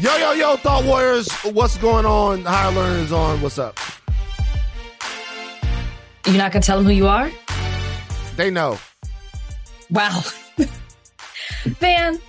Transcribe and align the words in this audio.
Yo, 0.00 0.16
yo, 0.16 0.30
yo, 0.30 0.56
Thought 0.56 0.84
Warriors, 0.84 1.28
what's 1.42 1.76
going 1.78 2.06
on? 2.06 2.44
Higher 2.44 2.70
Learners 2.70 3.10
on, 3.10 3.42
what's 3.42 3.58
up? 3.58 3.76
You're 6.24 6.36
not 6.36 6.52
gonna 6.52 6.62
tell 6.62 6.76
them 6.76 6.86
who 6.86 6.92
you 6.92 7.08
are? 7.08 7.28
They 8.36 8.48
know. 8.48 8.78
Wow. 9.90 10.22
Van, 11.64 12.20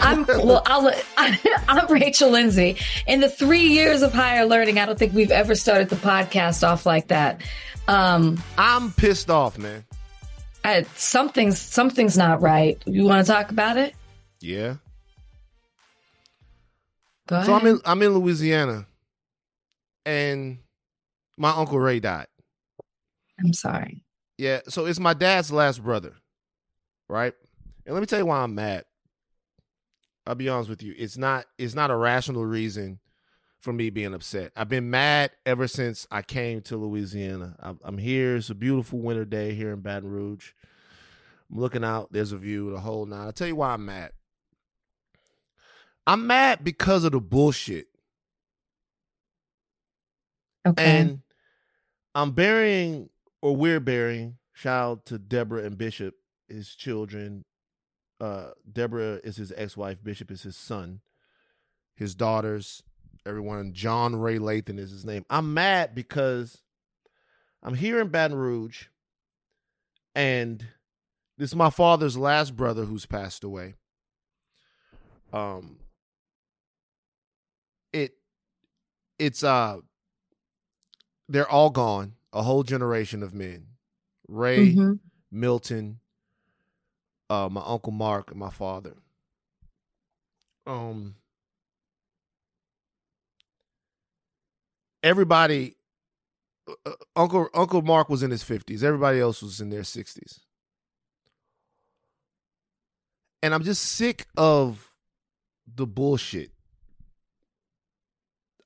I'm 0.00 0.26
well. 0.26 0.64
I'll, 0.66 0.92
I'm 1.68 1.86
Rachel 1.86 2.30
Lindsay. 2.30 2.78
In 3.06 3.20
the 3.20 3.28
three 3.28 3.68
years 3.68 4.02
of 4.02 4.12
higher 4.12 4.44
learning, 4.44 4.80
I 4.80 4.86
don't 4.86 4.98
think 4.98 5.14
we've 5.14 5.30
ever 5.30 5.54
started 5.54 5.88
the 5.88 5.96
podcast 5.96 6.66
off 6.66 6.84
like 6.84 7.08
that. 7.08 7.42
Um, 7.86 8.42
I'm 8.58 8.90
pissed 8.90 9.30
off, 9.30 9.56
man. 9.56 9.84
I, 10.64 10.82
something's 10.96 11.60
something's 11.60 12.18
not 12.18 12.42
right. 12.42 12.82
You 12.86 13.04
want 13.04 13.24
to 13.24 13.32
talk 13.32 13.52
about 13.52 13.76
it? 13.76 13.94
Yeah. 14.40 14.76
Go 17.26 17.36
ahead. 17.36 17.46
So 17.46 17.54
I'm 17.54 17.66
in 17.66 17.80
I'm 17.84 18.02
in 18.02 18.14
Louisiana, 18.14 18.86
and 20.04 20.58
my 21.36 21.50
uncle 21.50 21.78
Ray 21.78 22.00
died. 22.00 22.26
I'm 23.38 23.52
sorry. 23.52 24.02
Yeah, 24.38 24.60
so 24.68 24.86
it's 24.86 25.00
my 25.00 25.14
dad's 25.14 25.52
last 25.52 25.82
brother, 25.82 26.14
right? 27.08 27.34
And 27.86 27.94
let 27.94 28.00
me 28.00 28.06
tell 28.06 28.18
you 28.18 28.26
why 28.26 28.38
I'm 28.38 28.54
mad. 28.54 28.84
I'll 30.26 30.34
be 30.34 30.48
honest 30.48 30.70
with 30.70 30.82
you. 30.82 30.94
It's 30.96 31.16
not 31.16 31.46
it's 31.58 31.74
not 31.74 31.90
a 31.90 31.96
rational 31.96 32.44
reason 32.44 33.00
for 33.60 33.72
me 33.72 33.90
being 33.90 34.14
upset. 34.14 34.52
I've 34.56 34.68
been 34.68 34.90
mad 34.90 35.30
ever 35.46 35.68
since 35.68 36.06
I 36.10 36.22
came 36.22 36.60
to 36.62 36.76
Louisiana. 36.76 37.56
I'm, 37.60 37.78
I'm 37.84 37.98
here. 37.98 38.36
It's 38.36 38.50
a 38.50 38.54
beautiful 38.54 38.98
winter 38.98 39.24
day 39.24 39.54
here 39.54 39.72
in 39.72 39.80
Baton 39.80 40.10
Rouge. 40.10 40.50
I'm 41.50 41.60
looking 41.60 41.84
out. 41.84 42.12
There's 42.12 42.32
a 42.32 42.38
view, 42.38 42.72
the 42.72 42.80
whole 42.80 43.06
nine. 43.06 43.20
I'll 43.20 43.32
tell 43.32 43.46
you 43.46 43.56
why 43.56 43.72
I'm 43.72 43.84
mad. 43.84 44.12
I'm 46.06 46.26
mad 46.26 46.64
because 46.64 47.04
of 47.04 47.12
the 47.12 47.20
bullshit. 47.20 47.86
Okay. 50.66 50.84
And 50.84 51.22
I'm 52.14 52.32
burying, 52.32 53.08
or 53.40 53.56
we're 53.56 53.80
burying, 53.80 54.36
shout 54.52 54.90
out 54.90 55.06
to 55.06 55.18
Deborah 55.18 55.64
and 55.64 55.78
Bishop, 55.78 56.14
his 56.48 56.74
children. 56.74 57.44
Uh, 58.20 58.50
Deborah 58.70 59.20
is 59.24 59.36
his 59.36 59.52
ex 59.56 59.76
wife, 59.76 59.98
Bishop 60.02 60.30
is 60.30 60.42
his 60.42 60.56
son, 60.56 61.00
his 61.96 62.14
daughters, 62.14 62.82
everyone. 63.26 63.72
John 63.72 64.14
Ray 64.14 64.38
Lathan 64.38 64.78
is 64.78 64.90
his 64.90 65.04
name. 65.04 65.24
I'm 65.28 65.54
mad 65.54 65.94
because 65.94 66.62
I'm 67.62 67.74
here 67.74 68.00
in 68.00 68.08
Baton 68.08 68.36
Rouge, 68.36 68.86
and 70.14 70.64
this 71.38 71.50
is 71.50 71.56
my 71.56 71.70
father's 71.70 72.16
last 72.16 72.56
brother 72.56 72.84
who's 72.84 73.06
passed 73.06 73.42
away. 73.42 73.74
Um, 75.32 75.78
it, 77.92 78.14
it's 79.18 79.42
uh, 79.44 79.78
they're 81.28 81.48
all 81.48 81.70
gone. 81.70 82.14
A 82.32 82.42
whole 82.42 82.62
generation 82.62 83.22
of 83.22 83.34
men. 83.34 83.66
Ray, 84.28 84.74
Mhm. 84.74 84.98
Milton, 85.30 86.00
uh, 87.28 87.48
my 87.50 87.62
uncle 87.64 87.92
Mark, 87.92 88.30
and 88.30 88.38
my 88.40 88.50
father. 88.50 88.96
Um, 90.66 91.16
everybody, 95.02 95.76
uh, 96.68 96.74
uh, 96.86 96.92
Uncle 97.16 97.48
Uncle 97.52 97.82
Mark 97.82 98.08
was 98.08 98.22
in 98.22 98.30
his 98.30 98.42
fifties. 98.42 98.82
Everybody 98.84 99.20
else 99.20 99.42
was 99.42 99.60
in 99.60 99.68
their 99.70 99.84
sixties, 99.84 100.40
and 103.42 103.52
I'm 103.52 103.64
just 103.64 103.82
sick 103.82 104.26
of 104.36 104.88
the 105.66 105.86
bullshit. 105.86 106.52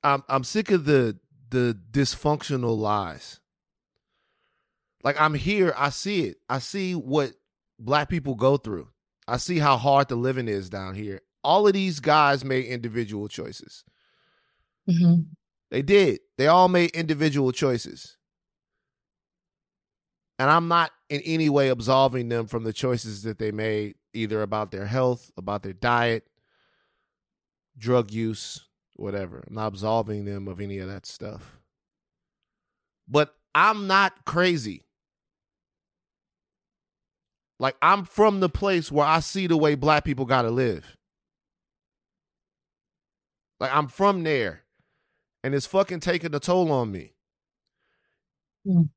I'm 0.03 0.23
I'm 0.27 0.43
sick 0.43 0.71
of 0.71 0.85
the 0.85 1.17
the 1.49 1.77
dysfunctional 1.91 2.77
lies. 2.77 3.39
Like 5.03 5.19
I'm 5.19 5.33
here, 5.33 5.73
I 5.77 5.89
see 5.89 6.21
it. 6.25 6.37
I 6.49 6.59
see 6.59 6.95
what 6.95 7.33
black 7.79 8.09
people 8.09 8.35
go 8.35 8.57
through. 8.57 8.89
I 9.27 9.37
see 9.37 9.59
how 9.59 9.77
hard 9.77 10.07
the 10.09 10.15
living 10.15 10.47
is 10.47 10.69
down 10.69 10.95
here. 10.95 11.21
All 11.43 11.67
of 11.67 11.73
these 11.73 11.99
guys 11.99 12.43
made 12.43 12.65
individual 12.65 13.27
choices. 13.27 13.83
Mhm. 14.89 15.27
They 15.69 15.81
did. 15.81 16.19
They 16.37 16.47
all 16.47 16.67
made 16.69 16.91
individual 16.91 17.51
choices. 17.51 18.17
And 20.39 20.49
I'm 20.49 20.67
not 20.67 20.91
in 21.09 21.21
any 21.21 21.49
way 21.49 21.69
absolving 21.69 22.29
them 22.29 22.47
from 22.47 22.63
the 22.63 22.73
choices 22.73 23.23
that 23.23 23.39
they 23.39 23.51
made, 23.51 23.95
either 24.13 24.41
about 24.41 24.71
their 24.71 24.85
health, 24.85 25.31
about 25.35 25.63
their 25.63 25.73
diet, 25.73 26.27
drug 27.77 28.11
use, 28.11 28.66
whatever. 28.97 29.43
I'm 29.47 29.55
not 29.55 29.67
absolving 29.67 30.25
them 30.25 30.47
of 30.47 30.59
any 30.59 30.79
of 30.79 30.87
that 30.87 31.05
stuff. 31.05 31.59
But 33.07 33.33
I'm 33.55 33.87
not 33.87 34.25
crazy. 34.25 34.83
Like, 37.59 37.75
I'm 37.81 38.05
from 38.05 38.39
the 38.39 38.49
place 38.49 38.91
where 38.91 39.05
I 39.05 39.19
see 39.19 39.47
the 39.47 39.57
way 39.57 39.75
black 39.75 40.03
people 40.03 40.25
got 40.25 40.43
to 40.43 40.51
live. 40.51 40.97
Like, 43.59 43.73
I'm 43.73 43.87
from 43.87 44.23
there. 44.23 44.63
And 45.43 45.55
it's 45.55 45.65
fucking 45.65 46.01
taking 46.01 46.35
a 46.35 46.39
toll 46.39 46.71
on 46.71 46.91
me. 46.91 47.13
Mm. 48.67 48.89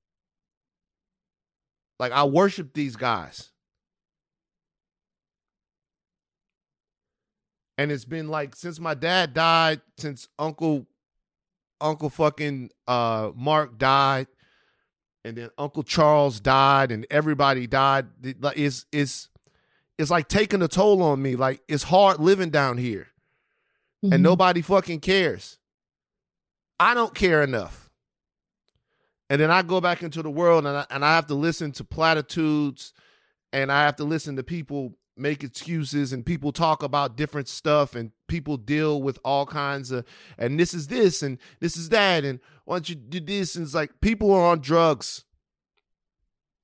Like, 1.99 2.13
I 2.13 2.25
worship 2.25 2.75
these 2.75 2.97
guys. 2.97 3.51
And 7.81 7.91
it's 7.91 8.05
been 8.05 8.29
like 8.29 8.55
since 8.55 8.79
my 8.79 8.93
dad 8.93 9.33
died, 9.33 9.81
since 9.97 10.29
Uncle 10.39 10.87
Uncle 11.81 12.11
fucking 12.11 12.69
uh 12.87 13.31
Mark 13.35 13.79
died, 13.79 14.27
and 15.25 15.35
then 15.35 15.49
Uncle 15.57 15.83
Charles 15.83 16.41
died, 16.41 16.93
and 16.93 17.07
everybody 17.11 17.67
died. 17.67 18.07
Like, 18.39 18.59
It's 18.59 18.85
it's 18.93 19.31
it's 19.97 20.11
like 20.11 20.29
taking 20.29 20.61
a 20.61 20.69
toll 20.69 21.03
on 21.03 21.23
me. 21.23 21.37
Like 21.37 21.63
it's 21.69 21.85
hard 21.85 22.21
living 22.21 22.51
down 22.51 22.77
here, 22.77 23.09
and 24.03 24.13
Mhm. 24.13 24.21
nobody 24.21 24.61
fucking 24.61 25.01
cares. 25.01 25.57
I 26.79 26.93
don't 26.93 27.15
care 27.15 27.43
enough. 27.43 27.89
And 29.31 29.41
then 29.41 29.51
I 29.51 29.63
go 29.63 29.81
back 29.81 30.03
into 30.03 30.23
the 30.23 30.31
world, 30.31 30.67
and 30.67 30.77
I, 30.77 30.87
and 30.91 31.03
I 31.03 31.15
have 31.15 31.29
to 31.29 31.35
listen 31.35 31.73
to 31.73 31.85
platitudes, 31.85 32.93
and 33.55 33.73
I 33.73 33.85
have 33.85 33.97
to 33.97 34.05
listen 34.05 34.37
to 34.37 34.43
people 34.43 34.99
make 35.21 35.45
excuses, 35.45 36.13
and 36.13 36.25
people 36.25 36.53
talk 36.53 36.83
about 36.83 37.17
different 37.17 37.49
stuff, 37.49 37.95
and 37.95 38.11
people 38.27 38.57
deal 38.57 39.03
with 39.03 39.19
all 39.25 39.47
kinds 39.47 39.91
of, 39.91 40.05
and 40.39 40.59
this 40.59 40.75
is 40.75 40.87
this, 40.89 41.23
and 41.23 41.39
this 41.61 41.77
is 41.77 41.91
that, 41.91 42.25
and 42.25 42.41
why 42.65 42.77
don't 42.77 42.89
you 42.89 42.95
do 42.95 43.21
this? 43.21 43.55
And 43.55 43.65
it's 43.65 43.75
like 43.75 44.01
people 44.01 44.33
are 44.33 44.47
on 44.47 44.61
drugs. 44.61 45.25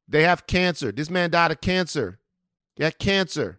They 0.08 0.22
have 0.22 0.46
cancer. 0.46 0.92
This 0.92 1.10
man 1.10 1.30
died 1.30 1.50
of 1.50 1.60
cancer. 1.60 2.18
He 2.76 2.84
had 2.84 2.98
cancer. 2.98 3.58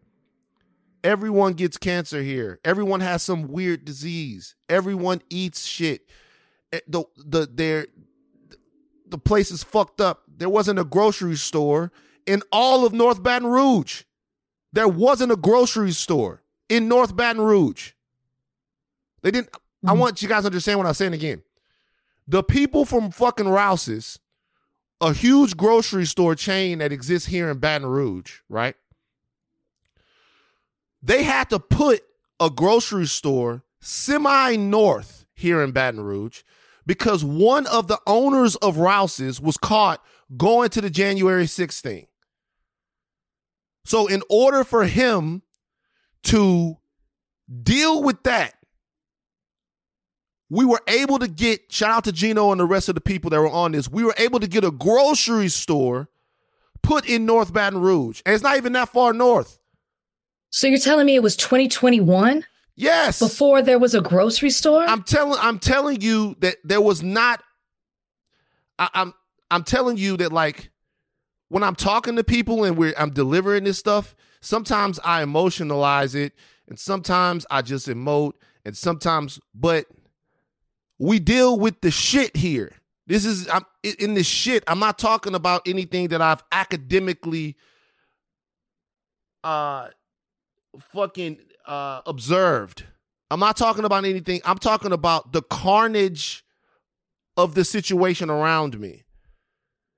Everyone 1.04 1.54
gets 1.54 1.78
cancer 1.78 2.22
here. 2.22 2.60
Everyone 2.66 3.02
has 3.02 3.22
some 3.24 3.48
weird 3.48 3.86
disease. 3.86 4.56
Everyone 4.70 5.22
eats 5.30 5.66
shit. 5.66 6.10
Eh, 6.72 6.80
The 6.88 7.04
the 7.18 7.46
their 7.46 7.88
the 9.06 9.18
place 9.18 9.52
is 9.52 9.64
fucked 9.64 10.02
up. 10.02 10.24
There 10.28 10.50
wasn't 10.50 10.80
a 10.80 10.84
grocery 10.84 11.36
store 11.36 11.92
in 12.26 12.44
all 12.52 12.86
of 12.86 12.94
North 12.94 13.24
Baton 13.24 13.48
Rouge. 13.48 14.04
There 14.78 14.88
wasn't 14.88 15.32
a 15.32 15.36
grocery 15.36 15.92
store 15.92 16.44
in 16.70 16.88
North 16.88 17.16
Baton 17.16 17.42
Rouge. 17.42 17.94
They 19.24 19.32
didn't. 19.32 19.50
I 19.84 19.96
Mhm. 19.96 19.98
want 19.98 20.22
you 20.22 20.28
guys 20.28 20.44
to 20.44 20.50
understand 20.50 20.78
what 20.78 20.86
I'm 20.86 20.94
saying 20.94 21.14
again. 21.14 21.42
The 22.28 22.44
people 22.44 22.86
from 22.86 23.10
fucking 23.10 23.48
Rouse's, 23.48 24.20
a 25.02 25.14
huge 25.14 25.58
grocery 25.58 26.06
store 26.06 26.36
chain 26.36 26.78
that 26.78 26.92
exists 26.92 27.28
here 27.28 27.50
in 27.50 27.58
Baton 27.58 27.88
Rouge, 27.88 28.42
right? 28.50 28.76
They 31.02 31.24
had 31.24 31.50
to 31.50 31.58
put 31.58 32.04
a 32.40 32.52
grocery 32.52 33.08
store 33.08 33.64
semi 33.82 34.58
north 34.58 35.26
here 35.34 35.64
in 35.64 35.72
Baton 35.72 36.02
Rouge 36.02 36.44
because 36.86 37.24
one 37.24 37.66
of 37.66 37.88
the 37.88 38.00
owners 38.06 38.56
of 38.58 38.78
Rouse's 38.78 39.42
was 39.42 39.58
caught 39.58 40.06
going 40.38 40.70
to 40.70 40.82
the 40.82 40.92
January 40.92 41.48
6th 41.48 41.82
thing. 41.82 42.07
So, 43.88 44.08
in 44.08 44.22
order 44.30 44.66
for 44.66 44.84
him 44.86 45.44
to 46.24 46.78
deal 47.64 48.04
with 48.04 48.22
that, 48.24 48.54
we 50.50 50.66
were 50.66 50.82
able 50.88 51.20
to 51.20 51.28
get, 51.30 51.72
shout 51.72 51.90
out 51.92 52.04
to 52.04 52.12
Gino 52.12 52.52
and 52.52 52.60
the 52.60 52.66
rest 52.66 52.90
of 52.90 52.96
the 52.96 53.02
people 53.02 53.30
that 53.30 53.40
were 53.40 53.50
on 53.50 53.72
this, 53.72 53.90
we 53.90 54.04
were 54.04 54.16
able 54.18 54.42
to 54.42 54.48
get 54.48 54.66
a 54.66 54.72
grocery 54.72 55.48
store 55.48 56.10
put 56.82 57.08
in 57.08 57.26
North 57.26 57.54
Baton 57.54 57.80
Rouge. 57.80 58.22
And 58.26 58.34
it's 58.36 58.44
not 58.44 58.58
even 58.58 58.74
that 58.74 58.90
far 58.90 59.14
north. 59.14 59.58
So 60.50 60.68
you're 60.68 60.80
telling 60.80 61.06
me 61.06 61.16
it 61.16 61.24
was 61.24 61.38
2021 61.38 62.46
Yes. 62.76 63.20
before 63.20 63.62
there 63.62 63.80
was 63.80 63.96
a 63.96 64.02
grocery 64.02 64.50
store? 64.50 64.84
I'm 64.84 65.04
telling 65.04 65.40
I'm 65.42 65.60
telling 65.60 66.02
you 66.02 66.36
that 66.40 66.58
there 66.64 66.82
was 66.82 67.02
not 67.02 67.42
I, 68.78 68.90
I'm 68.94 69.14
I'm 69.50 69.64
telling 69.64 69.98
you 69.98 70.18
that 70.18 70.32
like 70.32 70.72
when 71.50 71.64
I'm 71.64 71.76
talking 71.76 72.16
to 72.16 72.24
people 72.24 72.64
and 72.64 72.78
we're 72.78 72.94
I'm 72.98 73.12
delivering 73.12 73.64
this 73.64 73.78
stuff, 73.78 74.16
sometimes 74.42 75.00
I 75.04 75.24
emotionalize 75.24 76.16
it, 76.16 76.34
and 76.68 76.78
sometimes 76.78 77.46
I 77.50 77.62
just 77.62 77.88
emote, 77.88 78.34
and 78.66 78.76
sometimes, 78.76 79.40
but 79.54 79.86
we 81.00 81.20
deal 81.20 81.58
with 81.58 81.82
the 81.82 81.92
shit 81.92 82.36
here. 82.36 82.74
This 83.06 83.26
is 83.26 83.48
I'm 83.50 83.66
in 83.84 84.14
this 84.14 84.28
shit. 84.28 84.64
I'm 84.68 84.80
not 84.80 84.98
talking 84.98 85.36
about 85.36 85.68
anything 85.68 86.10
that 86.10 86.22
I've 86.22 86.44
academically 86.52 87.56
uh 89.44 89.90
fucking 90.94 91.38
uh 91.66 92.02
observed. 92.06 92.84
I'm 93.30 93.40
not 93.40 93.58
talking 93.58 93.86
about 93.86 94.06
anything. 94.06 94.42
I'm 94.46 94.58
talking 94.58 94.92
about 94.92 95.32
the 95.32 95.42
carnage 95.42 96.44
of 97.38 97.56
the 97.56 97.64
situation 97.64 98.30
around 98.30 98.80
me. 98.80 99.04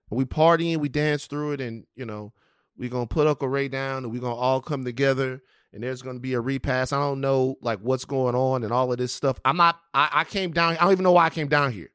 We 0.09 0.25
partying, 0.25 0.77
we 0.77 0.89
dance 0.89 1.27
through 1.27 1.53
it, 1.53 1.61
and 1.61 1.85
you 1.95 2.05
know, 2.05 2.33
we're 2.77 2.89
gonna 2.89 3.07
put 3.07 3.27
Uncle 3.27 3.47
Ray 3.47 3.67
down 3.67 4.03
and 4.03 4.11
we're 4.11 4.21
gonna 4.21 4.35
all 4.35 4.61
come 4.61 4.83
together 4.83 5.41
and 5.73 5.83
there's 5.83 6.01
gonna 6.01 6.19
be 6.19 6.33
a 6.33 6.41
repass. 6.41 6.93
I 6.93 6.99
don't 6.99 7.21
know 7.21 7.57
like 7.61 7.79
what's 7.79 8.05
going 8.05 8.35
on 8.35 8.63
and 8.63 8.71
all 8.71 8.91
of 8.91 8.97
this 8.97 9.13
stuff. 9.13 9.39
I'm 9.43 9.57
not 9.57 9.79
I, 9.93 10.09
I 10.11 10.23
came 10.23 10.51
down, 10.51 10.77
I 10.77 10.83
don't 10.83 10.93
even 10.93 11.03
know 11.03 11.11
why 11.11 11.25
I 11.25 11.29
came 11.29 11.49
down 11.49 11.71
here. 11.71 11.91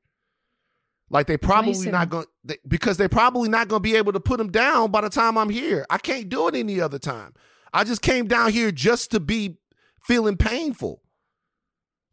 Like 1.11 1.26
they 1.26 1.37
probably 1.37 1.90
not 1.90 2.11
going 2.11 2.26
to 2.49 2.58
because 2.66 2.96
they're 2.96 3.08
probably 3.08 3.49
not 3.49 3.69
going 3.69 3.81
to 3.81 3.88
be 3.88 3.96
able 3.96 4.12
to 4.12 4.20
put 4.20 4.40
him 4.40 4.50
down 4.50 4.90
by 4.90 5.00
the 5.00 5.11
time 5.11 5.38
I'm 5.38 5.50
here. 5.50 5.87
I 5.90 5.99
can't 5.99 6.28
do 6.28 6.49
it 6.49 6.55
any 6.55 6.81
other 6.81 6.99
time. 6.99 7.34
I 7.72 7.84
just 7.84 8.02
came 8.02 8.26
down 8.26 8.52
here 8.52 8.70
just 8.70 9.11
to 9.12 9.20
be 9.20 9.58
feeling 10.02 10.37
painful. 10.37 11.02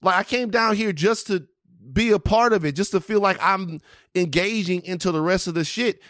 Like 0.01 0.15
I 0.15 0.23
came 0.23 0.49
down 0.49 0.75
here 0.75 0.93
just 0.93 1.27
to 1.27 1.47
be 1.93 2.11
a 2.11 2.19
part 2.19 2.53
of 2.53 2.65
it, 2.65 2.75
just 2.75 2.91
to 2.91 3.01
feel 3.01 3.19
like 3.19 3.37
I'm 3.41 3.81
engaging 4.15 4.83
into 4.83 5.11
the 5.11 5.21
rest 5.21 5.47
of 5.47 5.53
the 5.53 5.63
shit. 5.63 6.01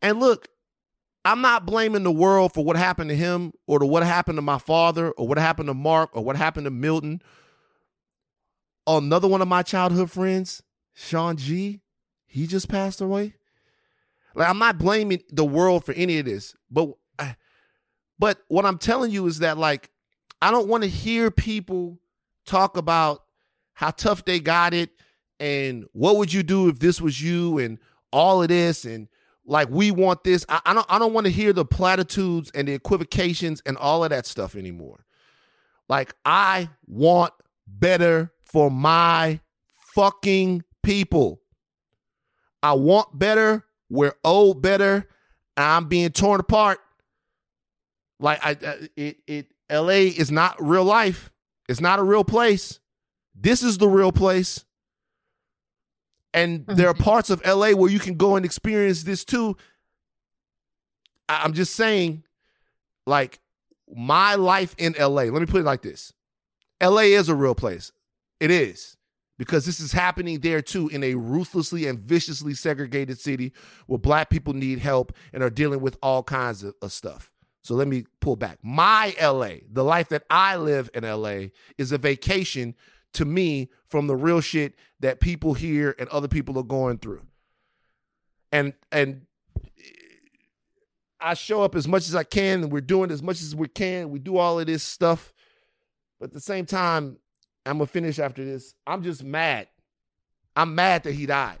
And 0.00 0.20
look, 0.20 0.48
I'm 1.24 1.40
not 1.40 1.66
blaming 1.66 2.04
the 2.04 2.12
world 2.12 2.54
for 2.54 2.64
what 2.64 2.76
happened 2.76 3.10
to 3.10 3.16
him 3.16 3.52
or 3.66 3.78
to 3.78 3.86
what 3.86 4.02
happened 4.02 4.38
to 4.38 4.42
my 4.42 4.58
father 4.58 5.10
or 5.12 5.26
what 5.26 5.38
happened 5.38 5.68
to 5.68 5.74
Mark 5.74 6.10
or 6.14 6.24
what 6.24 6.36
happened 6.36 6.64
to 6.64 6.70
Milton. 6.70 7.20
Another 8.86 9.28
one 9.28 9.42
of 9.42 9.48
my 9.48 9.62
childhood 9.62 10.10
friends, 10.10 10.62
Sean 10.94 11.36
G, 11.36 11.80
he 12.26 12.46
just 12.46 12.68
passed 12.68 13.00
away. 13.00 13.34
Like 14.34 14.48
I'm 14.48 14.58
not 14.58 14.78
blaming 14.78 15.22
the 15.30 15.44
world 15.44 15.84
for 15.84 15.92
any 15.92 16.18
of 16.18 16.24
this, 16.24 16.54
but 16.70 16.90
but 18.18 18.38
what 18.48 18.64
I'm 18.64 18.78
telling 18.78 19.10
you 19.10 19.26
is 19.26 19.40
that 19.40 19.58
like 19.58 19.90
I 20.40 20.50
don't 20.50 20.68
want 20.68 20.84
to 20.84 20.88
hear 20.88 21.30
people 21.30 21.98
talk 22.46 22.76
about 22.76 23.24
how 23.74 23.90
tough 23.90 24.24
they 24.24 24.40
got 24.40 24.74
it 24.74 24.90
and 25.40 25.84
what 25.92 26.16
would 26.16 26.32
you 26.32 26.42
do 26.42 26.68
if 26.68 26.78
this 26.78 27.00
was 27.00 27.20
you 27.22 27.58
and 27.58 27.78
all 28.12 28.42
of 28.42 28.48
this 28.48 28.84
and 28.84 29.08
like 29.44 29.70
we 29.70 29.90
want 29.90 30.24
this. 30.24 30.44
I, 30.48 30.60
I 30.66 30.74
don't 30.74 30.86
I 30.88 30.98
don't 30.98 31.12
want 31.12 31.26
to 31.26 31.32
hear 31.32 31.52
the 31.52 31.64
platitudes 31.64 32.50
and 32.54 32.68
the 32.68 32.74
equivocations 32.74 33.62
and 33.64 33.76
all 33.76 34.04
of 34.04 34.10
that 34.10 34.26
stuff 34.26 34.54
anymore. 34.54 35.04
Like 35.88 36.14
I 36.24 36.68
want 36.86 37.32
better 37.66 38.32
for 38.44 38.70
my 38.70 39.40
fucking 39.94 40.64
people. 40.82 41.40
I 42.62 42.74
want 42.74 43.18
better. 43.18 43.64
We're 43.88 44.14
old 44.22 44.60
better. 44.60 45.08
I'm 45.56 45.88
being 45.88 46.10
torn 46.10 46.40
apart. 46.40 46.78
Like 48.20 48.44
I, 48.44 48.52
uh, 48.52 48.76
it, 48.96 49.16
it, 49.26 49.46
L.A. 49.70 50.08
is 50.08 50.30
not 50.30 50.56
real 50.60 50.84
life. 50.84 51.30
It's 51.68 51.80
not 51.80 51.98
a 51.98 52.02
real 52.02 52.24
place. 52.24 52.80
This 53.34 53.62
is 53.62 53.78
the 53.78 53.88
real 53.88 54.12
place. 54.12 54.64
And 56.38 56.60
mm-hmm. 56.60 56.76
there 56.76 56.88
are 56.88 56.94
parts 56.94 57.30
of 57.30 57.44
LA 57.44 57.72
where 57.72 57.90
you 57.90 57.98
can 57.98 58.14
go 58.14 58.36
and 58.36 58.44
experience 58.44 59.02
this 59.02 59.24
too. 59.24 59.56
I'm 61.28 61.52
just 61.52 61.74
saying, 61.74 62.24
like, 63.06 63.40
my 63.94 64.34
life 64.34 64.74
in 64.78 64.94
LA, 64.98 65.24
let 65.24 65.40
me 65.40 65.46
put 65.46 65.60
it 65.60 65.64
like 65.64 65.82
this 65.82 66.12
LA 66.82 67.02
is 67.02 67.28
a 67.28 67.34
real 67.34 67.54
place. 67.54 67.92
It 68.40 68.50
is 68.50 68.96
because 69.36 69.66
this 69.66 69.80
is 69.80 69.92
happening 69.92 70.40
there 70.40 70.62
too 70.62 70.88
in 70.88 71.02
a 71.02 71.14
ruthlessly 71.14 71.86
and 71.86 71.98
viciously 71.98 72.54
segregated 72.54 73.18
city 73.18 73.52
where 73.86 73.98
black 73.98 74.30
people 74.30 74.52
need 74.52 74.78
help 74.78 75.12
and 75.32 75.42
are 75.42 75.50
dealing 75.50 75.80
with 75.80 75.96
all 76.02 76.22
kinds 76.22 76.62
of, 76.62 76.74
of, 76.82 76.92
stuff. 76.92 77.32
So 77.62 77.74
let 77.74 77.88
me 77.88 78.04
pull 78.20 78.36
back. 78.36 78.58
My 78.62 79.14
LA, 79.20 79.56
the 79.70 79.84
life 79.84 80.08
that 80.10 80.24
I 80.30 80.56
live 80.56 80.88
in 80.94 81.04
LA, 81.04 81.48
is 81.76 81.92
a 81.92 81.98
vacation 81.98 82.74
to 83.14 83.24
me 83.24 83.70
from 83.88 84.06
the 84.06 84.16
real 84.16 84.40
shit 84.40 84.74
that 85.00 85.20
people 85.20 85.54
here 85.54 85.94
and 85.98 86.08
other 86.08 86.28
people 86.28 86.58
are 86.58 86.64
going 86.64 86.98
through. 86.98 87.22
And 88.52 88.74
and 88.92 89.26
I 91.20 91.34
show 91.34 91.62
up 91.62 91.74
as 91.74 91.88
much 91.88 92.08
as 92.08 92.14
I 92.14 92.24
can 92.24 92.62
and 92.62 92.72
we're 92.72 92.80
doing 92.80 93.10
as 93.10 93.22
much 93.22 93.40
as 93.40 93.54
we 93.54 93.68
can. 93.68 94.10
We 94.10 94.18
do 94.18 94.36
all 94.36 94.60
of 94.60 94.66
this 94.66 94.82
stuff. 94.82 95.32
But 96.20 96.26
at 96.26 96.32
the 96.32 96.40
same 96.40 96.66
time, 96.66 97.18
I'm 97.66 97.78
gonna 97.78 97.86
finish 97.86 98.18
after 98.18 98.44
this. 98.44 98.74
I'm 98.86 99.02
just 99.02 99.22
mad. 99.22 99.68
I'm 100.56 100.74
mad 100.74 101.04
that 101.04 101.12
he 101.12 101.26
died. 101.26 101.58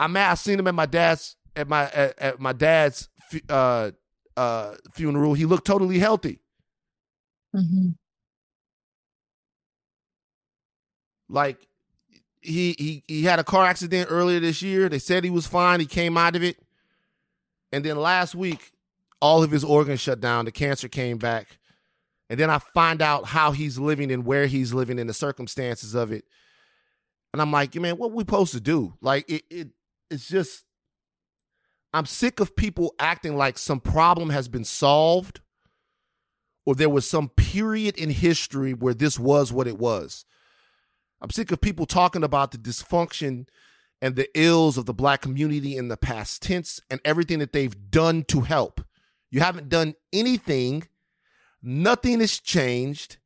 I'm 0.00 0.12
mad. 0.12 0.30
I 0.30 0.34
seen 0.34 0.58
him 0.58 0.66
at 0.66 0.74
my 0.74 0.86
dad's 0.86 1.36
at 1.56 1.68
my 1.68 1.90
at, 1.90 2.18
at 2.18 2.40
my 2.40 2.52
dad's 2.52 3.08
uh, 3.48 3.90
uh, 4.36 4.74
funeral. 4.92 5.34
He 5.34 5.44
looked 5.44 5.66
totally 5.66 5.98
healthy. 5.98 6.40
Mm-hmm. 7.54 7.88
Like 11.28 11.66
he 12.40 12.74
he 12.78 13.02
he 13.06 13.24
had 13.24 13.38
a 13.38 13.44
car 13.44 13.66
accident 13.66 14.08
earlier 14.10 14.40
this 14.40 14.62
year. 14.62 14.88
They 14.88 14.98
said 14.98 15.24
he 15.24 15.30
was 15.30 15.46
fine. 15.46 15.80
He 15.80 15.86
came 15.86 16.16
out 16.16 16.36
of 16.36 16.42
it, 16.42 16.58
and 17.72 17.84
then 17.84 17.98
last 17.98 18.34
week, 18.34 18.72
all 19.20 19.42
of 19.42 19.50
his 19.50 19.64
organs 19.64 20.00
shut 20.00 20.20
down. 20.20 20.44
The 20.44 20.52
cancer 20.52 20.88
came 20.88 21.18
back. 21.18 21.58
And 22.30 22.38
then 22.38 22.50
I 22.50 22.58
find 22.58 23.00
out 23.00 23.24
how 23.26 23.52
he's 23.52 23.78
living 23.78 24.12
and 24.12 24.24
where 24.24 24.46
he's 24.46 24.74
living 24.74 24.98
and 24.98 25.08
the 25.08 25.14
circumstances 25.14 25.94
of 25.94 26.12
it. 26.12 26.24
And 27.32 27.40
I'm 27.40 27.50
like, 27.50 27.74
you 27.74 27.80
man, 27.80 27.96
what 27.96 28.12
we 28.12 28.22
supposed 28.22 28.52
to 28.52 28.60
do? 28.60 28.94
Like 29.00 29.28
it, 29.30 29.42
it 29.50 29.68
it's 30.10 30.28
just 30.28 30.64
I'm 31.92 32.06
sick 32.06 32.40
of 32.40 32.56
people 32.56 32.94
acting 32.98 33.36
like 33.36 33.58
some 33.58 33.80
problem 33.80 34.30
has 34.30 34.48
been 34.48 34.64
solved 34.64 35.40
or 36.66 36.74
there 36.74 36.90
was 36.90 37.08
some 37.08 37.30
period 37.30 37.96
in 37.96 38.10
history 38.10 38.74
where 38.74 38.94
this 38.94 39.18
was 39.18 39.52
what 39.52 39.66
it 39.66 39.78
was. 39.78 40.26
I'm 41.20 41.30
sick 41.30 41.50
of 41.50 41.60
people 41.60 41.86
talking 41.86 42.22
about 42.22 42.52
the 42.52 42.58
dysfunction 42.58 43.46
and 44.00 44.14
the 44.14 44.28
ills 44.38 44.78
of 44.78 44.86
the 44.86 44.94
black 44.94 45.22
community 45.22 45.76
in 45.76 45.88
the 45.88 45.96
past 45.96 46.42
tense 46.42 46.80
and 46.90 47.00
everything 47.04 47.40
that 47.40 47.52
they've 47.52 47.90
done 47.90 48.24
to 48.24 48.42
help. 48.42 48.80
You 49.30 49.40
haven't 49.40 49.68
done 49.68 49.94
anything 50.12 50.84
Nothing 51.62 52.20
has 52.20 52.38
changed. 52.38 53.18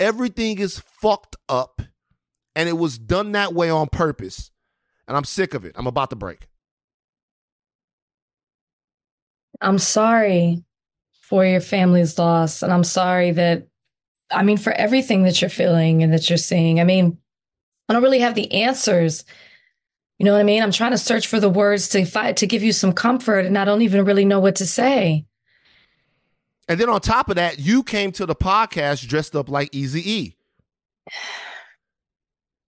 Everything 0.00 0.58
is 0.58 0.80
fucked 1.00 1.36
up. 1.48 1.82
And 2.54 2.68
it 2.68 2.74
was 2.74 2.98
done 2.98 3.32
that 3.32 3.54
way 3.54 3.70
on 3.70 3.88
purpose. 3.88 4.50
And 5.06 5.16
I'm 5.16 5.24
sick 5.24 5.54
of 5.54 5.64
it. 5.64 5.72
I'm 5.76 5.86
about 5.86 6.10
to 6.10 6.16
break. 6.16 6.48
I'm 9.60 9.78
sorry 9.78 10.64
for 11.20 11.44
your 11.44 11.60
family's 11.60 12.18
loss. 12.18 12.62
And 12.62 12.72
I'm 12.72 12.84
sorry 12.84 13.30
that, 13.32 13.68
I 14.30 14.42
mean, 14.42 14.56
for 14.56 14.72
everything 14.72 15.22
that 15.24 15.40
you're 15.40 15.50
feeling 15.50 16.02
and 16.02 16.12
that 16.12 16.28
you're 16.28 16.36
seeing. 16.36 16.80
I 16.80 16.84
mean, 16.84 17.18
I 17.88 17.92
don't 17.92 18.02
really 18.02 18.20
have 18.20 18.34
the 18.34 18.52
answers. 18.52 19.24
You 20.18 20.24
know 20.24 20.32
what 20.32 20.40
I 20.40 20.44
mean? 20.44 20.62
I'm 20.62 20.72
trying 20.72 20.92
to 20.92 20.98
search 20.98 21.26
for 21.26 21.38
the 21.38 21.48
words 21.48 21.88
to 21.90 22.04
fight 22.04 22.38
to 22.38 22.46
give 22.46 22.62
you 22.62 22.72
some 22.72 22.92
comfort, 22.92 23.44
and 23.44 23.58
I 23.58 23.64
don't 23.64 23.82
even 23.82 24.04
really 24.04 24.24
know 24.24 24.40
what 24.40 24.56
to 24.56 24.66
say. 24.66 25.26
And 26.68 26.80
then 26.80 26.88
on 26.88 27.00
top 27.00 27.28
of 27.28 27.36
that, 27.36 27.58
you 27.58 27.82
came 27.82 28.12
to 28.12 28.26
the 28.26 28.34
podcast 28.34 29.06
dressed 29.06 29.36
up 29.36 29.48
like 29.48 29.74
Easy 29.74 30.10
E. 30.10 30.36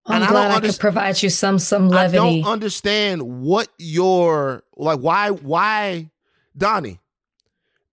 I'm 0.06 0.22
and 0.22 0.30
glad 0.30 0.50
I, 0.50 0.56
I 0.56 0.60
could 0.60 0.78
provide 0.78 1.22
you 1.22 1.28
some 1.28 1.58
some 1.58 1.88
levity. 1.88 2.18
I 2.18 2.40
don't 2.40 2.44
understand 2.44 3.22
what 3.22 3.68
your 3.78 4.62
like. 4.76 5.00
Why 5.00 5.30
why 5.30 6.10
Donnie? 6.56 7.00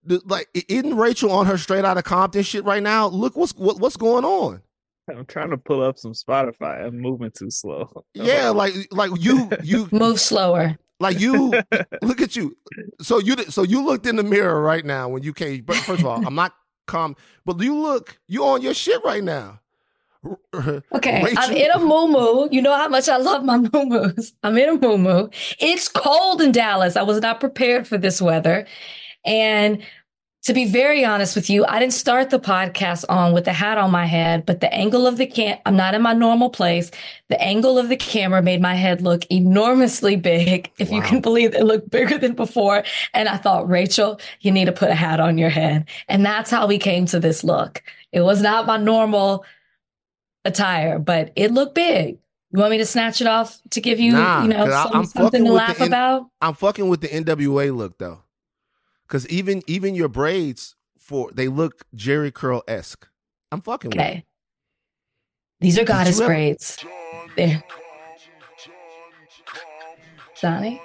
Like 0.06 0.48
isn't 0.54 0.96
Rachel 0.96 1.32
on 1.32 1.48
her 1.48 1.58
straight 1.58 1.84
out 1.84 1.98
of 1.98 2.04
Compton 2.04 2.44
shit 2.44 2.64
right 2.64 2.84
now? 2.84 3.08
Look 3.08 3.36
what's 3.36 3.54
what, 3.56 3.80
what's 3.80 3.98
going 3.98 4.24
on. 4.24 4.62
I'm 5.10 5.26
trying 5.26 5.52
to 5.52 5.58
pull 5.58 5.82
up 5.84 5.98
some 5.98 6.14
Spotify. 6.14 6.86
I'm 6.86 7.00
moving 7.00 7.32
too 7.32 7.50
slow. 7.52 8.04
Yeah, 8.14 8.50
like 8.50 8.74
like 8.92 9.12
you 9.20 9.50
you 9.64 9.88
move 9.92 10.20
slower. 10.20 10.78
Like 11.00 11.20
you 11.20 11.54
look 12.02 12.22
at 12.22 12.36
you. 12.36 12.56
So 13.02 13.20
you 13.20 13.36
so 13.50 13.64
you 13.64 13.86
looked 13.86 14.06
in 14.06 14.16
the 14.16 14.24
mirror 14.24 14.62
right 14.62 14.86
now 14.86 15.10
when 15.10 15.24
you 15.24 15.34
came. 15.34 15.64
But 15.64 15.78
first 15.78 16.02
of 16.02 16.06
all, 16.08 16.26
I'm 16.26 16.36
not 16.36 16.54
calm, 16.88 17.16
but 17.46 17.60
you 17.60 17.78
look 17.78 18.18
you 18.28 18.46
on 18.46 18.62
your 18.62 18.74
shit 18.74 19.04
right 19.04 19.24
now. 19.24 19.60
Okay, 20.94 21.24
Rachel. 21.24 21.38
I'm 21.38 21.56
in 21.56 21.72
a 21.72 21.80
moo 21.80 22.48
You 22.52 22.62
know 22.62 22.76
how 22.76 22.88
much 22.88 23.08
I 23.08 23.18
love 23.18 23.44
my 23.44 23.58
moo 23.58 24.12
I'm 24.42 24.58
in 24.58 24.70
a 24.70 24.98
moo 24.98 25.28
It's 25.60 25.88
cold 25.88 26.42
in 26.42 26.52
Dallas. 26.52 26.96
I 26.96 27.04
was 27.04 27.22
not 27.22 27.40
prepared 27.40 27.88
for 27.88 27.98
this 27.98 28.22
weather, 28.22 28.66
and 29.26 29.84
to 30.46 30.54
be 30.54 30.66
very 30.66 31.04
honest 31.04 31.36
with 31.36 31.50
you, 31.50 31.66
I 31.66 31.80
didn't 31.80 31.94
start 31.94 32.30
the 32.30 32.40
podcast 32.40 33.04
on 33.10 33.34
with 33.34 33.46
the 33.46 33.54
hat 33.54 33.80
on 33.80 33.90
my 33.90 34.06
head, 34.06 34.46
but 34.46 34.60
the 34.60 34.72
angle 34.72 35.08
of 35.08 35.18
the 35.18 35.26
cam, 35.26 35.58
I'm 35.66 35.76
not 35.76 35.96
in 35.96 36.04
my 36.04 36.14
normal 36.14 36.52
place. 36.52 36.92
The 37.30 37.42
angle 37.42 37.80
of 37.80 37.90
the 37.90 37.96
camera 37.96 38.44
made 38.44 38.62
my 38.62 38.76
head 38.76 39.02
look 39.02 39.26
enormously 39.32 40.16
big. 40.16 40.72
If 40.78 40.92
wow. 40.92 40.98
you 40.98 41.02
can 41.02 41.20
believe 41.20 41.56
it, 41.56 41.62
it 41.62 41.64
looked 41.64 41.90
bigger 41.90 42.20
than 42.20 42.34
before. 42.34 42.84
And 43.16 43.28
I 43.28 43.38
thought, 43.38 43.68
Rachel, 43.68 44.20
you 44.42 44.52
need 44.52 44.66
to 44.66 44.72
put 44.72 44.92
a 44.92 44.94
hat 44.94 45.20
on 45.20 45.40
your 45.40 45.50
head. 45.50 45.90
And 46.08 46.24
that's 46.24 46.52
how 46.52 46.68
we 46.68 46.78
came 46.78 47.08
to 47.08 47.20
this 47.20 47.44
look. 47.44 47.82
It 48.12 48.22
was 48.22 48.40
not 48.44 48.68
my 48.68 48.78
normal 48.78 49.46
attire, 50.44 51.00
but 51.00 51.32
it 51.36 51.54
looked 51.54 51.74
big. 51.74 52.20
You 52.52 52.60
want 52.60 52.70
me 52.70 52.78
to 52.78 52.86
snatch 52.86 53.20
it 53.20 53.28
off 53.28 53.60
to 53.72 53.82
give 53.82 54.00
you, 54.00 54.12
nah, 54.12 54.44
you 54.44 54.50
know, 54.50 54.70
some, 54.70 55.06
something 55.06 55.44
to 55.44 55.52
laugh 55.52 55.82
about? 55.82 56.30
I'm 56.40 56.54
fucking 56.54 56.88
with 56.88 57.02
the 57.02 57.08
NWA 57.08 57.76
look 57.76 57.98
though 57.98 58.25
because 59.08 59.28
even 59.30 59.62
even 59.68 59.96
your 59.96 60.08
braids 60.10 60.76
for 60.98 61.32
they 61.32 61.48
look 61.48 61.84
Jheri 61.96 62.34
curl 62.34 62.64
esque. 62.68 63.08
I'm 63.52 63.62
fucking 63.62 63.92
with. 63.92 64.00
okay. 64.00 64.16
With 64.16 64.24
These 65.62 65.80
are 65.80 65.84
goddess 65.86 66.20
ever- 66.20 66.28
braids. 66.28 66.84
Donnie. 70.42 70.82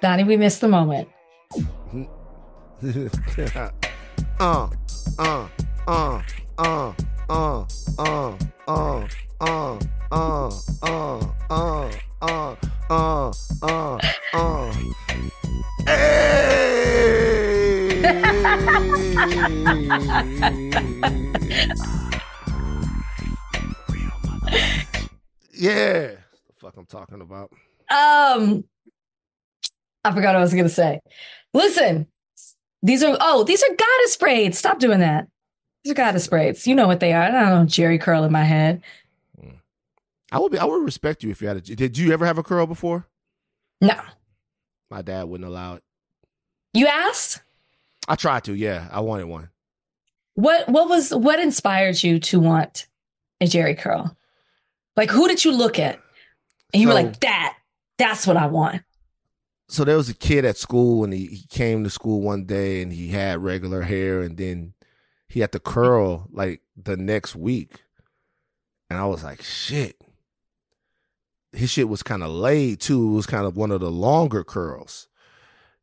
Donnie, 0.00 0.24
we 0.24 0.36
missed 0.36 0.60
the 0.60 0.68
moment. 0.68 1.08
uh, 3.50 3.70
uh, 4.40 4.68
uh, 5.18 5.48
uh, 5.88 6.22
uh, 6.58 6.92
uh, 7.28 7.64
uh, 7.88 8.36
uh, 8.68 9.78
uh, 10.10 11.26
uh, 11.50 11.90
uh, 12.20 12.56
uh, 12.90 13.32
uh, 13.62 13.98
uh. 14.34 14.74
Hey! 15.86 16.68
yeah. 25.52 26.14
The 26.14 26.54
fuck 26.60 26.76
I'm 26.76 26.86
talking 26.86 27.20
about. 27.20 27.50
Um 27.90 28.64
I 30.04 30.12
forgot 30.12 30.28
what 30.28 30.36
I 30.36 30.40
was 30.40 30.54
gonna 30.54 30.68
say. 30.68 31.00
Listen, 31.54 32.06
these 32.82 33.02
are 33.02 33.16
oh, 33.20 33.44
these 33.44 33.62
are 33.62 33.68
goddess 33.68 34.16
braids. 34.16 34.58
Stop 34.58 34.78
doing 34.78 35.00
that. 35.00 35.28
These 35.84 35.92
are 35.92 35.94
goddess 35.94 36.26
braids. 36.26 36.66
You 36.66 36.74
know 36.74 36.86
what 36.86 37.00
they 37.00 37.12
are. 37.12 37.22
I 37.22 37.30
don't 37.30 37.48
know 37.50 37.64
Jheri 37.64 38.00
curl 38.00 38.24
in 38.24 38.32
my 38.32 38.44
head. 38.44 38.82
I 40.30 40.38
would 40.38 40.52
be 40.52 40.58
I 40.58 40.64
would 40.64 40.84
respect 40.84 41.22
you 41.22 41.30
if 41.30 41.40
you 41.40 41.48
had 41.48 41.56
a 41.56 41.60
did 41.60 41.96
you 41.96 42.12
ever 42.12 42.26
have 42.26 42.38
a 42.38 42.42
curl 42.42 42.66
before? 42.66 43.06
No. 43.80 44.00
My 44.90 45.02
dad 45.02 45.24
wouldn't 45.24 45.48
allow 45.48 45.74
it. 45.74 45.82
You 46.74 46.86
asked? 46.86 47.40
I 48.06 48.14
tried 48.16 48.44
to, 48.44 48.54
yeah. 48.54 48.88
I 48.90 49.00
wanted 49.00 49.26
one. 49.26 49.50
What 50.34 50.68
what 50.68 50.88
was 50.88 51.14
what 51.14 51.40
inspired 51.40 52.02
you 52.02 52.20
to 52.20 52.40
want 52.40 52.86
a 53.40 53.46
Jheri 53.46 53.76
curl? 53.76 54.16
Like 54.96 55.10
who 55.10 55.28
did 55.28 55.44
you 55.44 55.52
look 55.52 55.78
at? 55.78 56.00
And 56.72 56.82
you 56.82 56.88
so, 56.88 56.94
were 56.94 57.02
like, 57.02 57.20
that, 57.20 57.56
that's 57.96 58.26
what 58.26 58.36
I 58.36 58.46
want. 58.46 58.82
So 59.68 59.84
there 59.84 59.96
was 59.96 60.08
a 60.08 60.14
kid 60.14 60.44
at 60.44 60.56
school 60.56 61.04
and 61.04 61.12
he, 61.12 61.26
he 61.26 61.46
came 61.48 61.84
to 61.84 61.90
school 61.90 62.20
one 62.22 62.44
day 62.44 62.82
and 62.82 62.92
he 62.92 63.08
had 63.08 63.42
regular 63.42 63.82
hair 63.82 64.22
and 64.22 64.36
then 64.36 64.74
he 65.28 65.40
had 65.40 65.52
to 65.52 65.60
curl 65.60 66.28
like 66.30 66.62
the 66.76 66.96
next 66.96 67.36
week. 67.36 67.82
And 68.88 68.98
I 68.98 69.04
was 69.04 69.22
like, 69.22 69.42
shit. 69.42 70.02
His 71.52 71.70
shit 71.70 71.88
was 71.88 72.02
kind 72.02 72.22
of 72.22 72.30
laid 72.30 72.80
too. 72.80 73.08
It 73.08 73.14
was 73.14 73.26
kind 73.26 73.46
of 73.46 73.56
one 73.56 73.70
of 73.70 73.80
the 73.80 73.90
longer 73.90 74.44
curls. 74.44 75.08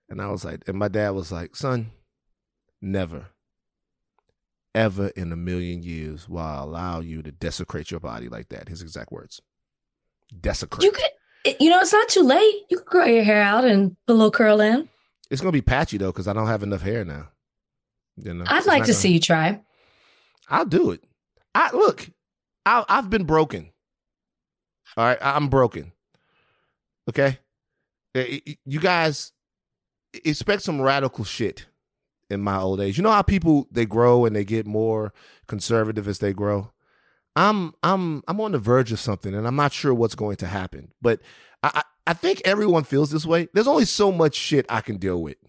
And 0.09 0.21
I 0.21 0.29
was 0.29 0.45
like, 0.45 0.63
and 0.67 0.77
my 0.77 0.87
dad 0.87 1.09
was 1.11 1.31
like, 1.31 1.55
son, 1.55 1.91
never, 2.81 3.27
ever 4.75 5.07
in 5.09 5.31
a 5.31 5.35
million 5.35 5.81
years 5.81 6.29
will 6.29 6.39
I 6.39 6.57
allow 6.57 6.99
you 6.99 7.23
to 7.23 7.31
desecrate 7.31 7.89
your 7.89 7.99
body 7.99 8.29
like 8.29 8.49
that. 8.49 8.69
His 8.69 8.83
exact 8.83 9.11
words. 9.11 9.41
Desecrate. 10.39 10.83
You 10.83 10.91
could, 10.91 11.57
you 11.59 11.69
know, 11.69 11.79
it's 11.79 11.93
not 11.93 12.09
too 12.09 12.21
late. 12.21 12.63
You 12.69 12.77
could 12.77 12.85
grow 12.85 13.05
your 13.05 13.23
hair 13.23 13.41
out 13.41 13.65
and 13.65 13.95
put 14.05 14.13
a 14.13 14.15
little 14.15 14.31
curl 14.31 14.61
in. 14.61 14.87
It's 15.31 15.41
gonna 15.41 15.51
be 15.51 15.61
patchy 15.61 15.97
though, 15.97 16.11
because 16.11 16.27
I 16.27 16.33
don't 16.33 16.47
have 16.47 16.61
enough 16.61 16.81
hair 16.81 17.03
now. 17.03 17.29
You 18.17 18.33
know, 18.33 18.45
I'd 18.47 18.65
like 18.65 18.83
to 18.83 18.87
gonna... 18.87 18.93
see 18.93 19.11
you 19.13 19.19
try. 19.19 19.61
I'll 20.47 20.65
do 20.65 20.91
it. 20.91 21.03
I 21.55 21.75
look. 21.75 22.09
I, 22.65 22.85
I've 22.87 23.09
been 23.09 23.23
broken. 23.23 23.71
All 24.97 25.05
right, 25.05 25.17
I'm 25.21 25.49
broken. 25.49 25.91
Okay, 27.09 27.39
eh, 28.15 28.39
you 28.65 28.79
guys 28.79 29.31
expect 30.23 30.63
some 30.63 30.81
radical 30.81 31.23
shit 31.25 31.65
in 32.29 32.41
my 32.41 32.57
old 32.57 32.79
age. 32.79 32.97
You 32.97 33.03
know 33.03 33.11
how 33.11 33.21
people 33.21 33.67
they 33.71 33.85
grow 33.85 34.25
and 34.25 34.35
they 34.35 34.45
get 34.45 34.65
more 34.65 35.13
conservative 35.47 36.07
as 36.07 36.19
they 36.19 36.33
grow. 36.33 36.71
I'm 37.35 37.73
I'm 37.83 38.23
I'm 38.27 38.39
on 38.39 38.53
the 38.53 38.59
verge 38.59 38.91
of 38.91 38.99
something, 38.99 39.33
and 39.35 39.45
I'm 39.45 39.55
not 39.55 39.73
sure 39.73 39.93
what's 39.93 40.15
going 40.15 40.37
to 40.37 40.47
happen. 40.47 40.93
But 41.01 41.19
I 41.61 41.83
I 42.07 42.13
think 42.13 42.41
everyone 42.45 42.83
feels 42.83 43.11
this 43.11 43.25
way. 43.25 43.49
There's 43.53 43.67
only 43.67 43.85
so 43.85 44.11
much 44.11 44.35
shit 44.35 44.65
I 44.69 44.81
can 44.81 44.97
deal 44.97 45.21
with. 45.21 45.37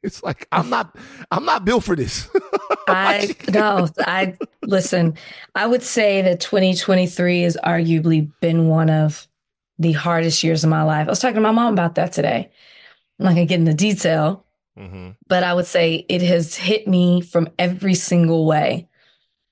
It's 0.02 0.22
like 0.22 0.48
I'm 0.50 0.70
not 0.70 0.96
I'm 1.30 1.44
not 1.44 1.66
built 1.66 1.84
for 1.84 1.94
this. 1.94 2.28
I 2.88 3.34
no, 3.52 3.86
I 3.98 4.34
listen. 4.62 5.14
I 5.54 5.66
would 5.66 5.82
say 5.82 6.22
that 6.22 6.40
2023 6.40 7.42
has 7.42 7.58
arguably 7.62 8.30
been 8.40 8.68
one 8.68 8.88
of 8.88 9.28
the 9.78 9.92
hardest 9.92 10.42
years 10.42 10.64
of 10.64 10.70
my 10.70 10.82
life. 10.82 11.06
I 11.06 11.10
was 11.10 11.20
talking 11.20 11.34
to 11.34 11.40
my 11.42 11.50
mom 11.50 11.74
about 11.74 11.96
that 11.96 12.12
today. 12.12 12.50
I'm 13.18 13.24
not 13.26 13.30
gonna 13.30 13.44
get 13.44 13.60
into 13.60 13.74
detail, 13.74 14.46
mm-hmm. 14.78 15.10
but 15.28 15.42
I 15.42 15.52
would 15.52 15.66
say 15.66 16.06
it 16.08 16.22
has 16.22 16.56
hit 16.56 16.88
me 16.88 17.20
from 17.20 17.48
every 17.58 17.94
single 17.94 18.46
way. 18.46 18.86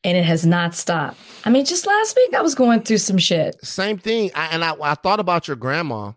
And 0.04 0.16
it 0.16 0.24
has 0.24 0.46
not 0.46 0.76
stopped. 0.76 1.18
I 1.44 1.50
mean, 1.50 1.64
just 1.64 1.84
last 1.84 2.16
week 2.16 2.32
I 2.32 2.40
was 2.40 2.54
going 2.54 2.82
through 2.82 2.98
some 2.98 3.18
shit. 3.18 3.56
Same 3.64 3.98
thing. 3.98 4.30
I, 4.32 4.46
and 4.52 4.64
I, 4.64 4.74
I 4.80 4.94
thought 4.94 5.18
about 5.18 5.48
your 5.48 5.56
grandma 5.56 6.12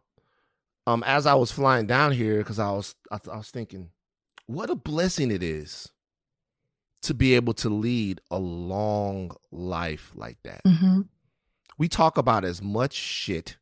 um, 0.86 1.04
as 1.04 1.26
I 1.26 1.34
was 1.34 1.52
flying 1.52 1.88
down 1.88 2.12
here 2.12 2.38
because 2.38 2.60
I 2.60 2.72
was 2.72 2.96
I, 3.12 3.18
I 3.32 3.38
was 3.38 3.50
thinking, 3.50 3.90
what 4.54 4.70
a 4.70 4.76
blessing 4.76 5.32
it 5.32 5.44
is 5.44 5.92
to 7.04 7.14
be 7.14 7.36
able 7.36 7.54
to 7.54 7.70
lead 7.70 8.22
a 8.30 8.38
long 8.38 9.32
life 9.52 10.12
like 10.16 10.38
that. 10.44 10.64
Mm-hmm. 10.64 11.02
We 11.78 11.88
talk 11.88 12.18
about 12.18 12.46
as 12.46 12.62
much 12.62 12.94
shit 12.94 13.58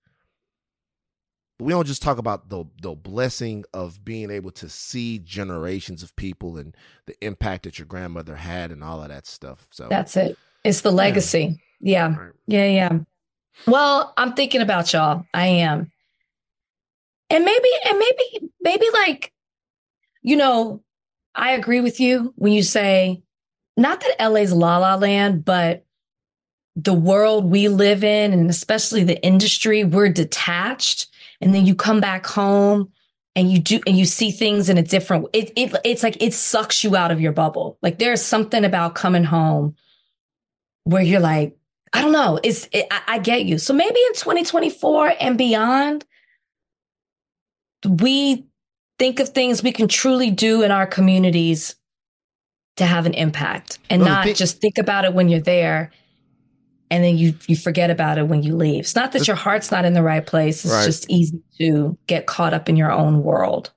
but 1.59 1.65
we 1.65 1.73
don't 1.73 1.85
just 1.85 2.01
talk 2.01 2.17
about 2.17 2.49
the 2.49 2.63
the 2.81 2.95
blessing 2.95 3.65
of 3.73 4.03
being 4.05 4.31
able 4.31 4.51
to 4.51 4.69
see 4.69 5.19
generations 5.19 6.01
of 6.01 6.15
people 6.15 6.57
and 6.57 6.75
the 7.05 7.13
impact 7.23 7.63
that 7.63 7.77
your 7.77 7.85
grandmother 7.85 8.37
had 8.37 8.71
and 8.71 8.81
all 8.81 9.03
of 9.03 9.09
that 9.09 9.27
stuff. 9.27 9.67
So 9.69 9.87
that's 9.89 10.15
it. 10.15 10.37
It's 10.63 10.81
the 10.81 10.91
legacy. 10.91 11.61
Yeah. 11.81 12.09
Yeah. 12.09 12.17
Right. 12.17 12.31
Yeah. 12.47 12.65
yeah. 12.65 12.99
Well, 13.67 14.13
I'm 14.15 14.33
thinking 14.33 14.61
about 14.61 14.93
y'all. 14.93 15.25
I 15.33 15.47
am. 15.47 15.91
And 17.29 17.45
maybe, 17.45 17.69
and 17.87 17.99
maybe, 17.99 18.51
maybe 18.61 18.85
like, 18.93 19.31
you 20.21 20.35
know, 20.35 20.83
I 21.35 21.51
agree 21.51 21.81
with 21.81 21.99
you 21.99 22.33
when 22.35 22.53
you 22.53 22.63
say, 22.63 23.21
not 23.77 24.01
that 24.01 24.29
LA's 24.31 24.51
la 24.51 24.77
la 24.77 24.95
land, 24.95 25.45
but 25.45 25.85
the 26.75 26.93
world 26.93 27.45
we 27.45 27.67
live 27.67 28.03
in, 28.03 28.33
and 28.33 28.49
especially 28.49 29.03
the 29.03 29.21
industry, 29.23 29.83
we're 29.83 30.09
detached. 30.09 31.07
And 31.41 31.53
then 31.53 31.65
you 31.65 31.75
come 31.75 32.01
back 32.01 32.25
home 32.25 32.91
and 33.35 33.51
you 33.51 33.59
do 33.59 33.79
and 33.87 33.97
you 33.97 34.05
see 34.05 34.31
things 34.31 34.69
in 34.69 34.77
a 34.77 34.83
different 34.83 35.27
it, 35.33 35.51
it 35.55 35.73
it's 35.85 36.03
like 36.03 36.21
it 36.21 36.33
sucks 36.33 36.83
you 36.83 36.95
out 36.95 37.11
of 37.11 37.21
your 37.21 37.31
bubble. 37.31 37.77
Like 37.81 37.99
there's 37.99 38.21
something 38.21 38.65
about 38.65 38.95
coming 38.95 39.23
home 39.23 39.75
where 40.83 41.03
you're 41.03 41.19
like 41.19 41.55
i 41.93 42.01
don't 42.01 42.11
know. 42.11 42.39
It's 42.43 42.67
it, 42.71 42.85
I, 42.91 43.01
I 43.07 43.19
get 43.19 43.45
you. 43.45 43.57
So 43.57 43.73
maybe 43.73 43.99
in 44.07 44.13
2024 44.13 45.13
and 45.19 45.37
beyond 45.37 46.05
we 47.87 48.45
think 48.99 49.19
of 49.19 49.29
things 49.29 49.63
we 49.63 49.71
can 49.71 49.87
truly 49.87 50.29
do 50.29 50.61
in 50.61 50.71
our 50.71 50.85
communities 50.85 51.75
to 52.77 52.85
have 52.85 53.05
an 53.05 53.13
impact 53.13 53.79
and 53.89 54.03
not 54.03 54.27
just 54.27 54.61
think 54.61 54.77
about 54.77 55.05
it 55.05 55.13
when 55.13 55.27
you're 55.27 55.39
there 55.39 55.91
and 56.91 57.03
then 57.03 57.17
you 57.17 57.35
you 57.47 57.55
forget 57.55 57.89
about 57.89 58.17
it 58.17 58.27
when 58.27 58.43
you 58.43 58.55
leave. 58.55 58.81
It's 58.81 58.95
not 58.95 59.11
that 59.11 59.27
your 59.27 59.35
heart's 59.35 59.71
not 59.71 59.85
in 59.85 59.93
the 59.93 60.03
right 60.03 60.25
place. 60.25 60.65
It's 60.65 60.73
right. 60.73 60.85
just 60.85 61.09
easy 61.09 61.41
to 61.59 61.97
get 62.07 62.25
caught 62.25 62.53
up 62.53 62.67
in 62.69 62.75
your 62.75 62.91
own 62.91 63.23
world. 63.23 63.71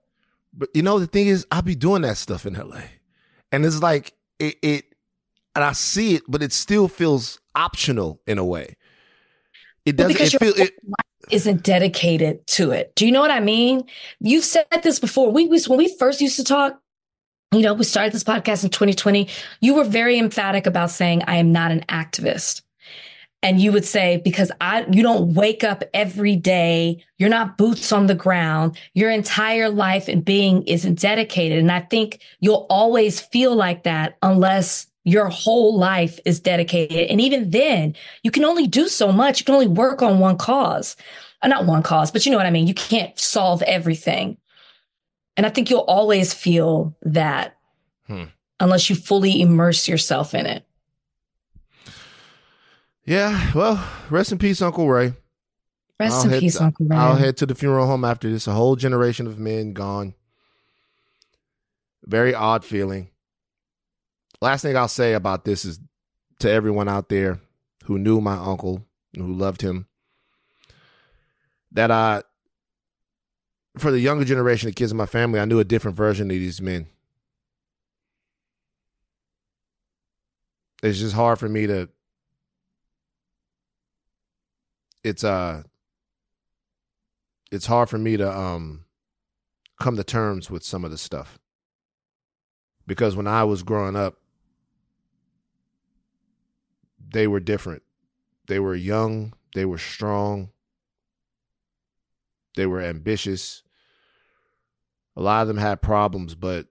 But 0.55 0.71
you 0.75 0.83
know 0.83 0.99
the 0.99 1.07
thing 1.07 1.27
is, 1.27 1.47
I'll 1.51 1.63
be 1.63 1.75
doing 1.75 2.03
that 2.03 2.17
stuff 2.17 2.47
in 2.47 2.55
LA, 2.55 2.83
and 3.51 3.65
it's 3.65 3.83
like 3.83 4.13
it, 4.39 4.57
it 4.63 4.85
and 5.55 5.65
I 5.65 5.73
see 5.73 6.15
it, 6.17 6.23
but 6.29 6.43
it 6.43 6.53
still 6.53 6.89
feels 6.89 7.39
optional 7.55 8.21
in 8.27 8.39
a 8.39 8.45
way. 8.45 8.77
It 9.85 9.97
doesn't. 9.97 10.19
Well, 10.19 10.27
it 10.27 10.39
feel 10.39 10.67
it 10.67 10.73
isn't 11.33 11.63
dedicated 11.63 12.47
to 12.49 12.71
it. 12.71 12.95
Do 12.95 13.07
you 13.07 13.13
know 13.13 13.21
what 13.21 13.31
I 13.31 13.41
mean? 13.41 13.85
You've 14.21 14.45
said 14.45 14.67
this 14.83 14.99
before. 14.99 15.31
We 15.31 15.47
was 15.47 15.69
when 15.69 15.79
we 15.79 15.97
first 15.97 16.21
used 16.21 16.37
to 16.37 16.45
talk. 16.45 16.79
You 17.53 17.61
know, 17.61 17.75
we 17.75 17.85
started 17.85 18.13
this 18.13 18.25
podcast 18.25 18.65
in 18.65 18.71
2020. 18.71 19.29
You 19.61 19.75
were 19.75 19.85
very 19.85 20.19
emphatic 20.19 20.67
about 20.67 20.91
saying, 20.91 21.23
"I 21.27 21.37
am 21.37 21.53
not 21.53 21.71
an 21.71 21.85
activist." 21.89 22.63
And 23.45 23.61
you 23.61 23.73
would 23.73 23.85
say, 23.85 24.19
because 24.19 24.53
I, 24.61 24.87
you 24.91 25.03
don't 25.03 25.35
wake 25.35 25.65
up 25.65 25.83
every 25.93 26.37
day. 26.37 27.05
You're 27.19 27.29
not 27.29 27.59
boots 27.59 27.91
on 27.91 28.07
the 28.07 28.15
ground. 28.15 28.79
Your 28.95 29.11
entire 29.11 29.69
life 29.69 30.07
and 30.07 30.25
being 30.25 30.63
isn't 30.69 31.01
dedicated. 31.01 31.59
And 31.59 31.73
I 31.73 31.81
think 31.81 32.21
you'll 32.39 32.67
always 32.71 33.21
feel 33.21 33.57
like 33.57 33.83
that 33.83 34.17
unless 34.23 34.87
your 35.05 35.29
whole 35.29 35.77
life 35.77 36.21
is 36.25 36.41
dedicated. 36.41 37.11
And 37.11 37.21
even 37.21 37.51
then, 37.51 37.95
you 38.23 38.31
can 38.31 38.45
only 38.45 38.67
do 38.67 38.89
so 38.89 39.11
much. 39.11 39.41
You 39.41 39.45
can 39.45 39.55
only 39.55 39.67
work 39.67 40.03
on 40.03 40.19
one 40.19 40.37
cause. 40.37 40.97
Uh, 41.43 41.49
not 41.49 41.67
one 41.67 41.83
cause, 41.83 42.11
but 42.11 42.25
you 42.25 42.31
know 42.31 42.39
what 42.39 42.47
I 42.47 42.51
mean? 42.51 42.69
You 42.69 42.75
can't 42.75 43.19
solve 43.19 43.63
everything. 43.63 44.37
And 45.37 45.45
I 45.45 45.49
think 45.49 45.71
you'll 45.71 45.81
always 45.81 46.33
feel 46.33 46.95
that 47.03 47.57
hmm. 48.07 48.25
unless 48.61 48.89
you 48.89 48.97
fully 48.97 49.41
immerse 49.41 49.89
yourself 49.89 50.35
in 50.35 50.47
it. 50.47 50.65
Yeah, 53.05 53.51
well, 53.53 53.85
rest 54.11 54.31
in 54.31 54.39
peace, 54.39 54.63
Uncle 54.63 54.89
Ray. 54.89 55.15
Rest 55.99 56.27
I'll 56.27 56.33
in 56.33 56.41
peace, 56.41 56.59
to, 56.59 56.65
Uncle 56.65 56.87
Ray. 56.87 56.97
I'll 56.97 57.17
head 57.17 57.37
to 57.39 57.47
the 57.47 57.55
funeral 57.57 57.89
home 57.89 58.05
after 58.05 58.31
this. 58.31 58.47
A 58.47 58.53
whole 58.53 58.77
generation 58.77 59.27
of 59.27 59.39
men 59.39 59.73
gone. 59.73 60.15
Very 62.05 62.35
odd 62.35 62.65
feeling. 62.65 63.12
Last 64.43 64.63
thing 64.63 64.77
I'll 64.77 64.89
say 64.89 65.13
about 65.13 65.45
this 65.45 65.65
is 65.65 65.79
to 66.41 66.51
everyone 66.51 66.89
out 66.89 67.09
there 67.09 67.39
who 67.85 67.97
knew 67.97 68.21
my 68.21 68.35
uncle, 68.35 68.85
and 69.15 69.25
who 69.25 69.33
loved 69.33 69.63
him, 69.63 69.87
that 71.71 71.93
I, 71.93 72.25
for 73.79 73.93
the 73.93 74.01
younger 74.01 74.25
generation 74.25 74.69
of 74.69 74.75
kids 74.75 74.91
in 74.91 74.99
my 74.99 75.07
family, 75.07 75.39
I 75.39 75.45
knew 75.45 75.61
a 75.61 75.65
different 75.65 75.97
version 75.97 76.29
of 76.29 76.31
these 76.31 76.61
men. 76.61 76.89
It's 80.83 80.99
just 80.99 81.15
hard 81.15 81.39
for 81.39 81.49
me 81.49 81.69
to 81.69 81.89
it's 85.05 85.23
uh 85.23 85.63
it's 87.53 87.67
hard 87.67 87.89
for 87.89 87.99
me 87.99 88.17
to 88.17 88.37
um 88.37 88.87
come 89.79 89.95
to 89.95 90.03
terms 90.03 90.51
with 90.51 90.65
some 90.65 90.85
of 90.85 90.91
the 90.91 90.99
stuff 90.99 91.39
because 92.89 93.15
when 93.15 93.29
I 93.29 93.45
was 93.45 93.63
growing 93.63 93.95
up 93.95 94.17
they 97.13 97.27
were 97.27 97.41
different. 97.41 97.83
They 98.49 98.59
were 98.59 98.75
young, 98.75 99.35
they 99.55 99.65
were 99.65 99.79
strong, 99.79 100.51
they 102.57 102.67
were 102.67 102.81
ambitious. 102.81 103.63
A 105.17 105.23
lot 105.23 105.43
of 105.43 105.49
them 105.49 105.59
had 105.59 105.83
problems, 105.83 106.35
but 106.35 106.67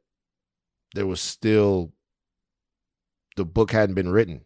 there 0.96 1.08
was 1.08 1.22
still 1.22 1.94
the 3.36 3.46
book 3.46 3.72
hadn't 3.72 3.96
been 3.96 4.10
written. 4.10 4.42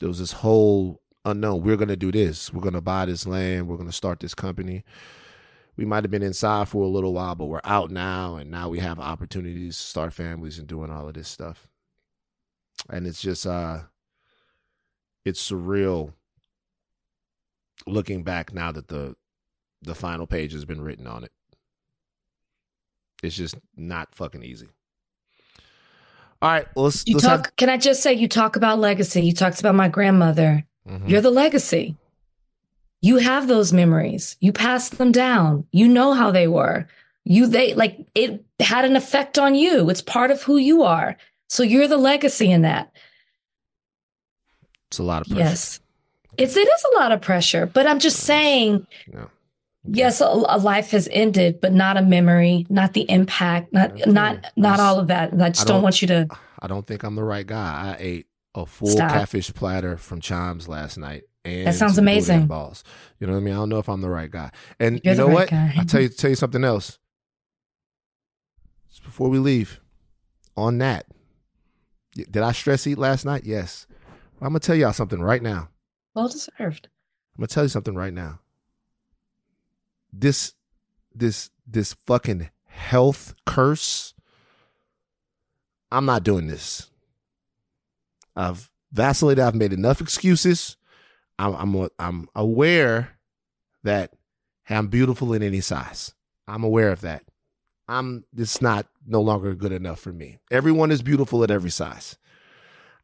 There 0.00 0.08
was 0.08 0.18
this 0.18 0.32
whole 0.32 1.02
unknown. 1.24 1.62
We're 1.62 1.76
going 1.76 1.88
to 1.88 1.96
do 1.96 2.10
this. 2.10 2.52
We're 2.52 2.62
going 2.62 2.74
to 2.74 2.80
buy 2.80 3.06
this 3.06 3.26
land. 3.26 3.68
We're 3.68 3.76
going 3.76 3.88
to 3.88 3.92
start 3.92 4.20
this 4.20 4.34
company. 4.34 4.84
We 5.76 5.84
might 5.84 6.04
have 6.04 6.10
been 6.10 6.22
inside 6.22 6.68
for 6.68 6.82
a 6.82 6.88
little 6.88 7.14
while, 7.14 7.34
but 7.34 7.46
we're 7.46 7.60
out 7.64 7.90
now, 7.90 8.36
and 8.36 8.50
now 8.50 8.68
we 8.68 8.80
have 8.80 8.98
opportunities 8.98 9.76
to 9.76 9.82
start 9.82 10.12
families 10.12 10.58
and 10.58 10.66
doing 10.66 10.90
all 10.90 11.08
of 11.08 11.14
this 11.14 11.28
stuff. 11.28 11.68
And 12.90 13.06
it's 13.06 13.22
just, 13.22 13.46
uh, 13.46 13.82
it's 15.24 15.50
surreal 15.50 16.12
looking 17.86 18.22
back 18.22 18.52
now 18.52 18.72
that 18.72 18.88
the 18.88 19.16
the 19.82 19.94
final 19.94 20.26
page 20.26 20.52
has 20.52 20.64
been 20.64 20.80
written 20.80 21.06
on 21.06 21.24
it. 21.24 21.32
It's 23.22 23.36
just 23.36 23.56
not 23.76 24.14
fucking 24.14 24.42
easy. 24.42 24.68
All 26.40 26.50
right, 26.50 26.66
let's, 26.74 27.04
you 27.06 27.14
let's 27.14 27.24
talk. 27.24 27.46
Have... 27.46 27.56
Can 27.56 27.68
I 27.68 27.76
just 27.76 28.02
say 28.02 28.12
you 28.12 28.28
talk 28.28 28.56
about 28.56 28.80
legacy? 28.80 29.22
You 29.22 29.32
talked 29.32 29.60
about 29.60 29.76
my 29.76 29.88
grandmother. 29.88 30.64
Mm-hmm. 30.88 31.08
You're 31.08 31.20
the 31.20 31.30
legacy. 31.30 31.96
You 33.00 33.18
have 33.18 33.46
those 33.46 33.72
memories. 33.72 34.36
You 34.40 34.52
pass 34.52 34.88
them 34.88 35.12
down. 35.12 35.66
You 35.70 35.88
know 35.88 36.12
how 36.12 36.30
they 36.30 36.48
were. 36.48 36.88
You 37.24 37.46
they 37.46 37.74
like 37.74 37.98
it 38.14 38.44
had 38.60 38.84
an 38.84 38.96
effect 38.96 39.38
on 39.38 39.54
you. 39.54 39.88
It's 39.90 40.02
part 40.02 40.32
of 40.32 40.42
who 40.42 40.56
you 40.56 40.82
are. 40.82 41.16
So 41.48 41.62
you're 41.62 41.88
the 41.88 41.96
legacy 41.96 42.50
in 42.50 42.62
that. 42.62 42.92
It's 44.92 44.98
a 44.98 45.02
lot 45.02 45.22
of 45.22 45.28
pressure. 45.28 45.42
Yes. 45.42 45.80
It's 46.36 46.54
it 46.54 46.68
is 46.68 46.84
a 46.92 46.98
lot 46.98 47.12
of 47.12 47.22
pressure, 47.22 47.64
but 47.64 47.86
I'm 47.86 47.98
just 47.98 48.20
saying 48.20 48.86
yeah. 49.10 49.24
Yes, 49.84 50.20
a, 50.20 50.26
a, 50.26 50.58
life 50.58 50.90
has 50.90 51.08
ended, 51.10 51.60
but 51.60 51.72
not 51.72 51.96
a 51.96 52.02
memory, 52.02 52.66
not 52.68 52.92
the 52.92 53.10
impact, 53.10 53.72
not 53.72 54.06
not 54.06 54.52
not 54.54 54.80
all 54.80 55.00
of 55.00 55.08
that. 55.08 55.32
I 55.32 55.48
just 55.48 55.62
I 55.62 55.64
don't, 55.64 55.76
don't, 55.76 55.82
want 55.82 56.02
you 56.02 56.08
to. 56.08 56.28
I 56.60 56.66
don't 56.66 56.86
think 56.86 57.04
I'm 57.04 57.14
the 57.14 57.24
right 57.24 57.46
guy. 57.46 57.94
I 57.94 57.96
ate 57.98 58.26
a 58.54 58.66
full 58.66 58.88
Stop. 58.88 59.10
catfish 59.10 59.52
platter 59.54 59.96
from 59.96 60.20
Chimes 60.20 60.68
last 60.68 60.98
night. 60.98 61.22
And 61.44 61.66
that 61.66 61.74
sounds 61.74 61.96
amazing. 61.96 62.46
Balls. 62.48 62.84
You 63.18 63.26
know 63.26 63.32
what 63.32 63.40
I 63.40 63.42
mean? 63.42 63.54
I 63.54 63.56
don't 63.56 63.70
know 63.70 63.78
if 63.78 63.88
I'm 63.88 64.02
the 64.02 64.10
right 64.10 64.30
guy. 64.30 64.50
And 64.78 65.00
You're 65.02 65.14
you 65.14 65.20
know 65.20 65.28
right 65.28 65.50
what? 65.50 65.52
I 65.52 65.84
tell 65.84 66.02
you 66.02 66.10
tell 66.10 66.28
you 66.28 66.36
something 66.36 66.64
else. 66.64 66.98
Just 68.90 69.02
before 69.04 69.30
we 69.30 69.38
leave, 69.38 69.80
on 70.54 70.76
that, 70.78 71.06
did 72.14 72.36
I 72.36 72.52
stress 72.52 72.86
eat 72.86 72.98
last 72.98 73.24
night? 73.24 73.44
Yes. 73.44 73.86
I'm 74.42 74.48
gonna 74.48 74.60
tell 74.60 74.74
y'all 74.74 74.92
something 74.92 75.22
right 75.22 75.42
now. 75.42 75.68
Well 76.14 76.28
deserved. 76.28 76.88
I'm 77.36 77.42
gonna 77.42 77.46
tell 77.46 77.62
you 77.62 77.68
something 77.68 77.94
right 77.94 78.12
now. 78.12 78.40
This, 80.12 80.54
this, 81.14 81.50
this 81.66 81.94
fucking 81.94 82.50
health 82.66 83.34
curse. 83.46 84.14
I'm 85.92 86.06
not 86.06 86.24
doing 86.24 86.48
this. 86.48 86.90
I've 88.34 88.70
vacillated. 88.92 89.42
I've 89.42 89.54
made 89.54 89.72
enough 89.72 90.00
excuses. 90.00 90.76
I'm 91.38 91.54
I'm 91.54 91.88
I'm 91.98 92.28
aware 92.34 93.16
that 93.84 94.12
hey, 94.64 94.76
I'm 94.76 94.88
beautiful 94.88 95.32
in 95.32 95.42
any 95.42 95.60
size. 95.60 96.14
I'm 96.48 96.64
aware 96.64 96.90
of 96.90 97.00
that. 97.02 97.24
I'm 97.88 98.24
it's 98.36 98.60
not 98.62 98.86
no 99.06 99.20
longer 99.20 99.54
good 99.54 99.72
enough 99.72 100.00
for 100.00 100.12
me. 100.12 100.38
Everyone 100.50 100.90
is 100.90 101.02
beautiful 101.02 101.44
at 101.44 101.50
every 101.50 101.70
size. 101.70 102.16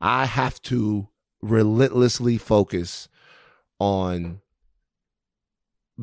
I 0.01 0.27
have 0.27 0.61
to 0.63 1.09
relentlessly 1.43 2.39
focus 2.39 3.09
on 3.79 4.41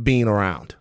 being 0.02 0.28
around. 0.28 0.76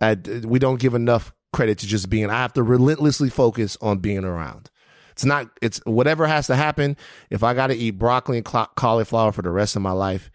I, 0.00 0.14
we 0.44 0.58
don't 0.58 0.80
give 0.80 0.94
enough 0.94 1.32
credit 1.52 1.78
to 1.78 1.86
just 1.86 2.08
being. 2.08 2.30
I 2.30 2.38
have 2.38 2.52
to 2.54 2.62
relentlessly 2.62 3.28
focus 3.28 3.76
on 3.80 3.98
being 3.98 4.24
around. 4.24 4.70
It's 5.12 5.24
not, 5.24 5.50
it's 5.60 5.80
whatever 5.84 6.26
has 6.26 6.46
to 6.46 6.56
happen. 6.56 6.96
If 7.28 7.42
I 7.42 7.52
got 7.52 7.66
to 7.66 7.74
eat 7.74 7.92
broccoli 7.92 8.38
and 8.38 8.46
cauliflower 8.46 9.32
for 9.32 9.42
the 9.42 9.50
rest 9.50 9.76
of 9.76 9.82
my 9.82 9.92
life, 9.92 10.30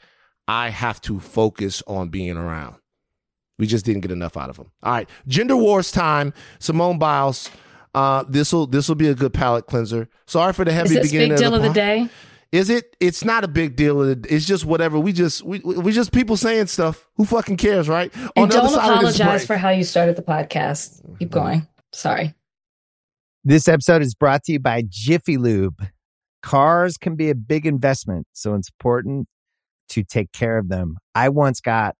I 0.48 0.70
have 0.70 1.02
to 1.02 1.20
focus 1.20 1.82
on 1.88 2.10
being 2.10 2.38
around. 2.38 2.76
We 3.58 3.66
just 3.66 3.86
didn't 3.86 4.02
get 4.02 4.12
enough 4.12 4.38
out 4.38 4.50
of 4.50 4.58
them. 4.58 4.72
All 4.84 4.92
right, 4.92 5.10
gender 5.28 5.56
wars 5.56 5.92
time. 5.92 6.34
Simone 6.60 7.00
Biles. 7.00 7.50
Uh, 7.96 8.26
this 8.28 8.52
will 8.52 8.68
this 8.68 8.90
will 8.90 8.96
be 8.96 9.08
a 9.08 9.16
good 9.16 9.34
palate 9.34 9.68
cleanser. 9.68 10.10
Sorry 10.28 10.52
for 10.52 10.66
the 10.66 10.74
heavy 10.74 10.98
Is 10.98 11.10
beginning. 11.10 11.30
Big 11.30 11.38
deal 11.38 11.56
of 11.56 11.62
the, 11.62 11.70
of 11.70 11.74
the 11.74 11.80
day. 11.80 12.10
Is 12.52 12.70
it? 12.70 12.94
It's 13.00 13.24
not 13.24 13.46
a 13.46 13.48
big 13.48 13.78
deal. 13.78 14.02
It's 14.02 14.46
just 14.46 14.66
whatever. 14.66 15.00
We 15.00 15.14
just 15.14 15.44
we 15.44 15.60
we 15.60 15.94
just 15.94 16.12
people 16.12 16.36
saying 16.36 16.68
stuff. 16.68 17.08
Who 17.16 17.24
fucking 17.24 17.56
cares, 17.56 17.88
right? 17.88 18.14
And 18.36 18.52
don't 18.52 18.74
apologize 18.74 19.46
for 19.46 19.56
how 19.56 19.70
you 19.70 19.86
started 19.86 20.18
the 20.18 20.24
podcast. 20.24 21.02
Keep 21.20 21.30
mm-hmm. 21.30 21.40
going. 21.40 21.68
Sorry. 21.94 22.34
This 23.46 23.70
episode 23.70 24.02
is 24.02 24.14
brought 24.14 24.44
to 24.44 24.52
you 24.52 24.60
by 24.60 24.84
Jiffy 24.90 25.38
Lube. 25.38 25.88
Cars 26.42 26.98
can 26.98 27.16
be 27.16 27.30
a 27.30 27.36
big 27.36 27.66
investment, 27.66 28.28
so 28.34 28.56
it's 28.56 28.70
important 28.70 29.30
to 29.90 30.04
take 30.04 30.34
care 30.34 30.58
of 30.58 30.68
them. 30.68 30.98
I 31.14 31.30
once 31.30 31.62
got 31.62 31.96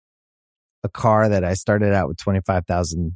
a 0.84 0.90
car 0.90 1.30
that 1.30 1.46
I 1.46 1.54
started 1.54 1.94
out 1.94 2.10
with 2.10 2.18
25,000 2.18 3.16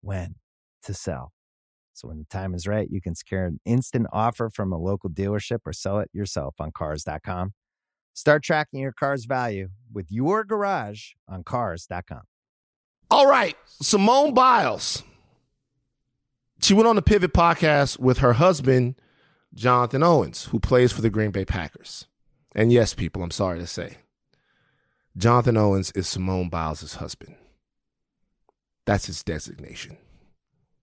when 0.00 0.36
to 0.84 0.94
sell. 0.94 1.32
So 1.92 2.08
when 2.08 2.18
the 2.18 2.24
time 2.24 2.54
is 2.54 2.66
right, 2.66 2.88
you 2.90 3.00
can 3.00 3.14
secure 3.14 3.44
an 3.44 3.60
instant 3.64 4.06
offer 4.12 4.48
from 4.48 4.72
a 4.72 4.78
local 4.78 5.10
dealership 5.10 5.58
or 5.66 5.72
sell 5.72 5.98
it 5.98 6.08
yourself 6.12 6.54
on 6.58 6.72
cars.com. 6.72 7.52
Start 8.14 8.42
tracking 8.42 8.80
your 8.80 8.92
car's 8.92 9.24
value 9.24 9.68
with 9.92 10.06
your 10.10 10.44
garage 10.44 11.10
on 11.28 11.44
cars.com. 11.44 12.22
All 13.10 13.26
right, 13.26 13.56
Simone 13.82 14.34
Biles. 14.34 15.02
She 16.62 16.74
went 16.74 16.86
on 16.86 16.96
the 16.96 17.02
Pivot 17.02 17.32
podcast 17.32 17.98
with 17.98 18.18
her 18.18 18.34
husband, 18.34 18.94
Jonathan 19.54 20.02
Owens, 20.02 20.44
who 20.46 20.60
plays 20.60 20.92
for 20.92 21.00
the 21.00 21.10
Green 21.10 21.30
Bay 21.30 21.44
Packers. 21.44 22.06
And 22.54 22.72
yes, 22.72 22.94
people, 22.94 23.22
I'm 23.22 23.30
sorry 23.30 23.58
to 23.58 23.66
say, 23.66 23.98
Jonathan 25.16 25.56
Owens 25.56 25.90
is 25.92 26.06
Simone 26.06 26.48
Biles' 26.48 26.94
husband. 26.94 27.34
That's 28.86 29.06
his 29.06 29.22
designation. 29.22 29.96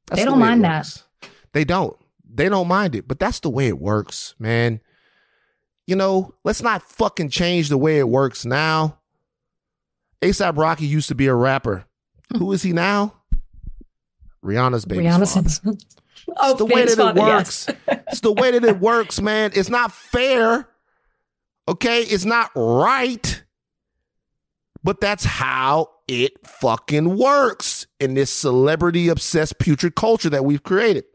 That's 0.08 0.22
They 0.22 0.26
don't 0.26 0.38
it 0.38 0.46
mind 0.46 0.64
that. 0.64 1.04
They 1.54 1.64
don't. 1.64 1.98
They 2.30 2.50
don't 2.50 2.68
mind 2.68 2.96
it, 2.96 3.08
but 3.08 3.20
that's 3.20 3.40
the 3.40 3.50
way 3.50 3.68
it 3.68 3.80
works, 3.80 4.36
man. 4.40 4.82
You 5.88 5.96
know, 5.96 6.34
let's 6.44 6.62
not 6.62 6.84
fucking 6.84 7.30
change 7.30 7.70
the 7.70 7.78
way 7.78 8.00
it 8.00 8.10
works 8.10 8.46
now. 8.46 9.00
ASAP 10.22 10.58
Rocky 10.58 10.86
used 10.86 11.08
to 11.10 11.16
be 11.16 11.28
a 11.28 11.34
rapper. 11.34 11.86
Who 12.38 12.52
is 12.52 12.62
he 12.64 12.74
now? 12.74 13.14
Rihanna's 14.44 14.86
baby. 14.86 15.06
Rihanna's 15.06 15.34
father. 15.34 15.78
"Oh, 16.38 16.52
It's 16.52 16.60
the 16.60 16.66
way 16.66 16.86
that 16.86 17.00
it 17.00 17.16
works. 17.16 17.68
yes. 17.88 17.98
it's 18.10 18.20
the 18.22 18.34
way 18.34 18.52
that 18.52 18.64
it 18.66 18.80
works, 18.80 19.22
man. 19.22 19.52
It's 19.56 19.70
not 19.70 19.92
fair. 19.94 20.68
Okay? 21.68 22.02
It's 22.02 22.26
not 22.26 22.52
right. 22.56 23.44
But 24.84 25.00
that's 25.00 25.24
how 25.24 25.90
it 26.08 26.34
fucking 26.46 27.18
works 27.18 27.77
in 28.00 28.14
this 28.14 28.32
celebrity 28.32 29.10
obsessed 29.10 29.60
putrid 29.60 29.96
culture 29.96 30.30
that 30.30 30.46
we've 30.46 30.64
created. 30.64 31.06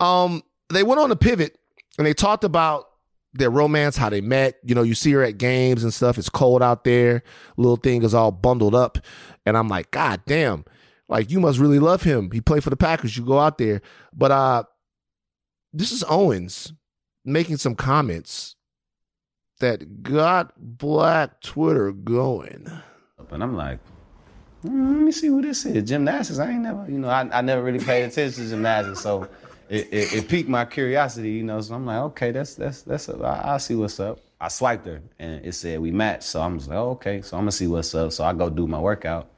Um, 0.00 0.42
they 0.68 0.82
went 0.82 1.00
on 1.00 1.10
a 1.10 1.16
pivot 1.16 1.58
and 1.98 2.06
they 2.06 2.14
talked 2.14 2.44
about 2.44 2.86
their 3.34 3.50
romance, 3.50 3.96
how 3.96 4.10
they 4.10 4.20
met. 4.20 4.56
You 4.62 4.74
know, 4.74 4.82
you 4.82 4.94
see 4.94 5.12
her 5.12 5.22
at 5.22 5.38
games 5.38 5.82
and 5.82 5.92
stuff. 5.92 6.18
It's 6.18 6.28
cold 6.28 6.62
out 6.62 6.84
there. 6.84 7.22
Little 7.56 7.76
thing 7.76 8.02
is 8.02 8.14
all 8.14 8.30
bundled 8.30 8.74
up. 8.74 8.98
And 9.46 9.56
I'm 9.56 9.68
like, 9.68 9.90
God 9.90 10.20
damn. 10.26 10.64
Like 11.08 11.30
you 11.30 11.40
must 11.40 11.58
really 11.58 11.78
love 11.78 12.02
him. 12.02 12.30
He 12.30 12.40
played 12.40 12.64
for 12.64 12.70
the 12.70 12.76
Packers. 12.76 13.16
You 13.16 13.24
go 13.24 13.38
out 13.38 13.58
there. 13.58 13.80
But 14.12 14.30
uh 14.30 14.64
this 15.72 15.92
is 15.92 16.04
Owens 16.08 16.72
making 17.24 17.56
some 17.56 17.74
comments 17.74 18.56
that 19.60 20.02
got 20.02 20.52
black 20.58 21.40
Twitter 21.40 21.92
going. 21.92 22.70
And 23.30 23.42
I'm 23.42 23.56
like, 23.56 23.78
"Hmm, 24.62 24.96
let 24.96 25.02
me 25.04 25.12
see 25.12 25.26
who 25.28 25.42
this 25.42 25.64
is. 25.66 25.88
Gymnastics. 25.88 26.38
I 26.38 26.50
ain't 26.50 26.62
never, 26.62 26.86
you 26.88 26.98
know, 26.98 27.08
I, 27.08 27.28
I 27.32 27.40
never 27.40 27.62
really 27.62 27.84
paid 27.84 28.04
attention 28.04 28.44
to 28.44 28.50
gymnastics, 28.50 29.00
so 29.00 29.28
it, 29.68 29.88
it, 29.92 30.12
it 30.14 30.28
piqued 30.28 30.48
my 30.48 30.64
curiosity, 30.64 31.30
you 31.30 31.42
know. 31.42 31.60
So 31.60 31.74
I'm 31.74 31.86
like, 31.86 31.98
okay, 31.98 32.30
that's 32.30 32.54
that's 32.54 32.82
that's. 32.82 33.08
I, 33.08 33.40
I'll 33.44 33.58
see 33.58 33.74
what's 33.74 33.98
up. 34.00 34.20
I 34.40 34.48
swiped 34.48 34.86
her, 34.86 35.00
and 35.18 35.44
it 35.44 35.52
said 35.54 35.80
we 35.80 35.90
matched. 35.90 36.24
So 36.24 36.40
I'm 36.40 36.58
just 36.58 36.68
like, 36.68 36.78
oh, 36.78 36.90
okay. 36.90 37.22
So 37.22 37.36
I'm 37.36 37.42
gonna 37.42 37.52
see 37.52 37.66
what's 37.66 37.94
up. 37.94 38.12
So 38.12 38.24
I 38.24 38.32
go 38.32 38.50
do 38.50 38.66
my 38.66 38.80
workout, 38.80 39.30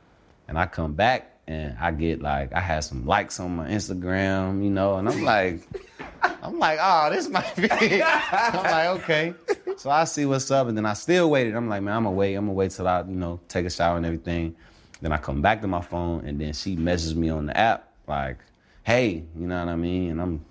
and 0.48 0.58
I 0.58 0.66
come 0.66 0.94
back, 0.94 1.38
and 1.46 1.76
I 1.78 1.90
get 1.90 2.20
like, 2.20 2.52
I 2.52 2.60
had 2.60 2.80
some 2.80 3.06
likes 3.06 3.40
on 3.40 3.56
my 3.56 3.68
Instagram, 3.68 4.62
you 4.62 4.70
know, 4.70 4.96
and 4.96 5.08
I'm 5.08 5.22
like. 5.22 5.60
I'm 6.42 6.58
like, 6.58 6.78
oh, 6.80 7.10
this 7.10 7.28
might 7.28 7.54
be. 7.56 7.70
I'm 8.02 8.62
like, 8.62 9.02
okay. 9.02 9.34
So 9.76 9.90
I 9.90 10.04
see 10.04 10.26
what's 10.26 10.50
up, 10.50 10.68
and 10.68 10.76
then 10.76 10.86
I 10.86 10.92
still 10.94 11.30
waited. 11.30 11.54
I'm 11.54 11.68
like, 11.68 11.82
man, 11.82 11.96
I'm 11.96 12.04
gonna 12.04 12.16
wait. 12.16 12.34
I'm 12.34 12.44
gonna 12.46 12.54
wait 12.54 12.70
till 12.70 12.86
I, 12.86 13.00
you 13.00 13.14
know, 13.14 13.40
take 13.48 13.66
a 13.66 13.70
shower 13.70 13.96
and 13.96 14.06
everything. 14.06 14.54
Then 15.04 15.12
I 15.12 15.18
come 15.18 15.42
back 15.42 15.60
to 15.60 15.66
my 15.66 15.82
phone, 15.82 16.24
and 16.24 16.40
then 16.40 16.54
she 16.54 16.76
messages 16.76 17.14
me 17.14 17.28
on 17.28 17.44
the 17.44 17.54
app, 17.54 17.90
like, 18.06 18.38
hey, 18.84 19.22
you 19.38 19.46
know 19.46 19.58
what 19.58 19.70
I 19.70 19.76
mean? 19.76 20.12
And 20.12 20.18
I'm, 20.18 20.44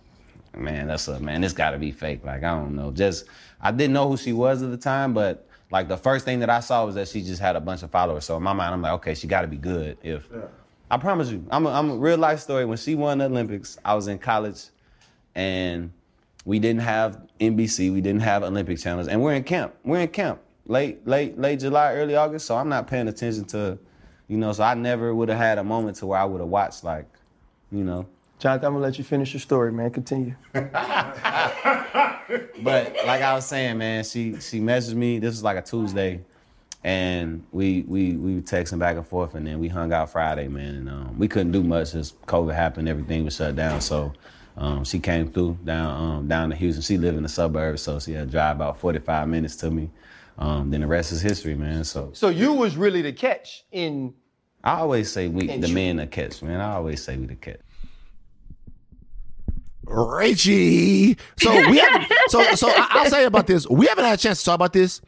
man, 0.56 0.86
that's 0.86 1.08
a 1.08 1.20
man. 1.20 1.42
This 1.42 1.54
got 1.54 1.72
to 1.72 1.80
be 1.80 1.92
fake. 1.92 2.24
Like, 2.24 2.44
I 2.44 2.52
don't 2.52 2.76
know. 2.76 2.92
Just, 2.92 3.26
I 3.60 3.72
didn't 3.72 3.94
know 3.94 4.08
who 4.08 4.16
she 4.16 4.32
was 4.32 4.62
at 4.62 4.70
the 4.70 4.78
time, 4.78 5.12
but 5.12 5.50
like 5.72 5.88
the 5.88 5.98
first 5.98 6.24
thing 6.24 6.40
that 6.42 6.52
I 6.52 6.60
saw 6.60 6.86
was 6.86 6.94
that 6.94 7.08
she 7.08 7.24
just 7.24 7.42
had 7.42 7.56
a 7.56 7.60
bunch 7.60 7.82
of 7.82 7.90
followers. 7.90 8.26
So 8.26 8.38
in 8.38 8.44
my 8.44 8.54
mind, 8.54 8.76
I'm 8.76 8.82
like, 8.84 8.92
okay, 8.92 9.16
she 9.16 9.26
got 9.26 9.42
to 9.42 9.48
be 9.48 9.58
good. 9.58 9.98
If 10.04 10.30
I 10.92 10.98
promise 10.98 11.32
you, 11.32 11.44
I'm 11.50 11.66
a, 11.66 11.72
I'm 11.72 11.90
a 11.90 11.96
real 11.96 12.20
life 12.20 12.40
story. 12.40 12.66
When 12.66 12.78
she 12.78 12.94
won 12.94 13.18
the 13.18 13.26
Olympics, 13.26 13.80
I 13.84 13.96
was 13.96 14.08
in 14.08 14.20
college 14.20 14.66
and 15.34 15.92
we 16.46 16.60
didn't 16.60 16.82
have 16.82 17.24
NBC, 17.40 17.92
we 17.92 18.02
didn't 18.02 18.22
have 18.22 18.44
Olympic 18.44 18.78
channels, 18.78 19.08
and 19.08 19.20
we're 19.20 19.34
in 19.34 19.46
camp. 19.46 19.74
We're 19.84 20.02
in 20.02 20.10
camp, 20.10 20.42
late, 20.68 21.08
late, 21.08 21.40
late 21.40 21.60
July, 21.60 21.96
early 21.96 22.16
August. 22.16 22.46
So 22.46 22.56
I'm 22.56 22.70
not 22.70 22.86
paying 22.86 23.08
attention 23.08 23.46
to, 23.46 23.80
you 24.34 24.40
know. 24.40 24.52
So 24.52 24.64
I 24.64 24.74
never 24.74 25.14
would 25.14 25.30
have 25.30 25.38
had 25.38 25.58
a 25.60 25.64
moment 25.64 25.98
to 25.98 26.08
where 26.08 26.20
I 26.20 26.26
would 26.26 26.42
have 26.42 26.50
watched 26.50 26.84
like, 26.84 27.06
you 27.72 27.84
know. 27.84 28.08
Jonathan, 28.40 28.66
I'm 28.66 28.74
gonna 28.74 28.84
let 28.84 28.98
you 28.98 29.04
finish 29.04 29.32
your 29.34 29.40
story, 29.40 29.72
man. 29.72 29.92
Continue. 29.92 30.36
But 32.62 32.96
like 33.06 33.22
I 33.22 33.34
was 33.34 33.46
saying, 33.46 33.78
man, 33.78 34.04
she 34.04 34.40
she 34.40 34.60
messaged 34.60 34.96
me. 34.96 35.20
This 35.20 35.32
was 35.32 35.44
like 35.44 35.58
a 35.58 35.62
Tuesday, 35.62 36.22
and 36.84 37.44
we 37.52 37.84
we 37.88 38.14
we 38.14 38.36
were 38.36 38.42
texting 38.42 38.80
back 38.80 38.96
and 38.96 39.06
forth, 39.06 39.36
and 39.36 39.46
then 39.46 39.60
we 39.60 39.68
hung 39.68 39.92
out 39.92 40.10
Friday, 40.10 40.48
man. 40.48 40.76
And 40.76 40.90
um, 40.90 41.20
we 41.20 41.28
couldn't 41.28 41.52
do 41.52 41.64
much 41.64 41.94
as 41.94 42.14
COVID 42.28 42.56
happened. 42.56 42.88
Everything 42.88 43.26
was 43.26 43.36
shut 43.36 43.56
down. 43.56 43.82
So 43.82 44.14
um, 44.58 44.84
she 44.84 45.00
came 45.00 45.32
through 45.32 45.58
down 45.66 46.02
um, 46.02 46.28
down 46.28 46.50
to 46.50 46.56
Houston. 46.56 46.82
She 46.82 46.98
lived 46.98 47.18
in 47.18 47.24
the 47.24 47.30
suburbs, 47.30 47.82
so 47.82 48.00
she 48.00 48.14
had 48.14 48.28
to 48.28 48.32
drive 48.32 48.56
about 48.56 48.80
45 48.80 49.28
minutes 49.28 49.58
to 49.58 49.70
me. 49.70 49.90
Um, 50.38 50.72
then 50.72 50.82
the 50.82 50.88
rest 50.88 51.12
is 51.12 51.22
history, 51.22 51.56
man. 51.56 51.84
So 51.84 52.10
So 52.14 52.30
you 52.30 52.54
was 52.54 52.76
really 52.76 53.02
the 53.02 53.14
catch 53.14 53.66
in 53.72 54.14
I 54.64 54.80
always 54.80 55.12
say 55.12 55.28
we 55.28 55.50
And 55.50 55.62
the 55.64 55.68
you- 55.68 55.74
men 55.74 55.98
the 55.98 56.08
catch, 56.08 56.42
man. 56.42 56.62
I 56.62 56.74
always 56.76 57.04
say 57.04 57.18
we 57.18 57.26
the 57.26 57.36
catch. 57.36 57.60
Richie. 59.86 61.18
So 61.40 61.52
we 61.70 61.78
haven't. 61.78 62.12
So 62.30 62.44
so 62.56 62.70
I- 62.70 62.88
I'll 62.92 63.10
say 63.10 63.26
about 63.26 63.48
this. 63.48 63.68
We 63.70 63.88
haven't 63.88 64.06
had 64.06 64.14
a 64.20 64.22
chance 64.22 64.40
to 64.40 64.46
talk 64.46 64.56
about 64.56 64.74
this 64.74 65.02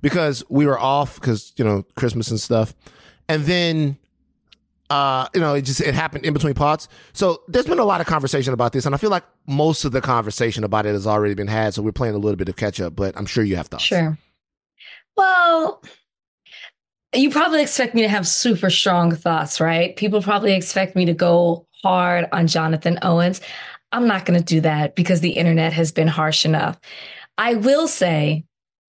because 0.00 0.42
we 0.48 0.66
were 0.66 0.78
off 0.78 1.16
because 1.20 1.52
you 1.56 1.64
know 1.64 1.84
Christmas 1.96 2.30
and 2.30 2.40
stuff, 2.40 2.74
and 3.28 3.44
then 3.44 3.98
uh 4.90 5.28
you 5.34 5.40
know 5.40 5.54
it 5.54 5.62
just 5.62 5.80
it 5.80 5.94
happened 5.94 6.24
in 6.24 6.32
between 6.32 6.54
pods. 6.54 6.88
So 7.12 7.42
there's 7.48 7.66
been 7.66 7.78
a 7.78 7.84
lot 7.84 8.00
of 8.00 8.06
conversation 8.06 8.54
about 8.54 8.72
this, 8.72 8.86
and 8.86 8.94
I 8.94 8.98
feel 8.98 9.10
like 9.10 9.24
most 9.46 9.84
of 9.84 9.92
the 9.92 10.00
conversation 10.00 10.64
about 10.64 10.86
it 10.86 10.92
has 10.92 11.06
already 11.06 11.34
been 11.34 11.48
had. 11.48 11.74
So 11.74 11.82
we're 11.82 11.92
playing 11.92 12.14
a 12.14 12.18
little 12.18 12.36
bit 12.36 12.48
of 12.48 12.56
catch 12.56 12.80
up, 12.80 12.96
but 12.96 13.16
I'm 13.18 13.26
sure 13.26 13.44
you 13.44 13.56
have 13.56 13.66
thoughts. 13.68 13.84
Sure. 13.84 14.16
Well, 15.16 15.82
you 17.14 17.30
probably 17.30 17.62
expect 17.62 17.94
me 17.94 18.02
to 18.02 18.08
have 18.08 18.26
super 18.26 18.70
strong 18.70 19.14
thoughts, 19.14 19.60
right? 19.60 19.94
People 19.96 20.22
probably 20.22 20.54
expect 20.54 20.96
me 20.96 21.04
to 21.06 21.14
go 21.14 21.66
hard 21.82 22.28
on 22.32 22.46
Jonathan 22.46 22.98
Owens. 23.02 23.40
I'm 23.92 24.06
not 24.06 24.24
going 24.24 24.38
to 24.38 24.44
do 24.44 24.62
that 24.62 24.94
because 24.94 25.20
the 25.20 25.32
internet 25.32 25.72
has 25.74 25.92
been 25.92 26.08
harsh 26.08 26.46
enough. 26.46 26.80
I 27.36 27.54
will 27.54 27.86
say, 27.86 28.44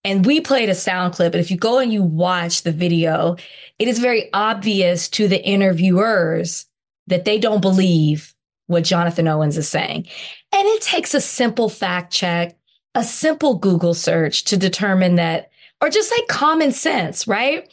and 0.05 0.25
we 0.25 0.39
played 0.41 0.69
a 0.69 0.75
sound 0.75 1.13
clip, 1.13 1.33
but 1.33 1.41
if 1.41 1.51
you 1.51 1.57
go 1.57 1.79
and 1.79 1.91
you 1.91 2.03
watch 2.03 2.63
the 2.63 2.71
video, 2.71 3.35
it 3.79 3.87
is 3.87 3.99
very 3.99 4.29
obvious 4.33 5.09
to 5.09 5.27
the 5.27 5.43
interviewers 5.43 6.65
that 7.07 7.25
they 7.25 7.37
don't 7.37 7.61
believe 7.61 8.33
what 8.67 8.85
Jonathan 8.85 9.27
Owens 9.27 9.57
is 9.57 9.67
saying. 9.67 10.07
And 10.53 10.67
it 10.67 10.81
takes 10.81 11.13
a 11.13 11.21
simple 11.21 11.67
fact 11.67 12.13
check, 12.13 12.57
a 12.95 13.03
simple 13.03 13.55
Google 13.55 13.93
search 13.93 14.45
to 14.45 14.57
determine 14.57 15.15
that, 15.15 15.49
or 15.81 15.89
just 15.89 16.11
like 16.11 16.27
common 16.27 16.71
sense, 16.71 17.27
right? 17.27 17.69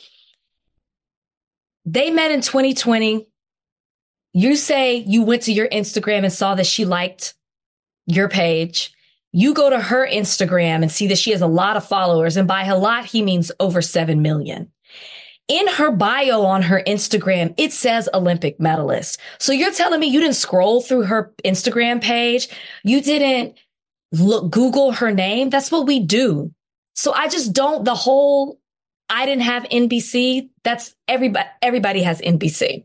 They 1.93 2.11
met 2.11 2.31
in 2.31 2.41
2020. 2.41 3.27
You 4.33 4.55
say 4.55 4.95
you 4.95 5.23
went 5.23 5.43
to 5.43 5.53
your 5.53 5.69
Instagram 5.69 6.23
and 6.23 6.33
saw 6.33 6.55
that 6.55 6.67
she 6.67 6.85
liked 6.85 7.35
your 8.07 8.29
page. 8.29 8.93
You 9.33 9.55
go 9.55 9.71
to 9.71 9.81
her 9.81 10.09
Instagram 10.09 10.83
and 10.83 10.91
see 10.91 11.09
that 11.09 11.19
she 11.19 11.33
has 11.33 11.41
a 11.41 11.49
lot 11.49 11.77
of 11.77 11.85
followers. 11.85 12.37
And 12.37 12.47
by 12.47 12.65
a 12.65 12.79
lot, 12.79 13.07
he 13.07 13.23
means 13.23 13.51
over 13.59 13.83
7 13.83 14.23
million. 14.23 14.71
In 15.49 15.67
her 15.67 15.91
bio 15.91 16.43
on 16.43 16.63
her 16.63 16.81
Instagram, 16.87 17.55
it 17.57 17.73
says 17.73 18.09
Olympic 18.15 18.61
medalist. 18.61 19.19
So 19.41 19.53
you're 19.53 19.73
telling 19.73 19.99
me 19.99 20.07
you 20.07 20.21
didn't 20.21 20.37
scroll 20.37 20.81
through 20.83 21.03
her 21.03 21.35
Instagram 21.45 22.01
page? 22.01 22.49
You 22.85 23.03
didn't 23.03 23.59
look, 24.13 24.49
Google 24.53 24.93
her 24.93 25.11
name? 25.11 25.51
That's 25.51 25.73
what 25.73 25.89
we 25.89 25.99
do. 25.99 26.53
So 26.95 27.13
I 27.13 27.27
just 27.27 27.53
don't, 27.53 27.85
the 27.85 27.97
whole, 27.97 28.60
I 29.11 29.27
didn't 29.27 29.43
have 29.43 29.65
NBC. 29.65 30.49
That's 30.63 30.95
everybody, 31.09 31.49
everybody 31.61 32.03
has 32.03 32.21
NBC. 32.21 32.85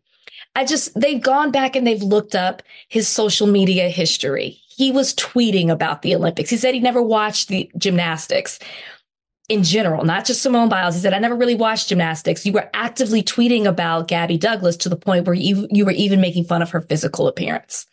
I 0.55 0.65
just, 0.65 0.99
they've 0.99 1.21
gone 1.21 1.51
back 1.51 1.75
and 1.75 1.85
they've 1.85 2.01
looked 2.01 2.33
up 2.33 2.63
his 2.87 3.07
social 3.07 3.45
media 3.47 3.89
history. 3.89 4.59
He 4.69 4.91
was 4.91 5.13
tweeting 5.13 5.69
about 5.69 6.01
the 6.01 6.15
Olympics. 6.15 6.49
He 6.49 6.57
said 6.57 6.73
he 6.73 6.79
never 6.79 7.01
watched 7.01 7.49
the 7.49 7.69
gymnastics 7.77 8.59
in 9.47 9.63
general, 9.63 10.03
not 10.03 10.25
just 10.25 10.41
Simone 10.41 10.69
Biles. 10.69 10.95
He 10.95 11.01
said, 11.01 11.13
I 11.13 11.19
never 11.19 11.35
really 11.35 11.55
watched 11.55 11.89
gymnastics. 11.89 12.45
You 12.45 12.53
were 12.53 12.69
actively 12.73 13.21
tweeting 13.21 13.65
about 13.65 14.07
Gabby 14.07 14.37
Douglas 14.37 14.75
to 14.77 14.89
the 14.89 14.95
point 14.95 15.27
where 15.27 15.35
you, 15.35 15.67
you 15.69 15.85
were 15.85 15.91
even 15.91 16.19
making 16.19 16.45
fun 16.45 16.61
of 16.61 16.71
her 16.71 16.81
physical 16.81 17.27
appearance. 17.27 17.85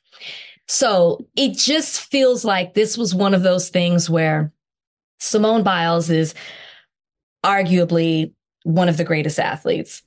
So 0.66 1.26
it 1.36 1.56
just 1.56 2.00
feels 2.00 2.44
like 2.44 2.74
this 2.74 2.96
was 2.96 3.14
one 3.14 3.34
of 3.34 3.42
those 3.42 3.68
things 3.68 4.08
where 4.08 4.52
Simone 5.18 5.62
Biles 5.62 6.08
is 6.08 6.34
arguably 7.44 8.32
one 8.64 8.88
of 8.88 8.96
the 8.96 9.04
greatest 9.04 9.38
athletes 9.38 10.02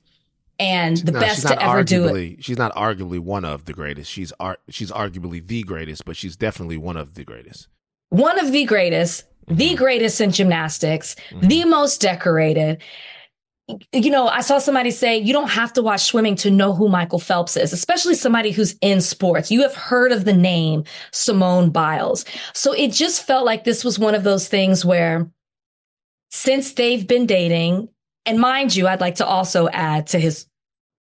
and 0.58 0.96
the 0.98 1.12
No, 1.12 1.20
best 1.20 1.46
to 1.46 1.62
ever 1.62 1.84
do 1.84 2.06
it. 2.14 2.42
She's 2.42 2.56
not 2.58 2.74
arguably 2.74 3.18
one 3.18 3.44
of 3.44 3.66
the 3.66 3.72
greatest. 3.74 4.10
She's 4.10 4.32
ar- 4.40 4.58
she's 4.70 4.90
arguably 4.90 5.46
the 5.46 5.62
greatest, 5.62 6.04
but 6.04 6.16
she's 6.16 6.36
definitely 6.36 6.78
one 6.78 6.96
of 6.96 7.14
the 7.14 7.24
greatest. 7.24 7.68
One 8.08 8.38
of 8.38 8.52
the 8.52 8.64
greatest, 8.64 9.24
the 9.48 9.74
greatest 9.74 10.20
in 10.20 10.30
gymnastics, 10.32 11.14
Mm-hmm. 11.30 11.48
the 11.48 11.64
most 11.66 12.00
decorated. 12.00 12.82
You 13.92 14.10
know, 14.10 14.28
I 14.28 14.42
saw 14.42 14.58
somebody 14.58 14.92
say 14.92 15.18
you 15.18 15.32
don't 15.32 15.50
have 15.50 15.72
to 15.72 15.82
watch 15.82 16.02
swimming 16.04 16.36
to 16.36 16.52
know 16.52 16.72
who 16.72 16.88
Michael 16.88 17.18
Phelps 17.18 17.56
is, 17.56 17.72
especially 17.72 18.14
somebody 18.14 18.52
who's 18.52 18.76
in 18.80 19.00
sports. 19.00 19.50
You 19.50 19.62
have 19.62 19.74
heard 19.74 20.12
of 20.12 20.24
the 20.24 20.32
name 20.32 20.84
Simone 21.10 21.70
Biles. 21.70 22.24
So 22.54 22.72
it 22.72 22.92
just 22.92 23.26
felt 23.26 23.44
like 23.44 23.64
this 23.64 23.84
was 23.84 23.98
one 23.98 24.14
of 24.14 24.22
those 24.22 24.46
things 24.46 24.84
where 24.84 25.28
since 26.30 26.72
they've 26.72 27.06
been 27.06 27.26
dating, 27.26 27.88
and 28.24 28.40
mind 28.40 28.74
you, 28.74 28.88
I'd 28.88 29.00
like 29.00 29.16
to 29.16 29.26
also 29.26 29.68
add 29.68 30.08
to 30.08 30.18
his 30.18 30.46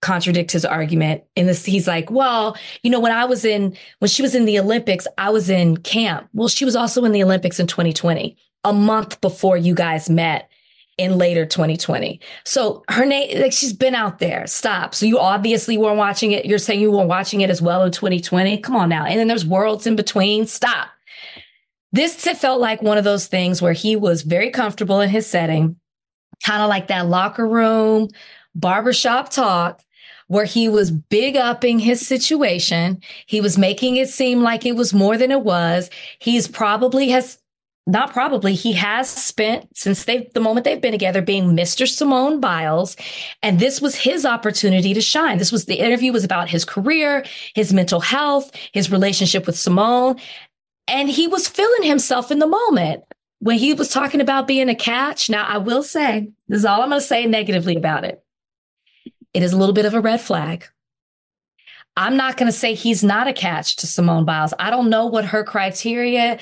contradict 0.02 0.52
his 0.52 0.66
argument 0.66 1.24
in 1.36 1.48
this 1.48 1.66
he's 1.66 1.88
like 1.88 2.12
well 2.12 2.56
you 2.84 2.92
know 2.92 3.00
when 3.00 3.12
i 3.12 3.26
was 3.26 3.44
in 3.44 3.76
when 3.98 4.08
she 4.08 4.22
was 4.22 4.36
in 4.36 4.46
the 4.46 4.60
olympics 4.60 5.08
i 5.18 5.32
was 5.32 5.50
in 5.50 5.78
camp. 5.78 6.30
Well 6.32 6.48
she 6.48 6.64
was 6.64 6.76
also 6.76 7.04
in 7.06 7.12
the 7.12 7.24
olympics 7.24 7.60
in 7.60 7.66
2020 7.66 8.38
a 8.66 8.74
month 8.74 9.20
before 9.20 9.58
you 9.58 9.74
guys 9.74 10.08
met 10.08 10.48
in 11.00 11.18
later 11.18 11.44
2020 11.44 12.20
so 12.44 12.84
her 12.88 13.04
name 13.04 13.42
like 13.42 13.52
she's 13.52 13.74
been 13.74 13.96
out 13.96 14.20
there. 14.20 14.46
Stop. 14.46 14.94
So 14.94 15.08
you 15.08 15.18
obviously 15.18 15.78
weren't 15.78 15.98
watching 15.98 16.32
it. 16.34 16.46
You're 16.46 16.60
saying 16.60 16.82
you 16.82 16.92
weren't 16.92 17.10
watching 17.10 17.42
it 17.42 17.50
as 17.50 17.62
well 17.62 17.84
in 17.84 17.92
2020 17.92 18.60
come 18.60 18.76
on 18.76 18.90
now. 18.90 19.06
And 19.06 19.20
then 19.20 19.28
there's 19.28 19.46
worlds 19.46 19.88
in 19.88 19.96
between. 19.96 20.46
Stop 20.46 20.90
this 21.96 22.16
felt 22.16 22.60
like 22.60 22.82
one 22.82 22.98
of 22.98 23.04
those 23.04 23.28
things 23.28 23.62
where 23.62 23.74
he 23.74 23.96
was 23.96 24.22
very 24.22 24.50
comfortable 24.50 25.02
in 25.02 25.10
his 25.10 25.28
setting 25.28 25.78
kind 26.46 26.62
of 26.62 26.70
like 26.70 26.88
that 26.88 27.08
locker 27.08 27.48
room 27.48 28.10
barbershop 28.54 29.30
talk 29.30 29.82
where 30.28 30.46
he 30.46 30.68
was 30.68 30.90
big 30.90 31.36
upping 31.36 31.78
his 31.80 32.06
situation. 32.06 33.00
He 33.28 33.42
was 33.42 33.58
making 33.58 33.98
it 33.98 34.10
seem 34.10 34.42
like 34.42 34.66
it 34.66 34.76
was 34.76 34.94
more 34.94 35.18
than 35.18 35.32
it 35.32 35.42
was. 35.42 35.90
He's 36.20 36.48
probably 36.48 37.10
has 37.10 37.38
not 37.88 38.12
probably 38.12 38.56
he 38.56 38.74
has 38.74 39.08
spent 39.08 39.68
since 39.78 40.06
they 40.06 40.28
the 40.34 40.40
moment 40.40 40.64
they've 40.64 40.82
been 40.82 40.92
together 40.92 41.22
being 41.22 41.56
Mr. 41.56 41.88
Simone 41.88 42.40
Biles 42.40 42.98
and 43.44 43.60
this 43.60 43.80
was 43.80 43.94
his 43.94 44.26
opportunity 44.26 44.96
to 44.96 45.02
shine. 45.02 45.38
This 45.38 45.52
was 45.52 45.66
the 45.66 45.76
interview 45.76 46.12
was 46.12 46.24
about 46.24 46.50
his 46.50 46.66
career, 46.66 47.24
his 47.54 47.72
mental 47.72 48.00
health, 48.00 48.52
his 48.72 48.92
relationship 48.92 49.46
with 49.46 49.58
Simone 49.58 50.20
and 50.88 51.10
he 51.10 51.28
was 51.28 51.48
feeling 51.48 51.84
himself 51.84 52.32
in 52.32 52.40
the 52.40 52.48
moment 52.48 53.04
when 53.40 53.58
he 53.58 53.74
was 53.74 53.90
talking 53.90 54.22
about 54.22 54.48
being 54.48 54.70
a 54.70 54.76
catch. 54.76 55.30
Now 55.30 55.46
I 55.46 55.58
will 55.58 55.84
say, 55.84 56.30
this 56.48 56.60
is 56.60 56.66
all 56.66 56.82
I'm 56.82 56.90
going 56.90 57.02
to 57.02 57.06
say 57.06 57.26
negatively 57.26 57.76
about 57.76 58.04
it 58.06 58.26
it 59.36 59.44
is 59.44 59.52
a 59.52 59.58
little 59.58 59.74
bit 59.74 59.86
of 59.86 59.94
a 59.94 60.00
red 60.00 60.22
flag. 60.22 60.66
I'm 61.98 62.16
not 62.16 62.38
going 62.38 62.48
to 62.48 62.58
say 62.58 62.74
he's 62.74 63.04
not 63.04 63.28
a 63.28 63.34
catch 63.34 63.76
to 63.78 63.88
Simone 63.88 64.24
Biles. 64.24 64.54
I 64.58 64.70
don't 64.70 64.90
know 64.90 65.08
what 65.08 65.26
her 65.26 65.44
criteria 65.44 66.40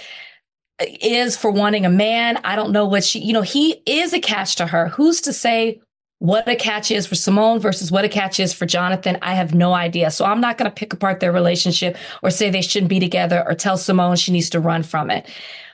is 1.01 1.36
for 1.36 1.49
wanting 1.49 1.88
a 1.88 1.89
man. 1.89 2.38
I 2.43 2.56
don't 2.56 2.71
know 2.71 2.86
what 2.86 3.03
she, 3.03 3.19
you 3.19 3.34
know, 3.34 3.41
he 3.41 3.82
is 3.88 4.13
a 4.13 4.19
catch 4.19 4.58
to 4.58 4.67
her. 4.67 4.89
Who's 4.89 5.21
to 5.21 5.34
say 5.34 5.82
what 6.23 6.47
a 6.47 6.55
catch 6.55 6.89
is 6.89 7.05
for 7.05 7.15
Simone 7.15 7.59
versus 7.59 7.91
what 7.91 8.05
a 8.05 8.09
catch 8.09 8.39
is 8.39 8.53
for 8.53 8.65
Jonathan? 8.65 9.17
I 9.21 9.33
have 9.33 9.53
no 9.53 9.73
idea. 9.73 10.09
So 10.09 10.23
I'm 10.23 10.39
not 10.39 10.57
going 10.57 10.71
to 10.71 10.73
pick 10.73 10.93
apart 10.93 11.19
their 11.19 11.33
relationship 11.33 11.97
or 12.21 12.29
say 12.29 12.49
they 12.49 12.62
shouldn't 12.62 12.89
be 12.89 13.01
together 13.01 13.43
or 13.45 13.55
tell 13.55 13.75
Simone 13.75 14.15
she 14.15 14.31
needs 14.31 14.49
to 14.51 14.62
run 14.62 14.83
from 14.83 15.12
it. 15.12 15.29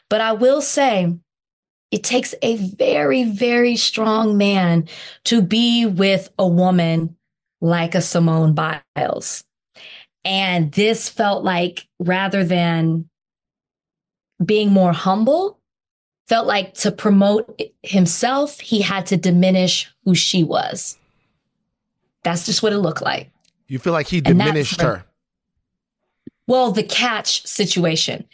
But 0.10 0.22
I 0.22 0.32
will 0.32 0.64
say, 0.64 1.16
it 1.92 2.04
takes 2.04 2.34
a 2.42 2.58
very, 2.58 3.26
very 3.26 3.76
strong 3.76 4.40
man 4.40 4.88
to 5.26 5.44
be 5.44 5.86
with 5.86 6.32
a 6.40 6.48
woman 6.48 7.16
like 7.62 7.94
a 7.94 8.02
Simone 8.02 8.56
Biles. 8.56 9.44
And 10.26 10.72
this 10.72 11.10
felt 11.10 11.44
like 11.44 11.88
rather 12.00 12.44
than 12.44 13.08
being 14.44 14.72
more 14.72 14.94
humble, 14.94 15.59
felt 16.30 16.48
like 16.48 16.76
to 16.76 16.92
promote 16.92 17.60
himself, 17.84 18.60
he 18.60 18.82
had 18.82 19.06
to 19.08 19.18
diminish 19.18 19.92
who 20.06 20.14
she 20.16 20.44
was. 20.44 20.98
That's 22.24 22.46
just 22.46 22.62
what 22.64 22.72
it 22.72 22.78
looked 22.78 23.02
like. 23.02 23.32
You 23.68 23.80
feel 23.80 23.94
like 23.94 24.08
he 24.08 24.22
diminished 24.22 24.80
her. 24.82 25.06
Well, 26.48 26.72
the 26.72 26.84
catch 26.84 27.46
situation. 27.46 28.26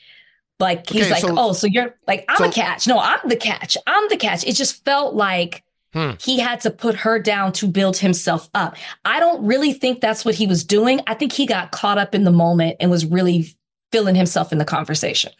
Like 0.59 0.89
he's 0.89 1.03
Okay, 1.03 1.11
like, 1.11 1.21
so- 1.21 1.35
oh, 1.37 1.53
so 1.53 1.67
you're 1.67 1.95
like, 2.07 2.25
I'm 2.29 2.37
so- 2.37 2.45
a 2.45 2.51
catch. 2.51 2.87
No, 2.87 2.97
I'm 2.99 3.19
the 3.27 3.35
catch. 3.35 3.77
I'm 3.87 4.07
the 4.09 4.17
catch. 4.17 4.45
It 4.45 4.53
just 4.53 4.83
felt 4.85 5.13
like 5.15 5.63
Hmm. 5.93 6.11
he 6.21 6.39
had 6.39 6.59
to 6.61 6.71
put 6.71 6.95
her 6.97 7.19
down 7.19 7.53
to 7.53 7.67
build 7.67 7.97
himself 7.97 8.49
up. 8.53 8.75
I 9.05 9.19
don't 9.21 9.45
really 9.45 9.71
think 9.73 10.01
that's 10.01 10.25
what 10.25 10.35
he 10.35 10.45
was 10.47 10.63
doing. 10.65 10.99
I 11.07 11.13
think 11.13 11.31
he 11.31 11.45
got 11.45 11.71
caught 11.71 11.97
up 11.97 12.13
in 12.13 12.25
the 12.25 12.31
moment 12.31 12.75
and 12.81 12.91
was 12.91 13.05
really 13.05 13.55
feeling 13.93 14.15
himself 14.15 14.51
in 14.51 14.57
the 14.57 14.65
conversation. 14.65 15.31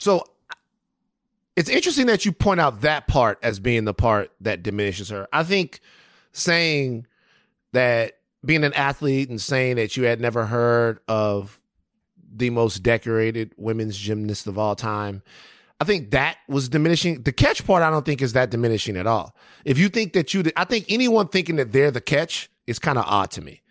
So 0.00 0.24
it's 1.56 1.68
interesting 1.68 2.06
that 2.06 2.24
you 2.24 2.32
point 2.32 2.60
out 2.60 2.80
that 2.82 3.06
part 3.06 3.38
as 3.42 3.60
being 3.60 3.84
the 3.84 3.94
part 3.94 4.30
that 4.40 4.62
diminishes 4.62 5.08
her. 5.10 5.28
I 5.32 5.44
think 5.44 5.80
saying 6.32 7.06
that 7.72 8.14
being 8.44 8.64
an 8.64 8.72
athlete 8.74 9.28
and 9.30 9.40
saying 9.40 9.76
that 9.76 9.96
you 9.96 10.04
had 10.04 10.20
never 10.20 10.46
heard 10.46 10.98
of 11.08 11.60
the 12.36 12.50
most 12.50 12.82
decorated 12.82 13.52
women's 13.56 13.96
gymnast 13.96 14.46
of 14.46 14.58
all 14.58 14.74
time, 14.74 15.22
I 15.80 15.84
think 15.84 16.10
that 16.10 16.38
was 16.48 16.68
diminishing. 16.68 17.22
The 17.22 17.32
catch 17.32 17.64
part, 17.66 17.82
I 17.82 17.90
don't 17.90 18.04
think 18.04 18.22
is 18.22 18.32
that 18.32 18.50
diminishing 18.50 18.96
at 18.96 19.06
all. 19.06 19.34
If 19.64 19.78
you 19.78 19.88
think 19.88 20.12
that 20.14 20.34
you, 20.34 20.44
I 20.56 20.64
think 20.64 20.86
anyone 20.88 21.28
thinking 21.28 21.56
that 21.56 21.72
they're 21.72 21.90
the 21.90 22.00
catch 22.00 22.50
is 22.66 22.78
kind 22.78 22.98
of 22.98 23.04
odd 23.06 23.30
to 23.32 23.40
me. 23.40 23.62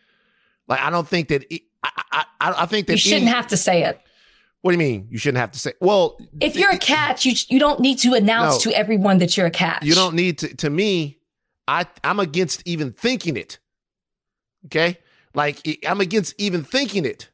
Like 0.67 0.79
I 0.79 0.89
don't 0.89 1.07
think 1.07 1.27
that. 1.29 1.45
it- 1.53 1.63
I, 1.85 2.23
I, 2.39 2.53
I 2.59 2.65
think 2.65 2.87
that 2.87 2.93
You 2.93 2.97
shouldn't 2.97 3.23
any- 3.23 3.31
have 3.31 3.47
to 3.47 3.57
say 3.57 3.83
it. 3.83 3.99
What 4.63 4.71
do 4.71 4.75
you 4.75 4.79
mean? 4.91 5.07
You 5.11 5.17
shouldn't 5.17 5.39
have 5.39 5.51
to 5.51 5.59
say. 5.59 5.73
Well, 5.81 6.17
If 6.39 6.55
you're 6.55 6.71
a 6.71 6.77
catch, 6.77 7.25
you 7.25 7.33
you 7.49 7.59
don't 7.59 7.81
need 7.81 7.99
to 7.99 8.13
announce 8.13 8.63
No. 8.65 8.71
to 8.71 8.77
everyone 8.77 9.17
that 9.17 9.35
you're 9.35 9.45
a 9.45 9.51
catch. 9.51 9.83
You 9.83 9.93
don't 9.93 10.15
need 10.15 10.37
to. 10.37 10.55
To 10.55 10.69
me, 10.69 11.19
I 11.67 11.85
I'm 12.01 12.19
against 12.21 12.63
even 12.65 12.93
thinking 12.93 13.35
it. 13.35 13.59
Okay, 14.67 14.99
like 15.35 15.59
I'm 15.85 15.99
against 15.99 16.33
even 16.37 16.63
thinking 16.63 17.03
it. 17.05 17.29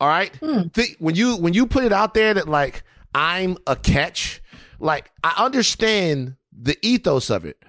All 0.00 0.08
right. 0.08 0.34
Hmm. 0.36 0.68
Think 0.68 0.96
when 0.98 1.14
you 1.14 1.36
when 1.36 1.52
you 1.52 1.66
put 1.66 1.84
it 1.84 1.92
out 1.92 2.14
there 2.14 2.32
that 2.32 2.48
like 2.48 2.82
I'm 3.14 3.58
a 3.66 3.76
catch, 3.76 4.40
like 4.80 5.10
I 5.22 5.34
understand 5.44 6.36
the 6.50 6.78
ethos 6.80 7.28
of 7.28 7.44
it. 7.44 7.62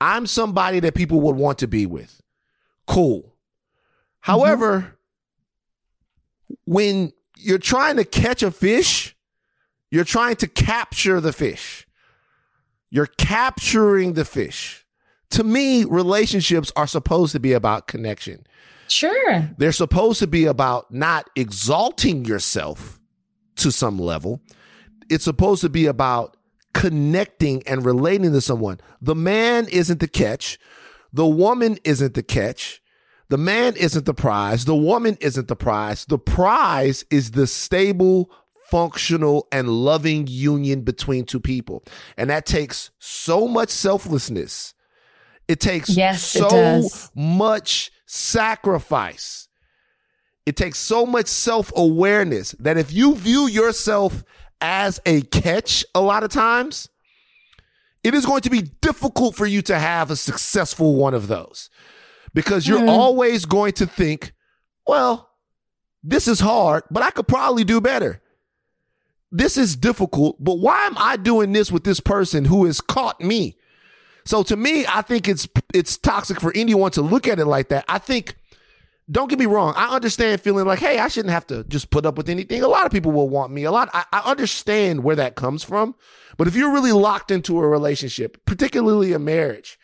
I'm 0.00 0.26
somebody 0.26 0.80
that 0.80 0.94
people 0.96 1.20
would 1.20 1.36
want 1.36 1.58
to 1.58 1.68
be 1.68 1.86
with. 1.86 2.20
Cool. 2.88 3.32
However, 4.18 4.98
when 6.64 7.12
you're 7.36 7.58
trying 7.58 7.96
to 7.96 8.04
catch 8.04 8.42
a 8.42 8.50
fish, 8.50 9.16
you're 9.90 10.04
trying 10.04 10.36
to 10.36 10.48
capture 10.48 11.20
the 11.20 11.32
fish. 11.32 11.86
You're 12.90 13.06
capturing 13.06 14.14
the 14.14 14.24
fish. 14.24 14.86
To 15.30 15.44
me, 15.44 15.84
relationships 15.84 16.72
are 16.76 16.86
supposed 16.86 17.32
to 17.32 17.40
be 17.40 17.52
about 17.52 17.86
connection. 17.86 18.46
Sure. 18.88 19.50
They're 19.58 19.72
supposed 19.72 20.20
to 20.20 20.26
be 20.26 20.44
about 20.44 20.92
not 20.92 21.28
exalting 21.34 22.24
yourself 22.24 23.00
to 23.56 23.70
some 23.72 23.98
level. 23.98 24.40
It's 25.10 25.24
supposed 25.24 25.60
to 25.62 25.68
be 25.68 25.86
about 25.86 26.36
connecting 26.74 27.62
and 27.66 27.84
relating 27.84 28.32
to 28.32 28.40
someone. 28.40 28.80
The 29.00 29.14
man 29.14 29.66
isn't 29.68 30.00
the 30.00 30.08
catch. 30.08 30.58
The 31.12 31.26
woman 31.26 31.78
isn't 31.84 32.14
the 32.14 32.22
catch. 32.22 32.80
The 33.28 33.38
man 33.38 33.74
isn't 33.76 34.06
the 34.06 34.14
prize. 34.14 34.64
The 34.64 34.76
woman 34.76 35.16
isn't 35.20 35.48
the 35.48 35.56
prize. 35.56 36.04
The 36.04 36.18
prize 36.18 37.04
is 37.10 37.32
the 37.32 37.46
stable, 37.46 38.30
functional, 38.70 39.48
and 39.50 39.68
loving 39.68 40.26
union 40.28 40.82
between 40.82 41.24
two 41.24 41.40
people. 41.40 41.82
And 42.16 42.30
that 42.30 42.46
takes 42.46 42.90
so 42.98 43.48
much 43.48 43.70
selflessness. 43.70 44.74
It 45.48 45.60
takes 45.60 45.90
Yes, 45.90 46.22
so 46.22 46.48
does. 46.48 47.10
much 47.14 47.90
sacrifice. 48.06 49.48
It 50.44 50.56
takes 50.56 50.78
so 50.78 51.04
much 51.04 51.26
self 51.26 51.72
awareness 51.76 52.52
that 52.60 52.76
if 52.78 52.92
you 52.92 53.16
view 53.16 53.48
yourself 53.48 54.22
as 54.60 55.00
a 55.04 55.22
catch 55.22 55.84
a 55.94 56.00
lot 56.00 56.22
of 56.22 56.30
times, 56.30 56.88
it 58.04 58.14
is 58.14 58.24
going 58.24 58.42
to 58.42 58.50
be 58.50 58.62
difficult 58.62 59.34
for 59.34 59.46
you 59.46 59.62
to 59.62 59.78
have 59.78 60.10
a 60.12 60.16
successful 60.16 60.94
one 60.94 61.14
of 61.14 61.26
those 61.26 61.68
because 62.34 62.66
you're 62.66 62.80
Mhm. 62.80 62.88
always 62.88 63.44
going 63.44 63.72
to 63.74 63.86
think, 63.86 64.32
well, 64.86 65.30
this 66.02 66.28
is 66.28 66.40
hard, 66.40 66.84
but 66.90 67.02
I 67.02 67.10
could 67.10 67.26
probably 67.28 67.64
do 67.64 67.80
better. 67.80 68.22
This 69.32 69.56
is 69.56 69.74
difficult, 69.76 70.36
but 70.42 70.58
why 70.58 70.86
am 70.86 70.94
I 70.96 71.16
doing 71.16 71.52
this 71.52 71.72
with 71.72 71.84
this 71.84 72.00
person 72.00 72.44
who 72.44 72.64
has 72.64 72.80
caught 72.80 73.20
me? 73.20 73.56
So 74.24 74.42
to 74.44 74.56
me, 74.56 74.86
I 74.86 75.02
think 75.02 75.28
it's 75.28 75.48
it's 75.74 75.96
toxic 75.98 76.40
for 76.40 76.52
anyone 76.54 76.90
to 76.92 77.02
look 77.02 77.26
at 77.28 77.38
it 77.38 77.44
like 77.46 77.68
that. 77.68 77.84
I 77.88 77.98
think 77.98 78.36
don't 79.10 79.28
get 79.28 79.38
me 79.38 79.46
wrong. 79.46 79.72
I 79.76 79.94
understand 79.94 80.40
feeling 80.40 80.64
like, 80.66 80.80
hey, 80.80 80.98
I 80.98 81.06
shouldn't 81.06 81.32
have 81.32 81.46
to 81.48 81.62
just 81.64 81.90
put 81.90 82.04
up 82.04 82.16
with 82.16 82.28
anything. 82.28 82.62
A 82.62 82.68
lot 82.68 82.86
of 82.86 82.92
people 82.92 83.12
will 83.12 83.28
want 83.28 83.52
me. 83.52 83.62
A 83.62 83.70
lot. 83.70 83.88
I, 83.92 84.04
I 84.12 84.18
understand 84.30 85.04
where 85.04 85.14
that 85.16 85.36
comes 85.36 85.62
from. 85.62 85.94
But 86.36 86.48
if 86.48 86.56
you're 86.56 86.72
really 86.72 86.90
locked 86.90 87.30
into 87.30 87.58
a 87.60 87.68
relationship, 87.68 88.44
particularly 88.46 89.12
a 89.12 89.20
marriage, 89.20 89.78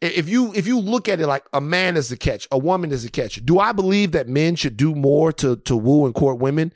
if 0.00 0.28
you 0.28 0.52
if 0.54 0.66
you 0.66 0.78
look 0.78 1.08
at 1.08 1.20
it 1.20 1.26
like 1.26 1.44
a 1.52 1.60
man 1.60 1.96
is 1.96 2.10
a 2.12 2.16
catch, 2.16 2.46
a 2.50 2.58
woman 2.58 2.92
is 2.92 3.04
a 3.04 3.10
catch. 3.10 3.44
Do 3.44 3.58
I 3.58 3.72
believe 3.72 4.12
that 4.12 4.28
men 4.28 4.56
should 4.56 4.76
do 4.76 4.94
more 4.94 5.32
to 5.34 5.56
to 5.56 5.76
woo 5.76 6.06
and 6.06 6.14
court 6.14 6.38
women? 6.38 6.72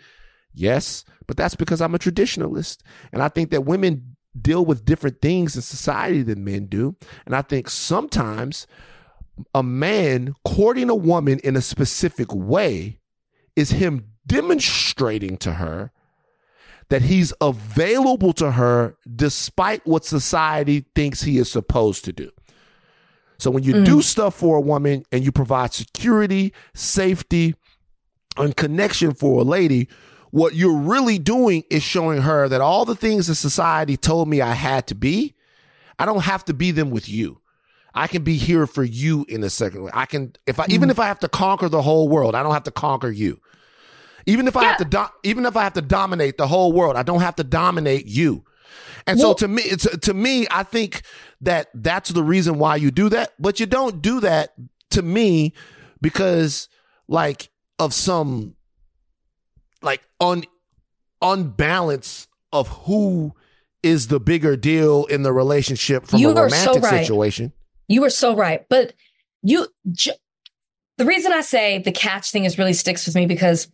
Yes, 0.54 1.04
but 1.26 1.36
that's 1.36 1.54
because 1.54 1.80
I'm 1.80 1.94
a 1.94 1.98
traditionalist, 1.98 2.78
and 3.12 3.22
I 3.22 3.28
think 3.28 3.50
that 3.50 3.64
women 3.64 4.16
deal 4.40 4.64
with 4.64 4.84
different 4.84 5.20
things 5.20 5.56
in 5.56 5.62
society 5.62 6.22
than 6.22 6.44
men 6.44 6.66
do, 6.66 6.96
and 7.26 7.34
I 7.34 7.42
think 7.42 7.68
sometimes 7.68 8.66
a 9.54 9.62
man 9.62 10.34
courting 10.44 10.90
a 10.90 10.94
woman 10.94 11.38
in 11.40 11.56
a 11.56 11.60
specific 11.60 12.34
way 12.34 12.98
is 13.56 13.70
him 13.70 14.12
demonstrating 14.26 15.36
to 15.38 15.54
her 15.54 15.92
that 16.88 17.02
he's 17.02 17.32
available 17.40 18.32
to 18.32 18.52
her 18.52 18.96
despite 19.14 19.86
what 19.86 20.04
society 20.04 20.86
thinks 20.94 21.22
he 21.22 21.38
is 21.38 21.50
supposed 21.50 22.04
to 22.04 22.12
do. 22.12 22.30
So 23.38 23.50
when 23.50 23.62
you 23.62 23.74
mm. 23.74 23.84
do 23.84 24.02
stuff 24.02 24.34
for 24.34 24.56
a 24.56 24.60
woman 24.60 25.04
and 25.12 25.24
you 25.24 25.30
provide 25.30 25.72
security, 25.72 26.52
safety, 26.74 27.54
and 28.36 28.56
connection 28.56 29.14
for 29.14 29.40
a 29.40 29.44
lady, 29.44 29.88
what 30.30 30.54
you're 30.54 30.76
really 30.76 31.18
doing 31.18 31.64
is 31.70 31.82
showing 31.82 32.22
her 32.22 32.48
that 32.48 32.60
all 32.60 32.84
the 32.84 32.96
things 32.96 33.28
that 33.28 33.36
society 33.36 33.96
told 33.96 34.28
me 34.28 34.40
I 34.40 34.52
had 34.52 34.86
to 34.88 34.94
be, 34.94 35.34
I 35.98 36.06
don't 36.06 36.24
have 36.24 36.44
to 36.46 36.54
be 36.54 36.70
them 36.70 36.90
with 36.90 37.08
you. 37.08 37.40
I 37.94 38.06
can 38.06 38.22
be 38.22 38.36
here 38.36 38.66
for 38.66 38.84
you 38.84 39.24
in 39.28 39.42
a 39.42 39.50
second. 39.50 39.90
I 39.92 40.06
can 40.06 40.34
if 40.46 40.60
I 40.60 40.66
even 40.68 40.88
mm. 40.88 40.92
if 40.92 40.98
I 40.98 41.06
have 41.06 41.18
to 41.20 41.28
conquer 41.28 41.68
the 41.68 41.82
whole 41.82 42.08
world, 42.08 42.34
I 42.34 42.42
don't 42.42 42.52
have 42.52 42.64
to 42.64 42.70
conquer 42.70 43.10
you. 43.10 43.40
Even 44.26 44.46
if 44.46 44.56
I 44.56 44.64
have 44.64 44.76
to 44.78 44.84
do, 44.84 45.04
even 45.22 45.46
if 45.46 45.56
I 45.56 45.64
have 45.64 45.72
to 45.72 45.80
dominate 45.80 46.36
the 46.36 46.46
whole 46.46 46.70
world, 46.72 46.96
I 46.96 47.02
don't 47.02 47.20
have 47.20 47.36
to 47.36 47.44
dominate 47.44 48.06
you. 48.06 48.44
And 49.06 49.18
so 49.18 49.32
to 49.34 49.48
me, 49.48 49.62
it's 49.62 49.88
to 49.98 50.14
me, 50.14 50.46
I 50.50 50.62
think 50.62 51.02
that 51.40 51.68
that's 51.74 52.10
the 52.10 52.22
reason 52.22 52.58
why 52.58 52.76
you 52.76 52.90
do 52.90 53.08
that. 53.10 53.32
But 53.38 53.60
you 53.60 53.66
don't 53.66 54.02
do 54.02 54.20
that 54.20 54.54
to 54.90 55.02
me 55.02 55.54
because 56.00 56.68
like 57.06 57.50
of 57.78 57.94
some 57.94 58.54
like 59.82 60.02
un 60.20 60.44
unbalance 61.22 62.26
of 62.52 62.68
who 62.68 63.34
is 63.82 64.08
the 64.08 64.20
bigger 64.20 64.56
deal 64.56 65.04
in 65.06 65.22
the 65.22 65.32
relationship 65.32 66.06
from 66.06 66.20
You 66.20 66.30
a 66.30 66.34
are 66.34 66.48
so 66.48 66.56
romantic 66.66 66.82
right. 66.82 67.00
situation. 67.06 67.52
You 67.86 68.04
are 68.04 68.10
so 68.10 68.34
right. 68.34 68.66
But 68.68 68.92
you, 69.42 69.68
J- 69.92 70.12
the 70.96 71.04
reason 71.04 71.32
I 71.32 71.42
say 71.42 71.78
the 71.78 71.92
catch 71.92 72.30
thing 72.30 72.44
is 72.44 72.58
really 72.58 72.72
sticks 72.72 73.06
with 73.06 73.14
me 73.14 73.26
because 73.26 73.68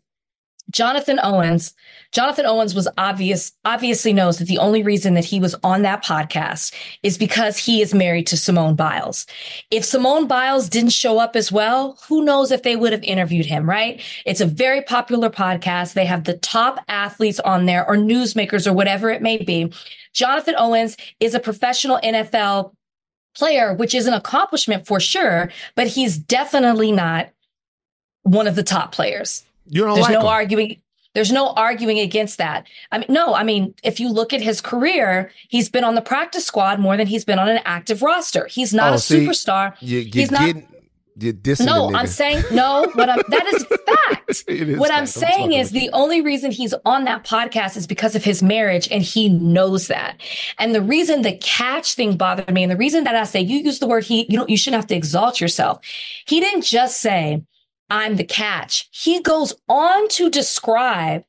Jonathan 0.70 1.20
Owens, 1.22 1.74
Jonathan 2.10 2.46
Owens 2.46 2.74
was 2.74 2.88
obvious, 2.96 3.52
obviously 3.64 4.12
knows 4.12 4.38
that 4.38 4.48
the 4.48 4.58
only 4.58 4.82
reason 4.82 5.14
that 5.14 5.24
he 5.24 5.38
was 5.38 5.54
on 5.62 5.82
that 5.82 6.04
podcast 6.04 6.74
is 7.02 7.18
because 7.18 7.58
he 7.58 7.82
is 7.82 7.94
married 7.94 8.26
to 8.26 8.36
Simone 8.36 8.74
Biles. 8.74 9.26
If 9.70 9.84
Simone 9.84 10.26
Biles 10.26 10.68
didn't 10.68 10.90
show 10.90 11.18
up 11.18 11.36
as 11.36 11.52
well, 11.52 11.98
who 12.08 12.24
knows 12.24 12.50
if 12.50 12.62
they 12.62 12.76
would 12.76 12.92
have 12.92 13.04
interviewed 13.04 13.46
him, 13.46 13.68
right? 13.68 14.00
It's 14.24 14.40
a 14.40 14.46
very 14.46 14.82
popular 14.82 15.30
podcast. 15.30 15.92
They 15.92 16.06
have 16.06 16.24
the 16.24 16.38
top 16.38 16.82
athletes 16.88 17.40
on 17.40 17.66
there 17.66 17.86
or 17.86 17.96
newsmakers 17.96 18.66
or 18.66 18.72
whatever 18.72 19.10
it 19.10 19.22
may 19.22 19.42
be. 19.42 19.72
Jonathan 20.12 20.54
Owens 20.56 20.96
is 21.20 21.34
a 21.34 21.40
professional 21.40 22.00
NFL 22.02 22.72
player, 23.36 23.74
which 23.74 23.94
is 23.94 24.06
an 24.06 24.14
accomplishment 24.14 24.86
for 24.86 25.00
sure, 25.00 25.50
but 25.74 25.88
he's 25.88 26.16
definitely 26.16 26.92
not 26.92 27.30
one 28.22 28.46
of 28.46 28.54
the 28.54 28.62
top 28.62 28.92
players. 28.92 29.44
You 29.66 29.82
don't 29.84 29.94
There's 29.94 30.04
like 30.06 30.12
no 30.14 30.20
him. 30.20 30.26
arguing. 30.26 30.80
There's 31.14 31.30
no 31.30 31.50
arguing 31.50 32.00
against 32.00 32.38
that. 32.38 32.66
I 32.90 32.98
mean, 32.98 33.06
no, 33.08 33.34
I 33.34 33.44
mean, 33.44 33.74
if 33.84 34.00
you 34.00 34.08
look 34.10 34.32
at 34.32 34.40
his 34.40 34.60
career, 34.60 35.30
he's 35.48 35.68
been 35.68 35.84
on 35.84 35.94
the 35.94 36.02
practice 36.02 36.44
squad 36.44 36.80
more 36.80 36.96
than 36.96 37.06
he's 37.06 37.24
been 37.24 37.38
on 37.38 37.48
an 37.48 37.60
active 37.64 38.02
roster. 38.02 38.46
He's 38.46 38.74
not 38.74 38.90
Oh, 38.92 38.96
a 38.96 38.98
see, 38.98 39.24
superstar. 39.24 39.74
You, 39.80 40.00
you 40.00 40.10
He's 40.12 40.30
not- 40.32 40.46
getting, 40.46 40.66
you're 41.16 41.32
dissing 41.32 41.66
No. 41.66 41.94
I'm 41.94 42.08
saying 42.08 42.42
no. 42.50 42.90
What 42.94 43.08
I'm 43.08 43.20
that 43.28 43.46
is 43.54 43.64
fact. 43.86 44.44
Is 44.48 44.76
what 44.76 44.90
I'm 44.90 44.96
fact. 44.96 44.98
I'm 44.98 45.06
saying 45.06 45.52
is 45.52 45.70
the 45.70 45.88
only 45.92 46.20
reason 46.20 46.50
he's 46.50 46.74
on 46.84 47.04
that 47.04 47.24
podcast 47.24 47.76
is 47.76 47.86
because 47.86 48.16
of 48.16 48.24
his 48.24 48.42
marriage, 48.42 48.88
and 48.90 49.00
he 49.00 49.28
knows 49.28 49.86
that. 49.86 50.20
And 50.58 50.74
the 50.74 50.82
reason 50.82 51.22
the 51.22 51.36
catch 51.36 51.94
thing 51.94 52.16
bothered 52.16 52.52
me, 52.52 52.64
and 52.64 52.72
the 52.72 52.76
reason 52.76 53.04
that 53.04 53.14
I 53.14 53.22
say 53.22 53.40
you 53.40 53.58
use 53.58 53.78
the 53.78 53.86
word 53.86 54.02
he, 54.02 54.26
you 54.28 54.38
don't, 54.38 54.50
you 54.50 54.56
shouldn't 54.56 54.80
have 54.82 54.88
to 54.88 54.96
exalt 54.96 55.40
yourself. 55.40 55.78
He 56.26 56.40
didn't 56.40 56.62
just 56.64 57.00
say 57.00 57.44
I'm 57.90 58.16
the 58.16 58.24
catch. 58.24 58.88
He 58.90 59.20
goes 59.20 59.54
on 59.68 60.08
to 60.08 60.30
describe 60.30 61.24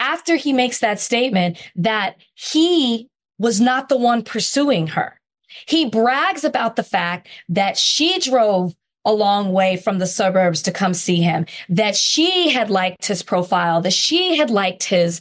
after 0.00 0.36
he 0.36 0.52
makes 0.52 0.80
that 0.80 1.00
statement 1.00 1.58
that 1.76 2.16
he 2.34 3.08
was 3.38 3.60
not 3.60 3.88
the 3.88 3.96
one 3.96 4.22
pursuing 4.22 4.88
her. 4.88 5.20
He 5.66 5.88
brags 5.88 6.44
about 6.44 6.76
the 6.76 6.82
fact 6.82 7.28
that 7.48 7.78
she 7.78 8.18
drove 8.18 8.74
a 9.04 9.12
long 9.12 9.52
way 9.52 9.76
from 9.76 9.98
the 9.98 10.06
suburbs 10.06 10.62
to 10.62 10.72
come 10.72 10.94
see 10.94 11.20
him, 11.20 11.46
that 11.68 11.94
she 11.94 12.50
had 12.50 12.70
liked 12.70 13.06
his 13.06 13.22
profile, 13.22 13.80
that 13.82 13.92
she 13.92 14.36
had 14.36 14.50
liked 14.50 14.84
his 14.84 15.20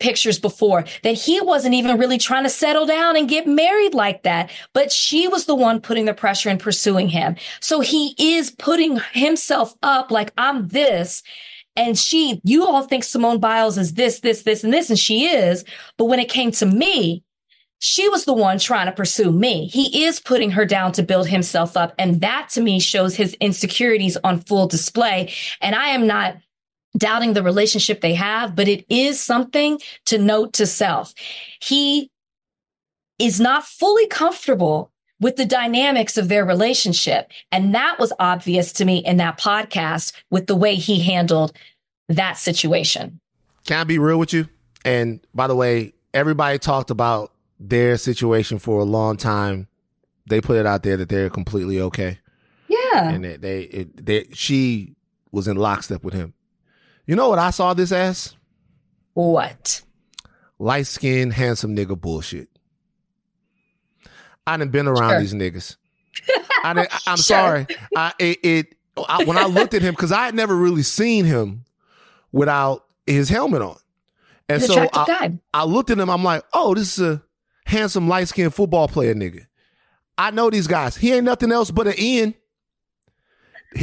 pictures 0.00 0.38
before, 0.38 0.84
that 1.02 1.12
he 1.12 1.40
wasn't 1.40 1.74
even 1.74 1.98
really 1.98 2.18
trying 2.18 2.44
to 2.44 2.50
settle 2.50 2.86
down 2.86 3.16
and 3.16 3.28
get 3.28 3.46
married 3.46 3.94
like 3.94 4.22
that, 4.24 4.50
but 4.72 4.90
she 4.90 5.28
was 5.28 5.44
the 5.44 5.54
one 5.54 5.80
putting 5.80 6.06
the 6.06 6.14
pressure 6.14 6.48
and 6.48 6.58
pursuing 6.58 7.08
him. 7.08 7.36
So 7.60 7.80
he 7.80 8.14
is 8.18 8.50
putting 8.50 9.00
himself 9.12 9.74
up 9.82 10.10
like 10.10 10.32
I'm 10.36 10.68
this. 10.68 11.22
And 11.76 11.96
she, 11.96 12.40
you 12.44 12.66
all 12.66 12.82
think 12.82 13.04
Simone 13.04 13.38
Biles 13.38 13.78
is 13.78 13.94
this, 13.94 14.20
this, 14.20 14.42
this, 14.42 14.64
and 14.64 14.72
this, 14.72 14.90
and 14.90 14.98
she 14.98 15.26
is. 15.26 15.64
But 15.96 16.06
when 16.06 16.18
it 16.18 16.28
came 16.28 16.50
to 16.52 16.66
me, 16.66 17.22
she 17.78 18.08
was 18.08 18.26
the 18.26 18.34
one 18.34 18.58
trying 18.58 18.86
to 18.86 18.92
pursue 18.92 19.32
me. 19.32 19.66
He 19.66 20.04
is 20.04 20.20
putting 20.20 20.50
her 20.50 20.66
down 20.66 20.92
to 20.92 21.02
build 21.02 21.28
himself 21.28 21.76
up. 21.76 21.94
And 21.98 22.20
that 22.20 22.50
to 22.50 22.60
me 22.60 22.78
shows 22.78 23.16
his 23.16 23.34
insecurities 23.34 24.18
on 24.22 24.40
full 24.40 24.66
display. 24.66 25.32
And 25.62 25.74
I 25.74 25.88
am 25.88 26.06
not 26.06 26.36
doubting 26.96 27.34
the 27.34 27.42
relationship 27.42 28.00
they 28.00 28.14
have, 28.14 28.54
but 28.56 28.68
it 28.68 28.84
is 28.88 29.20
something 29.20 29.78
to 30.06 30.18
note 30.18 30.52
to 30.54 30.66
self. 30.66 31.14
He 31.62 32.10
is 33.18 33.40
not 33.40 33.64
fully 33.64 34.06
comfortable 34.06 34.90
with 35.20 35.36
the 35.36 35.44
dynamics 35.44 36.16
of 36.16 36.28
their 36.28 36.44
relationship. 36.44 37.30
And 37.52 37.74
that 37.74 37.98
was 37.98 38.12
obvious 38.18 38.72
to 38.74 38.84
me 38.84 38.98
in 38.98 39.18
that 39.18 39.38
podcast 39.38 40.12
with 40.30 40.46
the 40.46 40.56
way 40.56 40.74
he 40.76 41.00
handled 41.00 41.52
that 42.08 42.38
situation. 42.38 43.20
Can 43.66 43.78
I 43.80 43.84
be 43.84 43.98
real 43.98 44.18
with 44.18 44.32
you? 44.32 44.48
And 44.84 45.20
by 45.34 45.46
the 45.46 45.54
way, 45.54 45.92
everybody 46.14 46.58
talked 46.58 46.90
about 46.90 47.32
their 47.58 47.98
situation 47.98 48.58
for 48.58 48.80
a 48.80 48.84
long 48.84 49.18
time. 49.18 49.68
They 50.26 50.40
put 50.40 50.56
it 50.56 50.64
out 50.64 50.82
there 50.82 50.96
that 50.96 51.10
they're 51.10 51.28
completely 51.28 51.78
okay, 51.80 52.18
Yeah. 52.68 53.10
and 53.10 53.22
that 53.24 53.42
they, 53.42 53.62
it, 53.64 54.06
they, 54.06 54.26
she 54.32 54.94
was 55.30 55.46
in 55.46 55.56
lockstep 55.58 56.02
with 56.02 56.14
him. 56.14 56.32
You 57.06 57.16
know 57.16 57.28
what 57.28 57.38
I 57.38 57.50
saw 57.50 57.74
this 57.74 57.92
as? 57.92 58.36
What? 59.14 59.82
Light 60.58 60.86
skinned, 60.86 61.32
handsome 61.32 61.74
nigga 61.76 62.00
bullshit. 62.00 62.48
I 64.46 64.56
done 64.56 64.68
been 64.70 64.86
around 64.88 65.10
Sure. 65.10 65.20
these 65.20 65.34
niggas. 65.34 65.76
I 66.64 66.72
done, 66.74 66.86
I'm 67.06 67.16
Sure. 67.16 67.22
sorry. 67.24 67.66
I 67.96 68.12
it, 68.18 68.38
it 68.44 68.74
I, 69.08 69.24
when 69.24 69.38
I 69.38 69.46
looked 69.46 69.74
at 69.74 69.82
him 69.82 69.92
because 69.94 70.12
I 70.12 70.24
had 70.26 70.34
never 70.34 70.54
really 70.54 70.82
seen 70.82 71.24
him 71.24 71.64
without 72.32 72.84
his 73.06 73.28
helmet 73.28 73.62
on, 73.62 73.76
and 74.48 74.60
He's 74.60 74.72
so 74.72 74.88
I. 74.92 75.32
I 75.54 75.64
looked 75.64 75.90
at 75.90 75.98
him. 75.98 76.10
I'm 76.10 76.24
like, 76.24 76.44
oh, 76.52 76.74
this 76.74 76.98
is 76.98 77.04
a 77.16 77.22
handsome, 77.64 78.08
light 78.08 78.28
skinned 78.28 78.54
football 78.54 78.88
player 78.88 79.14
nigga. 79.14 79.46
I 80.18 80.30
know 80.32 80.50
these 80.50 80.66
guys. 80.66 80.96
He 80.96 81.12
ain't 81.12 81.24
nothing 81.24 81.50
else 81.52 81.70
but 81.70 81.86
an 81.86 81.94
Ian. 81.98 82.34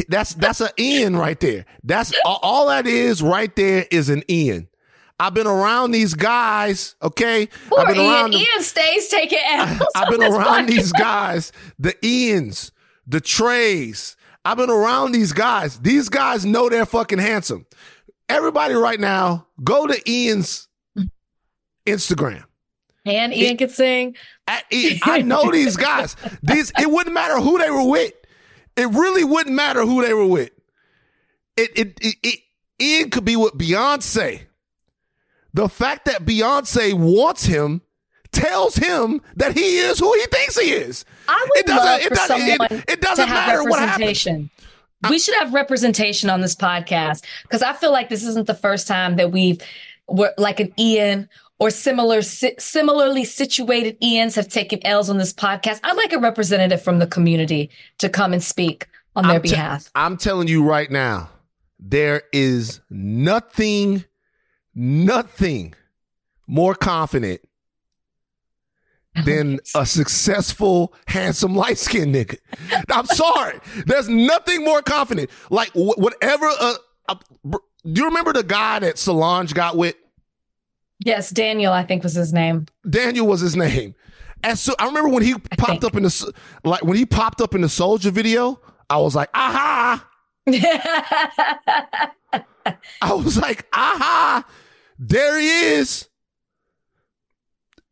That's 0.09 0.33
that's 0.33 0.59
an 0.61 0.69
Ian 0.77 1.15
right 1.15 1.39
there. 1.39 1.65
That's 1.83 2.13
all, 2.25 2.67
that 2.67 2.85
is 2.87 3.21
right 3.21 3.55
there 3.55 3.85
is 3.89 4.09
an 4.09 4.23
Ian. 4.29 4.67
I've 5.19 5.33
been 5.33 5.47
around 5.47 5.91
these 5.91 6.13
guys. 6.13 6.95
Okay, 7.01 7.47
Poor 7.69 7.79
I've 7.79 7.87
been 7.87 7.97
Ian. 7.97 8.05
around. 8.13 8.31
them. 8.33 8.41
Ian 8.41 8.61
stays 8.63 9.07
taking 9.07 9.39
L's. 9.47 9.81
I've 9.95 10.09
been 10.09 10.21
around 10.23 10.65
podcast. 10.65 10.67
these 10.67 10.91
guys, 10.91 11.51
the 11.79 11.93
Ians, 12.03 12.71
the 13.07 13.21
Treys. 13.21 14.15
I've 14.45 14.57
been 14.57 14.69
around 14.69 15.13
these 15.13 15.33
guys. 15.33 15.79
These 15.79 16.09
guys 16.09 16.45
know 16.45 16.69
they're 16.69 16.85
fucking 16.85 17.19
handsome. 17.19 17.65
Everybody 18.29 18.73
right 18.75 18.99
now, 18.99 19.47
go 19.63 19.87
to 19.87 20.09
Ian's 20.09 20.67
Instagram. 21.85 22.43
And 23.05 23.33
Ian 23.33 23.57
can 23.57 23.69
sing. 23.69 24.15
I, 24.47 24.61
I 25.03 25.21
know 25.21 25.49
these 25.51 25.77
guys. 25.77 26.15
These 26.43 26.71
it 26.79 26.89
wouldn't 26.91 27.13
matter 27.13 27.39
who 27.39 27.57
they 27.57 27.69
were 27.69 27.87
with. 27.89 28.11
It 28.77 28.87
really 28.89 29.23
wouldn't 29.23 29.55
matter 29.55 29.85
who 29.85 30.05
they 30.05 30.13
were 30.13 30.27
with. 30.27 30.51
It 31.57 31.71
it, 31.75 31.97
it, 32.01 32.15
it 32.23 32.39
Ian 32.79 33.09
could 33.09 33.25
be 33.25 33.35
with 33.35 33.53
Beyonce. 33.53 34.41
The 35.53 35.67
fact 35.67 36.05
that 36.05 36.23
Beyonce 36.25 36.93
wants 36.93 37.45
him 37.45 37.81
tells 38.31 38.75
him 38.75 39.21
that 39.35 39.57
he 39.57 39.79
is 39.79 39.97
who 39.99 40.13
he 40.13 40.25
thinks 40.27 40.59
he 40.59 40.71
is. 40.71 41.03
I 41.27 41.47
would 41.49 41.59
It 41.59 41.65
doesn't- 41.65 41.85
love 41.85 41.99
it 42.01 42.09
for 42.09 42.15
doesn't- 42.15 42.37
someone 42.47 42.83
it 42.87 43.01
doesn't 43.01 43.25
to 43.27 43.31
have 43.33 43.47
matter 43.47 43.63
representation. 43.67 44.49
we 45.09 45.17
should 45.17 45.33
have 45.35 45.53
representation 45.53 46.29
on 46.29 46.41
this 46.41 46.55
podcast 46.55 47.23
because 47.43 47.63
I 47.63 47.73
feel 47.73 47.91
like 47.91 48.09
this 48.09 48.23
isn't 48.23 48.45
the 48.45 48.53
first 48.53 48.87
time 48.87 49.15
that 49.15 49.31
we've 49.31 49.59
we're 50.07 50.33
like 50.37 50.59
an 50.59 50.71
Ian 50.77 51.27
or 51.59 51.69
similar 51.69 52.21
si- 52.21 52.55
similarly 52.59 53.23
situated 53.23 53.99
Ians 54.01 54.35
have 54.35 54.47
taken 54.47 54.85
L's 54.85 55.09
on 55.09 55.17
this 55.17 55.33
podcast. 55.33 55.79
I'd 55.83 55.97
like 55.97 56.13
a 56.13 56.19
representative 56.19 56.81
from 56.81 56.99
the 56.99 57.07
community 57.07 57.69
to 57.99 58.09
come 58.09 58.33
and 58.33 58.43
speak 58.43 58.87
on 59.15 59.25
their 59.27 59.37
I'm 59.37 59.41
te- 59.41 59.49
behalf. 59.49 59.89
I'm 59.95 60.17
telling 60.17 60.47
you 60.47 60.63
right 60.63 60.89
now, 60.91 61.29
there 61.79 62.23
is 62.31 62.81
nothing, 62.89 64.05
nothing 64.75 65.73
more 66.47 66.75
confident 66.75 67.41
than 69.25 69.59
a 69.75 69.85
successful, 69.85 70.93
handsome, 71.07 71.55
light 71.55 71.79
skinned 71.79 72.13
nigga. 72.13 72.37
I'm 72.91 73.07
sorry. 73.07 73.59
There's 73.85 74.07
nothing 74.07 74.63
more 74.63 74.83
confident. 74.83 75.31
Like 75.49 75.69
wh- 75.69 75.97
whatever. 75.97 76.45
Uh, 76.45 76.73
uh, 77.09 77.15
br- 77.43 77.57
do 77.83 78.01
you 78.01 78.07
remember 78.07 78.33
the 78.33 78.43
guy 78.43 78.79
that 78.79 78.99
Solange 78.99 79.53
got 79.55 79.75
with? 79.75 79.95
Yes, 81.07 81.29
Daniel, 81.29 81.71
I 81.71 81.85
think 81.85 82.03
was 82.03 82.15
his 82.15 82.33
name. 82.33 82.65
Daniel 82.89 83.25
was 83.25 83.39
his 83.39 83.55
name. 83.55 83.95
And 84.43 84.59
so 84.59 84.75
I 84.77 84.87
remember 84.87 85.07
when 85.07 85.23
he 85.23 85.35
popped 85.35 85.81
think. 85.81 85.83
up 85.85 85.95
in 85.95 86.03
the 86.03 86.33
like 86.65 86.83
when 86.83 86.97
he 86.97 87.05
popped 87.05 87.39
up 87.39 87.55
in 87.55 87.61
the 87.61 87.69
Soldier 87.69 88.11
video. 88.11 88.59
I 88.89 88.97
was 88.97 89.15
like, 89.15 89.29
aha. 89.33 90.05
I 93.01 93.13
was 93.13 93.37
like, 93.37 93.65
aha, 93.71 94.45
there 94.99 95.39
he 95.39 95.47
is. 95.47 96.09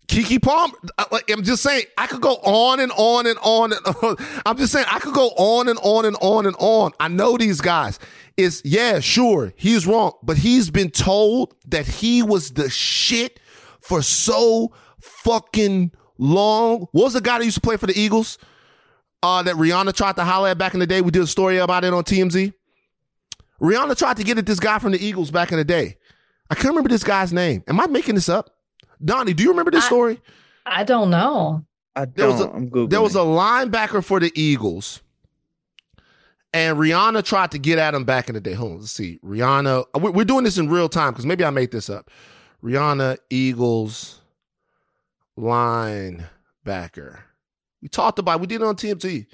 Keke 0.08 0.42
Palmer. 0.42 0.74
Like, 1.12 1.30
I'm 1.32 1.44
just 1.44 1.64
saying, 1.64 1.86
I 1.98 2.08
could 2.08 2.22
go 2.22 2.36
on 2.36 2.80
and 2.82 2.92
on 2.98 3.28
and 3.28 3.40
on 3.42 3.72
and 3.72 3.82
on. 4.04 4.18
I'm 4.46 4.58
just 4.58 4.74
saying, 4.74 4.86
I 4.90 5.00
could 5.00 5.14
go 5.14 5.30
on 5.38 5.68
and 5.70 5.80
on 5.82 6.06
and 6.06 6.18
on 6.22 6.46
and 6.46 6.56
on. 6.60 6.92
I 7.00 7.08
know 7.08 7.38
these 7.38 7.62
guys. 7.62 7.98
Is 8.38 8.62
yeah, 8.66 9.00
sure, 9.00 9.54
he's 9.56 9.88
wrong, 9.88 10.12
but 10.22 10.38
he's 10.38 10.70
been 10.70 10.92
told 10.92 11.56
that 11.68 11.86
he 11.88 12.22
was 12.22 12.52
the 12.52 12.70
shit 12.70 13.40
for 13.80 14.02
so 14.02 14.74
fucking 15.00 15.92
long. 16.18 16.82
What 16.92 17.04
was 17.06 17.14
the 17.14 17.22
guy 17.22 17.40
that 17.40 17.46
used 17.46 17.56
to 17.56 17.62
play 17.62 17.78
for 17.78 17.88
the 17.88 17.98
Eagles? 17.98 18.38
Uh, 19.24 19.42
that 19.44 19.56
Rihanna 19.56 19.94
tried 19.96 20.18
to 20.18 20.24
holler 20.26 20.50
at 20.50 20.58
back 20.58 20.74
in 20.74 20.80
the 20.82 20.86
day. 20.86 21.02
We 21.02 21.12
did 21.12 21.22
a 21.24 21.28
story 21.28 21.58
about 21.58 21.84
it 21.86 21.94
on 21.94 22.04
TMZ. 22.04 22.54
Rihanna 23.62 23.98
tried 23.98 24.18
to 24.18 24.24
get 24.24 24.38
at 24.38 24.46
this 24.46 24.60
guy 24.60 24.80
from 24.80 24.92
the 24.92 25.04
Eagles 25.04 25.32
back 25.32 25.52
in 25.52 25.58
the 25.58 25.64
day. 25.64 25.98
I 26.50 26.56
can't 26.56 26.68
remember 26.70 26.90
this 26.90 27.04
guy's 27.04 27.32
name. 27.34 27.64
Am 27.68 27.80
I 27.80 27.88
making 27.88 28.16
this 28.16 28.30
up? 28.30 28.52
Donnie, 29.04 29.34
do 29.34 29.44
you 29.44 29.50
remember 29.50 29.72
this 29.72 29.84
I- 29.86 29.88
story? 29.88 30.22
I 30.66 30.84
don't 30.84 31.10
know. 31.10 31.66
I 31.96 32.06
There 32.06 32.28
was 32.28 32.40
don't. 32.40 32.50
a- 32.52 32.54
I'm 32.56 32.70
Googling. 32.70 32.90
There 32.90 33.02
was 33.02 33.16
a 33.16 33.20
linebacker 33.20 34.04
for 34.04 34.20
the 34.20 34.32
Eagles, 34.40 35.02
and 36.56 36.78
Rihanna 36.78 37.24
tried 37.26 37.52
to 37.52 37.60
get 37.60 37.78
at 37.78 37.94
him 37.94 38.06
back 38.06 38.30
in 38.30 38.36
the 38.36 38.40
day. 38.42 38.54
Hold 38.54 38.72
on, 38.72 38.78
let's 38.80 38.92
see. 38.92 39.20
Rihanna, 39.24 39.86
we- 40.02 40.10
we're 40.12 40.24
doing 40.26 40.46
this 40.46 40.58
in 40.58 40.70
real 40.70 40.88
time 40.88 41.12
because 41.12 41.26
maybe 41.26 41.44
I 41.44 41.50
made 41.50 41.72
this 41.72 41.90
up. 41.90 42.10
Rihanna 42.64 43.18
Eagles 43.30 44.22
linebacker. 45.38 47.20
We 47.82 47.90
talked 47.90 48.20
about. 48.20 48.40
We 48.40 48.48
did 48.48 48.62
it 48.62 48.66
on 48.66 48.76
TMZ. 48.76 49.26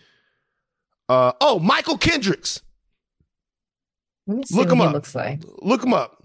Uh, 1.07 1.33
oh, 1.41 1.59
Mychal 1.63 1.99
Kendricks. 1.99 2.61
Let 4.27 4.37
me 4.37 4.43
see 4.43 4.55
Look 4.55 4.71
him 4.71 4.81
up. 4.81 4.93
looks 4.93 5.13
like. 5.15 5.41
Look 5.61 5.83
him 5.83 5.93
up. 5.93 6.23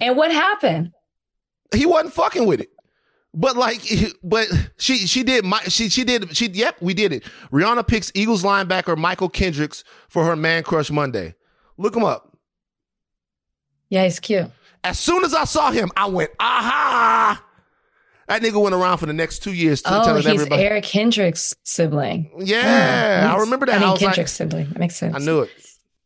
And 0.00 0.16
what 0.16 0.30
happened? 0.30 0.92
he 1.74 1.84
wasn't 1.86 2.14
fucking 2.14 2.46
with 2.46 2.60
it. 2.60 2.70
But 3.40 3.56
like, 3.56 3.80
but 4.24 4.48
she 4.78 5.06
she 5.06 5.22
did 5.22 5.44
my 5.44 5.60
she 5.68 5.88
she 5.88 6.02
did 6.02 6.36
she 6.36 6.48
yep 6.48 6.74
we 6.80 6.92
did 6.92 7.12
it. 7.12 7.22
Rihanna 7.52 7.86
picks 7.86 8.10
Eagles 8.14 8.42
linebacker 8.42 8.96
Mychal 8.96 9.32
Kendricks 9.32 9.84
for 10.08 10.24
her 10.24 10.34
man 10.34 10.64
crush 10.64 10.90
Monday. 10.90 11.36
Look 11.76 11.94
him 11.94 12.02
up. 12.04 12.36
Yeah, 13.90 14.02
he's 14.02 14.18
cute. 14.18 14.50
As 14.82 14.98
soon 14.98 15.24
as 15.24 15.34
I 15.34 15.44
saw 15.44 15.70
him, 15.70 15.90
I 15.96 16.06
went 16.06 16.30
aha. 16.40 17.44
That 18.26 18.42
nigga 18.42 18.60
went 18.60 18.74
around 18.74 18.98
for 18.98 19.06
the 19.06 19.12
next 19.12 19.38
two 19.38 19.52
years 19.54 19.82
t- 19.82 19.88
Oh, 19.92 20.04
telling 20.04 20.22
he's 20.22 20.26
everybody. 20.34 20.62
Eric 20.62 20.84
Kendricks' 20.84 21.54
sibling. 21.62 22.30
yeah, 22.40 23.32
I 23.34 23.38
remember 23.40 23.66
that. 23.66 23.72
I 23.72 23.76
I, 23.76 23.80
mean, 23.80 23.90
like, 23.90 24.00
Kendrick's 24.00 24.32
sibling. 24.32 24.68
That 24.70 24.78
makes 24.80 24.96
sense. 24.96 25.14
I 25.14 25.18
knew 25.20 25.42
it. 25.42 25.50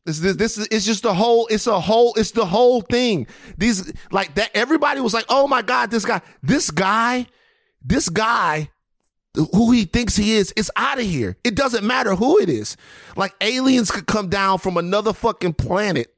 This, 0.05 0.19
this, 0.19 0.37
this 0.37 0.59
is, 0.59 0.69
it's 0.71 0.85
just 0.85 1.03
the 1.05 1.15
whole, 1.15 1.47
it's 1.49 1.67
a 1.67 1.81
whole, 1.81 2.15
it's 2.15 2.33
the 2.33 2.47
whole 2.47 2.81
thing. 2.81 3.27
These, 3.57 3.93
like 4.11 4.35
that, 4.35 4.51
everybody 4.55 5.01
was 5.01 5.15
like, 5.15 5.27
oh 5.29 5.47
my 5.47 5.63
God, 5.63 5.91
this 5.91 6.05
guy, 6.05 6.21
this 6.43 6.71
guy, 6.71 7.27
this 7.85 8.09
guy, 8.09 8.71
who 9.35 9.71
he 9.71 9.85
thinks 9.85 10.17
he 10.17 10.33
is, 10.35 10.53
is 10.57 10.71
out 10.77 10.99
of 10.99 11.05
here. 11.05 11.37
It 11.45 11.55
doesn't 11.55 11.87
matter 11.87 12.15
who 12.15 12.39
it 12.39 12.49
is. 12.49 12.77
Like 13.17 13.35
aliens 13.41 13.91
could 13.91 14.07
come 14.07 14.29
down 14.29 14.59
from 14.59 14.77
another 14.77 15.13
fucking 15.13 15.55
planet 15.55 16.13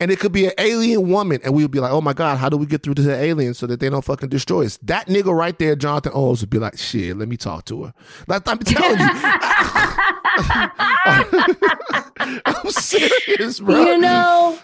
and 0.00 0.10
it 0.10 0.18
could 0.18 0.32
be 0.32 0.46
an 0.46 0.52
alien 0.58 1.08
woman. 1.08 1.40
And 1.44 1.54
we 1.54 1.62
would 1.62 1.70
be 1.70 1.80
like, 1.80 1.92
oh 1.92 2.00
my 2.00 2.12
God, 2.12 2.38
how 2.38 2.48
do 2.48 2.56
we 2.56 2.66
get 2.66 2.82
through 2.82 2.94
to 2.94 3.02
the 3.02 3.14
aliens 3.14 3.58
so 3.58 3.66
that 3.66 3.80
they 3.80 3.88
don't 3.88 4.04
fucking 4.04 4.28
destroy 4.28 4.66
us? 4.66 4.78
That 4.82 5.06
nigga 5.06 5.36
right 5.36 5.58
there, 5.58 5.76
Jonathan 5.76 6.12
Owens, 6.14 6.40
would 6.40 6.50
be 6.50 6.58
like, 6.58 6.78
shit, 6.78 7.16
let 7.16 7.28
me 7.28 7.36
talk 7.36 7.64
to 7.66 7.84
her. 7.84 7.94
Like, 8.26 8.42
I'm 8.46 8.58
telling 8.58 8.98
you. 8.98 9.06
I'm 12.44 12.70
serious, 12.70 13.60
bro. 13.60 13.84
You 13.84 13.98
know, 13.98 14.58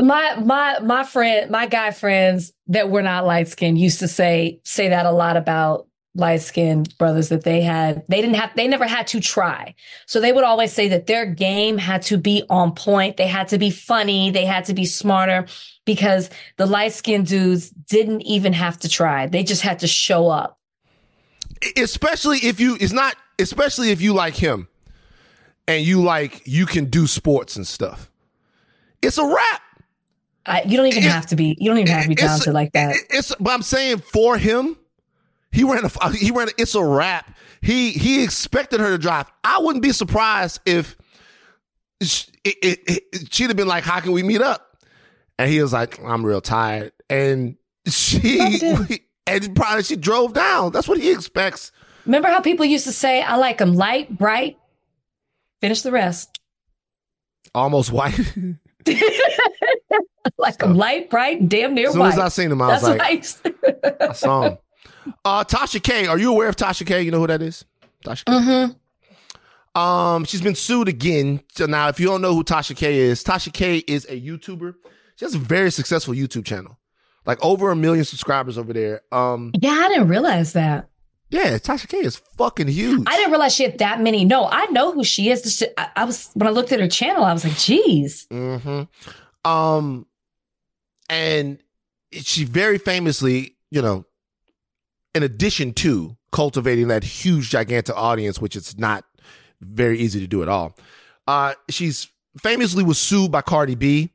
my 0.00 0.36
my 0.36 0.78
my 0.80 1.04
friend, 1.04 1.50
my 1.50 1.66
guy 1.66 1.90
friends 1.90 2.52
that 2.68 2.90
were 2.90 3.02
not 3.02 3.26
light 3.26 3.48
skinned 3.48 3.78
used 3.78 4.00
to 4.00 4.08
say 4.08 4.60
say 4.64 4.88
that 4.88 5.06
a 5.06 5.12
lot 5.12 5.36
about 5.36 5.86
light 6.16 6.42
skinned 6.42 6.96
brothers 6.98 7.28
that 7.28 7.44
they 7.44 7.60
had 7.60 8.02
they 8.08 8.20
didn't 8.20 8.34
have 8.34 8.50
they 8.56 8.66
never 8.66 8.86
had 8.86 9.06
to 9.08 9.20
try. 9.20 9.74
So 10.06 10.20
they 10.20 10.32
would 10.32 10.44
always 10.44 10.72
say 10.72 10.88
that 10.88 11.06
their 11.06 11.24
game 11.26 11.78
had 11.78 12.02
to 12.02 12.18
be 12.18 12.42
on 12.50 12.72
point. 12.74 13.16
They 13.16 13.28
had 13.28 13.48
to 13.48 13.58
be 13.58 13.70
funny, 13.70 14.30
they 14.30 14.44
had 14.44 14.64
to 14.66 14.74
be 14.74 14.84
smarter 14.86 15.46
because 15.84 16.28
the 16.56 16.66
light 16.66 16.92
skinned 16.92 17.26
dudes 17.28 17.70
didn't 17.70 18.22
even 18.22 18.52
have 18.52 18.78
to 18.80 18.88
try. 18.88 19.26
They 19.28 19.44
just 19.44 19.62
had 19.62 19.78
to 19.80 19.86
show 19.86 20.28
up. 20.28 20.58
especially 21.76 22.38
if 22.38 22.58
you 22.60 22.76
it's 22.80 22.92
not 22.92 23.14
especially 23.38 23.90
if 23.90 24.00
you 24.00 24.12
like 24.14 24.34
him 24.34 24.68
and 25.68 25.84
you 25.84 26.02
like 26.02 26.42
you 26.46 26.66
can 26.66 26.86
do 26.86 27.06
sports 27.06 27.56
and 27.56 27.66
stuff 27.66 28.10
it's 29.02 29.18
a 29.18 29.24
wrap 29.26 29.62
I, 30.46 30.62
you 30.62 30.76
don't 30.76 30.86
even 30.86 31.02
It- 31.04 31.10
have 31.10 31.26
to 31.28 31.36
be 31.36 31.56
you 31.60 31.68
don't 31.70 31.78
even 31.78 31.92
have 31.92 32.02
to 32.04 32.08
be 32.08 32.14
talented 32.14 32.54
like 32.54 32.72
that. 32.72 32.96
it's 33.10 33.34
but 33.38 33.50
i'm 33.50 33.62
saying 33.62 33.98
for 33.98 34.38
him 34.38 34.76
he 35.52 35.64
ran 35.64 35.84
a 35.84 35.90
uh, 36.00 36.10
he 36.10 36.30
ran 36.30 36.48
a, 36.48 36.52
it's 36.58 36.74
a 36.74 36.84
wrap 36.84 37.36
he 37.60 37.90
he 37.90 38.22
expected 38.24 38.80
her 38.80 38.90
to 38.90 38.98
drive 38.98 39.26
i 39.44 39.58
wouldn't 39.58 39.82
be 39.82 39.92
surprised 39.92 40.60
if 40.66 40.96
sh- 42.02 42.26
it, 42.44 42.78
it, 43.12 43.32
she'd 43.32 43.48
have 43.48 43.56
been 43.56 43.68
like 43.68 43.84
how 43.84 44.00
can 44.00 44.12
we 44.12 44.22
meet 44.22 44.40
up 44.40 44.76
and 45.38 45.50
he 45.50 45.60
was 45.60 45.72
like 45.72 45.98
i'm 46.04 46.24
real 46.24 46.40
tired 46.40 46.92
and 47.08 47.56
she 47.86 48.40
and 49.26 49.54
probably 49.56 49.82
she 49.82 49.96
drove 49.96 50.32
down 50.32 50.72
that's 50.72 50.88
what 50.88 50.98
he 50.98 51.10
expects 51.10 51.72
Remember 52.06 52.28
how 52.28 52.40
people 52.40 52.64
used 52.64 52.86
to 52.86 52.92
say, 52.92 53.20
I 53.20 53.36
like 53.36 53.58
them 53.58 53.74
light, 53.74 54.16
bright, 54.16 54.58
finish 55.60 55.82
the 55.82 55.92
rest. 55.92 56.40
almost 57.54 57.92
white 57.92 58.18
like 60.38 60.56
them 60.58 60.74
light, 60.76 61.10
bright, 61.10 61.40
and 61.40 61.50
damn 61.50 61.74
near 61.74 61.92
white. 61.92 61.92
as 61.92 61.92
soon 61.92 62.00
white. 62.00 62.12
as 62.14 62.18
i 62.18 62.28
seen 62.28 62.50
him 62.50 62.62
i 62.62 62.68
was 62.68 62.82
like 62.82 63.00
I 63.02 64.06
I 64.08 64.12
saw 64.14 64.42
him. 64.42 64.58
Uh, 65.24 65.44
Tasha 65.44 65.82
K. 65.82 66.06
Are 66.06 66.18
you 66.18 66.30
aware 66.32 66.48
of 66.48 66.56
Tasha 66.56 66.86
K? 66.86 67.02
You 67.02 67.10
know 67.10 67.20
who 67.20 67.26
that 67.26 67.42
is? 67.42 67.64
Tasha 68.04 68.24
K. 68.24 68.32
Mhm. 68.32 68.76
Um, 69.80 70.24
she's 70.24 70.42
been 70.42 70.54
sued 70.54 70.88
again. 70.88 71.40
So 71.54 71.66
now, 71.66 71.88
if 71.88 72.00
you 72.00 72.06
don't 72.06 72.20
know 72.22 72.34
who 72.34 72.42
Tasha 72.44 72.76
K 72.76 72.96
is, 72.98 73.22
Tasha 73.22 73.52
K 73.52 73.78
is 73.78 74.04
a 74.08 74.20
YouTuber. 74.20 74.74
She 75.16 75.24
has 75.24 75.34
a 75.34 75.38
very 75.38 75.70
successful 75.70 76.14
YouTube 76.14 76.44
channel, 76.44 76.78
like 77.26 77.42
over 77.44 77.70
a 77.70 77.76
million 77.76 78.04
subscribers 78.04 78.58
over 78.58 78.72
there. 78.72 79.02
Um, 79.12 79.52
Yeah, 79.60 79.70
I 79.72 79.88
didn't 79.88 80.08
realize 80.08 80.54
that. 80.54 80.88
yeah, 81.30 81.56
Tasha 81.58 81.86
K 81.88 81.98
is 81.98 82.16
fucking 82.36 82.68
huge. 82.68 83.04
I 83.06 83.16
didn't 83.16 83.30
realize 83.30 83.54
she 83.54 83.62
had 83.64 83.78
that 83.78 84.00
many. 84.00 84.24
No, 84.24 84.48
I 84.50 84.66
know 84.66 84.92
who 84.92 85.04
she 85.04 85.30
is. 85.30 85.64
I, 85.78 85.88
I 85.94 86.04
was 86.04 86.30
when 86.34 86.48
I 86.48 86.50
looked 86.50 86.72
at 86.72 86.80
her 86.80 86.88
channel, 86.88 87.22
I 87.24 87.32
was 87.32 87.44
like, 87.44 87.56
geez. 87.56 88.26
hmm 88.30 88.82
Um, 89.44 90.06
and 91.08 91.58
she 92.12 92.44
very 92.44 92.78
famously, 92.78 93.56
you 93.70 93.82
know, 93.82 94.04
in 95.14 95.22
addition 95.22 95.72
to 95.74 96.16
cultivating 96.32 96.88
that 96.88 97.02
huge, 97.02 97.50
gigantic 97.50 97.96
audience, 97.96 98.40
which 98.40 98.56
it's 98.56 98.78
not 98.78 99.04
very 99.60 99.98
easy 99.98 100.20
to 100.20 100.26
do 100.26 100.42
at 100.42 100.48
all, 100.48 100.76
uh, 101.26 101.54
she's 101.68 102.08
famously 102.38 102.84
was 102.84 102.98
sued 102.98 103.30
by 103.30 103.42
Cardi 103.42 103.74
B 103.74 104.10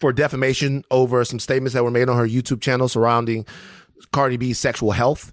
for 0.00 0.12
defamation 0.12 0.84
over 0.90 1.24
some 1.24 1.38
statements 1.38 1.74
that 1.74 1.84
were 1.84 1.90
made 1.90 2.08
on 2.08 2.16
her 2.16 2.26
YouTube 2.26 2.60
channel 2.60 2.88
surrounding 2.88 3.46
Cardi 4.12 4.36
B's 4.36 4.58
sexual 4.58 4.92
health. 4.92 5.32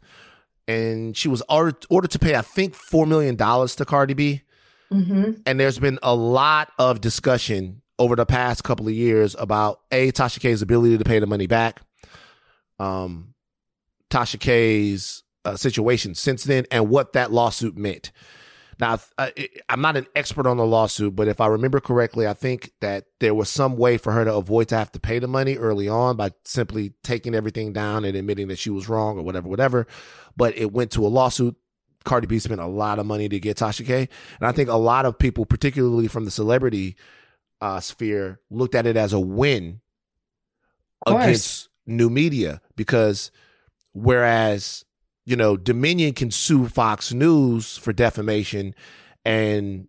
And 0.67 1.15
she 1.17 1.27
was 1.27 1.43
ordered, 1.49 1.85
ordered 1.89 2.11
to 2.11 2.19
pay, 2.19 2.35
I 2.35 2.41
think, 2.41 2.73
$4 2.73 3.05
million 3.07 3.35
to 3.35 3.85
Cardi 3.85 4.13
B. 4.13 4.41
Hmm 4.89 5.31
and 5.45 5.59
there's 5.59 5.79
been 5.79 5.97
a 6.03 6.13
lot 6.13 6.71
of 6.77 7.01
discussion 7.01 7.81
over 7.97 8.15
the 8.15 8.25
past 8.25 8.63
couple 8.63 8.87
of 8.87 8.93
years 8.93 9.35
about 9.39 9.81
a 9.91 10.11
Tasha 10.11 10.39
K's 10.39 10.61
ability 10.61 10.97
to 10.97 11.03
pay 11.03 11.19
the 11.19 11.25
money 11.27 11.47
back, 11.47 11.81
um, 12.79 13.33
Tasha 14.13 14.39
K's 14.39 15.23
uh, 15.43 15.55
situation 15.55 16.13
since 16.13 16.43
then, 16.43 16.65
and 16.71 16.89
what 16.89 17.13
that 17.13 17.31
lawsuit 17.31 17.75
meant. 17.75 18.11
Now, 18.79 18.99
uh, 19.17 19.29
I'm 19.69 19.81
not 19.81 19.97
an 19.97 20.07
expert 20.15 20.47
on 20.47 20.57
the 20.57 20.65
lawsuit, 20.65 21.15
but 21.15 21.27
if 21.27 21.41
I 21.41 21.47
remember 21.47 21.79
correctly, 21.79 22.27
I 22.27 22.33
think 22.33 22.71
that 22.81 23.05
there 23.19 23.33
was 23.33 23.49
some 23.49 23.77
way 23.77 23.97
for 23.97 24.11
her 24.11 24.25
to 24.25 24.33
avoid 24.33 24.69
to 24.69 24.77
have 24.77 24.91
to 24.93 24.99
pay 24.99 25.19
the 25.19 25.27
money 25.27 25.57
early 25.57 25.87
on 25.87 26.15
by 26.15 26.31
simply 26.45 26.93
taking 27.03 27.35
everything 27.35 27.73
down 27.73 28.05
and 28.05 28.15
admitting 28.15 28.47
that 28.47 28.59
she 28.59 28.69
was 28.69 28.89
wrong 28.89 29.17
or 29.17 29.23
whatever, 29.23 29.47
whatever. 29.47 29.87
But 30.35 30.57
it 30.57 30.71
went 30.71 30.91
to 30.91 31.05
a 31.05 31.09
lawsuit. 31.09 31.55
Cardi 32.03 32.27
B 32.27 32.39
spent 32.39 32.59
a 32.59 32.67
lot 32.67 32.99
of 32.99 33.05
money 33.05 33.29
to 33.29 33.39
get 33.39 33.57
Tasha 33.57 33.85
K, 33.85 34.09
and 34.39 34.47
I 34.47 34.51
think 34.51 34.69
a 34.69 34.75
lot 34.75 35.05
of 35.05 35.17
people, 35.17 35.45
particularly 35.45 36.07
from 36.07 36.25
the 36.25 36.31
celebrity 36.31 36.97
uh, 37.61 37.79
sphere, 37.79 38.41
looked 38.49 38.75
at 38.75 38.85
it 38.85 38.97
as 38.97 39.13
a 39.13 39.19
win 39.19 39.79
against 41.05 41.69
new 41.85 42.09
media 42.09 42.61
because 42.75 43.31
whereas 43.93 44.85
you 45.25 45.35
know 45.35 45.57
Dominion 45.57 46.13
can 46.13 46.31
sue 46.31 46.67
Fox 46.67 47.13
News 47.13 47.77
for 47.77 47.93
defamation 47.93 48.75
and 49.25 49.87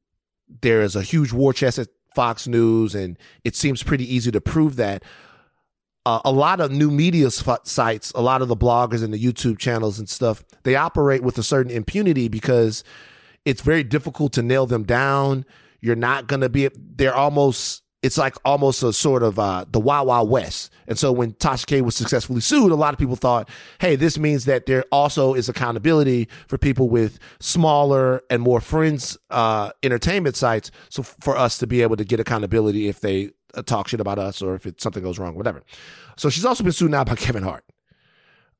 there 0.60 0.82
is 0.82 0.94
a 0.94 1.02
huge 1.02 1.32
war 1.32 1.52
chest 1.52 1.78
at 1.78 1.88
Fox 2.14 2.46
News 2.46 2.94
and 2.94 3.18
it 3.44 3.56
seems 3.56 3.82
pretty 3.82 4.12
easy 4.14 4.30
to 4.30 4.40
prove 4.40 4.76
that 4.76 5.02
uh, 6.06 6.20
a 6.24 6.32
lot 6.32 6.60
of 6.60 6.70
new 6.70 6.90
media 6.90 7.30
sites, 7.30 8.12
a 8.14 8.20
lot 8.20 8.42
of 8.42 8.48
the 8.48 8.56
bloggers 8.56 9.02
and 9.02 9.12
the 9.12 9.22
YouTube 9.22 9.58
channels 9.58 9.98
and 9.98 10.08
stuff, 10.08 10.44
they 10.62 10.76
operate 10.76 11.22
with 11.22 11.38
a 11.38 11.42
certain 11.42 11.72
impunity 11.72 12.28
because 12.28 12.84
it's 13.44 13.62
very 13.62 13.82
difficult 13.82 14.32
to 14.34 14.42
nail 14.42 14.66
them 14.66 14.84
down. 14.84 15.46
You're 15.80 15.96
not 15.96 16.26
going 16.26 16.42
to 16.42 16.48
be, 16.48 16.68
they're 16.76 17.14
almost 17.14 17.83
it's 18.04 18.18
like 18.18 18.36
almost 18.44 18.82
a 18.82 18.92
sort 18.92 19.22
of 19.22 19.38
uh, 19.38 19.64
the 19.70 19.80
Wild 19.80 20.06
Wild 20.06 20.28
West. 20.28 20.70
And 20.86 20.98
so 20.98 21.10
when 21.10 21.32
Tasha 21.32 21.64
K 21.64 21.80
was 21.80 21.96
successfully 21.96 22.42
sued, 22.42 22.70
a 22.70 22.74
lot 22.74 22.92
of 22.92 22.98
people 22.98 23.16
thought, 23.16 23.48
hey, 23.80 23.96
this 23.96 24.18
means 24.18 24.44
that 24.44 24.66
there 24.66 24.84
also 24.92 25.32
is 25.32 25.48
accountability 25.48 26.28
for 26.46 26.58
people 26.58 26.90
with 26.90 27.18
smaller 27.40 28.20
and 28.28 28.42
more 28.42 28.60
friends 28.60 29.16
uh, 29.30 29.70
entertainment 29.82 30.36
sites. 30.36 30.70
So 30.90 31.02
for 31.02 31.34
us 31.34 31.56
to 31.58 31.66
be 31.66 31.80
able 31.80 31.96
to 31.96 32.04
get 32.04 32.20
accountability 32.20 32.88
if 32.88 33.00
they 33.00 33.30
uh, 33.54 33.62
talk 33.62 33.88
shit 33.88 34.00
about 34.00 34.18
us 34.18 34.42
or 34.42 34.54
if 34.54 34.66
it, 34.66 34.82
something 34.82 35.02
goes 35.02 35.18
wrong, 35.18 35.34
whatever. 35.34 35.62
So 36.18 36.28
she's 36.28 36.44
also 36.44 36.62
been 36.62 36.74
sued 36.74 36.90
now 36.90 37.04
by 37.04 37.14
Kevin 37.16 37.42
Hart. 37.42 37.64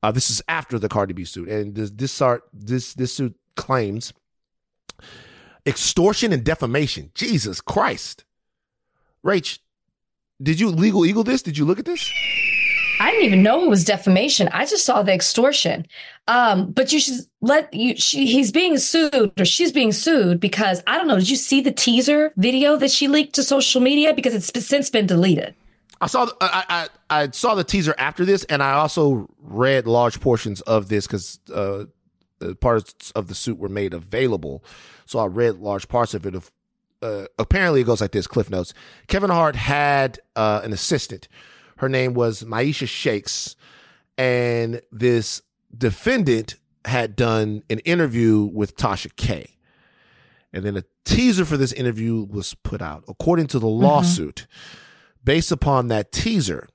Uh, 0.01 0.11
this 0.11 0.31
is 0.31 0.41
after 0.47 0.79
the 0.79 0.89
Cardi 0.89 1.13
B 1.13 1.23
suit, 1.23 1.49
and 1.49 1.75
this 1.75 1.91
this, 1.91 2.21
this 2.51 2.93
this 2.95 3.13
suit 3.13 3.35
claims 3.55 4.11
extortion 5.65 6.33
and 6.33 6.43
defamation. 6.43 7.11
Jesus 7.15 7.61
Christ. 7.61 8.24
Rach, 9.25 9.59
did 10.41 10.59
you 10.59 10.69
legal 10.69 11.05
eagle 11.05 11.23
this? 11.23 11.41
Did 11.41 11.57
you 11.57 11.65
look 11.65 11.79
at 11.79 11.85
this? 11.85 12.11
I 12.99 13.11
didn't 13.11 13.25
even 13.25 13.43
know 13.43 13.63
it 13.63 13.69
was 13.69 13.83
defamation. 13.83 14.47
I 14.53 14.65
just 14.65 14.85
saw 14.85 15.03
the 15.03 15.13
extortion. 15.13 15.85
Um, 16.27 16.71
but 16.71 16.93
you 16.93 16.99
should 16.99 17.19
let 17.41 17.73
you. 17.73 17.95
She, 17.97 18.25
he's 18.25 18.51
being 18.51 18.77
sued, 18.77 19.33
or 19.37 19.45
she's 19.45 19.71
being 19.71 19.91
sued 19.91 20.39
because 20.39 20.81
I 20.87 20.97
don't 20.97 21.07
know. 21.07 21.17
Did 21.17 21.29
you 21.29 21.35
see 21.35 21.61
the 21.61 21.71
teaser 21.71 22.31
video 22.37 22.77
that 22.77 22.91
she 22.91 23.07
leaked 23.07 23.35
to 23.35 23.43
social 23.43 23.81
media? 23.81 24.13
Because 24.13 24.33
it's 24.33 24.65
since 24.65 24.89
been 24.89 25.07
deleted. 25.07 25.55
I 25.99 26.07
saw. 26.07 26.27
I, 26.39 26.87
I, 27.09 27.21
I 27.23 27.31
saw 27.31 27.55
the 27.55 27.63
teaser 27.63 27.95
after 27.97 28.23
this, 28.23 28.43
and 28.45 28.63
I 28.63 28.73
also 28.73 29.29
read 29.39 29.87
large 29.87 30.21
portions 30.21 30.61
of 30.61 30.87
this 30.87 31.05
because 31.05 31.39
uh, 31.53 31.85
parts 32.59 33.11
of 33.11 33.27
the 33.27 33.35
suit 33.35 33.57
were 33.57 33.69
made 33.69 33.93
available. 33.93 34.63
So 35.05 35.19
I 35.19 35.25
read 35.25 35.57
large 35.57 35.87
parts 35.87 36.13
of 36.13 36.25
it 36.25 36.33
of 36.33 36.51
uh, 37.01 37.25
apparently 37.37 37.81
it 37.81 37.85
goes 37.85 38.01
like 38.01 38.11
this 38.11 38.27
cliff 38.27 38.49
notes. 38.49 38.73
Kevin 39.07 39.29
hart 39.29 39.55
had 39.55 40.19
uh, 40.35 40.61
an 40.63 40.73
assistant. 40.73 41.27
Her 41.77 41.89
name 41.89 42.13
was 42.13 42.43
Miesha 42.43 42.87
Shakes. 42.87 43.55
And 44.17 44.81
this 44.91 45.41
defendant 45.77 46.55
had 46.85 47.15
done 47.15 47.63
an 47.69 47.79
interview 47.79 48.43
with 48.43 48.77
tasha 48.77 49.13
k. 49.15 49.57
And 50.53 50.63
then 50.63 50.77
a 50.77 50.83
teaser 51.03 51.43
for 51.43 51.57
this 51.57 51.73
interview 51.73 52.23
was 52.23 52.53
put 52.63 52.81
out. 52.81 53.03
According 53.07 53.47
to 53.47 53.59
the 53.59 53.67
mm-hmm. 53.67 53.83
lawsuit 53.83 54.47
mm-hmm. 54.49 55.17
based 55.23 55.51
upon 55.51 55.89
that 55.89 56.11
teaser 56.11 56.69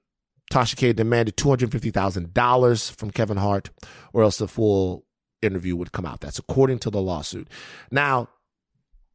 tasha 0.52 0.76
k 0.76 0.92
demanded 0.92 1.36
$250000 1.36 2.90
from 2.96 3.10
kevin 3.12 3.36
hart 3.36 3.70
or 4.12 4.24
else 4.24 4.38
the 4.38 4.48
full 4.48 5.06
interview 5.40 5.76
would 5.76 5.92
come 5.92 6.04
out. 6.04 6.20
That's 6.20 6.38
according 6.38 6.80
to 6.80 6.90
the 6.90 7.00
lawsuit. 7.00 7.48
Now 7.90 8.28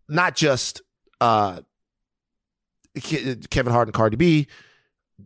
not 0.07 0.35
just 0.35 0.81
uh, 1.21 1.61
Kevin 2.99 3.73
Hart 3.73 3.87
and 3.87 3.93
Cardi 3.93 4.17
B, 4.17 4.47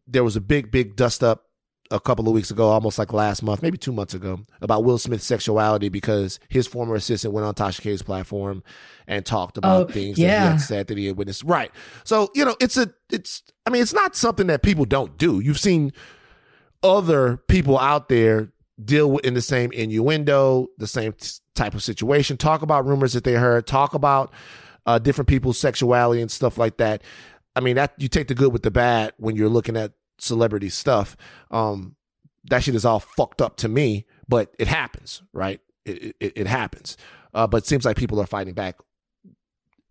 there 0.08 0.24
was 0.24 0.36
a 0.36 0.42
big, 0.42 0.72
big 0.72 0.96
dust 0.96 1.24
up 1.24 1.46
a 1.92 2.00
couple 2.00 2.28
of 2.28 2.34
weeks 2.34 2.52
ago, 2.52 2.70
almost 2.70 3.00
like 3.00 3.12
last 3.14 3.42
month, 3.42 3.64
maybe 3.64 3.78
two 3.78 3.92
months 3.92 4.14
ago, 4.14 4.40
about 4.62 4.84
Will 4.84 5.00
Smith's 5.00 5.26
sexuality 5.26 5.90
because 5.90 6.40
his 6.48 6.68
former 6.68 6.96
assistant 6.96 7.34
went 7.34 7.48
on 7.48 7.56
Tasha 7.56 7.82
K's 7.82 8.04
platform 8.04 8.64
and 9.08 9.26
talked 9.26 9.58
about 9.58 9.90
oh, 9.90 9.92
things 9.92 10.18
yeah. 10.18 10.28
that 10.28 10.46
he 10.46 10.52
had 10.52 10.62
said 10.62 10.88
that 10.88 10.98
he 10.98 11.08
had 11.08 11.18
witnessed. 11.18 11.44
Right. 11.44 11.72
So, 12.04 12.30
you 12.36 12.46
know, 12.46 12.56
it's 12.60 12.78
a, 12.78 12.94
it's, 13.12 13.42
I 13.66 13.72
mean, 13.72 13.82
it's 13.82 13.94
not 13.94 14.16
something 14.16 14.48
that 14.48 14.62
people 14.62 14.86
don't 14.86 15.18
do. 15.18 15.40
You've 15.40 15.60
seen 15.60 15.92
other 16.84 17.38
people 17.38 17.80
out 17.80 18.08
there 18.08 18.52
deal 18.84 19.12
with 19.12 19.26
in 19.26 19.34
the 19.34 19.42
same 19.42 19.72
innuendo, 19.72 20.68
the 20.78 20.88
same 20.88 21.16
type 21.56 21.74
of 21.74 21.84
situation, 21.84 22.38
talk 22.38 22.62
about 22.62 22.86
rumors 22.86 23.14
that 23.14 23.24
they 23.24 23.34
heard, 23.34 23.66
talk 23.66 23.96
about 23.96 24.32
uh, 24.90 24.98
different 24.98 25.28
people's 25.28 25.60
sexuality 25.60 26.20
and 26.20 26.32
stuff 26.32 26.58
like 26.58 26.78
that. 26.78 27.04
I 27.56 27.60
mean, 27.60 27.76
that 27.76 27.94
you 27.98 28.08
take 28.08 28.28
the 28.28 28.34
good 28.34 28.52
with 28.52 28.64
the 28.64 28.72
bad 28.72 29.14
when 29.18 29.36
you're 29.36 29.48
looking 29.48 29.78
at 29.78 29.92
celebrity 30.18 30.70
stuff. 30.70 31.16
Um, 31.52 31.96
that 32.50 32.64
shit 32.64 32.74
is 32.74 32.86
all 32.86 33.00
fucked 33.00 33.40
up 33.40 33.58
to 33.58 33.70
me, 33.70 34.08
but 34.28 34.52
it 34.58 34.68
happens, 34.68 35.22
right? 35.32 35.62
It, 35.86 36.16
it, 36.20 36.34
it 36.36 36.48
happens. 36.48 36.98
Uh, 37.36 37.46
but 37.46 37.58
it 37.58 37.68
seems 37.68 37.86
like 37.86 37.98
people 37.98 38.20
are 38.20 38.26
fighting 38.26 38.56
back. 38.56 38.80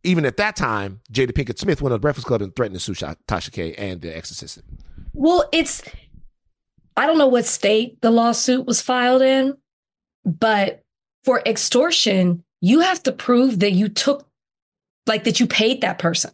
Even 0.02 0.24
at 0.24 0.36
that 0.38 0.56
time, 0.56 1.00
Jada 1.12 1.30
Pinkett 1.30 1.60
Smith 1.60 1.80
went 1.80 1.92
the 1.92 2.00
Breakfast 2.00 2.26
Club 2.26 2.42
and 2.42 2.54
threatened 2.56 2.80
to 2.80 2.84
sue 2.84 2.94
Tasha 2.94 3.52
K 3.52 3.74
and 3.74 4.00
the 4.00 4.16
ex 4.16 4.32
assistant. 4.32 4.66
Well, 5.12 5.48
it's, 5.52 5.80
I 6.96 7.06
don't 7.06 7.18
know 7.18 7.28
what 7.28 7.46
state 7.46 8.00
the 8.00 8.10
lawsuit 8.10 8.66
was 8.66 8.80
filed 8.80 9.22
in, 9.22 9.56
but 10.24 10.82
for 11.22 11.40
extortion, 11.46 12.42
you 12.60 12.80
have 12.80 13.00
to 13.04 13.12
prove 13.12 13.60
that 13.60 13.72
you 13.72 13.88
took 13.88 14.27
like 15.08 15.24
that 15.24 15.40
you 15.40 15.46
paid 15.46 15.80
that 15.80 15.98
person. 15.98 16.30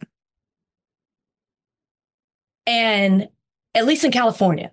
And 2.67 3.29
at 3.73 3.85
least 3.85 4.03
in 4.03 4.11
California, 4.11 4.71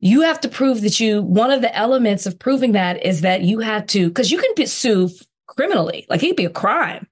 you 0.00 0.22
have 0.22 0.40
to 0.40 0.48
prove 0.48 0.82
that 0.82 1.00
you, 1.00 1.22
one 1.22 1.50
of 1.50 1.60
the 1.60 1.74
elements 1.74 2.26
of 2.26 2.38
proving 2.38 2.72
that 2.72 3.04
is 3.04 3.20
that 3.22 3.42
you 3.42 3.60
have 3.60 3.86
to, 3.88 4.08
because 4.08 4.30
you 4.30 4.38
can 4.38 4.50
be 4.56 4.66
sued 4.66 5.12
criminally, 5.46 6.06
like 6.08 6.22
it 6.22 6.28
could 6.28 6.36
be 6.36 6.44
a 6.44 6.50
crime, 6.50 7.06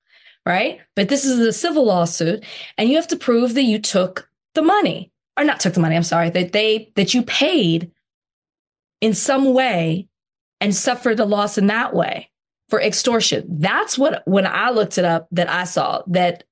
right? 0.45 0.81
But 0.97 1.09
this 1.09 1.25
is 1.25 1.39
a 1.39 1.53
civil 1.53 1.85
lawsuit, 1.85 2.45
and 2.77 2.89
you 2.89 2.97
have 2.97 3.09
to 3.09 3.17
prove 3.17 3.55
that 3.55 3.63
you 3.63 3.79
took 3.79 4.29
the 4.55 4.63
money, 4.63 5.11
or 5.37 5.45
not 5.45 5.61
took 5.61 5.75
the 5.75 5.81
money, 5.81 5.97
I'm 5.97 6.03
sorry, 6.03 6.31
that 6.31 6.53
they, 6.53 6.91
that 6.97 7.15
you 7.15 7.23
paid 7.23 7.91
in 9.01 9.15
some 9.15 9.55
way 9.55 10.09
and 10.61 10.75
suffered 10.75 11.21
a 11.21 11.25
loss 11.25 11.59
in 11.59 11.67
that 11.69 11.95
way 11.95 12.31
for 12.73 12.81
extortion. 12.81 13.45
That's 13.51 13.99
what, 13.99 14.23
when 14.25 14.47
I 14.47 14.71
looked 14.71 14.97
it 14.97 15.05
up, 15.05 15.29
that 15.33 15.51
I 15.51 15.65
saw 15.65 16.01
that 16.07 16.45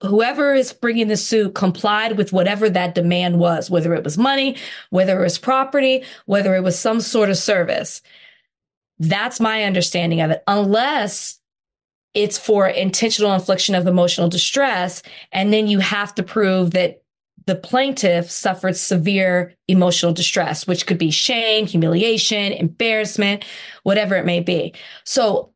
whoever 0.00 0.54
is 0.54 0.72
bringing 0.72 1.08
the 1.08 1.18
suit 1.18 1.54
complied 1.54 2.16
with 2.16 2.32
whatever 2.32 2.70
that 2.70 2.94
demand 2.94 3.38
was, 3.38 3.68
whether 3.68 3.92
it 3.92 4.02
was 4.02 4.16
money, 4.16 4.56
whether 4.88 5.20
it 5.20 5.22
was 5.22 5.36
property, 5.36 6.02
whether 6.24 6.54
it 6.54 6.62
was 6.62 6.78
some 6.78 6.98
sort 6.98 7.28
of 7.28 7.36
service. 7.36 8.00
That's 8.98 9.38
my 9.38 9.64
understanding 9.64 10.22
of 10.22 10.30
it, 10.30 10.42
unless 10.46 11.40
it's 12.14 12.38
for 12.38 12.66
intentional 12.66 13.34
infliction 13.34 13.74
of 13.74 13.86
emotional 13.86 14.30
distress. 14.30 15.02
And 15.30 15.52
then 15.52 15.66
you 15.66 15.80
have 15.80 16.14
to 16.14 16.22
prove 16.22 16.70
that 16.70 17.02
the 17.44 17.54
plaintiff 17.54 18.30
suffered 18.30 18.76
severe 18.76 19.54
emotional 19.68 20.12
distress, 20.12 20.66
which 20.66 20.86
could 20.86 20.98
be 20.98 21.10
shame, 21.10 21.66
humiliation, 21.66 22.52
embarrassment, 22.52 23.44
whatever 23.82 24.16
it 24.16 24.24
may 24.24 24.40
be. 24.40 24.74
So 25.04 25.52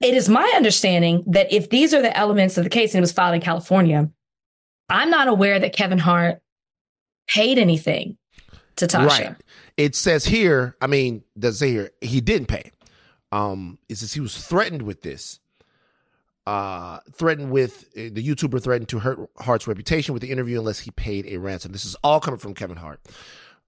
it 0.00 0.14
is 0.14 0.28
my 0.28 0.50
understanding 0.56 1.24
that 1.26 1.52
if 1.52 1.70
these 1.70 1.94
are 1.94 2.02
the 2.02 2.16
elements 2.16 2.58
of 2.58 2.64
the 2.64 2.70
case 2.70 2.94
and 2.94 2.98
it 2.98 3.02
was 3.02 3.12
filed 3.12 3.34
in 3.34 3.40
California, 3.40 4.10
I'm 4.88 5.10
not 5.10 5.28
aware 5.28 5.58
that 5.58 5.74
Kevin 5.74 5.98
Hart 5.98 6.42
paid 7.26 7.58
anything 7.58 8.18
to 8.76 8.86
Tasha. 8.86 9.08
Right. 9.08 9.36
It 9.76 9.94
says 9.94 10.24
here, 10.24 10.76
I 10.80 10.86
mean, 10.86 11.22
does 11.38 11.58
say 11.58 11.70
here 11.70 11.90
he 12.00 12.20
didn't 12.20 12.46
pay. 12.46 12.70
Um, 13.32 13.78
it 13.88 13.96
says 13.96 14.12
he 14.12 14.20
was 14.20 14.36
threatened 14.36 14.82
with 14.82 15.02
this. 15.02 15.40
Uh, 16.46 16.98
threatened 17.12 17.50
with 17.50 17.86
uh, 17.96 18.12
the 18.12 18.22
YouTuber 18.22 18.62
threatened 18.62 18.88
to 18.90 18.98
hurt 18.98 19.18
Hart's 19.38 19.66
reputation 19.66 20.12
with 20.12 20.20
the 20.20 20.30
interview 20.30 20.58
unless 20.58 20.78
he 20.78 20.90
paid 20.90 21.26
a 21.26 21.38
ransom. 21.38 21.72
This 21.72 21.86
is 21.86 21.96
all 22.04 22.20
coming 22.20 22.38
from 22.38 22.52
Kevin 22.52 22.76
Hart. 22.76 23.00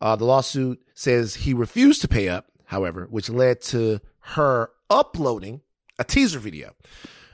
Uh, 0.02 0.14
the 0.14 0.26
lawsuit 0.26 0.82
says 0.92 1.34
he 1.34 1.54
refused 1.54 2.02
to 2.02 2.08
pay 2.08 2.28
up, 2.28 2.48
however, 2.66 3.06
which 3.08 3.30
led 3.30 3.62
to 3.62 3.98
her 4.20 4.70
uploading 4.90 5.62
a 5.98 6.04
teaser 6.04 6.38
video. 6.38 6.68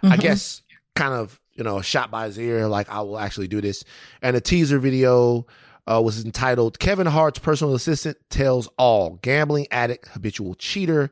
Mm-hmm. 0.03 0.13
I 0.13 0.17
guess 0.17 0.63
kind 0.95 1.15
of, 1.15 1.41
you 1.55 1.65
know, 1.65 1.81
shot 1.81 2.11
by 2.11 2.27
his 2.27 2.39
ear, 2.39 2.69
like 2.69 2.89
I 2.89 3.01
will 3.03 3.19
actually 3.19 3.49
do 3.49 3.61
this. 3.61 3.85
And 4.21 4.37
the 4.37 4.41
teaser 4.41 4.79
video 4.79 5.47
uh, 5.91 6.01
was 6.03 6.25
entitled 6.25 6.79
Kevin 6.79 7.07
Hart's 7.07 7.39
personal 7.39 7.75
assistant 7.75 8.19
tells 8.31 8.69
all 8.79 9.19
gambling 9.23 9.67
addict, 9.71 10.09
habitual 10.09 10.55
cheater, 10.55 11.11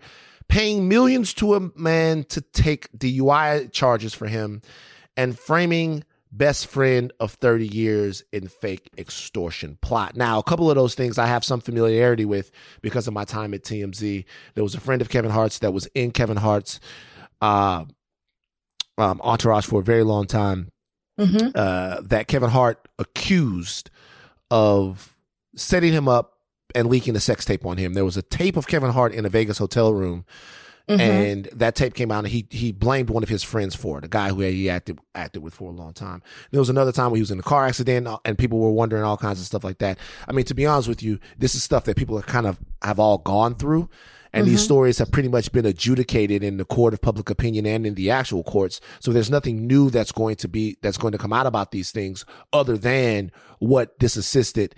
paying 0.49 0.89
millions 0.89 1.35
to 1.35 1.55
a 1.55 1.71
man 1.77 2.25
to 2.25 2.41
take 2.41 2.91
DUI 2.93 3.71
charges 3.73 4.15
for 4.15 4.27
him 4.27 4.63
and 5.17 5.39
framing 5.39 6.05
best 6.33 6.69
friend 6.69 7.13
of 7.19 7.33
30 7.33 7.67
years 7.67 8.23
in 8.33 8.47
fake 8.47 8.91
extortion 8.97 9.77
plot. 9.81 10.17
Now, 10.17 10.39
a 10.39 10.43
couple 10.45 10.71
of 10.71 10.77
those 10.77 10.95
things 10.95 11.19
I 11.19 11.27
have 11.27 11.45
some 11.45 11.61
familiarity 11.61 12.25
with 12.25 12.53
because 12.83 13.09
of 13.09 13.15
my 13.15 13.25
time 13.25 13.53
at 13.53 13.65
TMZ. 13.65 14.25
There 14.55 14.65
was 14.65 14.75
a 14.75 14.81
friend 14.81 15.03
of 15.03 15.09
Kevin 15.09 15.33
Hart's 15.33 15.59
that 15.59 15.73
was 15.73 15.87
in 15.95 16.13
Kevin 16.13 16.37
Hart's 16.37 16.79
uh, 17.41 17.85
um, 18.99 19.21
entourage 19.23 19.67
for 19.67 19.81
a 19.81 19.85
very 19.85 20.03
long 20.03 20.27
time 20.27 20.71
hmm 21.19 21.49
uh, 21.55 22.01
that 22.03 22.29
Kevin 22.29 22.51
Hart 22.51 22.89
accused 22.99 23.91
of 24.51 25.17
setting 25.55 25.93
him 25.93 26.09
up 26.09 26.39
and 26.75 26.89
leaking 26.89 27.17
a 27.17 27.21
sex 27.21 27.45
tape 27.45 27.67
on 27.67 27.77
him. 27.77 27.95
There 27.95 28.05
was 28.05 28.17
a 28.17 28.23
tape 28.23 28.57
of 28.57 28.67
Kevin 28.67 28.91
Hart 28.91 29.13
in 29.13 29.27
a 29.27 29.29
Vegas 29.29 29.59
hotel 29.59 29.93
room, 29.93 30.25
hmm 30.89 31.01
and 31.01 31.49
that 31.53 31.75
tape 31.75 31.95
came 31.95 32.11
out, 32.11 32.21
and 32.21 32.29
he 32.29 32.47
he 32.51 32.73
blamed 32.73 33.11
one 33.11 33.23
of 33.23 33.29
his 33.29 33.43
friends 33.43 33.75
for 33.75 33.99
it, 33.99 34.05
a 34.05 34.09
guy 34.09 34.31
who 34.31 34.41
he 34.41 34.71
acted 34.71 34.99
acted 35.15 35.43
with 35.43 35.55
for 35.55 35.71
a 35.71 35.75
long 35.75 35.93
time. 35.93 36.23
There 36.51 36.61
was 36.61 36.71
another 36.71 36.93
time 36.93 37.11
where 37.11 37.17
he 37.17 37.23
was 37.23 37.31
in 37.31 37.39
a 37.39 37.43
car 37.43 37.67
accident, 37.67 38.07
uh, 38.07 38.19
and 38.25 38.39
people 38.39 38.59
were 38.59 38.71
wondering 38.73 39.05
all 39.05 39.17
kinds 39.17 39.41
of 39.41 39.47
stuff 39.47 39.65
like 39.65 39.79
that. 39.79 39.99
I 40.29 40.33
mean, 40.33 40.45
to 40.47 40.55
be 40.55 40.67
honest 40.67 40.89
with 40.89 41.03
you, 41.03 41.19
this 41.39 41.55
is 41.55 41.63
stuff 41.63 41.85
that 41.85 41.97
people 41.97 42.17
have 42.17 42.27
kind 42.27 42.47
of 42.47 42.59
have 42.83 42.99
all 42.99 43.19
gone 43.19 43.55
through. 43.55 43.89
And 44.33 44.47
these 44.47 44.63
stories 44.63 44.99
have 44.99 45.11
pretty 45.11 45.29
much 45.29 45.51
been 45.51 45.67
adjudicated 45.67 46.45
in 46.45 46.57
the 46.57 46.65
court 46.65 46.95
of 46.95 47.01
public 47.01 47.31
opinion 47.31 47.67
and 47.67 47.85
in 47.85 47.95
the 47.95 48.11
actual 48.11 48.45
courts. 48.45 48.81
So 49.01 49.13
there's 49.13 49.31
nothing 49.31 49.67
new 49.67 49.91
that's 49.91 50.13
going 50.13 50.37
to 50.37 50.49
be 50.49 50.79
that's 50.83 50.99
going 50.99 51.13
to 51.13 51.19
come 51.19 51.33
out 51.33 51.47
about 51.47 51.73
these 51.73 51.91
things 51.91 52.25
other 52.53 52.77
than 52.77 53.33
what 53.59 53.99
this 53.99 54.17
assistant 54.17 54.75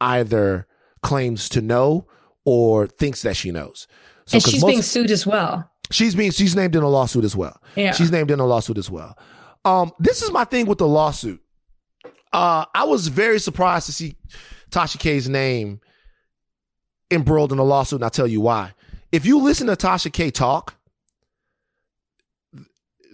either 0.00 0.66
claims 1.02 1.48
to 1.50 1.60
know 1.60 2.06
or 2.44 2.86
thinks 2.86 3.22
that 3.22 3.36
she 3.36 3.52
knows. 3.52 3.86
So 4.26 4.36
and 4.36 4.42
she's 4.42 4.64
being 4.64 4.82
sued 4.82 5.10
as 5.10 5.26
well. 5.26 5.70
She's 5.92 6.16
being 6.16 6.32
she's 6.32 6.56
named 6.56 6.74
in 6.74 6.82
a 6.82 6.88
lawsuit 6.88 7.24
as 7.24 7.36
well. 7.36 7.60
Yeah. 7.76 7.92
She's 7.92 8.10
named 8.10 8.30
in 8.30 8.40
a 8.40 8.46
lawsuit 8.46 8.78
as 8.78 8.90
well. 8.90 9.16
Um, 9.64 9.92
this 9.98 10.22
is 10.22 10.30
my 10.32 10.44
thing 10.44 10.66
with 10.66 10.78
the 10.78 10.88
lawsuit. 10.88 11.40
Uh, 12.32 12.64
I 12.74 12.84
was 12.84 13.08
very 13.08 13.38
surprised 13.38 13.86
to 13.86 13.92
see 13.92 14.16
Tasha 14.70 14.98
K's 14.98 15.28
name 15.28 15.80
embroiled 17.10 17.52
in 17.52 17.58
a 17.58 17.64
lawsuit, 17.64 17.98
and 17.98 18.04
I'll 18.04 18.10
tell 18.10 18.26
you 18.26 18.40
why. 18.40 18.74
If 19.16 19.24
you 19.24 19.38
listen 19.38 19.66
to 19.68 19.76
Tasha 19.76 20.12
K 20.12 20.30
talk, 20.30 20.74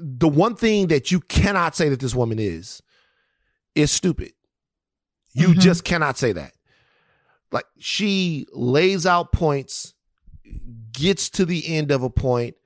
the 0.01 0.27
one 0.27 0.57
thing 0.57 0.89
that 0.89 1.13
you 1.13 1.21
cannot 1.21 1.77
say 1.77 1.89
that 1.91 2.01
this 2.01 2.13
woman 2.13 2.41
is 2.41 2.83
is 3.77 3.93
stupid. 3.93 4.33
You 5.33 5.51
Mhm. 5.51 5.61
just 5.61 5.85
cannot 5.85 6.19
say 6.19 6.33
that. 6.33 6.55
Like 7.53 7.67
she 7.79 8.47
lays 8.53 9.07
out 9.07 9.31
points, 9.31 9.95
gets 10.91 11.31
to 11.31 11.45
the 11.45 11.69
end 11.69 11.93
of 11.93 12.03
a 12.03 12.11
point, 12.11 12.57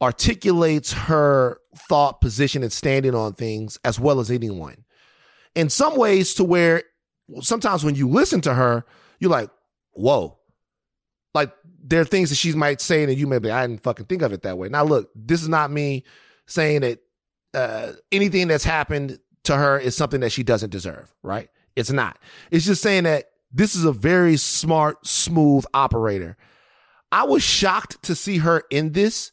articulates 0.00 0.90
her 0.92 1.60
thought, 1.88 2.20
position, 2.20 2.64
and 2.64 2.72
standing 2.72 3.14
on 3.14 3.34
things 3.34 3.78
as 3.84 4.00
well 4.00 4.18
as 4.18 4.32
anyone. 4.32 4.84
In 5.54 5.70
some 5.70 5.96
ways, 5.96 6.34
to 6.34 6.42
where 6.42 6.82
sometimes 7.40 7.84
when 7.84 7.94
you 7.94 8.08
listen 8.08 8.40
to 8.40 8.54
her, 8.54 8.84
you're 9.20 9.30
like, 9.30 9.50
whoa. 9.92 10.34
There 11.88 12.00
are 12.00 12.04
things 12.04 12.28
that 12.28 12.36
she 12.36 12.52
might 12.52 12.80
say 12.80 13.02
and 13.02 13.16
you 13.16 13.26
may 13.26 13.38
be, 13.38 13.50
I 13.50 13.66
didn't 13.66 13.82
fucking 13.82 14.06
think 14.06 14.22
of 14.22 14.32
it 14.32 14.42
that 14.42 14.58
way. 14.58 14.68
Now, 14.68 14.84
look, 14.84 15.10
this 15.14 15.42
is 15.42 15.48
not 15.48 15.70
me 15.70 16.04
saying 16.46 16.82
that 16.82 16.98
uh, 17.54 17.92
anything 18.12 18.48
that's 18.48 18.64
happened 18.64 19.18
to 19.44 19.56
her 19.56 19.78
is 19.78 19.96
something 19.96 20.20
that 20.20 20.32
she 20.32 20.42
doesn't 20.42 20.70
deserve, 20.70 21.12
right? 21.22 21.48
It's 21.76 21.90
not. 21.90 22.18
It's 22.50 22.66
just 22.66 22.82
saying 22.82 23.04
that 23.04 23.30
this 23.50 23.74
is 23.74 23.84
a 23.84 23.92
very 23.92 24.36
smart, 24.36 25.06
smooth 25.06 25.64
operator. 25.72 26.36
I 27.10 27.24
was 27.24 27.42
shocked 27.42 28.02
to 28.02 28.14
see 28.14 28.38
her 28.38 28.64
in 28.70 28.92
this 28.92 29.32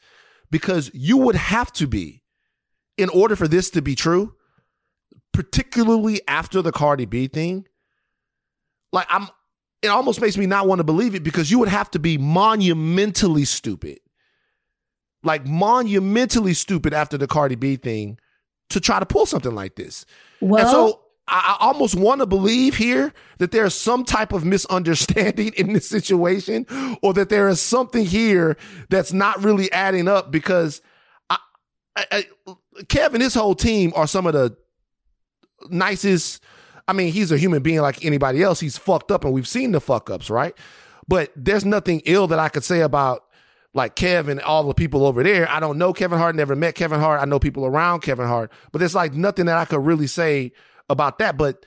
because 0.50 0.90
you 0.94 1.18
would 1.18 1.36
have 1.36 1.74
to 1.74 1.88
be 1.88 2.24
in 2.98 3.10
order 3.10 3.36
for 3.36 3.48
this 3.48 3.70
to 3.72 3.82
be 3.82 3.96
true, 3.96 4.36
particularly 5.34 6.22
after 6.28 6.62
the 6.62 6.72
Cardi 6.72 7.06
B 7.06 7.28
thing. 7.28 7.68
Like 8.94 9.08
I'm 9.10 9.28
it 9.86 9.90
almost 9.90 10.22
makes 10.22 10.38
me 10.38 10.46
not 10.46 10.68
want 10.68 10.80
to 10.80 10.84
believe 10.84 11.16
it 11.16 11.24
because 11.24 11.50
you 11.50 11.60
would 11.60 11.70
have 11.70 11.90
to 11.92 12.00
be 12.00 12.18
monumentally 12.18 13.46
stupid. 13.46 14.00
Like 15.24 15.46
monumentally 15.46 16.54
stupid 16.54 16.94
after 16.94 17.18
the 17.18 17.28
Cardi 17.28 17.56
B 17.56 17.78
thing 17.78 18.20
to 18.70 18.80
try 18.80 19.00
to 19.00 19.06
pull 19.06 19.26
something 19.26 19.56
like 19.56 19.76
this. 19.76 20.06
Well, 20.42 20.62
and 20.62 20.70
so 20.70 21.02
I, 21.28 21.58
I 21.60 21.66
almost 21.66 21.96
want 21.96 22.22
to 22.22 22.26
believe 22.26 22.76
here 22.76 23.14
that 23.40 23.52
there's 23.52 23.74
some 23.74 24.04
type 24.04 24.32
of 24.34 24.46
misunderstanding 24.46 25.54
in 25.58 25.74
this 25.74 25.88
situation, 25.88 26.66
or 27.02 27.14
that 27.14 27.30
there 27.30 27.48
is 27.48 27.62
something 27.62 28.06
here 28.06 28.58
that's 28.90 29.14
not 29.14 29.44
really 29.44 29.72
adding 29.72 30.08
up 30.08 30.32
because 30.32 30.82
I, 31.30 31.38
I, 31.96 32.06
I, 32.12 32.26
Kev 32.84 33.14
and 33.14 33.22
his 33.22 33.34
whole 33.34 33.56
team 33.56 33.94
are 33.96 34.08
some 34.08 34.28
of 34.28 34.34
the 34.34 34.56
nicest. 35.70 36.44
I 36.88 36.94
mean, 36.94 37.12
he's 37.12 37.32
a 37.32 37.38
human 37.38 37.64
being 37.64 37.82
like 37.82 38.06
anybody 38.06 38.44
else. 38.44 38.60
He's 38.60 38.78
fucked 38.78 39.12
up, 39.12 39.26
and 39.26 39.34
we've 39.34 39.48
seen 39.48 39.72
the 39.72 39.80
fuck 39.80 40.10
ups, 40.10 40.30
right? 40.30 40.56
But 41.08 41.32
there's 41.36 41.66
nothing 41.66 42.02
ill 42.06 42.28
that 42.28 42.40
I 42.40 42.50
could 42.50 42.64
say 42.64 42.82
about 42.82 43.24
like 43.74 43.96
Kevin, 43.96 44.38
and 44.38 44.46
all 44.46 44.64
the 44.64 44.74
people 44.74 45.06
over 45.06 45.22
there. 45.22 45.50
I 45.50 45.60
don't 45.60 45.78
know 45.78 45.94
Kevin 45.94 46.18
Hart, 46.18 46.36
never 46.36 46.56
met 46.56 46.76
Kevin 46.76 47.00
Hart. 47.00 47.22
I 47.22 47.26
know 47.26 47.40
people 47.40 47.66
around 47.66 48.02
Kevin 48.02 48.28
Hart, 48.28 48.52
but 48.72 48.80
there's 48.80 48.96
like 48.96 49.14
nothing 49.14 49.48
that 49.48 49.58
I 49.58 49.66
could 49.66 49.86
really 49.86 50.08
say 50.08 50.54
about 50.90 51.20
that. 51.20 51.38
But 51.38 51.66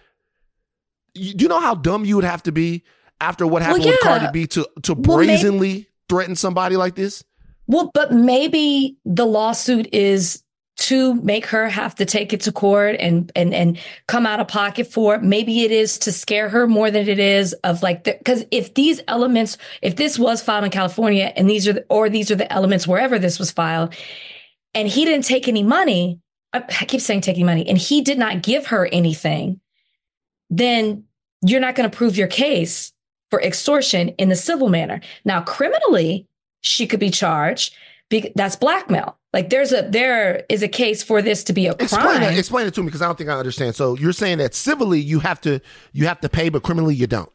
you, 1.15 1.35
do 1.35 1.45
you 1.45 1.49
know 1.49 1.61
how 1.61 1.75
dumb 1.75 2.05
you 2.05 2.17
would 2.17 2.25
have 2.25 2.43
to 2.45 2.53
be 2.53 2.85
after 3.21 3.47
what 3.47 3.63
happened 3.63 3.85
with 3.85 3.99
yeah. 4.03 4.09
Cardi 4.09 4.27
B 4.33 4.47
to 4.49 4.69
to 4.85 4.95
Well, 4.95 5.19
brazenly 5.19 5.89
threaten 6.09 6.35
somebody 6.35 6.77
like 6.77 6.95
this? 6.95 7.25
Well, 7.67 7.91
but 7.93 8.13
maybe 8.13 8.97
the 9.05 9.27
lawsuit 9.27 9.93
is 9.93 10.43
to 10.79 11.17
make 11.17 11.45
her 11.47 11.69
have 11.69 11.95
to 11.97 12.05
take 12.05 12.33
it 12.33 12.41
to 12.43 12.53
court 12.53 12.97
and 13.01 13.33
and 13.35 13.53
and 13.53 13.79
come 14.07 14.27
out 14.27 14.39
of 14.39 14.47
pocket 14.47 14.87
for 14.87 15.17
it. 15.17 15.23
Maybe 15.23 15.65
it 15.65 15.73
is 15.73 15.99
to 15.99 16.13
scare 16.13 16.49
her 16.49 16.69
more 16.69 16.91
than 16.91 17.09
it 17.09 17.19
is 17.19 17.53
of 17.65 17.83
like 17.83 18.05
because 18.05 18.45
if 18.53 18.75
these 18.75 19.01
elements, 19.09 19.59
if 19.83 19.97
this 19.97 20.19
was 20.19 20.41
filed 20.41 20.65
in 20.65 20.71
California 20.71 21.33
and 21.37 21.51
these 21.51 21.67
are 21.67 21.75
the, 21.75 21.87
or 21.91 22.09
these 22.09 22.31
are 22.31 22.37
the 22.37 22.51
elements 22.53 22.87
wherever 22.87 23.19
this 23.19 23.41
was 23.41 23.51
filed, 23.51 23.95
and 24.73 24.87
he 24.87 25.05
didn't 25.05 25.25
take 25.25 25.49
any 25.49 25.65
money, 25.65 26.21
I, 26.53 26.59
I 26.81 26.85
keep 26.85 27.01
saying 27.01 27.23
taking 27.23 27.45
money, 27.45 27.69
and 27.69 27.77
he 27.77 28.01
did 28.01 28.19
not 28.19 28.43
give 28.43 28.69
her 28.69 28.89
anything, 28.93 29.61
then 30.49 31.05
you're 31.43 31.61
not 31.61 31.75
going 31.75 31.91
to 31.91 31.97
prove 31.97 32.17
your 32.17 32.29
case 32.29 32.93
for 33.31 33.43
extortion 33.43 34.11
in 34.11 34.29
the 34.29 34.37
civil 34.37 34.69
manner. 34.69 35.01
Now, 35.25 35.43
criminally, 35.43 36.27
she 36.61 36.87
could 36.87 37.01
be 37.01 37.11
charged. 37.11 37.75
Be, 38.09 38.33
that's 38.35 38.57
blackmail. 38.57 39.18
Like 39.33 39.51
there's 39.51 39.73
a 39.73 39.83
there 39.83 40.45
is 40.49 40.63
a 40.63 40.69
case 40.69 41.03
for 41.03 41.21
this 41.21 41.45
to 41.45 41.53
be 41.53 41.67
a 41.67 41.73
Explain 41.73 42.03
crime. 42.03 42.23
it, 42.23 42.39
explain 42.39 42.67
it 42.67 42.75
to 42.75 42.81
me 42.81 42.87
because 42.87 43.03
I 43.03 43.07
don't 43.07 43.19
think 43.19 43.29
I 43.31 43.35
understand. 43.39 43.75
So 43.75 43.97
you're 43.97 44.13
saying 44.13 44.39
that 44.39 44.55
civilly 44.55 45.01
you 45.01 45.21
have 45.21 45.41
to 45.43 45.61
you 45.93 46.07
have 46.07 46.21
to 46.21 46.29
pay, 46.29 46.49
but 46.49 46.63
criminally 46.63 46.95
you 46.95 47.07
don't. 47.07 47.31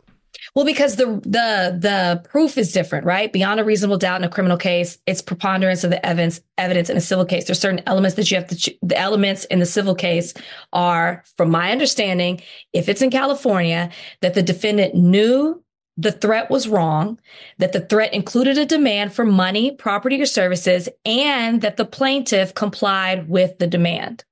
Well, 0.55 0.65
because 0.65 0.95
the 0.95 1.05
the 1.23 1.77
the 1.79 2.21
proof 2.27 2.57
is 2.57 2.71
different, 2.71 3.05
right? 3.05 3.31
Beyond 3.31 3.59
a 3.59 3.63
reasonable 3.63 3.97
doubt 3.97 4.21
in 4.21 4.23
a 4.23 4.29
criminal 4.29 4.57
case, 4.57 4.97
it's 5.05 5.21
preponderance 5.21 5.83
of 5.83 5.91
the 5.91 6.03
evidence 6.03 6.41
evidence 6.57 6.89
in 6.89 6.97
a 6.97 7.01
civil 7.01 7.25
case. 7.25 7.45
There's 7.45 7.59
certain 7.59 7.81
elements 7.85 8.15
that 8.17 8.29
you 8.31 8.37
have 8.37 8.47
to 8.47 8.55
ch- 8.55 8.77
the 8.81 8.97
elements 8.97 9.45
in 9.45 9.59
the 9.59 9.65
civil 9.65 9.93
case 9.93 10.33
are, 10.73 11.23
from 11.37 11.51
my 11.51 11.71
understanding, 11.71 12.41
if 12.73 12.89
it's 12.89 13.01
in 13.03 13.11
California, 13.11 13.91
that 14.21 14.33
the 14.33 14.43
defendant 14.43 14.95
knew 14.95 15.63
the 15.95 16.11
threat 16.11 16.49
was 16.49 16.67
wrong, 16.67 17.19
that 17.59 17.71
the 17.73 17.81
threat 17.81 18.13
included 18.13 18.57
a 18.57 18.65
demand 18.65 19.13
for 19.13 19.25
money, 19.25 19.71
property, 19.71 20.19
or 20.21 20.25
services, 20.25 20.89
and 21.05 21.61
that 21.61 21.77
the 21.77 21.85
plaintiff 21.85 22.55
complied 22.55 23.29
with 23.29 23.59
the 23.59 23.67
demand. 23.67 24.23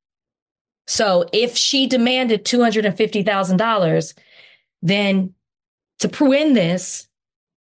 So 0.88 1.26
if 1.32 1.56
she 1.56 1.86
demanded 1.86 2.44
$250,000, 2.44 4.14
then 4.82 5.34
to 6.00 6.10
prove 6.10 6.54
this 6.56 7.08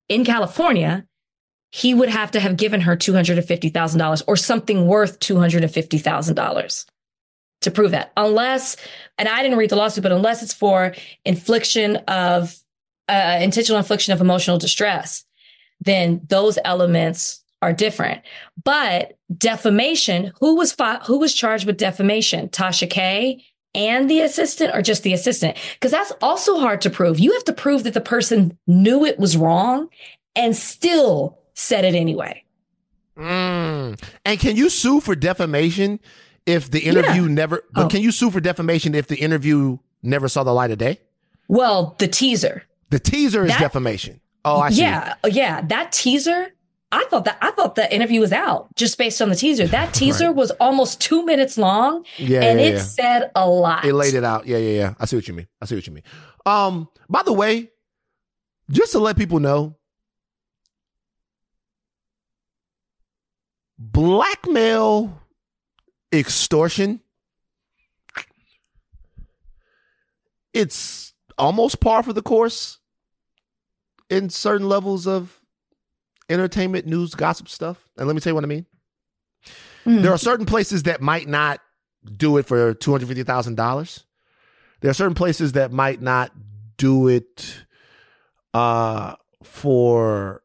in 0.09 0.25
California, 0.25 1.07
he 1.71 1.95
would 1.95 2.09
have 2.09 2.33
to 2.33 2.41
have 2.41 2.57
given 2.57 2.81
her 2.83 2.97
$250,000 2.97 4.23
or 4.27 4.37
something 4.37 4.87
worth 4.87 5.21
$250,000 5.21 6.87
to 7.61 7.71
prove 7.71 7.91
that. 7.93 8.13
Unless, 8.17 8.77
and 9.19 9.29
I 9.29 9.43
didn't 9.43 9.59
read 9.59 9.71
the 9.71 9.77
lawsuit, 9.77 10.03
but 10.03 10.13
unless 10.13 10.43
it's 10.43 10.53
for 10.53 10.95
infliction 11.25 11.97
of, 12.09 12.57
uh, 13.09 13.39
intentional 13.41 13.79
infliction 13.79 14.13
of 14.13 14.21
emotional 14.21 14.59
distress, 14.59 15.25
then 15.81 16.21
those 16.29 16.59
elements 16.65 17.43
are 17.63 17.73
different. 17.73 18.23
But 18.63 19.19
defamation, 19.37 20.33
who 20.41 20.57
was 20.57 20.73
fi- 20.73 21.01
who 21.05 21.19
was 21.19 21.35
charged 21.35 21.67
with 21.67 21.77
defamation? 21.79 22.49
Tasha 22.49 22.89
K 22.89 23.45
and 23.75 24.09
the 24.09 24.21
assistant 24.21 24.75
or 24.75 24.83
just 24.83 25.03
the 25.03 25.13
assistant? 25.13 25.57
Because 25.75 25.91
that's 25.91 26.13
also 26.23 26.59
hard 26.59 26.81
to 26.83 26.91
prove. 26.91 27.19
You 27.19 27.33
have 27.33 27.45
to 27.45 27.53
prove 27.53 27.85
that 27.85 27.95
the 27.95 28.01
person 28.01 28.57
knew 28.67 29.05
it 29.05 29.19
was 29.19 29.37
wrong 29.37 29.89
and 30.37 30.55
still 30.55 31.39
said 31.55 31.85
it 31.85 31.95
anyway. 31.95 32.43
Mm. 33.19 34.01
And 34.25 34.41
can 34.41 34.57
you 34.57 34.69
sue 34.69 35.01
for 35.01 35.15
defamation 35.15 36.01
if 36.47 36.71
the 36.71 36.81
interview 36.81 37.23
Yeah. 37.23 37.29
never? 37.29 37.63
But 37.73 37.85
Oh. 37.85 37.89
can 37.89 38.03
you 38.03 38.11
sue 38.13 38.31
for 38.31 38.41
defamation 38.41 38.95
if 38.95 39.07
the 39.07 39.17
interview 39.17 39.79
never 40.03 40.29
saw 40.29 40.43
the 40.45 40.53
light 40.53 40.71
of 40.71 40.79
day? 40.79 40.99
Well, 41.49 41.95
the 41.99 42.09
teaser. 42.09 42.65
The 42.95 43.01
teaser 43.01 43.43
is 43.43 43.49
That- 43.51 43.59
defamation. 43.59 44.21
Oh, 44.45 44.61
I 44.61 44.71
see. 44.71 44.83
Yeah, 44.83 45.15
yeah. 45.27 45.63
That 45.63 45.91
teaser, 45.91 46.53
I 46.93 47.05
thought 47.11 47.25
that 47.25 47.39
I 47.41 47.51
thought 47.51 47.75
the 47.75 47.93
interview 47.93 48.21
was 48.21 48.31
out 48.31 48.73
just 48.77 48.97
based 48.99 49.21
on 49.21 49.31
the 49.31 49.35
teaser. 49.35 49.67
That 49.67 49.93
teaser 50.01 50.31
was 50.31 50.53
almost 50.61 51.01
two 51.01 51.25
minutes 51.27 51.59
long, 51.59 52.05
Yeah, 52.19 52.43
and 52.45 52.61
yeah, 52.61 52.67
it 52.67 52.75
yeah. 52.75 52.81
said 52.83 53.31
a 53.35 53.51
lot. 53.51 53.85
It 53.85 53.95
laid 53.95 54.15
it 54.15 54.23
out. 54.23 54.47
Yeah, 54.47 54.59
yeah, 54.59 54.79
yeah. 54.79 54.95
I 55.01 55.07
see 55.07 55.17
what 55.17 55.27
you 55.27 55.35
mean. 55.35 55.49
I 55.61 55.65
see 55.65 55.75
what 55.75 55.85
you 55.89 55.93
mean. 55.93 56.05
Um, 56.47 56.89
by 57.09 57.25
the 57.25 57.33
way, 57.33 57.73
just 58.71 58.93
to 58.93 59.01
let 59.01 59.17
people 59.17 59.41
know, 59.41 59.75
blackmail 63.77 65.21
extortion 66.13 67.01
it's 70.53 71.13
almost 71.37 71.81
par 71.81 72.05
for 72.05 72.13
the 72.13 72.23
course 72.23 72.79
in 74.15 74.31
certain 74.31 74.69
levels 74.69 75.07
of 75.07 75.41
entertainment 76.29 76.87
news 76.87 77.15
gossip 77.15 77.49
stuff 77.49 77.89
and 77.99 78.07
let 78.07 78.15
me 78.15 78.21
tell 78.21 78.31
you 78.31 78.35
what 78.35 78.45
i 78.45 78.47
mean 78.49 78.67
Mm. 79.87 80.01
there 80.03 80.13
are 80.13 80.17
certain 80.19 80.47
places 80.47 80.85
that 80.85 81.03
might 81.03 81.29
not 81.29 81.61
do 82.17 82.39
it 82.39 82.47
for 82.47 82.73
$250000 82.75 84.05
there 84.81 84.91
are 84.91 84.95
certain 84.95 85.15
places 85.15 85.53
that 85.53 85.71
might 85.73 86.01
not 86.01 86.33
do 86.79 87.07
it 87.09 87.65
uh 88.55 89.15
for 89.43 90.43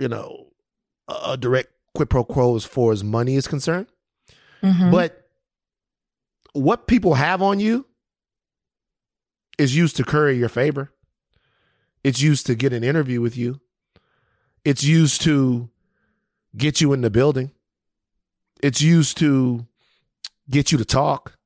you 0.00 0.08
know 0.08 0.48
a 1.08 1.36
direct 1.36 1.68
quid 1.94 2.10
pro 2.10 2.24
quo 2.24 2.56
as 2.56 2.64
far 2.64 2.90
as 2.92 3.04
money 3.04 3.36
is 3.36 3.46
concerned 3.46 3.86
Mhm. 4.64 4.90
but 4.90 5.28
what 6.52 6.88
people 6.88 7.14
have 7.14 7.40
on 7.42 7.60
you 7.60 7.86
is 9.58 9.76
used 9.76 9.96
to 9.96 10.04
curry 10.04 10.36
your 10.36 10.48
favor. 10.48 10.90
It's 12.02 12.20
used 12.20 12.46
to 12.46 12.54
get 12.54 12.72
an 12.72 12.82
interview 12.84 13.20
with 13.20 13.36
you. 13.36 13.60
It's 14.64 14.84
used 14.84 15.22
to 15.22 15.70
get 16.56 16.80
you 16.80 16.92
in 16.92 17.00
the 17.02 17.10
building. 17.10 17.52
It's 18.62 18.80
used 18.82 19.16
to 19.18 19.66
get 20.48 20.72
you 20.72 20.78
to 20.78 20.84
talk. 20.84 21.36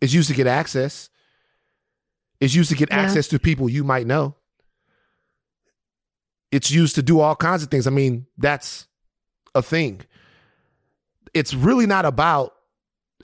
It's 0.00 0.12
used 0.14 0.28
to 0.28 0.34
get 0.34 0.46
access. 0.46 1.10
It's 2.40 2.54
used 2.54 2.70
to 2.70 2.76
get 2.76 2.90
Yeah. 2.90 2.98
access 3.00 3.28
to 3.28 3.38
people 3.38 3.68
you 3.68 3.84
might 3.84 4.06
know. 4.06 4.34
It's 6.50 6.70
used 6.70 6.94
to 6.96 7.02
do 7.02 7.20
all 7.20 7.36
kinds 7.36 7.62
of 7.62 7.70
things. 7.70 7.86
I 7.86 7.90
mean, 7.90 8.26
that's 8.38 8.86
a 9.54 9.62
thing 9.62 10.00
it's 11.34 11.54
really 11.54 11.86
not 11.86 12.04
about 12.04 12.54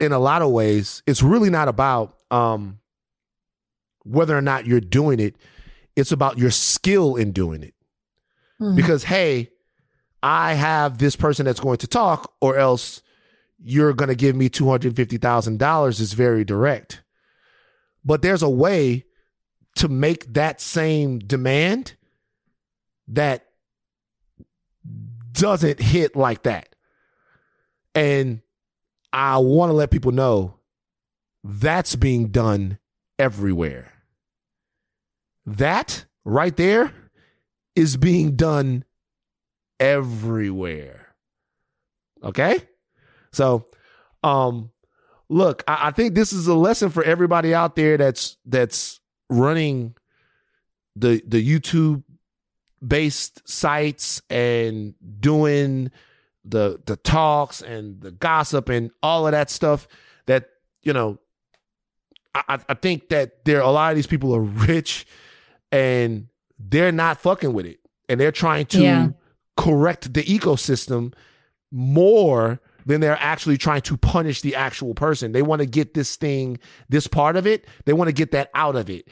in 0.00 0.10
a 0.12 0.18
lot 0.18 0.42
of 0.42 0.50
ways 0.50 1.02
it's 1.06 1.22
really 1.22 1.50
not 1.50 1.68
about 1.68 2.16
um 2.32 2.80
whether 4.04 4.36
or 4.36 4.42
not 4.42 4.66
you're 4.66 4.80
doing 4.80 5.20
it 5.20 5.36
it's 5.96 6.12
about 6.12 6.38
your 6.38 6.50
skill 6.50 7.16
in 7.16 7.32
doing 7.32 7.62
it 7.62 7.74
Mhm. 8.60 8.76
because 8.76 9.04
hey 9.04 9.50
i 10.22 10.54
have 10.54 10.98
this 10.98 11.16
person 11.16 11.44
that's 11.46 11.60
going 11.60 11.78
to 11.78 11.86
talk 11.86 12.32
or 12.40 12.56
else 12.56 13.02
you're 13.58 13.92
going 13.94 14.08
to 14.08 14.14
give 14.14 14.36
me 14.36 14.48
$250000 14.50 16.00
is 16.00 16.12
very 16.12 16.44
direct 16.44 17.02
but 18.04 18.22
there's 18.22 18.42
a 18.42 18.50
way 18.50 19.04
to 19.76 19.88
make 19.88 20.32
that 20.34 20.60
same 20.60 21.18
demand 21.18 21.94
that 23.08 23.46
doesn't 25.32 25.80
hit 25.80 26.16
like 26.16 26.42
that 26.44 26.74
and 27.94 28.40
I 29.12 29.38
want 29.38 29.70
to 29.70 29.74
let 29.74 29.90
people 29.90 30.12
know 30.12 30.56
that's 31.42 31.96
being 31.96 32.28
done 32.28 32.78
everywhere. 33.18 33.92
That 35.46 36.04
right 36.24 36.56
there 36.56 36.92
is 37.76 37.96
being 37.96 38.34
done 38.36 38.84
everywhere. 39.78 41.14
Okay? 42.22 42.60
So, 43.32 43.66
um, 44.24 44.70
look, 45.28 45.62
I, 45.68 45.88
I 45.88 45.90
think 45.92 46.14
this 46.14 46.32
is 46.32 46.48
a 46.48 46.54
lesson 46.54 46.90
for 46.90 47.04
everybody 47.04 47.54
out 47.54 47.76
there 47.76 47.96
that's 47.96 48.36
that's 48.44 49.00
running 49.30 49.94
the 50.96 51.22
the 51.26 51.46
YouTube 51.46 52.02
based 52.86 53.46
sites 53.48 54.22
and 54.30 54.94
doing 55.20 55.90
the 56.44 56.80
the 56.86 56.96
talks 56.96 57.60
and 57.60 58.00
the 58.00 58.10
gossip 58.10 58.68
and 58.68 58.90
all 59.02 59.26
of 59.26 59.32
that 59.32 59.50
stuff 59.50 59.88
that 60.26 60.48
you 60.82 60.92
know 60.92 61.18
I, 62.34 62.58
I 62.68 62.74
think 62.74 63.08
that 63.08 63.44
there 63.44 63.60
a 63.60 63.70
lot 63.70 63.90
of 63.90 63.96
these 63.96 64.06
people 64.06 64.34
are 64.34 64.40
rich 64.40 65.06
and 65.76 66.28
they're 66.58 66.92
not 66.92 67.20
fucking 67.20 67.52
with 67.52 67.66
it 67.66 67.78
and 68.08 68.18
they're 68.20 68.32
trying 68.32 68.66
to 68.66 68.80
Yeah. 68.82 69.08
correct 69.56 70.12
the 70.14 70.22
ecosystem 70.24 71.12
more 71.70 72.60
than 72.86 73.00
they're 73.00 73.18
actually 73.20 73.58
trying 73.58 73.80
to 73.82 73.96
punish 73.96 74.40
the 74.40 74.54
actual 74.54 74.94
person 74.94 75.32
they 75.32 75.42
want 75.42 75.60
to 75.60 75.66
get 75.66 75.94
this 75.94 76.16
thing 76.16 76.58
this 76.88 77.06
part 77.06 77.36
of 77.36 77.46
it 77.46 77.66
they 77.84 77.92
want 77.92 78.08
to 78.08 78.12
get 78.12 78.30
that 78.30 78.50
out 78.54 78.76
of 78.76 78.88
it 78.88 79.08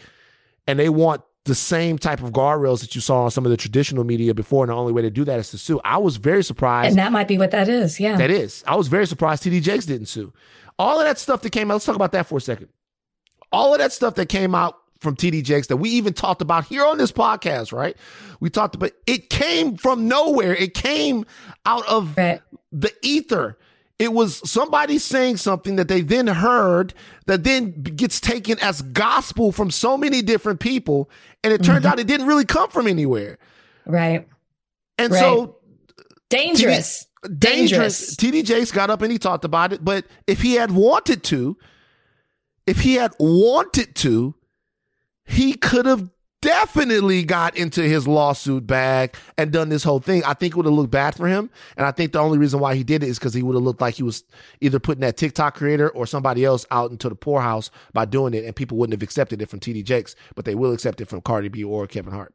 and 0.67 0.79
they 0.79 0.89
want 0.89 1.21
the 1.45 1.55
same 1.55 1.99
type 1.99 2.23
of 2.23 2.31
guardrails 2.33 2.81
that 2.81 2.95
you 2.95 3.01
saw 3.01 3.25
on 3.25 3.31
some 3.31 3.45
of 3.45 3.51
the 3.51 3.57
traditional 3.57 4.05
media 4.05 4.33
before 4.33 4.65
and 4.65 4.71
the 4.71 4.75
only 4.77 4.93
way 4.93 5.03
to 5.03 5.11
do 5.11 5.25
that 5.25 5.39
is 5.41 5.51
to 5.51 5.59
sue 5.59 5.81
i 5.85 5.99
was 5.99 6.17
very 6.17 6.43
surprised 6.45 6.91
and 6.91 6.99
that 6.99 7.13
might 7.13 7.29
be 7.29 7.37
what 7.37 7.51
that 7.51 7.69
is. 7.69 7.99
Yeah. 8.01 8.17
that 8.17 8.31
is. 8.31 8.63
I 8.67 8.77
was 8.77 8.89
very 8.89 9.07
surprised 9.07 9.43
TD 9.43 9.61
Jakes 9.61 9.85
didn't 9.87 10.07
sue. 10.07 10.33
All 10.79 10.99
of 10.99 11.05
that 11.07 11.19
stuff 11.19 11.43
that 11.43 11.51
came 11.51 11.71
out, 11.71 11.75
let's 11.75 11.85
talk 11.85 11.97
about 11.97 12.13
that 12.13 12.27
for 12.27 12.39
a 12.39 12.41
second. 12.41 12.69
All 13.53 13.73
of 13.75 13.79
that 13.81 13.93
stuff 13.93 14.15
that 14.17 14.29
came 14.29 14.55
out 14.55 14.77
from 15.05 15.15
TD 15.15 15.45
Jakes 15.45 15.69
that 15.69 15.77
we 15.77 15.91
even 15.91 16.13
talked 16.13 16.43
about 16.43 16.65
here 16.65 16.85
on 16.85 16.99
this 16.99 17.13
podcast, 17.13 17.73
right? 17.73 17.97
We 18.41 18.51
talked 18.51 18.75
about 18.75 18.91
it 19.07 19.31
came 19.31 19.77
from 19.77 20.09
nowhere. 20.09 20.55
It 20.55 20.75
came 20.75 21.25
out 21.65 21.87
of 21.87 22.17
Right. 22.17 22.41
the 22.73 22.93
ether. 23.03 23.57
It 24.01 24.13
was 24.13 24.43
somebody 24.51 24.99
saying 24.99 25.37
something 25.37 25.77
that 25.77 25.87
they 25.87 26.01
then 26.01 26.27
heard 26.27 26.95
that 27.27 27.45
then 27.45 27.71
gets 27.83 28.21
taken 28.21 28.59
as 28.59 28.83
gospel 28.83 29.53
from 29.53 29.71
so 29.71 29.97
many 29.97 30.21
different 30.21 30.59
people. 30.59 31.09
And 31.45 31.53
it 31.53 31.63
turned 31.63 31.85
mm-hmm. 31.85 31.93
out 31.93 32.01
it 32.01 32.09
didn't 32.09 32.27
really 32.27 32.45
come 32.45 32.71
from 32.71 32.89
anywhere. 32.89 33.39
Right. 33.87 34.27
And 34.99 35.13
Right. 35.13 35.21
so 35.21 35.59
Dangerous. 36.29 37.07
dangerous. 37.23 38.17
Dangerous. 38.17 38.17
TD 38.17 38.45
Jakes 38.45 38.73
got 38.73 38.91
up 38.91 39.01
and 39.03 39.13
he 39.13 39.19
talked 39.19 39.45
about 39.45 39.73
it, 39.73 39.85
but 39.85 40.05
if 40.27 40.43
he 40.43 40.55
had 40.55 40.73
wanted 40.73 41.23
to, 41.25 41.57
if 42.67 42.81
he 42.81 42.95
had 42.95 43.15
wanted 43.19 43.95
to, 43.97 44.35
he 45.27 45.55
could 45.55 45.87
have 45.87 46.11
definitely 46.45 47.25
got 47.25 47.57
into 47.57 47.83
his 47.83 48.07
lawsuit 48.07 48.67
bag 48.67 49.17
and 49.39 49.51
done 49.51 49.71
this 49.71 49.83
whole 49.83 49.99
thing. 49.99 50.23
I 50.25 50.35
think 50.35 50.53
it 50.53 50.57
would 50.57 50.67
have 50.67 50.75
looked 50.75 50.91
bad 50.91 51.15
for 51.15 51.27
him. 51.27 51.49
And 51.79 51.87
I 51.87 51.91
think 51.91 52.13
the 52.13 52.19
only 52.19 52.37
reason 52.37 52.61
why 52.61 52.75
he 52.75 52.85
did 52.85 53.03
it 53.03 53.09
is 53.09 53.19
because 53.19 53.33
he 53.33 53.43
would 53.43 53.55
have 53.55 53.63
looked 53.63 53.81
like 53.81 53.95
he 53.95 54.03
was 54.03 54.25
either 54.61 54.79
putting 54.79 55.01
that 55.01 55.17
TikTok 55.17 55.55
creator 55.55 55.89
or 55.89 56.07
somebody 56.07 56.45
else 56.45 56.67
out 56.71 56.91
into 56.91 57.09
the 57.09 57.15
poorhouse 57.15 57.71
by 57.95 58.05
doing 58.05 58.35
it. 58.35 58.45
And 58.45 58.55
people 58.55 58.77
wouldn't 58.77 58.93
have 58.93 59.03
accepted 59.03 59.41
it 59.41 59.49
from 59.49 59.61
TD 59.61 59.85
Jakes, 59.85 60.15
but 60.35 60.45
they 60.45 60.55
will 60.55 60.73
accept 60.73 61.01
it 61.01 61.09
from 61.09 61.23
Cardi 61.23 61.49
B 61.49 61.65
or 61.65 61.87
Kevin 61.87 62.13
Hart. 62.13 62.35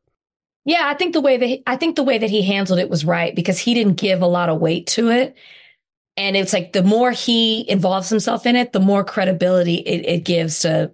Yeah, 0.65 0.87
I 0.87 0.95
think 0.95 1.13
the 1.13 1.21
way 1.21 1.37
that 1.37 1.45
he, 1.45 1.63
I 1.67 1.75
think 1.75 1.95
the 1.95 2.03
way 2.03 2.17
that 2.17 2.31
he 2.31 2.41
handled 2.41 2.79
it 2.79 2.89
was 2.89 3.05
right 3.05 3.35
because 3.35 3.59
he 3.59 3.75
didn't 3.75 3.95
give 3.95 4.23
a 4.23 4.27
lot 4.27 4.49
of 4.49 4.59
weight 4.59 4.87
to 4.87 5.09
it. 5.09 5.37
And 6.17 6.35
it's 6.35 6.51
like 6.51 6.73
the 6.73 6.83
more 6.83 7.11
he 7.11 7.69
involves 7.69 8.09
himself 8.09 8.47
in 8.47 8.55
it, 8.55 8.73
the 8.73 8.79
more 8.79 9.03
credibility 9.03 9.75
it, 9.75 10.05
it 10.05 10.25
gives 10.25 10.61
to, 10.61 10.93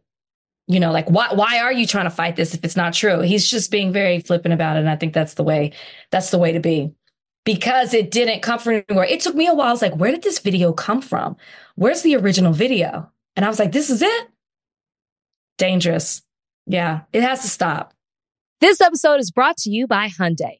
you 0.67 0.79
know, 0.79 0.91
like 0.91 1.09
why 1.09 1.33
why 1.33 1.59
are 1.59 1.73
you 1.73 1.85
trying 1.85 2.05
to 2.05 2.09
fight 2.09 2.35
this 2.35 2.53
if 2.53 2.63
it's 2.63 2.75
not 2.75 2.93
true? 2.93 3.21
He's 3.21 3.49
just 3.49 3.71
being 3.71 3.93
very 3.93 4.19
flippant 4.19 4.53
about 4.53 4.77
it. 4.77 4.79
And 4.79 4.89
I 4.89 4.95
think 4.95 5.13
that's 5.13 5.35
the 5.35 5.43
way 5.43 5.71
that's 6.11 6.31
the 6.31 6.39
way 6.39 6.51
to 6.51 6.59
be. 6.59 6.91
Because 7.43 7.93
it 7.93 8.09
didn't 8.09 8.41
come 8.41 8.57
from 8.57 8.83
anywhere. 8.89 9.05
It 9.05 9.19
took 9.19 9.35
me 9.35 9.45
a 9.45 9.53
while. 9.53 9.67
I 9.67 9.71
was 9.71 9.81
like, 9.83 9.95
where 9.95 10.09
did 10.09 10.23
this 10.23 10.39
video 10.39 10.73
come 10.73 10.99
from? 10.99 11.37
Where's 11.75 12.01
the 12.01 12.15
original 12.15 12.53
video? 12.53 13.11
And 13.35 13.45
I 13.45 13.49
was 13.49 13.59
like, 13.59 13.71
this 13.71 13.91
is 13.91 14.01
it? 14.01 14.27
Dangerous. 15.59 16.23
Yeah, 16.65 17.01
it 17.13 17.21
has 17.21 17.43
to 17.43 17.47
stop. 17.47 17.93
This 18.61 18.81
episode 18.81 19.19
is 19.19 19.29
brought 19.29 19.57
to 19.57 19.69
you 19.69 19.85
by 19.85 20.07
Hyundai. 20.07 20.57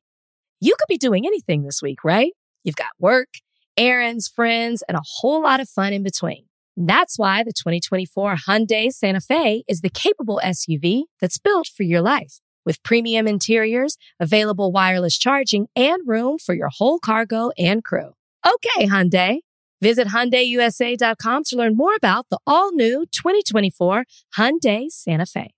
You 0.62 0.76
could 0.78 0.88
be 0.88 0.98
doing 0.98 1.26
anything 1.26 1.64
this 1.64 1.82
week, 1.82 2.04
right? 2.04 2.34
You've 2.64 2.76
got 2.76 2.90
work, 3.00 3.30
errands, 3.78 4.28
friends, 4.28 4.84
and 4.88 4.96
a 4.96 5.02
whole 5.04 5.42
lot 5.42 5.60
of 5.60 5.68
fun 5.68 5.92
in 5.92 6.04
between. 6.04 6.45
That's 6.78 7.18
why 7.18 7.44
the 7.44 7.54
2024 7.54 8.36
Hyundai 8.48 8.92
Santa 8.92 9.22
Fe 9.22 9.64
is 9.68 9.82
the 9.82 9.90
capable 9.90 10.42
SUV 10.44 11.04
that's 11.22 11.38
built 11.38 11.68
for 11.68 11.84
your 11.84 12.02
life. 12.02 12.40
With 12.66 12.84
premium 12.84 13.28
interiors, 13.28 13.98
available 14.20 14.72
wireless 14.72 15.18
charging, 15.18 15.68
and 15.76 16.02
room 16.06 16.38
for 16.38 16.54
your 16.54 16.70
whole 16.70 17.00
cargo 17.00 17.52
and 17.58 17.84
crew. 17.84 18.14
Okay, 18.46 18.88
Hyundai. 18.88 19.40
Visit 19.82 20.08
HyundaiUSA.com 20.08 21.44
to 21.46 21.56
learn 21.56 21.78
more 21.78 21.96
about 21.96 22.28
the 22.30 22.40
all-new 22.48 23.06
2024 23.12 24.06
Hyundai 24.38 24.90
Santa 24.90 25.26
Fe. 25.26 25.54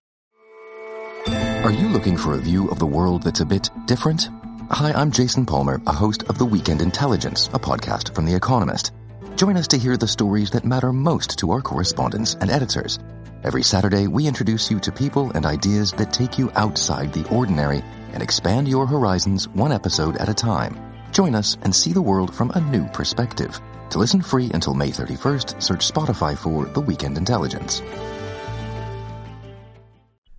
Are 1.64 1.72
you 1.72 1.88
looking 1.88 2.18
for 2.18 2.34
a 2.34 2.40
view 2.40 2.70
of 2.70 2.80
the 2.80 2.86
world 2.86 3.24
that's 3.24 3.40
a 3.40 3.46
bit 3.46 3.70
different? 3.86 4.30
Hi, 4.70 4.92
I'm 4.92 5.12
Jason 5.12 5.46
Palmer, 5.46 5.82
a 5.88 5.94
host 5.94 6.24
of 6.24 6.38
The 6.38 6.46
Weekend 6.46 6.82
Intelligence, 6.82 7.48
a 7.54 7.60
podcast 7.60 8.14
from 8.14 8.26
The 8.26 8.36
Economist. 8.36 8.92
Join 9.38 9.56
us 9.56 9.68
to 9.68 9.78
hear 9.78 9.98
the 9.98 10.08
stories 10.08 10.50
that 10.50 10.66
matter 10.66 10.92
most 10.92 11.38
to 11.38 11.52
our 11.52 11.62
correspondents 11.62 12.34
and 12.42 12.50
editors. 12.50 12.98
Every 13.44 13.62
Saturday, 13.62 14.08
we 14.08 14.26
introduce 14.26 14.72
you 14.72 14.80
to 14.80 14.92
people 14.92 15.30
and 15.36 15.46
ideas 15.46 15.92
that 15.92 16.12
take 16.12 16.40
you 16.40 16.50
outside 16.56 17.14
the 17.14 17.28
ordinary 17.30 17.84
and 18.14 18.24
expand 18.24 18.68
your 18.68 18.88
horizons 18.88 19.48
one 19.50 19.72
episode 19.72 20.18
at 20.18 20.28
a 20.28 20.34
time. 20.34 20.76
Join 21.12 21.36
us 21.36 21.56
and 21.62 21.76
see 21.76 21.94
the 21.94 22.02
world 22.02 22.34
from 22.34 22.50
a 22.56 22.60
new 22.60 22.88
perspective. 22.88 23.62
To 23.92 24.00
listen 24.00 24.24
free 24.24 24.50
until 24.56 24.74
May 24.74 24.90
31st, 24.90 25.62
search 25.62 25.88
Spotify 25.88 26.36
for 26.36 26.66
The 26.66 26.82
Weekend 26.82 27.20
Intelligence. 27.20 27.84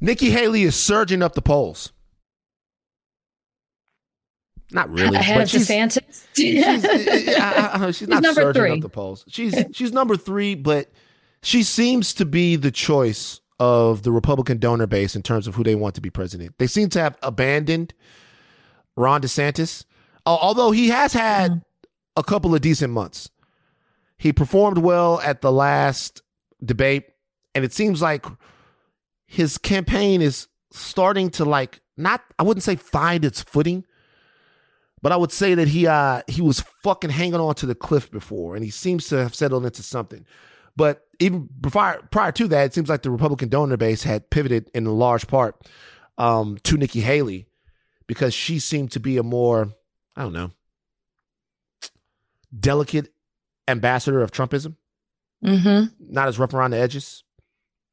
Nikki 0.00 0.30
Haley 0.30 0.64
is 0.64 0.74
surging 0.74 1.22
up 1.22 1.34
the 1.34 1.40
polls. 1.42 1.92
Not 4.70 4.90
really. 4.90 5.16
Ahead 5.16 5.40
of 5.42 5.48
DeSantis. 5.48 6.26
she's, 6.36 6.64
I- 6.64 7.70
I- 7.86 7.90
she's 7.90 8.08
not 8.08 8.22
number 8.22 8.42
surging 8.42 8.62
three. 8.62 8.72
up 8.72 8.80
the 8.80 8.88
polls. 8.88 9.24
She's 9.28 9.54
she's 9.72 9.92
number 9.92 10.16
three, 10.16 10.54
but 10.54 10.90
she 11.42 11.62
seems 11.62 12.12
to 12.14 12.26
be 12.26 12.56
the 12.56 12.70
choice 12.70 13.40
of 13.60 14.02
the 14.02 14.12
Republican 14.12 14.58
donor 14.58 14.86
base 14.86 15.16
in 15.16 15.22
terms 15.22 15.46
of 15.46 15.54
who 15.54 15.64
they 15.64 15.74
want 15.74 15.94
to 15.94 16.00
be 16.00 16.10
president. 16.10 16.54
They 16.58 16.66
seem 16.66 16.90
to 16.90 17.00
have 17.00 17.16
abandoned 17.22 17.94
Ron 18.96 19.22
DeSantis, 19.22 19.84
al- 20.26 20.38
although 20.38 20.70
he 20.70 20.88
has 20.88 21.12
had 21.12 21.62
a 22.16 22.22
couple 22.22 22.54
of 22.54 22.60
decent 22.60 22.92
months. 22.92 23.30
He 24.18 24.32
performed 24.32 24.78
well 24.78 25.20
at 25.20 25.40
the 25.40 25.52
last 25.52 26.22
debate, 26.64 27.04
and 27.54 27.64
it 27.64 27.72
seems 27.72 28.02
like 28.02 28.26
his 29.26 29.56
campaign 29.58 30.20
is 30.20 30.48
starting 30.72 31.30
to 31.30 31.44
like 31.44 31.80
not 31.96 32.22
I 32.38 32.42
wouldn't 32.42 32.64
say 32.64 32.76
find 32.76 33.24
its 33.24 33.42
footing, 33.42 33.84
but 35.02 35.12
I 35.12 35.16
would 35.16 35.32
say 35.32 35.54
that 35.54 35.68
he 35.68 35.86
uh 35.86 36.22
he 36.26 36.42
was 36.42 36.60
fucking 36.82 37.10
hanging 37.10 37.40
on 37.40 37.54
to 37.56 37.66
the 37.66 37.74
cliff 37.74 38.10
before, 38.10 38.54
and 38.54 38.64
he 38.64 38.70
seems 38.70 39.08
to 39.08 39.16
have 39.16 39.34
settled 39.34 39.64
into 39.64 39.82
something. 39.82 40.26
But 40.76 41.06
even 41.18 41.48
prior 41.62 42.00
prior 42.10 42.32
to 42.32 42.48
that, 42.48 42.66
it 42.66 42.74
seems 42.74 42.88
like 42.88 43.02
the 43.02 43.10
Republican 43.10 43.48
donor 43.48 43.76
base 43.76 44.04
had 44.04 44.30
pivoted 44.30 44.70
in 44.74 44.86
a 44.86 44.92
large 44.92 45.26
part 45.26 45.56
um, 46.16 46.58
to 46.64 46.76
Nikki 46.76 47.00
Haley 47.00 47.46
because 48.06 48.34
she 48.34 48.58
seemed 48.58 48.92
to 48.92 49.00
be 49.00 49.16
a 49.16 49.22
more 49.22 49.72
I 50.16 50.22
don't 50.22 50.32
know 50.32 50.52
delicate 52.58 53.12
ambassador 53.66 54.22
of 54.22 54.30
Trumpism, 54.30 54.76
mm-hmm. 55.44 55.86
not 56.00 56.28
as 56.28 56.38
rough 56.38 56.54
around 56.54 56.70
the 56.70 56.78
edges, 56.78 57.24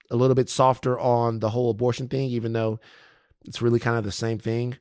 a 0.10 0.16
little 0.16 0.36
bit 0.36 0.50
softer 0.50 1.00
on 1.00 1.40
the 1.40 1.50
whole 1.50 1.70
abortion 1.70 2.08
thing, 2.08 2.30
even 2.30 2.54
though 2.54 2.80
it's 3.44 3.62
really 3.62 3.80
kind 3.80 3.98
of 3.98 4.04
the 4.04 4.12
same 4.12 4.40
thing. 4.40 4.78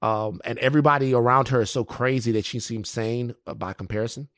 Um, 0.00 0.40
and 0.44 0.58
everybody 0.58 1.12
around 1.12 1.48
her 1.48 1.62
is 1.62 1.70
so 1.70 1.84
crazy 1.84 2.32
that 2.32 2.44
she 2.44 2.60
seems 2.60 2.88
sane 2.88 3.34
uh, 3.46 3.54
by 3.54 3.72
comparison. 3.72 4.28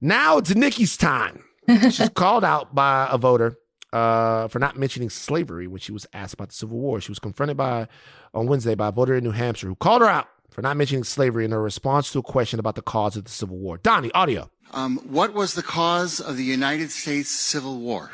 Now 0.00 0.38
it's 0.38 0.54
Nikki's 0.54 0.96
time. 0.96 1.44
She's 1.68 2.08
called 2.14 2.44
out 2.44 2.74
by 2.74 3.08
a 3.10 3.18
voter 3.18 3.58
uh, 3.92 4.48
for 4.48 4.58
not 4.58 4.76
mentioning 4.76 5.10
slavery 5.10 5.66
when 5.66 5.80
she 5.80 5.92
was 5.92 6.06
asked 6.12 6.34
about 6.34 6.48
the 6.48 6.54
Civil 6.54 6.78
War. 6.78 7.00
She 7.00 7.10
was 7.10 7.18
confronted 7.18 7.56
by 7.56 7.86
on 8.34 8.46
Wednesday 8.46 8.74
by 8.74 8.88
a 8.88 8.92
voter 8.92 9.14
in 9.14 9.24
New 9.24 9.32
Hampshire 9.32 9.68
who 9.68 9.74
called 9.76 10.02
her 10.02 10.08
out 10.08 10.28
for 10.50 10.62
not 10.62 10.76
mentioning 10.76 11.04
slavery 11.04 11.44
in 11.44 11.52
her 11.52 11.62
response 11.62 12.10
to 12.12 12.18
a 12.18 12.22
question 12.22 12.58
about 12.58 12.74
the 12.74 12.82
cause 12.82 13.16
of 13.16 13.24
the 13.24 13.30
Civil 13.30 13.58
War. 13.58 13.78
Donnie, 13.78 14.10
audio. 14.12 14.50
Um, 14.72 14.98
what 14.98 15.34
was 15.34 15.54
the 15.54 15.62
cause 15.62 16.20
of 16.20 16.36
the 16.36 16.44
United 16.44 16.90
States 16.90 17.30
Civil 17.30 17.78
War? 17.78 18.10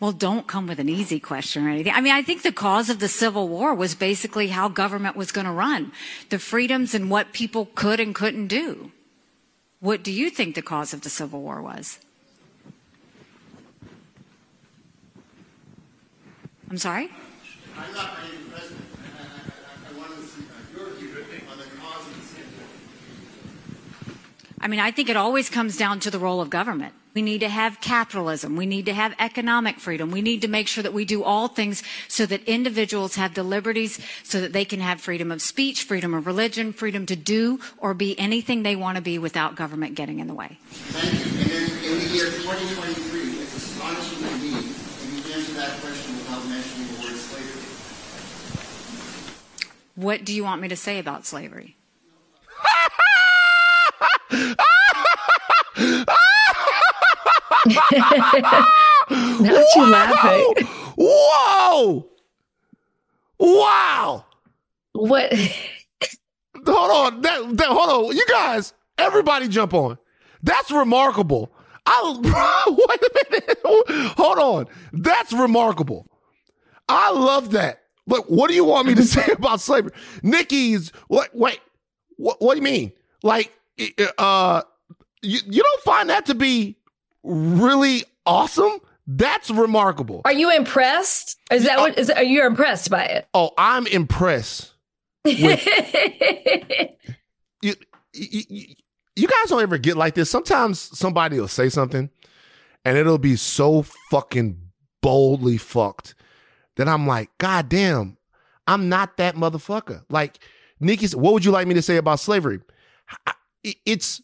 Well, 0.00 0.12
don't 0.12 0.46
come 0.46 0.68
with 0.68 0.78
an 0.78 0.88
easy 0.88 1.18
question 1.18 1.66
or 1.66 1.70
anything. 1.70 1.92
I 1.92 2.00
mean, 2.00 2.12
I 2.12 2.22
think 2.22 2.42
the 2.42 2.52
cause 2.52 2.88
of 2.88 3.00
the 3.00 3.08
Civil 3.08 3.48
War 3.48 3.74
was 3.74 3.96
basically 3.96 4.48
how 4.48 4.68
government 4.68 5.16
was 5.16 5.32
going 5.32 5.46
to 5.46 5.52
run, 5.52 5.90
the 6.30 6.38
freedoms 6.38 6.94
and 6.94 7.10
what 7.10 7.32
people 7.32 7.66
could 7.74 7.98
and 7.98 8.14
couldn't 8.14 8.46
do. 8.46 8.92
What 9.80 10.04
do 10.04 10.12
you 10.12 10.30
think 10.30 10.54
the 10.54 10.62
cause 10.62 10.92
of 10.92 11.02
the 11.02 11.10
Civil 11.10 11.40
War 11.40 11.60
was? 11.60 11.98
I'm 16.70 16.78
sorry? 16.78 17.10
I'm 17.76 17.94
not 17.94 18.16
to 18.16 18.50
president. 18.50 18.84
I, 19.18 19.90
I, 19.90 19.94
I 19.94 19.98
want 19.98 20.14
to 20.14 20.22
see 20.22 20.42
your 20.76 20.90
view 20.90 21.08
on 21.50 21.58
the 21.58 21.64
cause 21.80 22.06
of 22.06 22.14
the 22.14 22.22
Civil 22.22 22.52
War. 24.06 24.14
I 24.60 24.68
mean, 24.68 24.80
I 24.80 24.90
think 24.92 25.08
it 25.08 25.16
always 25.16 25.48
comes 25.48 25.76
down 25.76 25.98
to 26.00 26.10
the 26.10 26.18
role 26.18 26.40
of 26.40 26.50
government. 26.50 26.94
We 27.18 27.22
need 27.22 27.40
to 27.40 27.48
have 27.48 27.80
capitalism. 27.80 28.54
We 28.54 28.64
need 28.64 28.86
to 28.86 28.94
have 28.94 29.12
economic 29.18 29.80
freedom. 29.80 30.12
We 30.12 30.22
need 30.22 30.42
to 30.42 30.48
make 30.48 30.68
sure 30.68 30.84
that 30.84 30.92
we 30.92 31.04
do 31.04 31.24
all 31.24 31.48
things 31.48 31.82
so 32.06 32.26
that 32.26 32.44
individuals 32.44 33.16
have 33.16 33.34
the 33.34 33.42
liberties 33.42 33.98
so 34.22 34.40
that 34.40 34.52
they 34.52 34.64
can 34.64 34.78
have 34.78 35.00
freedom 35.00 35.32
of 35.32 35.42
speech, 35.42 35.82
freedom 35.82 36.14
of 36.14 36.28
religion, 36.28 36.72
freedom 36.72 37.06
to 37.06 37.16
do 37.16 37.58
or 37.78 37.92
be 37.92 38.16
anything 38.20 38.62
they 38.62 38.76
want 38.76 38.94
to 38.98 39.02
be 39.02 39.18
without 39.18 39.56
government 39.56 39.96
getting 39.96 40.20
in 40.20 40.28
the 40.28 40.32
way. 40.32 40.60
Thank 40.70 41.12
you. 41.12 41.42
And 41.42 41.50
then 41.50 41.68
in 41.90 41.98
the 41.98 42.04
year 42.14 42.26
2023, 42.26 43.20
it's 43.42 43.56
astonishing 43.56 44.18
to 44.18 44.36
me 44.36 44.50
that 44.52 45.08
you 45.10 45.34
answer 45.34 45.54
that 45.54 45.80
question 45.80 46.14
without 46.18 46.46
mentioning 46.46 46.86
the 46.86 47.00
word 47.02 47.16
slavery. 47.16 47.66
What 49.96 50.24
do 50.24 50.32
you 50.32 50.44
want 50.44 50.62
me 50.62 50.68
to 50.68 50.76
say 50.76 51.00
about 51.00 51.26
slavery? 51.26 51.76
Not 59.10 59.66
you 59.76 59.90
laughing. 59.90 60.66
Whoa! 60.96 62.06
Wow! 63.38 64.24
What? 64.92 65.32
Hold 66.66 67.14
on. 67.14 67.20
That, 67.22 67.56
that 67.56 67.68
hold 67.68 68.10
on. 68.10 68.16
You 68.16 68.26
guys, 68.28 68.74
everybody 68.98 69.48
jump 69.48 69.72
on. 69.72 69.96
That's 70.42 70.70
remarkable. 70.70 71.52
I 71.86 72.66
wait 72.68 73.02
a 73.02 73.40
minute. 73.40 73.58
Hold 74.16 74.38
on. 74.38 74.66
That's 74.92 75.32
remarkable. 75.32 76.06
I 76.88 77.10
love 77.12 77.52
that. 77.52 77.82
Look, 78.06 78.26
what 78.28 78.48
do 78.48 78.54
you 78.54 78.64
want 78.64 78.88
me 78.88 78.94
to 78.94 79.04
say 79.04 79.32
about 79.32 79.60
slavery? 79.60 79.92
Nikki's 80.22 80.90
what 81.08 81.34
wait. 81.34 81.60
What 82.16 82.40
what 82.40 82.54
do 82.54 82.58
you 82.58 82.64
mean? 82.64 82.92
Like 83.22 83.52
uh 84.18 84.62
you, 85.22 85.38
you 85.46 85.62
don't 85.62 85.82
find 85.82 86.10
that 86.10 86.26
to 86.26 86.34
be 86.34 86.77
really 87.28 88.04
awesome? 88.26 88.80
That's 89.06 89.50
remarkable. 89.50 90.22
Are 90.24 90.32
you 90.32 90.54
impressed? 90.54 91.38
Is 91.50 91.64
that 91.64 91.78
what? 91.78 91.98
Is 91.98 92.10
are 92.10 92.22
you 92.22 92.46
impressed 92.46 92.90
by 92.90 93.04
it? 93.04 93.28
Oh, 93.32 93.52
I'm 93.56 93.86
impressed. 93.86 94.72
With, 95.24 95.66
you, 97.62 97.74
you, 98.12 98.42
you, 98.48 98.74
you 99.16 99.28
guys 99.28 99.48
don't 99.48 99.62
ever 99.62 99.78
get 99.78 99.96
like 99.96 100.14
this. 100.14 100.30
Sometimes 100.30 100.78
somebody 100.78 101.40
will 101.40 101.48
say 101.48 101.68
something 101.68 102.10
and 102.84 102.96
it'll 102.96 103.18
be 103.18 103.36
so 103.36 103.82
fucking 104.10 104.60
boldly 105.02 105.56
fucked 105.56 106.14
that 106.76 106.88
I'm 106.88 107.06
like, 107.06 107.30
God 107.38 107.68
damn, 107.68 108.16
I'm 108.66 108.88
not 108.88 109.16
that 109.16 109.34
motherfucker. 109.34 110.04
Like, 110.08 110.38
Nikki, 110.80 111.08
what 111.16 111.32
would 111.32 111.44
you 111.44 111.50
like 111.50 111.66
me 111.66 111.74
to 111.74 111.82
say 111.82 111.96
about 111.96 112.20
slavery? 112.20 112.60
It's, 113.84 114.22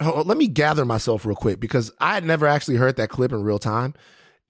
on, 0.00 0.26
let 0.26 0.36
me 0.38 0.46
gather 0.48 0.84
myself 0.84 1.24
real 1.26 1.36
quick 1.36 1.60
because 1.60 1.90
I 2.00 2.14
had 2.14 2.24
never 2.24 2.46
actually 2.46 2.76
heard 2.76 2.96
that 2.96 3.08
clip 3.10 3.32
in 3.32 3.42
real 3.42 3.58
time. 3.58 3.94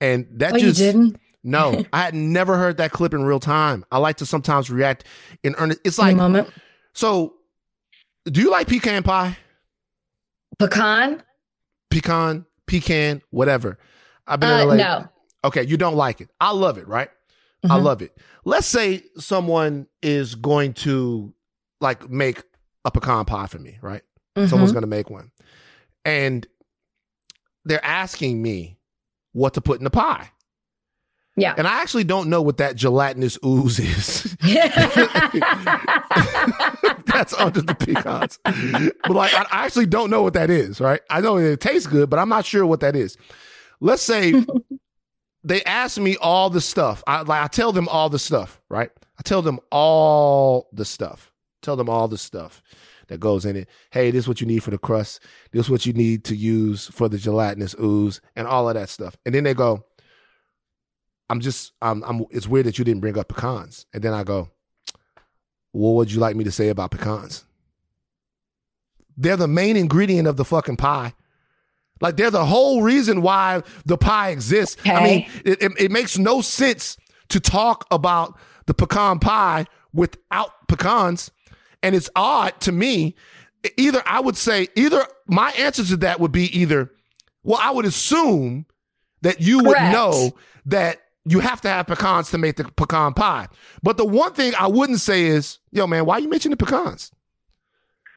And 0.01 0.27
that 0.33 0.55
oh, 0.55 0.57
you 0.57 0.67
just, 0.67 0.79
didn't? 0.79 1.19
no, 1.43 1.85
I 1.93 2.03
had 2.05 2.15
never 2.15 2.57
heard 2.57 2.77
that 2.79 2.93
clip 2.93 3.15
in 3.15 3.25
real 3.25 3.41
time. 3.41 3.85
I 3.91 3.99
like 3.99 4.17
to 4.19 4.27
sometimes 4.27 4.71
react 4.71 5.05
in 5.43 5.55
earnest. 5.57 5.81
It's 5.85 5.99
like, 5.99 6.17
moment. 6.17 6.49
so 6.95 7.35
do 8.25 8.41
you 8.41 8.51
like 8.51 8.69
pecan 8.69 9.03
pie? 9.03 9.37
Pecan? 10.59 11.23
Pecan, 11.91 12.47
pecan, 12.67 13.23
whatever. 13.31 13.79
I've 14.27 14.41
been 14.41 14.51
Uh, 14.51 14.59
in 14.63 14.69
LA. 14.69 14.75
no. 14.77 15.09
Okay, 15.45 15.63
you 15.63 15.77
don't 15.77 15.95
like 15.97 16.21
it. 16.21 16.29
I 16.41 16.51
love 16.51 16.79
it, 16.79 16.87
right? 16.89 17.09
I 17.65 17.79
Mhm. 17.79 17.83
love 17.83 18.03
it. 18.03 18.17
Let's 18.45 18.67
say 18.67 19.05
someone 19.19 19.87
is 20.03 20.35
going 20.35 20.75
to 20.75 21.33
like 21.81 22.09
make 22.11 22.43
a 22.85 22.91
pecan 22.91 23.25
pie 23.25 23.47
for 23.47 23.59
me, 23.59 23.79
right? 23.83 24.03
Someone's 24.47 24.71
Mhm. 24.71 24.75
going 24.75 24.83
to 24.83 24.87
make 24.89 25.11
one. 25.11 25.31
And 26.05 26.47
they're 27.65 27.85
asking 27.85 28.41
me 28.41 28.79
what 29.33 29.55
to 29.55 29.61
put 29.61 29.79
in 29.79 29.85
the 29.85 29.91
pie. 29.91 30.31
Yeah. 31.37 31.55
And 31.57 31.67
I 31.69 31.83
actually 31.83 32.05
don't 32.05 32.29
know 32.31 32.43
what 32.43 32.57
that 32.59 32.75
gelatinous 32.77 33.39
ooze 33.45 33.79
is. 33.79 34.37
That's 37.07 37.33
under 37.35 37.61
the 37.63 37.75
pecans. 37.75 38.39
But 38.45 39.11
like, 39.11 39.33
I 39.35 39.65
actually 39.67 39.87
don't 39.87 40.11
know 40.11 40.23
what 40.23 40.35
that 40.35 40.51
is, 40.51 40.81
right? 40.81 41.01
I 41.11 41.21
know 41.21 41.37
it 41.37 41.61
tastes 41.61 41.87
good, 41.87 42.11
but 42.11 42.19
I'm 42.19 42.29
not 42.29 42.45
sure 42.45 42.67
what 42.67 42.81
that 42.81 42.97
is. 42.97 43.17
Let's 43.81 44.03
say 44.03 44.35
they 45.45 45.63
ask 45.65 45.99
me 45.99 46.17
all 46.17 46.51
the 46.51 46.61
stuff. 46.61 47.03
I 47.07 47.23
like, 47.23 47.43
I 47.43 47.47
tell 47.49 47.73
them 47.73 47.89
all 47.89 48.09
the 48.09 48.19
stuff, 48.19 48.61
right? 48.69 48.91
I 49.19 49.23
tell 49.23 49.43
them 49.43 49.59
all 49.71 50.69
the 50.73 50.85
stuff. 50.85 51.33
Tell 51.63 51.77
them 51.77 51.89
all 51.89 52.09
the 52.09 52.19
stuff 52.19 52.63
that 53.09 53.21
goes 53.21 53.45
in 53.45 53.57
it. 53.57 53.69
Hey, 53.91 54.11
this 54.11 54.25
is 54.25 54.29
what 54.29 54.41
you 54.41 54.47
need 54.47 54.63
for 54.63 54.71
the 54.71 54.79
crust. 54.79 55.21
This 55.53 55.67
is 55.67 55.71
what 55.71 55.87
you 55.87 55.93
need 55.93 56.25
to 56.25 56.37
use 56.37 56.87
for 56.87 57.09
the 57.09 57.19
gelatinous 57.19 57.75
ooze 57.81 58.21
and 58.37 58.47
all 58.47 58.69
of 58.69 58.75
that 58.75 58.89
stuff. 58.89 59.17
And 59.27 59.35
then 59.35 59.45
they 59.45 59.55
go, 59.55 59.85
I'm 61.29 61.41
just, 61.41 61.73
I'm, 61.83 62.03
I'm, 62.05 62.25
it's 62.31 62.47
weird 62.47 62.67
that 62.67 62.79
you 62.79 62.85
didn't 62.85 63.01
bring 63.01 63.19
up 63.19 63.29
pecans. 63.29 63.87
And 63.93 64.03
then 64.03 64.15
I 64.15 64.25
go, 64.25 64.51
what 65.73 65.93
would 65.93 66.13
you 66.13 66.21
like 66.21 66.37
me 66.37 66.45
to 66.45 66.51
say 66.51 66.69
about 66.69 66.91
pecans? 66.91 67.45
They're 69.17 69.37
the 69.37 69.49
main 69.49 69.77
ingredient 69.77 70.29
of 70.29 70.37
the 70.37 70.45
fucking 70.45 70.77
pie. 70.77 71.15
Like 72.01 72.17
they're 72.17 72.31
the 72.31 72.47
whole 72.47 72.83
reason 72.83 73.23
why 73.23 73.63
the 73.85 73.99
pie 73.99 74.31
exists. 74.31 74.77
I 74.85 75.03
mean, 75.03 75.27
it, 75.45 75.63
it, 75.63 75.73
it 75.79 75.91
makes 75.91 76.17
no 76.17 76.41
sense 76.41 76.97
to 77.29 77.41
talk 77.41 77.87
about 77.91 78.39
the 78.67 78.75
pecan 78.75 79.19
pie 79.19 79.67
without 79.93 80.69
pecans. 80.69 81.31
And 81.83 81.95
it's 81.95 82.11
odd 82.17 82.59
to 82.63 82.73
me. 82.73 83.15
Either 83.77 84.03
I 84.07 84.21
would 84.21 84.37
say, 84.37 84.69
either 84.77 85.05
my 85.27 85.51
answer 85.53 85.85
to 85.85 85.97
that 85.99 86.21
would 86.21 86.33
be 86.33 86.45
either, 86.59 86.91
well, 87.43 87.59
I 87.61 87.71
would 87.71 87.85
assume 87.85 88.67
that 89.23 89.41
you 89.41 89.63
Correct. 89.63 89.81
would 89.85 89.93
know 89.93 90.37
that 90.67 90.99
you 91.25 91.41
have 91.41 91.61
to 91.63 91.69
have 91.69 91.87
pecans 91.87 92.31
to 92.31 92.39
make 92.39 92.57
the 92.57 92.65
pecan 92.65 93.15
pie. 93.15 93.49
But 93.83 93.97
the 93.97 94.05
one 94.05 94.33
thing 94.33 94.53
I 94.59 94.67
wouldn't 94.69 95.01
say 95.01 95.25
is, 95.27 95.59
yo, 95.73 95.87
man, 95.87 96.07
why 96.07 96.15
are 96.17 96.21
you 96.21 96.29
mentioning 96.29 96.57
the 96.57 96.65
pecans? 96.65 97.11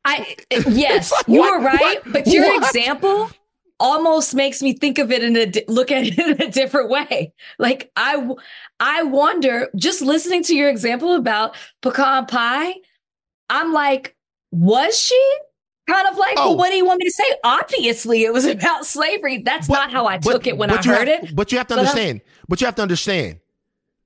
I 0.05 0.36
yes, 0.70 1.12
like, 1.12 1.28
you 1.28 1.39
what- 1.39 1.59
were 1.59 1.66
right, 1.66 1.80
what- 2.05 2.14
but 2.14 2.28
your 2.28 2.45
what? 2.45 2.64
example 2.68 3.30
almost 3.80 4.36
makes 4.36 4.62
me 4.62 4.74
think 4.74 4.99
of 4.99 5.12
it 5.12 5.24
in 5.24 5.36
a 5.36 5.51
look 5.68 5.91
at 5.91 6.05
it 6.05 6.18
in 6.41 6.41
a 6.41 6.51
different 6.51 6.89
way. 6.89 7.34
Like 7.59 7.91
I 7.95 8.30
I 8.80 9.03
wonder 9.03 9.70
just 9.76 10.01
listening 10.01 10.43
to 10.43 10.55
your 10.55 10.70
example 10.70 11.14
about 11.16 11.55
pecan 11.82 12.26
pie, 12.28 12.76
I'm 13.52 13.74
like, 13.74 14.16
was 14.52 14.97
she 14.99 15.22
kind 15.88 16.08
of 16.08 16.18
like, 16.18 16.36
Oh. 16.38 16.49
well, 16.49 16.58
what 16.58 16.70
do 16.70 16.76
you 16.78 16.86
want 16.86 16.99
me 16.99 17.06
to 17.06 17.12
say? 17.12 17.24
Obviously, 17.43 18.24
it 18.24 18.34
was 18.34 18.45
about 18.58 18.86
slavery. 18.86 19.39
That's 19.43 19.70
not 19.70 19.91
how 19.91 20.06
I 20.08 20.18
took 20.18 20.47
it 20.47 20.58
when 20.58 20.72
I 20.72 20.78
heard 20.78 21.08
have- 21.08 21.24
it. 21.26 21.36
But 21.36 21.52
you 21.52 21.58
have 21.58 21.68
to 21.68 21.76
But 21.76 21.80
understand. 21.80 22.22
But 22.47 22.62
you 22.62 22.66
have 22.66 22.76
to 22.76 22.82
understand. 22.82 23.39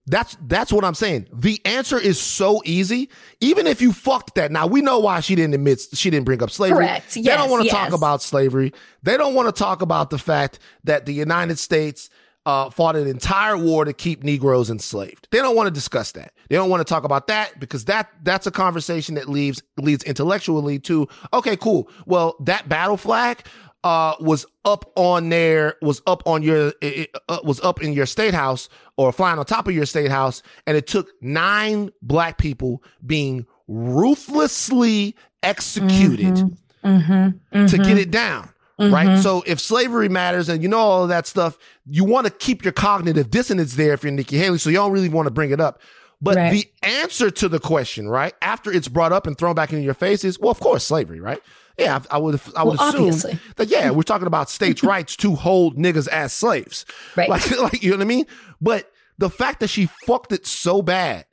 That's 0.07 0.37
that's 0.45 0.71
what 0.71 0.85
I'm 0.85 0.93
saying. 0.93 1.29
The 1.33 1.59
answer 1.65 1.97
is 1.99 2.19
so 2.21 2.61
easy. 2.63 3.09
Even 3.41 3.65
if 3.65 3.81
you 3.81 3.91
fucked 3.91 4.35
that. 4.35 4.51
Now 4.51 4.67
we 4.67 4.81
know 4.81 4.99
why 4.99 5.19
she 5.19 5.33
didn't 5.33 5.55
admit 5.55 5.81
she 5.93 6.11
didn't 6.11 6.25
bring 6.25 6.43
up 6.43 6.51
slavery. 6.51 6.85
Correct. 6.85 7.15
they 7.15 7.21
Yes, 7.21 7.39
don't 7.39 7.49
want 7.49 7.61
to 7.61 7.65
yes. 7.65 7.73
talk 7.73 7.91
about 7.91 8.21
slavery. 8.21 8.71
They 9.01 9.17
don't 9.17 9.33
want 9.33 9.47
to 9.47 9.51
talk 9.63 9.81
about 9.81 10.11
the 10.11 10.19
fact 10.19 10.59
that 10.83 11.07
the 11.07 11.13
United 11.13 11.57
States 11.57 12.11
uh, 12.45 12.69
fought 12.69 12.95
an 12.95 13.07
entire 13.07 13.57
war 13.57 13.85
to 13.85 13.93
keep 13.93 14.23
Negroes 14.23 14.69
enslaved. 14.69 15.27
They 15.31 15.39
don't 15.39 15.55
want 15.55 15.67
to 15.67 15.71
discuss 15.71 16.11
that. 16.13 16.33
They 16.49 16.55
don't 16.55 16.69
want 16.69 16.85
to 16.85 16.91
talk 16.91 17.03
about 17.03 17.27
that 17.27 17.59
because 17.59 17.85
that 17.85 18.09
that's 18.23 18.45
a 18.45 18.51
conversation 18.51 19.15
that 19.15 19.27
leaves 19.27 19.63
leads 19.77 20.03
intellectually 20.03 20.79
to 20.79 21.07
okay, 21.33 21.57
cool. 21.57 21.89
Well, 22.05 22.35
that 22.41 22.69
battle 22.69 22.97
flag 22.97 23.45
uh, 23.83 24.15
was 24.19 24.45
up 24.63 24.91
on 24.95 25.29
there, 25.29 25.75
was 25.81 26.01
up 26.07 26.23
on 26.25 26.41
your, 26.41 26.69
it, 26.69 26.75
it, 26.81 27.15
uh, 27.29 27.39
was 27.43 27.61
up 27.61 27.83
in 27.83 27.93
your 27.93 28.07
state 28.07 28.33
house 28.33 28.67
or 28.97 29.11
flying 29.11 29.37
on 29.37 29.45
top 29.45 29.67
of 29.67 29.75
your 29.75 29.85
state 29.85 30.09
house, 30.09 30.41
and 30.65 30.75
it 30.75 30.87
took 30.87 31.07
nine 31.21 31.91
black 32.01 32.39
people 32.39 32.81
being 33.05 33.45
ruthlessly 33.67 35.15
executed 35.43 36.57
Mm-hmm. 36.83 37.65
to 37.65 37.77
get 37.79 37.97
it 37.97 38.11
down. 38.11 38.47
Right. 38.77 39.07
Mm-hmm. 39.07 39.21
So 39.21 39.41
if 39.47 39.59
slavery 39.59 40.09
matters 40.09 40.49
and 40.49 40.61
you 40.61 40.67
know 40.67 40.79
all 40.79 41.03
of 41.03 41.09
that 41.09 41.27
stuff, 41.27 41.57
you 41.85 42.03
want 42.03 42.27
to 42.27 42.31
keep 42.31 42.63
your 42.63 42.73
cognitive 42.73 43.29
dissonance 43.29 43.75
there 43.75 43.93
if 43.93 44.03
you're 44.03 44.11
Nikki 44.11 44.37
Haley. 44.37 44.57
So 44.57 44.69
you 44.69 44.75
don't 44.77 44.91
really 44.91 45.07
want 45.09 45.27
to 45.27 45.31
bring 45.31 45.51
it 45.51 45.61
up. 45.61 45.79
But 46.21 46.35
Right. 46.35 46.51
the 46.51 46.67
answer 46.87 47.29
to 47.29 47.47
the 47.49 47.59
question, 47.59 48.07
right, 48.09 48.33
after 48.41 48.71
it's 48.71 48.87
brought 48.87 49.13
up 49.13 49.27
and 49.27 49.37
thrown 49.37 49.55
back 49.55 49.71
into 49.71 49.83
your 49.83 49.93
face 49.93 50.23
is, 50.23 50.39
well, 50.39 50.51
of 50.51 50.59
course, 50.59 50.83
slavery, 50.85 51.19
right? 51.21 51.41
Yeah, 51.77 51.99
I 52.09 52.15
I 52.15 52.17
would 52.17 52.39
I 52.55 52.63
would 52.63 52.77
Well, 52.77 52.89
assume 52.89 53.01
obviously. 53.05 53.39
that 53.57 53.67
yeah, 53.69 53.91
we're 53.91 54.03
talking 54.03 54.27
about 54.27 54.49
states' 54.49 54.83
rights 54.93 55.15
to 55.17 55.35
hold 55.35 55.77
niggas 55.77 56.07
as 56.09 56.33
slaves. 56.33 56.85
Right. 57.15 57.29
Like, 57.29 57.49
like 57.59 57.83
you 57.83 57.91
know 57.91 57.97
what 57.97 58.03
I 58.03 58.07
mean? 58.07 58.25
But 58.61 58.91
the 59.17 59.29
fact 59.29 59.59
that 59.61 59.69
she 59.69 59.87
fucked 60.05 60.31
it 60.33 60.45
so 60.45 60.81
bad 60.81 61.25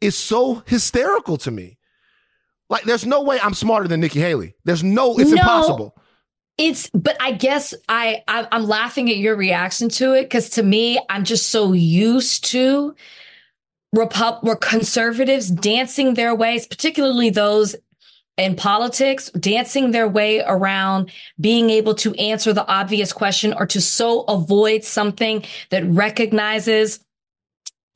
is 0.00 0.16
so 0.16 0.62
hysterical 0.66 1.36
to 1.38 1.50
me. 1.50 1.76
Like, 2.70 2.84
there's 2.84 3.04
no 3.04 3.22
way 3.22 3.38
I'm 3.42 3.52
smarter 3.54 3.88
than 3.88 4.00
Nikki 4.00 4.20
Haley. 4.20 4.54
There's 4.64 4.84
no, 4.84 5.18
it's 5.18 5.30
No. 5.30 5.36
impossible. 5.38 5.94
It's, 6.60 6.90
but 6.92 7.16
I 7.20 7.32
guess 7.32 7.72
I, 7.88 8.22
I 8.28 8.46
I'm 8.52 8.66
laughing 8.66 9.08
at 9.08 9.16
your 9.16 9.34
reaction 9.34 9.88
to 9.88 10.12
it 10.12 10.24
because 10.24 10.50
to 10.50 10.62
me, 10.62 11.00
I'm 11.08 11.24
just 11.24 11.48
so 11.48 11.72
used 11.72 12.44
to 12.50 12.94
Repub 13.94 14.46
conservatives 14.60 15.50
dancing 15.50 16.14
their 16.14 16.34
ways, 16.34 16.66
particularly 16.66 17.30
those 17.30 17.76
in 18.36 18.56
politics, 18.56 19.30
dancing 19.30 19.90
their 19.90 20.06
way 20.06 20.42
around 20.46 21.10
being 21.40 21.70
able 21.70 21.94
to 21.94 22.14
answer 22.16 22.52
the 22.52 22.66
obvious 22.66 23.10
question 23.12 23.54
or 23.54 23.66
to 23.66 23.80
so 23.80 24.22
avoid 24.24 24.84
something 24.84 25.42
that 25.70 25.84
recognizes 25.86 27.00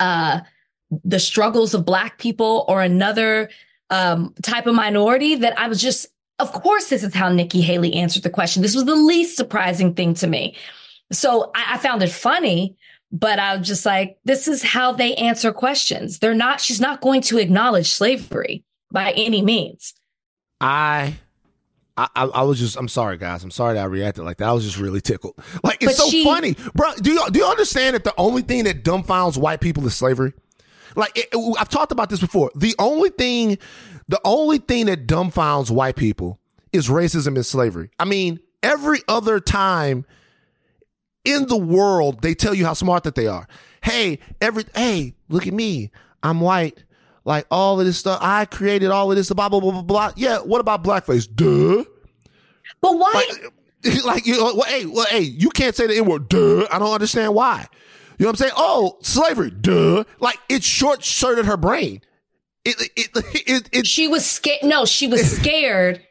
uh, 0.00 0.40
the 1.04 1.20
struggles 1.20 1.74
of 1.74 1.84
Black 1.84 2.16
people 2.16 2.64
or 2.66 2.80
another 2.80 3.50
um, 3.90 4.34
type 4.42 4.66
of 4.66 4.74
minority 4.74 5.34
that 5.34 5.58
I 5.58 5.68
was 5.68 5.82
just, 5.82 6.06
of 6.38 6.52
course, 6.52 6.88
this 6.88 7.02
is 7.02 7.14
how 7.14 7.28
Nikki 7.28 7.60
Haley 7.60 7.94
answered 7.94 8.22
the 8.22 8.30
question. 8.30 8.62
This 8.62 8.74
was 8.74 8.84
the 8.84 8.94
least 8.96 9.36
surprising 9.36 9.94
thing 9.94 10.14
to 10.14 10.26
me. 10.26 10.56
So 11.12 11.50
I, 11.54 11.74
I 11.74 11.78
found 11.78 12.02
it 12.02 12.10
funny, 12.10 12.76
but 13.12 13.38
I 13.38 13.56
was 13.56 13.66
just 13.68 13.86
like, 13.86 14.18
this 14.24 14.48
is 14.48 14.62
how 14.62 14.92
they 14.92 15.14
answer 15.14 15.52
questions. 15.52 16.18
They're 16.18 16.34
not, 16.34 16.60
she's 16.60 16.80
not 16.80 17.00
going 17.00 17.20
to 17.22 17.38
acknowledge 17.38 17.90
slavery 17.90 18.64
by 18.90 19.12
any 19.12 19.42
means. 19.42 19.94
I, 20.60 21.14
I, 21.96 22.08
I 22.14 22.42
was 22.42 22.58
just. 22.58 22.76
I'm 22.76 22.88
sorry, 22.88 23.18
guys. 23.18 23.44
I'm 23.44 23.52
sorry 23.52 23.74
that 23.74 23.82
I 23.82 23.84
reacted 23.86 24.24
like 24.24 24.38
that. 24.38 24.48
I 24.48 24.52
was 24.52 24.64
just 24.64 24.78
really 24.78 25.00
tickled. 25.00 25.34
Like 25.62 25.76
it's 25.82 25.96
But 25.96 26.04
so 26.04 26.10
she- 26.10 26.24
funny, 26.24 26.56
bro. 26.74 26.92
Do 26.96 27.12
you 27.12 27.30
do 27.30 27.38
you 27.38 27.44
understand 27.46 27.94
that 27.94 28.02
the 28.02 28.14
only 28.18 28.42
thing 28.42 28.64
that 28.64 28.82
dumbfounds 28.82 29.36
white 29.38 29.60
people 29.60 29.86
is 29.86 29.94
slavery? 29.94 30.32
Like 30.96 31.12
it- 31.16 31.28
I've 31.58 31.68
talked 31.68 31.92
about 31.92 32.10
this 32.10 32.18
before. 32.18 32.50
The 32.56 32.74
only 32.80 33.10
thing, 33.10 33.58
the 34.08 34.20
only 34.24 34.58
thing 34.58 34.86
that 34.86 35.06
dumbfounds 35.06 35.70
white 35.70 35.96
people 35.96 36.38
is 36.72 36.88
racism 36.88 37.36
and 37.36 37.46
slavery. 37.46 37.90
I 37.98 38.04
mean, 38.04 38.40
every 38.62 39.00
other 39.08 39.40
time 39.40 40.04
in 41.24 41.46
the 41.46 41.56
world, 41.56 42.22
they 42.22 42.34
tell 42.34 42.54
you 42.54 42.66
how 42.66 42.74
smart 42.74 43.04
that 43.04 43.14
they 43.14 43.26
are. 43.26 43.46
Hey, 43.82 44.18
every 44.40 44.64
hey, 44.74 45.14
look 45.28 45.46
at 45.46 45.54
me. 45.54 45.90
I'm 46.22 46.40
white. 46.40 46.84
Like 47.24 47.46
all 47.50 47.80
of 47.80 47.86
this 47.86 47.98
stuff. 47.98 48.18
I 48.20 48.44
created 48.44 48.90
all 48.90 49.10
of 49.10 49.16
this, 49.16 49.30
blah, 49.30 49.48
blah, 49.48 49.60
blah, 49.60 49.72
blah, 49.72 49.82
blah. 49.82 50.12
Yeah, 50.16 50.38
what 50.38 50.60
about 50.60 50.84
blackface? 50.84 51.28
Duh. 51.32 51.84
But 52.80 52.98
why? 52.98 53.12
Like, 53.14 54.04
like 54.04 54.26
you 54.26 54.36
know, 54.36 54.54
well, 54.54 54.68
hey, 54.68 54.86
well, 54.86 55.06
hey, 55.08 55.20
you 55.20 55.50
can't 55.50 55.74
say 55.74 55.86
the 55.86 55.96
N 55.96 56.06
word, 56.06 56.28
duh. 56.28 56.66
I 56.70 56.78
don't 56.78 56.92
understand 56.92 57.34
why. 57.34 57.66
You 58.18 58.24
know 58.24 58.28
what 58.28 58.30
I'm 58.30 58.36
saying? 58.36 58.52
Oh, 58.56 58.98
slavery, 59.02 59.50
duh. 59.50 60.04
Like 60.20 60.38
it 60.48 60.62
short 60.62 61.02
circuited 61.04 61.46
her 61.46 61.56
brain. 61.56 62.02
It, 62.64 62.90
it, 62.96 63.10
it, 63.46 63.68
it, 63.72 63.86
she 63.86 64.08
was 64.08 64.24
scared. 64.24 64.62
No, 64.62 64.84
she 64.84 65.06
was 65.06 65.30
scared 65.36 66.04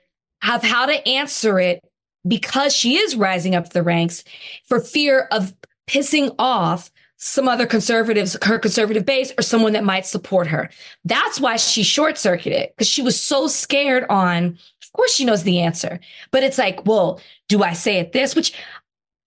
of 0.47 0.63
how 0.63 0.85
to 0.85 1.07
answer 1.07 1.59
it 1.59 1.83
because 2.27 2.75
she 2.75 2.97
is 2.97 3.15
rising 3.15 3.55
up 3.55 3.69
the 3.69 3.83
ranks 3.83 4.23
for 4.65 4.79
fear 4.79 5.27
of 5.31 5.53
pissing 5.87 6.33
off 6.39 6.91
some 7.17 7.47
other 7.47 7.65
conservatives, 7.65 8.37
her 8.43 8.59
conservative 8.59 9.05
base, 9.05 9.31
or 9.37 9.41
someone 9.41 9.71
that 9.73 9.83
might 9.83 10.05
support 10.05 10.47
her. 10.47 10.69
That's 11.05 11.39
why 11.39 11.55
she 11.55 11.81
short 11.81 12.17
circuited 12.17 12.69
because 12.69 12.87
she 12.87 13.01
was 13.01 13.19
so 13.19 13.47
scared 13.47 14.05
on, 14.09 14.57
of 14.83 14.91
course, 14.91 15.13
she 15.13 15.23
knows 15.23 15.43
the 15.43 15.61
answer, 15.61 16.01
but 16.31 16.43
it's 16.43 16.57
like, 16.57 16.85
well, 16.85 17.21
do 17.47 17.63
I 17.63 17.73
say 17.73 17.99
it 17.99 18.11
this? 18.11 18.35
Which 18.35 18.53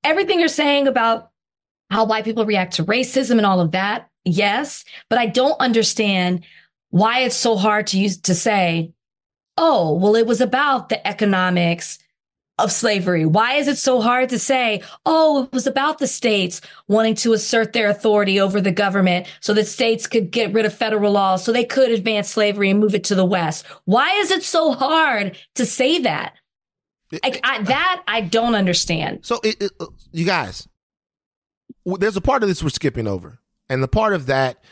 everything 0.04 0.38
you're 0.38 0.48
saying 0.48 0.88
about 0.88 1.30
how 1.90 2.04
white 2.04 2.24
people 2.24 2.44
react 2.44 2.74
to 2.74 2.84
racism 2.84 3.38
and 3.38 3.46
all 3.46 3.60
of 3.60 3.72
that, 3.72 4.10
yes, 4.26 4.84
but 5.08 5.18
I 5.18 5.26
don't 5.26 5.58
understand 5.58 6.44
why 6.96 7.20
it's 7.20 7.36
so 7.36 7.56
hard 7.56 7.86
to 7.88 7.98
use 7.98 8.16
to 8.22 8.34
say, 8.34 8.92
oh, 9.58 9.94
well, 9.94 10.16
it 10.16 10.26
was 10.26 10.40
about 10.40 10.88
the 10.88 11.06
economics 11.06 11.98
of 12.58 12.72
slavery. 12.72 13.26
Why 13.26 13.54
is 13.54 13.68
it 13.68 13.76
so 13.76 14.00
hard 14.00 14.30
to 14.30 14.38
say, 14.38 14.82
oh, 15.04 15.44
it 15.44 15.52
was 15.52 15.66
about 15.66 15.98
the 15.98 16.06
states 16.06 16.62
wanting 16.88 17.14
to 17.16 17.34
assert 17.34 17.74
their 17.74 17.90
authority 17.90 18.40
over 18.40 18.62
the 18.62 18.72
government 18.72 19.26
so 19.40 19.52
that 19.52 19.66
states 19.66 20.06
could 20.06 20.30
get 20.30 20.54
rid 20.54 20.64
of 20.64 20.72
federal 20.72 21.12
laws 21.12 21.44
so 21.44 21.52
they 21.52 21.66
could 21.66 21.90
advance 21.90 22.30
slavery 22.30 22.70
and 22.70 22.80
move 22.80 22.94
it 22.94 23.04
to 23.04 23.14
the 23.14 23.26
West? 23.26 23.66
Why 23.84 24.12
is 24.20 24.30
it 24.30 24.42
so 24.42 24.72
hard 24.72 25.36
to 25.56 25.66
say 25.66 25.98
that? 26.00 26.34
I, 27.22 27.38
I, 27.44 27.62
that 27.62 28.02
I 28.08 28.22
don't 28.22 28.54
understand. 28.54 29.20
So, 29.22 29.38
it, 29.44 29.62
it, 29.62 29.72
uh, 29.78 29.86
you 30.12 30.24
guys, 30.24 30.66
there's 31.84 32.16
a 32.16 32.22
part 32.22 32.42
of 32.42 32.48
this 32.48 32.62
we're 32.62 32.70
skipping 32.70 33.06
over, 33.06 33.38
and 33.68 33.82
the 33.82 33.88
part 33.88 34.12
of 34.14 34.26
that 34.26 34.64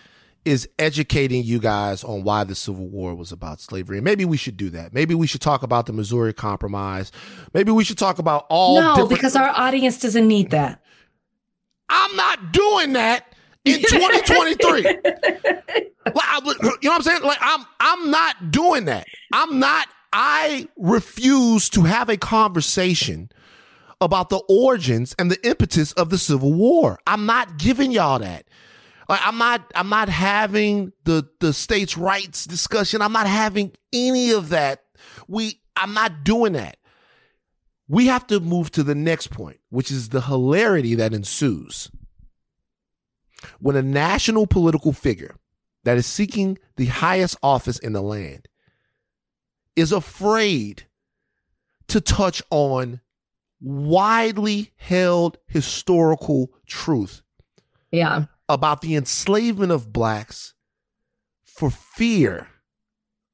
is 0.45 0.68
educating 0.78 1.42
you 1.42 1.59
guys 1.59 2.05
on 2.05 2.22
why 2.24 2.45
the 2.45 2.55
Civil 2.55 2.86
War 2.86 3.14
was 3.14 3.32
about 3.32 3.61
slavery. 3.61 3.99
And 3.99 4.05
maybe 4.05 4.24
we 4.24 4.36
should 4.36 4.57
do 4.57 4.70
that. 4.70 4.92
Maybe 4.92 5.14
we 5.14 5.26
should 5.26 5.40
talk 5.40 5.62
about 5.62 5.86
the 5.86 5.92
Missouri 5.92 6.32
Compromise. 6.34 7.11
Maybe 7.55 7.72
we 7.72 7.84
should 7.84 7.99
talk 7.99 8.18
about 8.18 8.47
all. 8.51 8.80
no, 8.80 8.90
different- 8.95 9.11
because 9.11 9.36
our 9.36 9.49
audience 9.51 9.99
doesn't 10.01 10.26
need 10.28 10.51
that. 10.51 10.82
I'm 11.88 12.16
not 12.16 12.53
doing 12.53 12.95
that 12.95 13.34
in 13.64 13.80
2023. 13.88 14.82
like, 14.82 14.97
I, 16.16 16.40
you 16.45 16.55
know 16.62 16.70
what 16.70 16.90
I'm 16.92 17.03
saying? 17.03 17.22
Like 17.22 17.38
I'm 17.40 17.64
I'm 17.80 18.11
not 18.11 18.51
doing 18.51 18.86
that. 18.86 19.07
I'm 19.32 19.59
not 19.59 19.88
I 20.12 20.68
refuse 20.76 21.68
to 21.70 21.82
have 21.82 22.09
a 22.09 22.16
conversation 22.16 23.30
about 24.01 24.28
the 24.28 24.38
origins 24.49 25.14
and 25.18 25.30
the 25.30 25.47
impetus 25.47 25.92
of 25.92 26.11
the 26.11 26.18
Civil 26.18 26.53
War. 26.53 26.99
I'm 27.07 27.26
not 27.26 27.59
giving 27.59 27.90
y'all 27.92 28.18
that. 28.18 28.47
Like 29.09 29.20
I'm 29.22 29.38
not 29.38 29.70
I'm 29.74 29.88
not 29.88 30.09
having 30.09 30.92
the 31.05 31.28
the 31.40 31.52
states' 31.52 31.96
rights 31.98 32.44
discussion. 32.46 33.02
I'm 33.02 33.12
not 33.12 33.26
having 33.26 33.72
any 33.92 34.30
of 34.32 34.50
that. 34.50 34.82
We 35.28 35.61
I'm 35.76 35.94
not 35.94 36.24
doing 36.24 36.55
that. 36.55 36.78
we 37.88 38.07
have 38.07 38.26
to 38.28 38.40
move 38.40 38.70
to 38.72 38.82
the 38.82 38.94
next 38.94 39.28
point, 39.30 39.61
which 39.68 39.90
is 39.90 40.09
the 40.09 40.22
hilarity 40.22 40.94
that 40.94 41.12
ensues. 41.12 41.90
When 43.61 43.76
a 43.76 43.82
national 43.82 44.46
political 44.46 44.92
figure 44.94 45.36
that 45.84 45.98
is 45.98 46.07
seeking 46.07 46.59
the 46.76 46.86
highest 46.86 47.36
office 47.42 47.78
in 47.78 47.92
the 47.92 48.00
land 48.00 48.48
is 49.76 49.92
afraid 49.92 50.84
to 51.88 52.00
touch 52.00 52.42
on 52.50 53.00
widely 53.61 54.72
held 54.76 55.36
historical 55.46 56.50
truth 56.66 57.22
Yeah. 57.90 58.26
About 58.49 58.80
the 58.80 58.95
enslavement 58.95 59.72
of 59.72 59.92
blacks 59.92 60.55
for 61.45 61.70
fear 61.70 62.49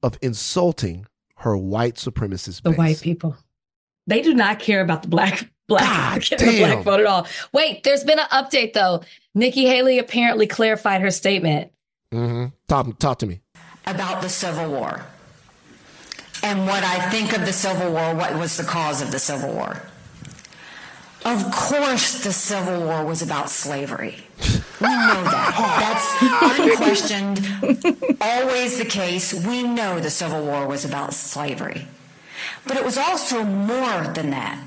of 0.03 0.19
insulting 0.23 1.07
her 1.37 1.57
white 1.57 1.95
supremacist 1.95 2.63
The 2.63 2.71
base. 2.71 2.79
white 2.79 3.01
people. 3.01 3.37
They 4.07 4.23
do 4.23 4.35
not 4.35 4.59
care 4.59 4.81
about 4.81 5.03
the 5.03 5.09
black 5.09 5.51
black, 5.69 5.85
God 5.85 6.23
the 6.39 6.59
black 6.59 6.85
vote 6.85 7.01
at 7.01 7.07
all. 7.07 7.27
Wait, 7.53 7.83
there's 7.85 8.05
been 8.05 8.19
an 8.19 8.27
update 8.27 8.73
though. 8.73 9.03
Nikki 9.35 9.67
Haley 9.67 9.99
apparently 9.99 10.47
clarified 10.47 11.01
her 11.01 11.11
statement. 11.11 11.71
Mm-hmm. 12.13 12.47
Talk, 12.69 12.99
talk 12.99 13.19
to 13.21 13.27
me. 13.27 13.41
about 13.87 14.21
the 14.23 14.29
Civil 14.29 14.71
War 14.71 15.05
and 16.43 16.67
what 16.67 16.83
I 16.83 17.09
think 17.11 17.37
of 17.37 17.45
the 17.47 17.53
Civil 17.53 17.93
War, 17.93 18.15
what 18.15 18.35
was 18.37 18.57
the 18.57 18.65
cause 18.65 19.01
of 19.03 19.13
the 19.13 19.19
Civil 19.19 19.53
War. 19.53 19.81
Of 21.25 21.53
course, 21.53 22.25
the 22.25 22.33
Civil 22.33 22.83
War 22.85 23.05
was 23.05 23.21
about 23.23 23.51
slavery. 23.51 24.17
We 24.81 24.87
know 24.89 25.23
that. 25.25 25.51
That's 25.81 26.59
unquestioned, 26.59 28.17
always 28.21 28.79
the 28.79 28.85
case. 28.87 29.35
We 29.35 29.63
know 29.63 30.01
the 30.01 30.11
Civil 30.11 30.45
War 30.45 30.67
was 30.67 30.85
about 30.85 31.13
slavery. 31.13 31.87
But 32.67 32.77
it 32.77 32.85
was 32.85 32.97
also 32.97 33.45
more 33.45 34.09
than 34.15 34.31
that. 34.31 34.59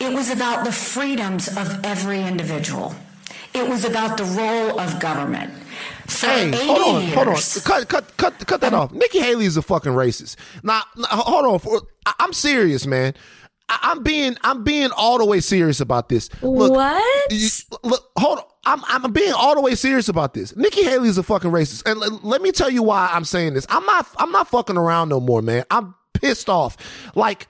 It 0.00 0.14
was 0.14 0.30
about 0.30 0.64
the 0.64 0.72
freedoms 0.72 1.48
of 1.48 1.84
every 1.84 2.22
individual. 2.22 2.94
It 3.52 3.68
was 3.68 3.84
about 3.84 4.16
the 4.16 4.24
role 4.24 4.78
of 4.78 5.00
government. 5.00 5.52
For 6.06 6.26
Hey, 6.26 6.50
hold 6.52 6.96
on, 6.96 7.02
years, 7.02 7.14
hold 7.14 7.28
on. 7.28 7.34
Cut, 7.64 7.88
cut, 7.88 8.16
cut, 8.16 8.46
cut 8.46 8.60
that 8.60 8.72
off. 8.72 8.92
Nikki 8.92 9.18
Haley 9.18 9.46
is 9.46 9.56
a 9.56 9.62
fucking 9.62 9.92
racist. 9.92 10.36
Now, 10.62 10.82
now, 10.96 11.06
hold 11.08 11.64
on. 11.64 11.80
I'm 12.18 12.32
serious, 12.32 12.86
man. 12.86 13.14
I'm 13.68 14.02
being, 14.02 14.36
I'm 14.42 14.64
being 14.64 14.90
all 14.96 15.18
the 15.18 15.24
way 15.26 15.40
serious 15.40 15.80
about 15.80 16.08
this. 16.08 16.30
Look, 16.42 16.72
what? 16.72 17.32
you- 17.32 17.48
look, 17.84 18.10
hold 18.18 18.38
on. 18.38 18.44
I'm, 18.64 18.82
I'm 19.04 19.12
being 19.12 19.32
all 19.32 19.54
the 19.54 19.60
way 19.62 19.74
serious 19.74 20.08
about 20.10 20.34
this. 20.34 20.54
Nikki 20.54 20.82
Haley 20.82 21.08
is 21.08 21.16
a 21.16 21.22
fucking 21.22 21.50
racist, 21.50 21.90
and 21.90 22.02
l- 22.02 22.20
let 22.22 22.42
me 22.42 22.52
tell 22.52 22.68
you 22.68 22.82
why 22.82 23.08
I'm 23.12 23.24
saying 23.24 23.54
this. 23.54 23.66
I'm 23.70 23.84
not, 23.86 24.06
I'm 24.18 24.30
not 24.30 24.48
fucking 24.48 24.76
around 24.76 25.08
no 25.08 25.20
more, 25.20 25.40
man. 25.40 25.64
I'm 25.70 25.94
pissed 26.12 26.50
off. 26.50 26.76
Like, 27.14 27.46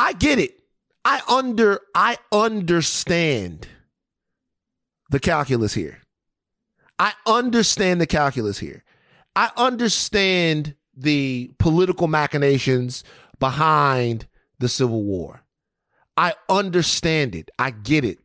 I 0.00 0.12
get 0.12 0.38
it. 0.40 0.58
I 1.04 1.20
under, 1.28 1.80
I 1.94 2.18
understand 2.32 3.68
the 5.10 5.20
calculus 5.20 5.74
here. 5.74 6.00
I 6.98 7.12
understand 7.26 8.00
the 8.00 8.06
calculus 8.06 8.58
here. 8.58 8.82
I 9.36 9.50
understand 9.56 10.74
the 10.96 11.52
political 11.58 12.06
machinations 12.08 13.04
behind 13.38 14.26
the 14.62 14.68
Civil 14.68 15.02
War. 15.02 15.42
I 16.16 16.34
understand 16.48 17.34
it. 17.34 17.50
I 17.58 17.70
get 17.70 18.04
it. 18.04 18.20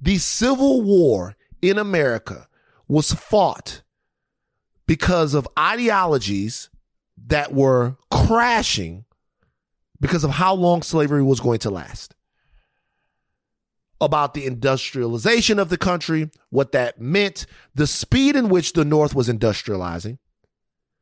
The 0.00 0.16
Civil 0.18 0.80
War 0.82 1.36
in 1.60 1.76
America 1.76 2.48
was 2.88 3.12
fought 3.12 3.82
because 4.86 5.34
of 5.34 5.48
ideologies 5.58 6.70
that 7.26 7.52
were 7.52 7.96
crashing 8.12 9.04
because 10.00 10.22
of 10.22 10.30
how 10.30 10.54
long 10.54 10.82
slavery 10.82 11.22
was 11.22 11.40
going 11.40 11.58
to 11.60 11.70
last 11.70 12.14
about 14.00 14.34
the 14.34 14.46
industrialization 14.46 15.58
of 15.58 15.68
the 15.70 15.78
country, 15.78 16.30
what 16.50 16.72
that 16.72 17.00
meant, 17.00 17.46
the 17.74 17.86
speed 17.86 18.36
in 18.36 18.50
which 18.50 18.74
the 18.74 18.84
North 18.84 19.14
was 19.14 19.28
industrializing, 19.28 20.18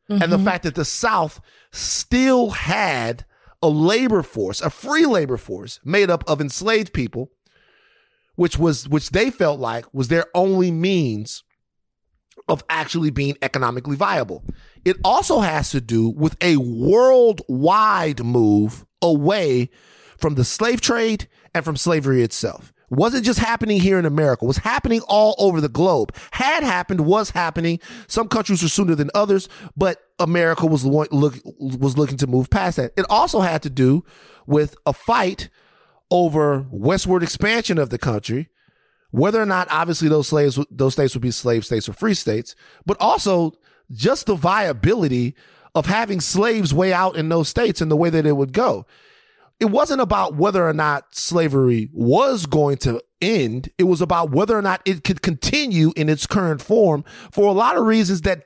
and 0.09 0.21
the 0.21 0.37
mm-hmm. 0.37 0.45
fact 0.45 0.63
that 0.63 0.77
the 0.77 0.85
South 0.85 1.41
still 1.73 2.51
had 2.51 3.27
a 3.65 3.69
labor 3.69 4.23
force, 4.23 4.61
a 4.61 4.69
free 4.69 5.07
labor 5.07 5.39
force 5.39 5.81
made 5.85 6.11
up 6.11 6.23
of 6.29 6.39
enslaved 6.39 6.93
people, 6.93 7.31
which 8.37 8.59
was 8.59 8.87
which 8.87 9.09
they 9.09 9.31
felt 9.31 9.59
like 9.59 9.87
was 9.95 10.09
their 10.09 10.27
only 10.35 10.71
means 10.71 11.43
of 12.47 12.63
actually 12.69 13.09
being 13.09 13.39
economically 13.41 13.97
viable. 13.97 14.45
It 14.85 14.99
also 15.03 15.41
has 15.41 15.71
to 15.71 15.81
do 15.81 16.11
with 16.11 16.37
a 16.43 16.59
worldwide 16.59 18.23
move 18.23 18.85
away 19.01 19.71
from 20.19 20.35
the 20.35 20.45
slave 20.45 20.83
trade 20.83 21.27
and 21.55 21.65
from 21.65 21.79
slavery 21.79 22.23
itself. 22.23 22.74
Wasn't 22.95 23.25
just 23.25 23.39
happening 23.39 23.81
here 23.81 23.99
in 23.99 24.05
America, 24.05 24.45
was 24.45 24.59
happening 24.59 25.01
all 25.03 25.35
over 25.39 25.61
the 25.61 25.69
globe. 25.69 26.15
Had 26.33 26.63
happened, 26.63 27.01
was 27.03 27.31
happening. 27.31 27.81
Some 28.07 28.29
countries 28.29 28.63
were 28.63 28.69
sooner 28.69 28.95
than 28.95 29.11
others, 29.15 29.49
but 29.77 29.99
America 30.19 30.67
was 30.67 30.85
lo- 30.85 31.07
look, 31.11 31.35
was 31.59 31.99
looking 31.99 32.17
to 32.19 32.27
move 32.27 32.51
past 32.51 32.77
that. 32.77 32.93
It 32.97 33.07
also 33.11 33.41
had 33.41 33.63
to 33.63 33.71
do 33.71 34.05
with 34.47 34.77
a 34.87 34.93
fight 34.93 35.49
over 36.11 36.67
westward 36.71 37.23
expansion 37.23 37.79
of 37.79 37.91
the 37.91 37.99
country, 37.99 38.49
whether 39.11 39.41
or 39.41 39.47
not 39.47 39.69
obviously 39.71 40.09
those 40.09 40.29
slaves 40.29 40.59
those 40.71 40.93
states 40.93 41.15
would 41.15 41.23
be 41.23 41.31
slave 41.31 41.65
states 41.65 41.89
or 41.89 41.93
free 41.93 42.15
states, 42.15 42.55
but 42.87 42.97
also 43.01 43.53
just 43.91 44.27
the 44.27 44.35
viability 44.35 45.35
of 45.75 45.87
having 45.87 46.21
slaves 46.21 46.73
way 46.73 46.93
out 46.93 47.17
in 47.17 47.29
those 47.29 47.49
states 47.49 47.81
and 47.81 47.91
the 47.91 47.97
way 47.97 48.11
that 48.11 48.27
it 48.27 48.37
would 48.37 48.53
go. 48.53 48.87
It 49.61 49.67
wasn't 49.67 50.01
about 50.01 50.35
whether 50.35 50.67
or 50.67 50.73
not 50.73 51.15
slavery 51.15 51.89
was 51.93 52.47
going 52.47 52.77
to 52.79 53.01
end. 53.21 53.71
It 53.79 53.85
was 53.85 54.01
about 54.01 54.31
whether 54.31 54.57
or 54.57 54.63
not 54.63 54.83
it 54.85 55.05
could 55.05 55.23
continue 55.23 55.93
in 55.97 56.09
its 56.09 56.27
current 56.27 56.61
form 56.61 57.05
for 57.31 57.47
a 57.47 57.53
lot 57.53 57.77
of 57.77 57.85
reasons 57.85 58.23
that 58.23 58.45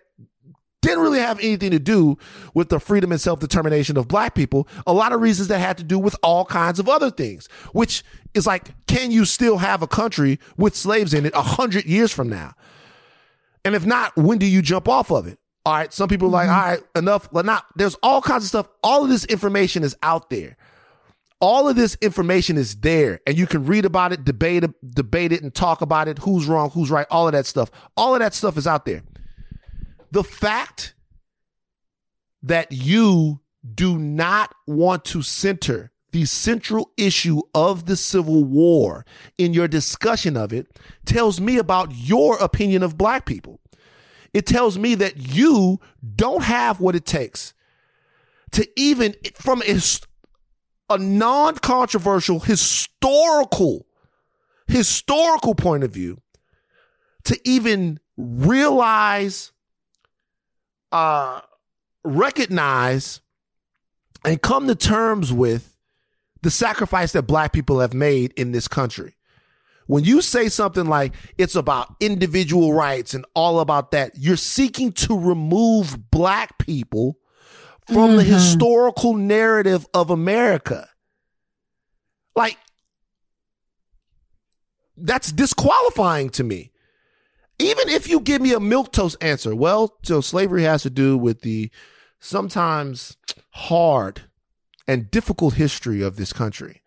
didn't 0.80 1.02
really 1.02 1.18
have 1.18 1.40
anything 1.40 1.70
to 1.72 1.78
do 1.78 2.16
with 2.54 2.68
the 2.68 2.78
freedom 2.78 3.10
and 3.10 3.20
self 3.20 3.40
determination 3.40 3.96
of 3.96 4.06
black 4.06 4.34
people. 4.34 4.68
A 4.86 4.92
lot 4.92 5.12
of 5.12 5.20
reasons 5.20 5.48
that 5.48 5.58
had 5.58 5.76
to 5.78 5.84
do 5.84 5.98
with 5.98 6.16
all 6.22 6.44
kinds 6.44 6.78
of 6.78 6.88
other 6.88 7.10
things, 7.10 7.48
which 7.72 8.04
is 8.34 8.46
like, 8.46 8.74
can 8.86 9.10
you 9.10 9.24
still 9.24 9.58
have 9.58 9.82
a 9.82 9.88
country 9.88 10.38
with 10.56 10.76
slaves 10.76 11.14
in 11.14 11.26
it 11.26 11.34
a 11.34 11.42
hundred 11.42 11.84
years 11.86 12.12
from 12.12 12.28
now? 12.28 12.54
And 13.64 13.74
if 13.74 13.84
not, 13.84 14.16
when 14.16 14.38
do 14.38 14.46
you 14.46 14.62
jump 14.62 14.88
off 14.88 15.10
of 15.10 15.26
it? 15.26 15.38
All 15.66 15.74
right. 15.74 15.92
Some 15.92 16.08
people 16.08 16.28
are 16.28 16.30
like, 16.30 16.48
mm-hmm. 16.48 16.58
all 16.58 16.66
right, 16.66 16.80
enough. 16.96 17.30
Well, 17.32 17.44
not, 17.44 17.66
there's 17.76 17.96
all 17.96 18.22
kinds 18.22 18.44
of 18.44 18.48
stuff. 18.48 18.68
All 18.82 19.04
of 19.04 19.10
this 19.10 19.24
information 19.26 19.82
is 19.82 19.96
out 20.02 20.30
there. 20.30 20.56
All 21.40 21.68
of 21.68 21.76
this 21.76 21.96
information 22.00 22.56
is 22.56 22.76
there 22.76 23.20
and 23.26 23.38
you 23.38 23.46
can 23.46 23.64
read 23.64 23.84
about 23.84 24.12
it, 24.12 24.24
debate 24.24 24.64
debate 24.92 25.32
it 25.32 25.42
and 25.42 25.54
talk 25.54 25.82
about 25.82 26.08
it. 26.08 26.18
Who's 26.18 26.46
wrong? 26.46 26.70
Who's 26.70 26.90
right? 26.90 27.06
All 27.10 27.26
of 27.26 27.32
that 27.32 27.46
stuff. 27.46 27.70
All 27.96 28.14
of 28.14 28.20
that 28.20 28.34
stuff 28.34 28.56
is 28.56 28.66
out 28.66 28.84
there 28.84 29.02
the 30.10 30.24
fact 30.24 30.94
that 32.42 32.72
you 32.72 33.40
do 33.74 33.98
not 33.98 34.54
want 34.66 35.04
to 35.06 35.22
center 35.22 35.90
the 36.12 36.24
central 36.24 36.90
issue 36.96 37.40
of 37.54 37.84
the 37.86 37.96
Civil 37.96 38.44
War 38.44 39.04
in 39.36 39.52
your 39.52 39.68
discussion 39.68 40.36
of 40.36 40.52
it 40.52 40.78
tells 41.04 41.40
me 41.40 41.58
about 41.58 41.92
your 41.94 42.38
opinion 42.38 42.82
of 42.82 42.96
black 42.96 43.26
people. 43.26 43.60
It 44.32 44.46
tells 44.46 44.78
me 44.78 44.94
that 44.94 45.34
you 45.34 45.80
don't 46.16 46.44
have 46.44 46.80
what 46.80 46.96
it 46.96 47.04
takes 47.04 47.52
to 48.52 48.66
even, 48.76 49.14
from 49.34 49.62
a, 49.62 49.78
a 50.90 50.98
non 50.98 51.56
controversial, 51.56 52.40
historical, 52.40 53.86
historical 54.66 55.54
point 55.54 55.84
of 55.84 55.90
view, 55.90 56.20
to 57.24 57.38
even 57.44 58.00
realize 58.16 59.52
uh, 60.92 61.40
recognize 62.04 63.20
and 64.24 64.40
come 64.40 64.66
to 64.66 64.74
terms 64.74 65.32
with 65.32 65.76
the 66.42 66.50
sacrifice 66.50 67.12
that 67.12 67.22
black 67.22 67.52
people 67.52 67.80
have 67.80 67.94
made 67.94 68.32
in 68.34 68.52
this 68.52 68.68
country. 68.68 69.14
When 69.86 70.04
you 70.04 70.20
say 70.20 70.48
something 70.48 70.86
like 70.86 71.14
it's 71.38 71.56
about 71.56 71.94
individual 71.98 72.74
rights 72.74 73.14
and 73.14 73.24
all 73.34 73.60
about 73.60 73.90
that, 73.92 74.12
you're 74.16 74.36
seeking 74.36 74.92
to 74.92 75.18
remove 75.18 76.10
black 76.10 76.58
people 76.58 77.18
from 77.92 78.16
the 78.16 78.22
mm-hmm. 78.22 78.32
historical 78.32 79.14
narrative 79.14 79.86
of 79.94 80.10
America. 80.10 80.88
Like, 82.36 82.58
that's 84.96 85.32
disqualifying 85.32 86.30
to 86.30 86.44
me 86.44 86.72
even 87.58 87.88
if 87.88 88.08
you 88.08 88.20
give 88.20 88.40
me 88.40 88.52
a 88.52 88.60
milk 88.60 88.92
toast 88.92 89.16
answer, 89.20 89.54
well, 89.54 89.96
so 90.02 90.20
slavery 90.20 90.62
has 90.62 90.82
to 90.84 90.90
do 90.90 91.18
with 91.18 91.40
the 91.40 91.70
sometimes 92.20 93.16
hard 93.50 94.22
and 94.86 95.10
difficult 95.10 95.54
history 95.54 96.02
of 96.02 96.16
this 96.16 96.32
country. 96.32 96.82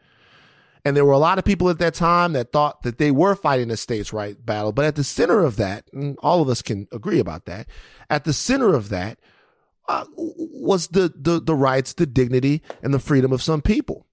And 0.84 0.98
there 0.98 1.06
were 1.06 1.12
a 1.12 1.20
lot 1.20 1.38
of 1.38 1.46
people 1.46 1.70
at 1.70 1.78
that 1.80 1.94
time 1.94 2.34
that 2.34 2.52
thought 2.52 2.82
that 2.82 2.98
they 2.98 3.12
were 3.12 3.36
fighting 3.36 3.70
a 3.70 3.78
states' 3.78 4.12
right 4.12 4.44
battle. 4.44 4.72
But 4.72 4.86
at 4.86 4.96
the 4.96 5.04
center 5.04 5.44
of 5.44 5.58
that, 5.58 5.86
and 5.94 6.18
all 6.24 6.42
of 6.42 6.50
us 6.50 6.62
can 6.64 6.88
agree 6.92 7.20
about 7.20 7.46
that, 7.46 7.68
at 8.10 8.24
the 8.24 8.34
center 8.34 8.74
of 8.74 8.90
that 8.90 9.20
uh, 9.92 10.06
was 10.16 10.88
the, 10.88 11.12
the, 11.16 11.42
the 11.42 11.56
rights, 11.56 11.94
the 11.94 12.06
dignity, 12.06 12.62
and 12.82 12.94
the 12.94 13.00
freedom 13.00 13.34
of 13.34 13.42
some 13.42 13.62
people. 13.62 14.06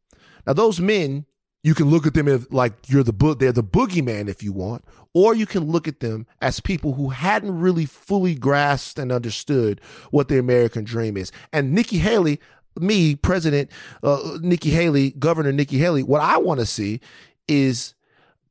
Now, 0.44 0.52
those 0.54 0.80
men, 0.80 1.24
you 1.62 1.74
can 1.74 1.88
look 1.88 2.06
at 2.06 2.14
them 2.14 2.26
as 2.26 2.50
like 2.50 2.72
you're 2.88 3.04
the 3.04 3.36
they're 3.38 3.52
the 3.52 3.62
boogeyman 3.62 4.28
if 4.28 4.42
you 4.42 4.52
want, 4.52 4.84
or 5.14 5.34
you 5.34 5.46
can 5.46 5.64
look 5.64 5.86
at 5.86 6.00
them 6.00 6.26
as 6.40 6.60
people 6.60 6.94
who 6.94 7.10
hadn't 7.10 7.60
really 7.60 7.84
fully 7.84 8.34
grasped 8.34 8.98
and 8.98 9.12
understood 9.12 9.80
what 10.10 10.28
the 10.28 10.38
American 10.38 10.84
dream 10.84 11.16
is. 11.16 11.30
And 11.52 11.72
Nikki 11.72 11.98
Haley, 11.98 12.40
me, 12.76 13.14
President 13.14 13.70
uh, 14.02 14.38
Nikki 14.40 14.70
Haley, 14.70 15.10
Governor 15.12 15.52
Nikki 15.52 15.78
Haley, 15.78 16.02
what 16.02 16.20
I 16.20 16.38
want 16.38 16.60
to 16.60 16.66
see 16.66 17.00
is 17.46 17.94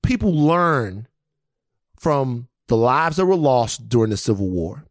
people 0.02 0.34
learn 0.34 1.08
from 1.98 2.48
the 2.68 2.78
lives 2.78 3.18
that 3.18 3.26
were 3.26 3.36
lost 3.36 3.90
during 3.90 4.12
the 4.12 4.18
Civil 4.18 4.50
War 4.50 4.87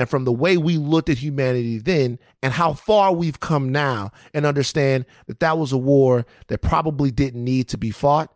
and 0.00 0.08
from 0.08 0.24
the 0.24 0.32
way 0.32 0.56
we 0.56 0.78
looked 0.78 1.10
at 1.10 1.18
humanity 1.18 1.76
then 1.78 2.18
and 2.42 2.54
how 2.54 2.72
far 2.72 3.12
we've 3.12 3.38
come 3.38 3.70
now 3.70 4.10
and 4.32 4.46
understand 4.46 5.04
that 5.26 5.40
that 5.40 5.58
was 5.58 5.72
a 5.72 5.76
war 5.78 6.24
that 6.46 6.62
probably 6.62 7.10
didn't 7.10 7.44
need 7.44 7.68
to 7.68 7.76
be 7.76 7.90
fought 7.90 8.34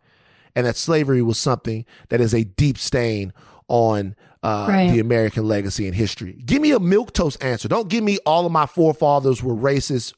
and 0.55 0.67
that 0.67 0.75
slavery 0.75 1.23
was 1.23 1.39
something 1.39 1.83
that 2.09 2.21
is 2.21 2.35
a 2.35 2.43
deep 2.43 2.77
stain 2.77 3.33
on 3.67 4.15
uh, 4.43 4.67
Right. 4.69 4.91
the 4.91 4.99
American 4.99 5.47
legacy 5.47 5.87
and 5.87 5.95
history. 5.95 6.33
Give 6.45 6.61
me 6.61 6.71
a 6.71 6.79
milk 6.79 7.13
toast 7.13 7.43
answer. 7.43 7.67
Don't 7.67 7.89
give 7.89 8.03
me 8.03 8.19
all 8.27 8.45
of 8.45 8.51
my 8.51 8.67
forefathers 8.67 9.41
were 9.41 9.55
racist, 9.55 10.13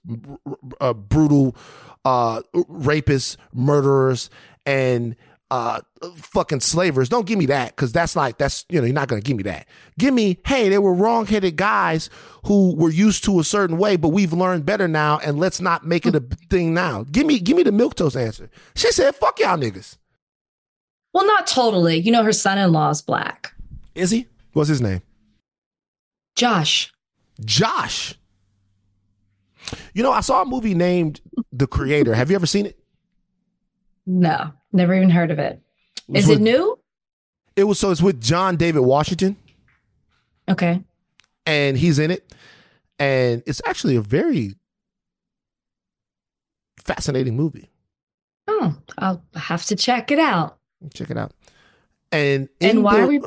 uh, 0.81 0.93
brutal, 0.93 1.55
uh, 2.03 2.41
rapists, 2.53 3.37
murderers, 3.53 4.29
and 4.65 5.15
uh, 5.49 5.81
fucking 6.15 6.59
slavers. 6.59 7.09
Don't 7.09 7.25
give 7.25 7.39
me 7.39 7.45
that 7.47 7.75
because 7.75 7.91
that's 7.91 8.15
like 8.15 8.37
that's 8.37 8.65
you 8.69 8.79
know 8.79 8.85
you're 8.85 8.93
not 8.93 9.07
gonna 9.07 9.21
give 9.21 9.37
me 9.37 9.43
that. 9.43 9.67
Give 9.97 10.13
me 10.13 10.37
hey, 10.45 10.69
they 10.69 10.77
were 10.77 10.93
wrong-headed 10.93 11.55
guys 11.55 12.09
who 12.45 12.75
were 12.75 12.89
used 12.89 13.23
to 13.25 13.39
a 13.39 13.43
certain 13.43 13.77
way, 13.77 13.95
but 13.95 14.09
we've 14.09 14.33
learned 14.33 14.65
better 14.65 14.87
now, 14.87 15.19
and 15.19 15.39
let's 15.39 15.61
not 15.61 15.85
make 15.85 16.05
it 16.05 16.15
a 16.15 16.23
thing 16.49 16.73
now. 16.73 17.05
Give 17.11 17.25
me 17.25 17.39
give 17.39 17.55
me 17.55 17.63
the 17.63 17.71
milk 17.71 17.95
toast 17.95 18.17
answer. 18.17 18.49
She 18.75 18.91
said, 18.91 19.15
"Fuck 19.15 19.39
y'all 19.39 19.57
niggas." 19.57 19.97
Well, 21.13 21.25
not 21.25 21.47
totally. 21.47 21.97
You 21.97 22.11
know, 22.11 22.23
her 22.23 22.33
son-in-law 22.33 22.89
is 22.91 23.01
black. 23.01 23.53
Is 23.95 24.11
he? 24.11 24.27
What's 24.53 24.69
his 24.69 24.81
name? 24.81 25.01
Josh. 26.35 26.93
Josh. 27.43 28.15
You 29.93 30.03
know, 30.03 30.11
I 30.11 30.21
saw 30.21 30.43
a 30.43 30.45
movie 30.45 30.75
named 30.75 31.21
The 31.51 31.67
Creator. 31.67 32.13
Have 32.13 32.29
you 32.29 32.35
ever 32.35 32.45
seen 32.45 32.65
it? 32.65 32.79
No, 34.05 34.53
never 34.77 34.95
even 34.95 35.09
heard 35.09 35.31
of 35.31 35.39
it. 35.39 35.59
was 36.07 36.23
Is 36.23 36.29
with- 36.29 36.39
it 36.39 36.41
new? 36.41 36.79
It 37.55 37.63
was 37.65 37.79
so 37.79 37.89
it's 37.91 38.01
with 38.01 38.21
John 38.21 38.55
David 38.55 38.81
Washington, 38.81 39.35
Okay. 40.47 40.83
and 41.47 41.75
he's 41.77 41.97
in 41.99 42.11
it, 42.11 42.31
and 42.99 43.41
it's 43.47 43.61
actually 43.65 43.95
a 43.95 44.01
very 44.01 44.53
fascinating 46.83 47.35
movie. 47.35 47.69
Oh, 48.47 48.75
I'll 48.97 49.23
have 49.35 49.65
to 49.65 49.75
check 49.75 50.11
it 50.11 50.19
out. 50.19 50.57
Check 50.93 51.09
it 51.09 51.17
out. 51.17 51.33
And 52.11 52.47
And 52.61 52.77
in 52.77 52.83
why 52.83 52.95
the, 52.97 53.01
are 53.03 53.07
we? 53.07 53.21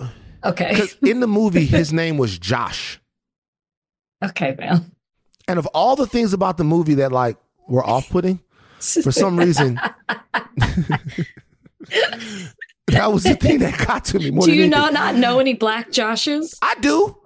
Okay. 0.44 0.80
in 1.02 1.20
the 1.20 1.26
movie, 1.26 1.66
his 1.66 1.92
name 1.92 2.16
was 2.16 2.38
Josh. 2.38 3.00
Okay, 4.24 4.54
man. 4.58 4.92
And 5.48 5.58
of 5.58 5.66
all 5.68 5.96
the 5.96 6.06
things 6.06 6.32
about 6.32 6.56
the 6.56 6.64
movie 6.64 6.94
that 6.94 7.12
like 7.12 7.36
were 7.68 7.84
off-putting, 7.94 8.40
for 8.80 9.12
some 9.12 9.38
reason, 9.38 9.74
that 12.88 13.12
was 13.12 13.22
the 13.24 13.34
thing 13.36 13.58
that 13.60 13.78
got 13.86 14.04
to 14.06 14.18
me 14.18 14.30
more 14.30 14.44
Do 14.44 14.50
than 14.50 14.58
you 14.58 14.68
not 14.68 14.92
not 14.92 15.14
know 15.16 15.38
any 15.38 15.54
black 15.54 15.90
Joshes? 15.90 16.58
I 16.62 16.74
do, 16.80 17.16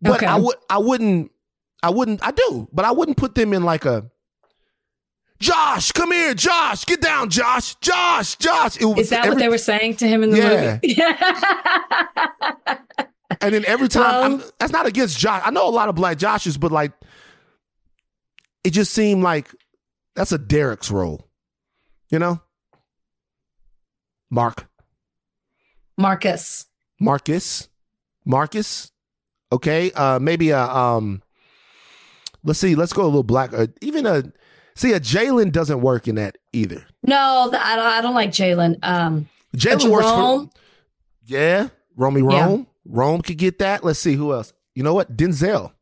but 0.00 0.16
Okay. 0.16 0.26
I 0.26 0.36
would 0.36 0.56
I 0.68 0.78
wouldn't 0.78 1.30
I 1.82 1.90
wouldn't 1.90 2.24
I 2.26 2.30
do, 2.32 2.68
but 2.72 2.84
I 2.84 2.90
wouldn't 2.92 3.16
put 3.16 3.34
them 3.34 3.52
in 3.52 3.62
like 3.64 3.84
a 3.84 4.10
Josh, 5.38 5.92
come 5.92 6.12
here, 6.12 6.32
Josh, 6.32 6.86
get 6.86 7.02
down, 7.02 7.28
Josh, 7.28 7.74
Josh, 7.76 8.36
Josh. 8.36 8.78
It 8.78 8.86
was 8.86 8.98
Is 8.98 9.10
that 9.10 9.28
what 9.28 9.36
they 9.38 9.50
were 9.50 9.58
saying 9.58 9.96
to 9.96 10.08
him 10.08 10.22
in 10.22 10.30
the 10.30 10.38
Yeah. 10.38 10.78
movie? 10.82 10.96
And 13.42 13.52
then 13.52 13.64
every 13.66 13.88
time, 13.88 14.02
Well- 14.04 14.24
I'm, 14.24 14.42
that's 14.58 14.72
not 14.72 14.86
against 14.86 15.18
Josh. 15.18 15.42
I 15.44 15.50
know 15.50 15.68
a 15.68 15.70
lot 15.70 15.90
of 15.90 15.94
black 15.94 16.16
Joshes, 16.16 16.58
but 16.58 16.72
like, 16.72 16.92
it 18.64 18.70
just 18.70 18.94
seemed 18.94 19.22
like 19.22 19.54
that's 20.16 20.32
a 20.32 20.38
Derek's 20.38 20.90
role, 20.90 21.28
you 22.10 22.18
know. 22.18 22.40
Mark, 24.30 24.66
Marcus. 25.96 26.66
Marcus, 26.98 27.68
Marcus. 28.24 28.90
Okay, 29.52 29.92
uh, 29.92 30.18
maybe 30.18 30.50
a 30.50 30.60
um. 30.60 31.22
Let's 32.42 32.58
see. 32.58 32.74
Let's 32.74 32.92
go 32.92 33.02
a 33.02 33.06
little 33.06 33.22
black. 33.22 33.52
Uh, 33.52 33.66
even 33.80 34.06
a 34.06 34.24
see 34.74 34.92
a 34.92 35.00
Jalen 35.00 35.52
doesn't 35.52 35.80
work 35.80 36.08
in 36.08 36.16
that 36.16 36.38
either. 36.52 36.84
No, 37.02 37.50
I 37.52 37.76
don't. 37.76 37.86
I 37.86 38.00
don't 38.00 38.14
like 38.14 38.30
Jalen. 38.30 38.78
Um, 38.82 39.28
Jalen 39.56 39.90
works 39.90 40.06
for 40.06 40.48
yeah. 41.24 41.68
Romy 41.96 42.20
Yeah. 42.20 42.46
Rome. 42.46 42.66
Rome 42.84 43.22
could 43.22 43.38
get 43.38 43.58
that. 43.60 43.84
Let's 43.84 43.98
see 43.98 44.14
who 44.14 44.32
else. 44.32 44.52
You 44.74 44.82
know 44.82 44.94
what? 44.94 45.16
Denzel. 45.16 45.72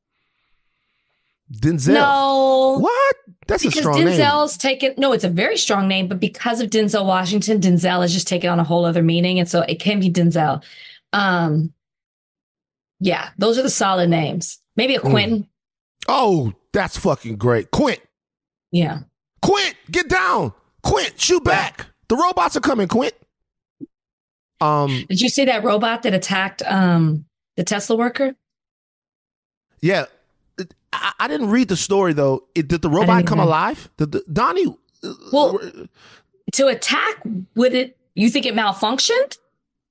Denzel. 1.52 1.94
No, 1.94 2.78
What? 2.80 3.16
That's 3.46 3.62
a 3.64 3.68
because 3.68 3.80
strong 3.80 4.04
name. 4.04 4.08
Denzel's 4.18 4.56
taken. 4.56 4.94
No, 4.96 5.12
it's 5.12 5.24
a 5.24 5.28
very 5.28 5.56
strong 5.58 5.86
name, 5.86 6.08
but 6.08 6.18
because 6.18 6.60
of 6.60 6.70
Denzel 6.70 7.04
Washington, 7.06 7.60
Denzel 7.60 8.00
has 8.00 8.12
just 8.12 8.26
taken 8.26 8.48
on 8.48 8.58
a 8.58 8.64
whole 8.64 8.84
other 8.86 9.02
meaning, 9.02 9.38
and 9.38 9.48
so 9.48 9.60
it 9.60 9.78
can 9.80 10.00
be 10.00 10.10
Denzel. 10.10 10.64
Um, 11.12 11.72
yeah, 13.00 13.30
those 13.36 13.58
are 13.58 13.62
the 13.62 13.68
solid 13.70 14.08
names. 14.08 14.58
Maybe 14.76 14.94
a 14.94 15.00
Mm. 15.00 15.10
Quentin. 15.10 15.48
Oh, 16.08 16.54
that's 16.72 16.96
fucking 16.96 17.36
great. 17.36 17.70
Quint. 17.70 18.00
Yeah. 18.72 19.00
Quint, 19.42 19.76
get 19.90 20.08
down. 20.08 20.52
Quint, 20.82 21.20
shoot 21.20 21.44
back. 21.44 21.86
The 22.08 22.16
robots 22.16 22.56
are 22.56 22.60
coming, 22.60 22.88
Quint. 22.88 23.12
Um, 24.60 25.04
Did 25.08 25.20
you 25.20 25.28
see 25.28 25.44
that 25.44 25.62
robot 25.64 26.02
that 26.04 26.14
attacked 26.14 26.62
um 26.62 27.26
the 27.56 27.64
Tesla 27.64 27.96
worker? 27.96 28.34
yeah. 29.82 30.06
I, 30.94 31.24
I 31.24 31.28
didn't 31.28 31.50
read 31.50 31.68
the 31.68 31.76
story 31.76 32.12
though. 32.12 32.46
It, 32.54 32.68
did 32.68 32.82
the 32.82 32.90
robot 32.90 33.26
come 33.26 33.40
either. 33.40 33.48
alive? 33.48 33.90
Did 33.96 34.12
the, 34.12 34.24
Donnie? 34.32 34.66
Uh, 35.02 35.12
well, 35.32 35.60
to 36.52 36.66
attack, 36.68 37.22
would 37.54 37.74
it? 37.74 37.98
You 38.14 38.30
think 38.30 38.46
it 38.46 38.54
malfunctioned? 38.54 39.38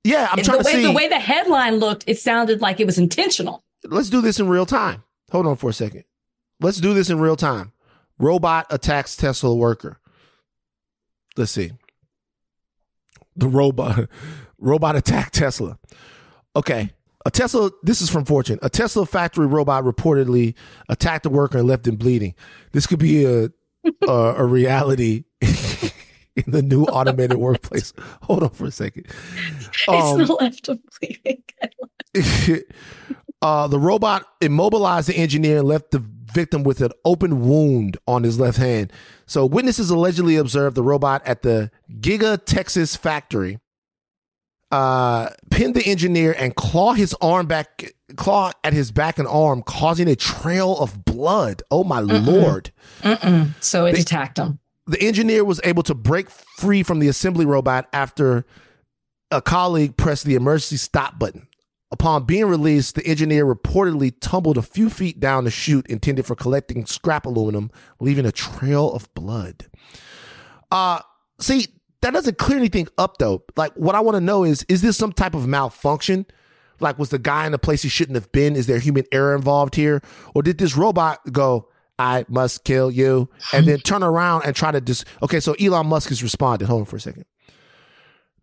Yeah, 0.03 0.27
I'm 0.31 0.37
the 0.37 0.43
trying 0.43 0.59
to 0.59 0.65
way, 0.65 0.71
see. 0.73 0.83
The 0.83 0.91
way 0.91 1.07
the 1.07 1.19
headline 1.19 1.77
looked, 1.77 2.03
it 2.07 2.19
sounded 2.19 2.61
like 2.61 2.79
it 2.79 2.85
was 2.85 2.97
intentional. 2.97 3.63
Let's 3.85 4.09
do 4.09 4.21
this 4.21 4.39
in 4.39 4.47
real 4.47 4.65
time. 4.65 5.03
Hold 5.31 5.47
on 5.47 5.55
for 5.55 5.69
a 5.69 5.73
second. 5.73 6.03
Let's 6.59 6.79
do 6.79 6.93
this 6.93 7.09
in 7.09 7.19
real 7.19 7.35
time. 7.35 7.71
Robot 8.19 8.67
attacks 8.69 9.15
Tesla 9.15 9.53
worker. 9.55 9.99
Let's 11.35 11.51
see. 11.51 11.71
The 13.35 13.47
robot 13.47 14.09
robot 14.57 14.95
attacked 14.95 15.33
Tesla. 15.33 15.79
Okay. 16.55 16.91
A 17.25 17.31
Tesla, 17.31 17.71
this 17.83 18.01
is 18.01 18.09
from 18.09 18.25
Fortune. 18.25 18.59
A 18.61 18.69
Tesla 18.69 19.05
factory 19.05 19.47
robot 19.47 19.83
reportedly 19.83 20.55
attacked 20.89 21.25
a 21.25 21.29
worker 21.29 21.57
and 21.57 21.67
left 21.67 21.87
him 21.87 21.95
bleeding. 21.95 22.35
This 22.73 22.85
could 22.85 22.99
be 22.99 23.25
a 23.25 23.49
a, 24.07 24.35
a 24.37 24.45
reality 24.45 25.25
in 25.41 26.43
the 26.47 26.61
new 26.61 26.83
automated 26.85 27.37
workplace. 27.37 27.93
Hold 28.23 28.43
on 28.43 28.49
for 28.49 28.65
a 28.65 28.71
second. 28.71 29.07
Um, 29.87 30.21
it's 30.21 30.29
left 30.29 30.67
him 30.67 30.79
bleeding. 30.99 31.43
uh, 33.41 33.67
the 33.67 33.79
robot 33.79 34.25
immobilized 34.41 35.09
the 35.09 35.17
engineer 35.17 35.59
and 35.59 35.67
left 35.67 35.91
the 35.91 36.03
victim 36.33 36.63
with 36.63 36.81
an 36.81 36.91
open 37.05 37.47
wound 37.47 37.97
on 38.07 38.23
his 38.23 38.39
left 38.39 38.57
hand. 38.57 38.91
So 39.25 39.45
witnesses 39.45 39.89
allegedly 39.89 40.35
observed 40.35 40.75
the 40.75 40.83
robot 40.83 41.25
at 41.25 41.43
the 41.43 41.71
Giga 41.99 42.43
Texas 42.43 42.95
factory 42.95 43.59
uh, 44.73 45.29
pin 45.51 45.73
the 45.73 45.85
engineer 45.85 46.33
and 46.35 46.55
claw 46.55 46.93
his 46.93 47.15
arm 47.21 47.45
back, 47.45 47.93
claw 48.15 48.51
at 48.63 48.73
his 48.73 48.91
back 48.91 49.19
and 49.19 49.27
arm, 49.27 49.61
causing 49.61 50.07
a 50.07 50.15
trail 50.15 50.75
of 50.79 51.05
blood. 51.05 51.61
Oh 51.69 51.83
my 51.83 51.99
lord! 51.99 52.71
Mm-mm. 53.01 53.51
So 53.63 53.85
it 53.85 53.99
attacked 53.99 54.39
him. 54.39 54.57
The 54.87 54.99
engineer 54.99 55.45
was 55.45 55.61
able 55.63 55.83
to 55.83 55.93
break 55.93 56.27
free 56.31 56.81
from 56.81 56.97
the 56.97 57.07
assembly 57.07 57.45
robot 57.45 57.87
after 57.93 58.45
a 59.29 59.43
colleague 59.43 59.95
pressed 59.95 60.25
the 60.25 60.33
emergency 60.33 60.77
stop 60.77 61.19
button. 61.19 61.47
Upon 61.91 62.25
being 62.25 62.45
released, 62.45 62.95
the 62.95 63.05
engineer 63.05 63.45
reportedly 63.45 64.11
tumbled 64.19 64.57
a 64.57 64.63
few 64.63 64.89
feet 64.89 65.19
down 65.19 65.43
the 65.43 65.51
chute 65.51 65.85
intended 65.85 66.25
for 66.25 66.35
collecting 66.35 66.87
scrap 66.87 67.27
aluminum, 67.27 67.69
leaving 67.99 68.25
a 68.25 68.31
trail 68.31 68.91
of 68.91 69.13
blood. 69.13 69.67
Uh, 70.71 71.01
see, 71.39 71.67
that 72.03 72.13
doesn't 72.13 72.37
clear 72.37 72.57
anything 72.57 72.87
up 72.97 73.17
though. 73.17 73.43
Like, 73.55 73.73
what 73.73 73.95
I 73.95 74.01
want 74.01 74.15
to 74.15 74.21
know 74.21 74.43
is, 74.43 74.65
is 74.67 74.81
this 74.81 74.97
some 74.97 75.13
type 75.13 75.33
of 75.33 75.47
malfunction? 75.47 76.25
Like, 76.79 76.99
was 76.99 77.09
the 77.09 77.19
guy 77.19 77.47
in 77.47 77.53
a 77.53 77.57
place 77.57 77.81
he 77.81 77.89
shouldn't 77.89 78.15
have 78.15 78.31
been? 78.31 78.55
Is 78.55 78.67
there 78.67 78.79
human 78.79 79.05
error 79.11 79.35
involved 79.35 79.75
here? 79.75 80.01
Or 80.35 80.43
did 80.43 80.57
this 80.57 80.75
robot 80.75 81.19
go, 81.31 81.69
I 81.97 82.25
must 82.27 82.65
kill 82.65 82.91
you, 82.91 83.29
and 83.53 83.65
then 83.67 83.79
turn 83.79 84.03
around 84.03 84.43
and 84.45 84.55
try 84.55 84.71
to 84.71 84.81
just, 84.81 85.05
okay, 85.21 85.39
so 85.39 85.53
Elon 85.53 85.87
Musk 85.87 86.09
has 86.09 86.21
responded. 86.21 86.65
Hold 86.65 86.81
on 86.81 86.85
for 86.85 86.97
a 86.97 86.99
second. 86.99 87.25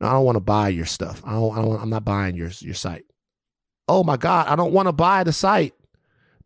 No, 0.01 0.09
I 0.09 0.13
don't 0.13 0.25
want 0.25 0.37
to 0.37 0.41
buy 0.41 0.69
your 0.69 0.87
stuff. 0.87 1.21
I 1.27 1.33
don't, 1.33 1.59
I 1.59 1.61
don't, 1.61 1.83
I'm 1.83 1.91
not 1.91 2.05
buying 2.05 2.37
your, 2.37 2.51
your 2.61 2.75
site. 2.75 3.05
Oh 3.89 4.05
my 4.05 4.17
God, 4.17 4.47
I 4.47 4.57
don't 4.57 4.73
want 4.73 4.89
to 4.89 4.93
buy 4.93 5.25
the 5.25 5.33
site. 5.33 5.75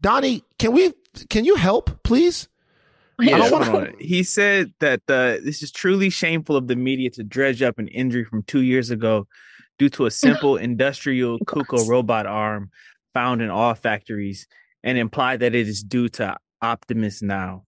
Donnie, 0.00 0.42
can 0.58 0.72
we, 0.72 0.92
can 1.28 1.44
you 1.44 1.54
help, 1.54 2.02
please? 2.02 2.48
I 3.20 3.24
Yeah, 3.24 3.38
don't 3.38 3.52
want 3.52 3.68
on. 3.68 3.94
He 3.98 4.22
said 4.22 4.72
that 4.80 5.00
uh, 5.08 5.38
this 5.44 5.62
is 5.62 5.70
truly 5.70 6.10
shameful 6.10 6.56
of 6.56 6.68
the 6.68 6.76
media 6.76 7.10
to 7.10 7.22
dredge 7.22 7.62
up 7.62 7.78
an 7.78 7.88
injury 7.88 8.24
from 8.24 8.42
two 8.42 8.62
years 8.62 8.90
ago 8.90 9.26
due 9.78 9.88
to 9.90 10.06
a 10.06 10.10
simple 10.24 10.56
industrial 10.56 11.38
KUKA 11.40 11.88
robot 11.88 12.26
arm 12.26 12.70
found 13.12 13.42
in 13.42 13.50
all 13.50 13.74
factories 13.74 14.46
and 14.82 14.98
imply 14.98 15.36
that 15.36 15.54
it 15.54 15.68
is 15.68 15.82
due 15.82 16.08
to 16.10 16.36
Optimus 16.60 17.22
Now. 17.22 17.64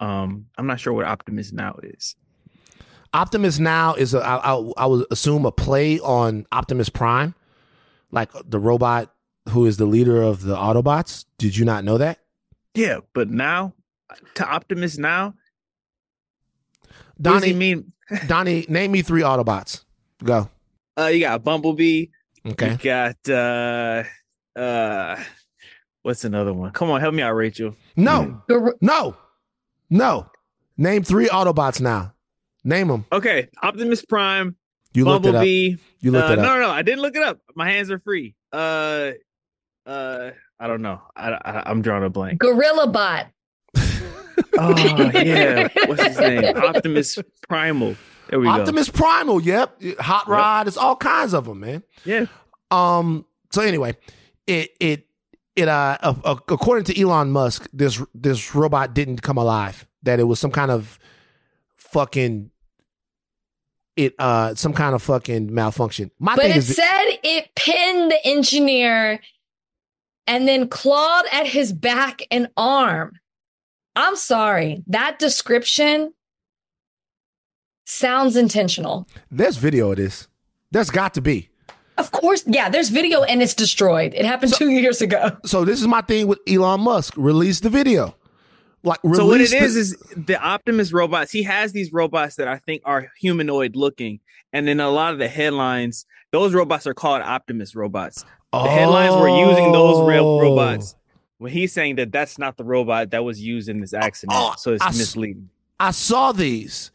Um, 0.00 0.46
I'm 0.56 0.66
not 0.66 0.80
sure 0.80 0.92
what 0.92 1.06
Optimus 1.06 1.52
Now 1.52 1.76
is. 1.82 2.14
Optimus 3.12 3.58
Now 3.58 3.94
is 3.94 4.12
a 4.14 4.18
I, 4.18 4.54
I, 4.54 4.72
I 4.76 4.86
would 4.86 5.06
assume 5.10 5.46
a 5.46 5.52
play 5.52 6.00
on 6.00 6.46
Optimus 6.52 6.88
Prime, 6.88 7.34
like 8.10 8.30
the 8.48 8.58
robot 8.58 9.12
who 9.50 9.66
is 9.66 9.76
the 9.76 9.84
leader 9.84 10.22
of 10.22 10.42
the 10.42 10.56
Autobots. 10.56 11.24
Did 11.38 11.56
you 11.56 11.64
not 11.64 11.84
know 11.84 11.98
that? 11.98 12.18
Yeah, 12.74 13.00
but 13.12 13.30
now 13.30 13.74
to 14.34 14.48
Optimus 14.48 14.98
Now, 14.98 15.34
what 17.16 17.34
does 17.34 17.44
he 17.44 17.52
Donnie, 17.52 17.54
mean? 17.54 17.92
Donnie, 18.26 18.66
name 18.68 18.92
me 18.92 19.02
three 19.02 19.22
Autobots. 19.22 19.84
Go. 20.22 20.48
Uh, 20.98 21.06
you 21.06 21.20
got 21.20 21.42
Bumblebee. 21.42 22.06
Okay. 22.46 22.72
You 22.72 22.76
got 22.76 23.28
uh, 23.28 24.04
uh, 24.58 25.22
what's 26.02 26.24
another 26.24 26.52
one? 26.52 26.70
Come 26.72 26.90
on, 26.90 27.00
help 27.00 27.14
me 27.14 27.22
out, 27.22 27.32
Rachel. 27.32 27.74
No, 27.96 28.42
no, 28.80 29.16
no. 29.90 30.26
Name 30.76 31.02
three 31.02 31.28
Autobots 31.28 31.80
now. 31.80 32.12
Name 32.64 32.88
them. 32.88 33.04
Okay, 33.12 33.48
Optimus 33.62 34.04
Prime, 34.04 34.56
You 34.92 35.04
looked 35.04 35.26
it 35.26 35.30
up. 35.30 35.34
Bumblebee. 35.34 35.76
You 36.00 36.10
looked 36.10 36.30
uh, 36.30 36.32
it 36.32 36.38
up. 36.38 36.44
No, 36.44 36.54
no, 36.54 36.60
no, 36.62 36.70
I 36.70 36.82
didn't 36.82 37.02
look 37.02 37.16
it 37.16 37.22
up. 37.22 37.40
My 37.54 37.70
hands 37.70 37.90
are 37.90 37.98
free. 37.98 38.34
Uh, 38.52 39.12
uh, 39.86 40.30
I 40.58 40.66
don't 40.66 40.82
know. 40.82 41.00
I, 41.14 41.30
I 41.30 41.70
I'm 41.70 41.82
drawing 41.82 42.04
a 42.04 42.10
blank. 42.10 42.40
Gorilla 42.40 42.86
Bot. 42.88 43.26
Oh 44.56 45.10
yeah, 45.12 45.66
what's 45.86 46.04
his 46.04 46.18
name? 46.18 46.56
Optimus 46.56 47.18
Primal. 47.48 47.96
There 48.28 48.38
we 48.38 48.46
go. 48.46 48.52
Optimus 48.52 48.88
Primal. 48.88 49.40
Yep. 49.40 49.82
Hot 49.98 50.28
Rod. 50.28 50.68
It's 50.68 50.76
all 50.76 50.94
kinds 50.94 51.34
of 51.34 51.46
them, 51.46 51.60
man. 51.60 51.82
Yeah. 52.04 52.26
Um. 52.70 53.26
So 53.50 53.62
anyway, 53.62 53.96
it 54.46 54.70
it 54.78 55.06
it 55.56 55.68
uh, 55.68 55.98
uh 56.00 56.14
uh, 56.24 56.36
according 56.48 56.84
to 56.84 57.00
Elon 57.00 57.32
Musk, 57.32 57.68
this 57.72 58.00
this 58.14 58.54
robot 58.54 58.94
didn't 58.94 59.22
come 59.22 59.38
alive. 59.38 59.86
That 60.04 60.20
it 60.20 60.24
was 60.24 60.38
some 60.38 60.52
kind 60.52 60.70
of 60.70 60.98
fucking 61.76 62.50
it 63.96 64.14
uh 64.18 64.54
some 64.54 64.72
kind 64.72 64.94
of 64.94 65.02
fucking 65.02 65.52
malfunction. 65.52 66.10
My 66.18 66.36
But 66.36 66.42
thing 66.42 66.50
it 66.52 66.56
is 66.58 66.76
said 66.76 67.18
it 67.22 67.50
pinned 67.56 68.10
the 68.10 68.26
engineer 68.26 69.20
and 70.26 70.48
then 70.48 70.68
clawed 70.68 71.26
at 71.32 71.46
his 71.46 71.72
back 71.72 72.22
and 72.30 72.48
arm. 72.56 73.18
I'm 73.96 74.16
sorry. 74.16 74.82
That 74.88 75.18
description 75.18 76.12
sounds 77.86 78.36
intentional. 78.36 79.06
there's 79.30 79.56
video 79.56 79.90
of 79.90 79.96
this. 79.98 80.28
There's 80.70 80.90
got 80.90 81.14
to 81.14 81.20
be. 81.20 81.50
Of 81.96 82.10
course, 82.10 82.42
yeah, 82.46 82.68
there's 82.68 82.88
video 82.88 83.22
and 83.22 83.40
it's 83.40 83.54
destroyed. 83.54 84.14
It 84.14 84.24
happened 84.24 84.52
two 84.54 84.70
years 84.70 85.00
ago. 85.00 85.36
So 85.44 85.64
this 85.64 85.80
is 85.80 85.86
my 85.86 86.00
thing 86.00 86.26
with 86.26 86.40
Elon 86.48 86.80
Musk. 86.80 87.14
Release 87.16 87.60
the 87.60 87.70
video. 87.70 88.16
Like 88.82 88.98
So 89.02 89.08
what 89.26 89.40
it 89.40 89.50
release 89.50 89.50
the- 89.52 89.58
is 89.58 89.76
is 89.76 89.96
the 90.16 90.36
Optimus 90.42 90.92
robots. 90.92 91.30
He 91.30 91.44
has 91.44 91.72
these 91.72 91.92
robots 91.92 92.34
that 92.36 92.48
I 92.48 92.58
think 92.58 92.82
are 92.84 93.10
humanoid 93.20 93.76
looking, 93.76 94.18
and 94.52 94.68
in 94.68 94.80
a 94.80 94.90
lot 94.90 95.12
of 95.12 95.18
the 95.20 95.28
headlines, 95.28 96.04
those 96.32 96.52
robots 96.52 96.86
are 96.86 96.94
called 96.94 97.22
Optimus 97.22 97.74
robots. 97.76 98.24
The 98.52 98.64
headlines 98.68 99.14
were 99.14 99.28
using 99.28 99.72
those 99.72 100.06
real 100.06 100.26
Oh. 100.26 100.40
robots. 100.40 100.96
When 101.38 101.52
he's 101.52 101.72
saying 101.72 101.96
that 101.96 102.12
that's 102.12 102.38
not 102.38 102.56
the 102.56 102.64
robot 102.64 103.10
that 103.10 103.24
was 103.24 103.40
used 103.40 103.68
in 103.68 103.80
this 103.80 103.92
accident, 103.92 104.36
Oh, 104.40 104.54
so 104.56 104.72
it's 104.72 104.82
I 104.84 104.88
s- 104.88 104.98
misleading. 104.98 105.50
I 105.80 105.90
saw 105.90 106.32
these. 106.32 106.90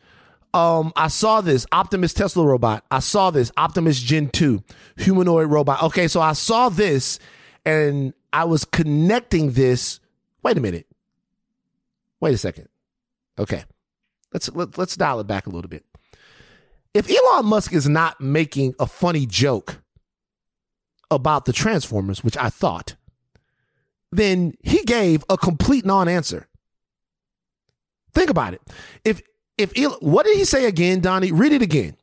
Um, 0.53 0.94
I 0.95 1.10
saw 1.10 1.41
this 1.41 1.68
Optimus 1.72 2.14
Tesla 2.14 2.44
robot. 2.45 2.84
I 2.90 2.99
saw 2.99 3.30
this 3.30 3.52
Optimus 3.57 3.99
Gen 4.02 4.30
2 4.30 4.64
humanoid 4.98 5.52
robot. 5.52 5.84
Okay, 5.84 6.07
so 6.07 6.22
I 6.22 6.34
saw 6.34 6.70
this 6.70 7.20
and 7.66 8.14
I 8.34 8.45
was 8.45 8.66
connecting 8.66 9.52
this. 9.52 9.99
Wait 10.41 10.57
a 10.57 10.61
minute. 10.61 10.88
Wait 12.20 12.34
a 12.34 12.38
second. 12.38 12.68
Okay. 13.38 13.64
Let's 14.34 14.49
let, 14.53 14.78
let's 14.78 14.95
dial 14.95 15.20
it 15.20 15.28
back 15.28 15.45
a 15.45 15.49
little 15.49 15.70
bit. 15.70 15.86
If 16.94 17.10
Elon 17.10 17.45
Musk 17.45 17.72
is 17.74 17.88
not 17.88 18.20
making 18.20 18.74
a 18.80 18.88
funny 18.88 19.26
joke 19.28 19.82
about 21.11 21.45
the 21.45 21.53
Transformers, 21.53 22.24
which 22.24 22.38
I 22.38 22.49
thought, 22.49 22.95
then 24.11 24.53
he 24.61 24.84
gave 24.84 25.23
a 25.30 25.38
complete 25.38 25.86
non-answer. 25.86 26.48
Think 28.14 28.30
about 28.30 28.53
it. 28.53 28.61
If 29.06 29.22
if 29.57 29.72
what 30.02 30.26
did 30.26 30.38
he 30.38 30.45
say 30.45 30.65
again, 30.65 31.02
Donnie? 31.02 31.31
Read 31.31 31.52
it 31.52 31.61
again. 31.61 31.95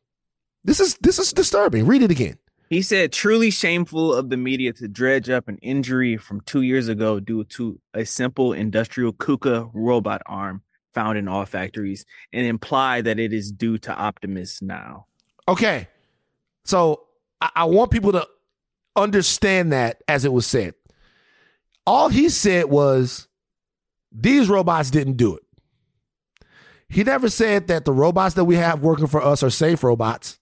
This 0.65 0.81
is 0.81 0.97
this 0.97 1.19
is 1.19 1.33
disturbing. 1.33 1.87
Read 1.87 2.03
it 2.03 2.11
again. 2.11 2.39
He 2.69 2.83
said, 2.83 3.13
truly 3.13 3.51
shameful 3.51 4.13
of 4.13 4.29
the 4.29 4.37
media 4.37 4.73
to 4.75 4.89
dredge 4.89 5.31
up 5.31 5.47
an 5.47 5.57
injury 5.59 6.17
from 6.17 6.41
two 6.43 6.63
years 6.63 6.89
ago 6.89 7.21
due 7.21 7.45
to 7.45 7.79
a 7.95 8.05
simple 8.05 8.53
industrial 8.53 9.13
KUKA 9.13 9.71
robot 9.73 10.21
arm 10.27 10.63
found 10.93 11.17
in 11.17 11.29
all 11.29 11.45
factories 11.45 12.05
and 12.33 12.45
imply 12.45 13.03
that 13.03 13.21
it 13.21 13.33
is 13.33 13.53
due 13.53 13.79
to 13.79 13.97
Optimus 13.97 14.63
now. 14.63 15.07
Okay. 15.47 15.87
So 16.65 17.05
I, 17.41 17.51
I 17.55 17.65
want 17.67 17.93
people 17.93 18.11
to 18.13 18.27
understand 18.97 19.73
that 19.73 20.03
as 20.09 20.25
it 20.25 20.33
was 20.33 20.47
said. 20.47 20.75
All 21.87 22.09
he 22.09 22.29
said 22.29 22.67
was 22.67 23.29
these 24.13 24.49
robots 24.49 24.91
didn't 24.91 25.17
do 25.17 25.37
it. 25.37 25.43
He 26.89 27.05
never 27.05 27.29
said 27.29 27.67
that 27.67 27.85
the 27.85 27.93
robots 27.93 28.35
that 28.35 28.45
we 28.45 28.57
have 28.57 28.81
working 28.81 29.07
for 29.07 29.23
us 29.23 29.43
are 29.43 29.51
safe 29.51 29.83
robots. 29.83 30.39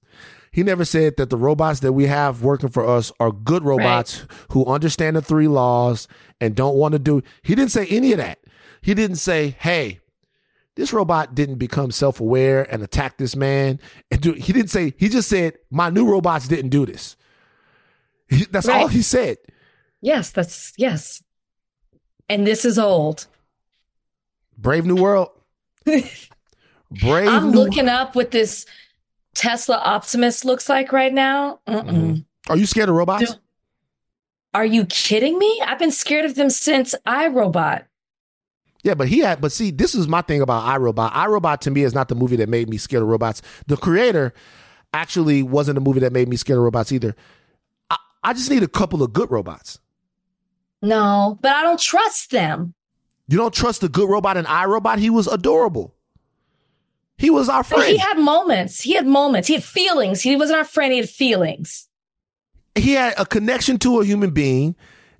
He 0.52 0.62
never 0.62 0.84
said 0.84 1.16
that 1.16 1.30
the 1.30 1.36
robots 1.36 1.80
that 1.80 1.94
we 1.94 2.06
have 2.06 2.42
working 2.42 2.68
for 2.68 2.86
us 2.86 3.10
are 3.18 3.32
good 3.32 3.64
robots 3.64 4.24
who 4.50 4.64
understand 4.66 5.16
the 5.16 5.22
three 5.22 5.48
laws 5.48 6.06
and 6.40 6.54
don't 6.54 6.76
want 6.76 6.92
to 6.92 6.98
do. 7.00 7.22
He 7.42 7.54
didn't 7.56 7.72
say 7.72 7.86
any 7.86 8.12
of 8.12 8.18
that. 8.18 8.38
He 8.80 8.94
didn't 8.94 9.16
say, 9.16 9.56
"Hey, 9.58 9.98
this 10.76 10.92
robot 10.92 11.34
didn't 11.34 11.56
become 11.56 11.90
self-aware 11.90 12.62
and 12.72 12.82
attack 12.84 13.16
this 13.18 13.34
man." 13.34 13.80
And 14.12 14.20
do, 14.20 14.34
he 14.34 14.52
didn't 14.52 14.70
say. 14.70 14.94
He 14.96 15.08
just 15.08 15.28
said, 15.28 15.54
"My 15.70 15.90
new 15.90 16.08
robots 16.08 16.46
didn't 16.46 16.70
do 16.70 16.86
this." 16.86 17.16
He- 18.28 18.44
that's 18.44 18.68
all 18.68 18.88
he 18.88 19.02
said. 19.02 19.38
Yes, 20.00 20.30
that's 20.30 20.72
yes. 20.76 21.23
And 22.28 22.46
this 22.46 22.64
is 22.64 22.78
old. 22.78 23.26
Brave 24.56 24.86
New 24.86 24.96
World. 24.96 25.30
Brave. 25.84 27.28
I'm 27.28 27.50
New- 27.50 27.58
looking 27.58 27.88
up 27.88 28.14
what 28.14 28.30
this 28.30 28.66
Tesla 29.34 29.76
Optimus 29.76 30.44
looks 30.44 30.68
like 30.68 30.92
right 30.92 31.12
now. 31.12 31.60
Mm-mm. 31.66 31.84
Mhm. 31.90 32.24
Are 32.48 32.56
you 32.56 32.66
scared 32.66 32.88
of 32.88 32.94
robots? 32.94 33.32
Do- 33.32 33.38
Are 34.54 34.64
you 34.64 34.86
kidding 34.86 35.38
me? 35.38 35.60
I've 35.66 35.78
been 35.78 35.90
scared 35.90 36.24
of 36.24 36.34
them 36.36 36.50
since 36.50 36.94
I, 37.04 37.26
Robot. 37.28 37.84
Yeah, 38.84 38.94
but 38.94 39.08
he 39.08 39.20
had. 39.20 39.40
But 39.40 39.50
see, 39.50 39.70
this 39.70 39.94
is 39.94 40.06
my 40.06 40.20
thing 40.22 40.40
about 40.42 40.62
I, 40.64 40.76
Robot. 40.76 41.12
iRobot 41.14 41.60
to 41.60 41.70
me 41.70 41.82
is 41.82 41.94
not 41.94 42.08
the 42.08 42.14
movie 42.14 42.36
that 42.36 42.48
made 42.48 42.68
me 42.68 42.76
scared 42.76 43.02
of 43.02 43.08
robots. 43.08 43.40
The 43.66 43.76
creator 43.78 44.32
actually 44.92 45.42
wasn't 45.42 45.78
a 45.78 45.80
movie 45.80 46.00
that 46.00 46.12
made 46.12 46.28
me 46.28 46.36
scared 46.36 46.58
of 46.58 46.64
robots 46.64 46.92
either. 46.92 47.16
I, 47.90 47.96
I 48.22 48.32
just 48.34 48.50
need 48.50 48.62
a 48.62 48.68
couple 48.68 49.02
of 49.02 49.12
good 49.12 49.30
robots. 49.30 49.80
No, 50.84 51.38
but 51.42 51.52
I 51.54 51.62
don't 51.62 51.80
trust 51.80 52.30
them. 52.30 52.74
You 53.28 53.38
don't 53.38 53.54
trust 53.54 53.80
the 53.80 53.88
good 53.88 54.08
robot 54.08 54.36
in 54.36 54.44
I, 54.46 54.64
Robot? 54.66 54.98
He 54.98 55.08
was 55.10 55.26
adorable. 55.26 55.94
He 57.16 57.30
was 57.30 57.48
our 57.48 57.62
But 57.62 57.66
friend. 57.68 57.84
he 57.86 57.96
had 57.96 58.18
moments. 58.18 58.80
He 58.82 58.92
had 58.94 59.06
moments. 59.06 59.48
He 59.48 59.54
had 59.54 59.64
feelings. 59.64 60.20
He 60.20 60.36
wasn't 60.36 60.58
our 60.58 60.64
friend. 60.64 60.92
He 60.92 60.98
had 60.98 61.08
feelings. 61.08 61.88
he 62.74 62.92
had 62.92 63.14
a 63.16 63.24
connection 63.24 63.78
to 63.78 64.00
a 64.00 64.04
human 64.04 64.30
being 64.30 64.74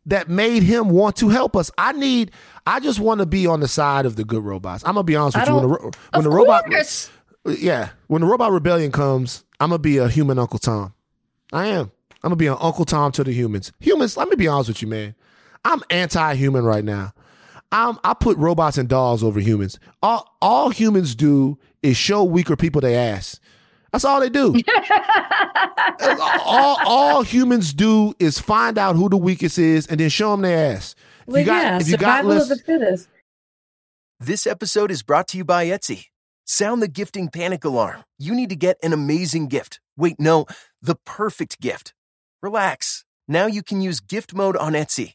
that 0.07 0.29
made 0.29 0.63
him 0.65 0.91
want 0.91 1.17
to 1.17 1.29
help 1.31 1.57
us. 1.57 1.71
I 1.79 1.93
need. 1.93 2.31
I 2.67 2.81
just 2.81 2.99
want 3.01 3.21
to 3.21 3.27
be 3.27 3.47
on 3.47 3.61
the 3.61 3.69
side 3.69 4.05
of 4.07 4.17
the 4.17 4.25
good 4.25 4.45
robots. 4.45 4.83
I'm 4.85 4.95
gonna 4.95 5.05
be 5.05 5.17
honest 5.17 5.37
with 5.39 5.49
you. 5.49 5.55
When 5.55 5.63
the, 5.63 5.69
when 5.79 5.93
Of 6.13 6.25
the 6.25 6.31
robot, 6.31 6.67
course. 6.67 7.11
yeah, 7.47 7.91
when 8.09 8.21
the 8.23 8.27
robot 8.27 8.53
rebellion 8.53 8.91
comes, 8.93 9.45
I'm 9.61 9.71
gonna 9.71 9.79
be 9.79 9.97
a 9.99 10.09
human 10.09 10.39
Uncle 10.39 10.59
Tom. 10.59 10.93
I 11.53 11.69
am. 11.69 11.91
I'm 12.23 12.29
gonna 12.31 12.37
be 12.37 12.49
an 12.49 12.57
Uncle 12.61 12.85
Tom 12.85 13.13
to 13.13 13.25
the 13.25 13.33
humans. 13.33 13.73
Humans. 13.81 14.17
Let 14.19 14.29
me 14.29 14.37
be 14.37 14.49
honest 14.49 14.69
with 14.69 14.83
you, 14.83 14.89
man. 14.89 15.15
I'm 15.65 15.83
anti-human 15.91 16.65
right 16.65 16.85
now. 16.85 17.13
I'm. 17.73 17.99
I 18.05 18.15
put 18.15 18.37
robots 18.39 18.79
and 18.79 18.89
dolls 18.89 19.25
over 19.25 19.41
humans. 19.41 19.79
All 20.03 20.37
all 20.41 20.71
humans 20.71 21.15
do 21.15 21.59
is 21.83 21.97
show 21.97 22.23
weaker 22.23 22.57
people 22.57 22.81
their 22.81 23.15
ass. 23.15 23.41
That's 23.91 24.05
all 24.05 24.21
they 24.21 24.29
do. 24.29 24.55
all 26.45 26.77
all 26.85 27.23
humans 27.23 27.73
do 27.73 28.15
is 28.19 28.39
find 28.39 28.79
out 28.79 28.97
who 28.97 29.09
the 29.09 29.17
weakest 29.17 29.59
is 29.59 29.87
and 29.87 29.99
then 30.01 30.09
show 30.09 30.33
them 30.33 30.43
their 30.43 30.75
ass. 30.75 30.95
If 31.23 31.27
Well, 31.29 31.41
you 31.41 31.47
got, 31.47 31.63
yeah, 31.63 31.81
if 31.81 31.89
you 31.89 31.97
got 31.97 32.25
less, 32.25 32.43
of 32.51 32.59
the 32.59 32.65
fittest. 32.65 33.09
This 34.21 34.47
episode 34.47 34.91
is 34.91 35.03
brought 35.03 35.29
to 35.29 35.39
you 35.39 35.45
by 35.45 35.67
Etsy. 35.67 36.07
Sound 36.45 36.83
the 36.83 36.89
gifting 36.89 37.29
panic 37.29 37.65
alarm. 37.65 38.05
You 38.19 38.35
need 38.35 38.51
to 38.51 38.57
get 38.57 38.77
an 38.83 38.93
amazing 38.93 39.49
gift. 39.49 39.81
Wait, 39.97 40.17
no, 40.19 40.47
the 40.83 40.97
perfect 41.07 41.61
gift. 41.61 41.95
Relax. 42.43 43.05
Now 43.27 43.47
you 43.47 43.63
can 43.63 43.81
use 43.81 44.01
gift 44.01 44.35
mode 44.35 44.57
on 44.57 44.75
Etsy. 44.75 45.15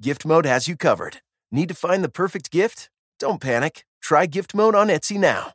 Gift 0.00 0.24
Mode 0.24 0.46
has 0.46 0.68
you 0.68 0.76
covered. 0.76 1.22
Need 1.50 1.68
to 1.70 1.74
find 1.74 2.04
the 2.04 2.08
perfect 2.08 2.52
gift? 2.52 2.88
Don't 3.18 3.40
panic. 3.40 3.84
Try 4.00 4.26
Gift 4.26 4.54
Mode 4.54 4.76
on 4.76 4.86
Etsy 4.86 5.18
now. 5.18 5.54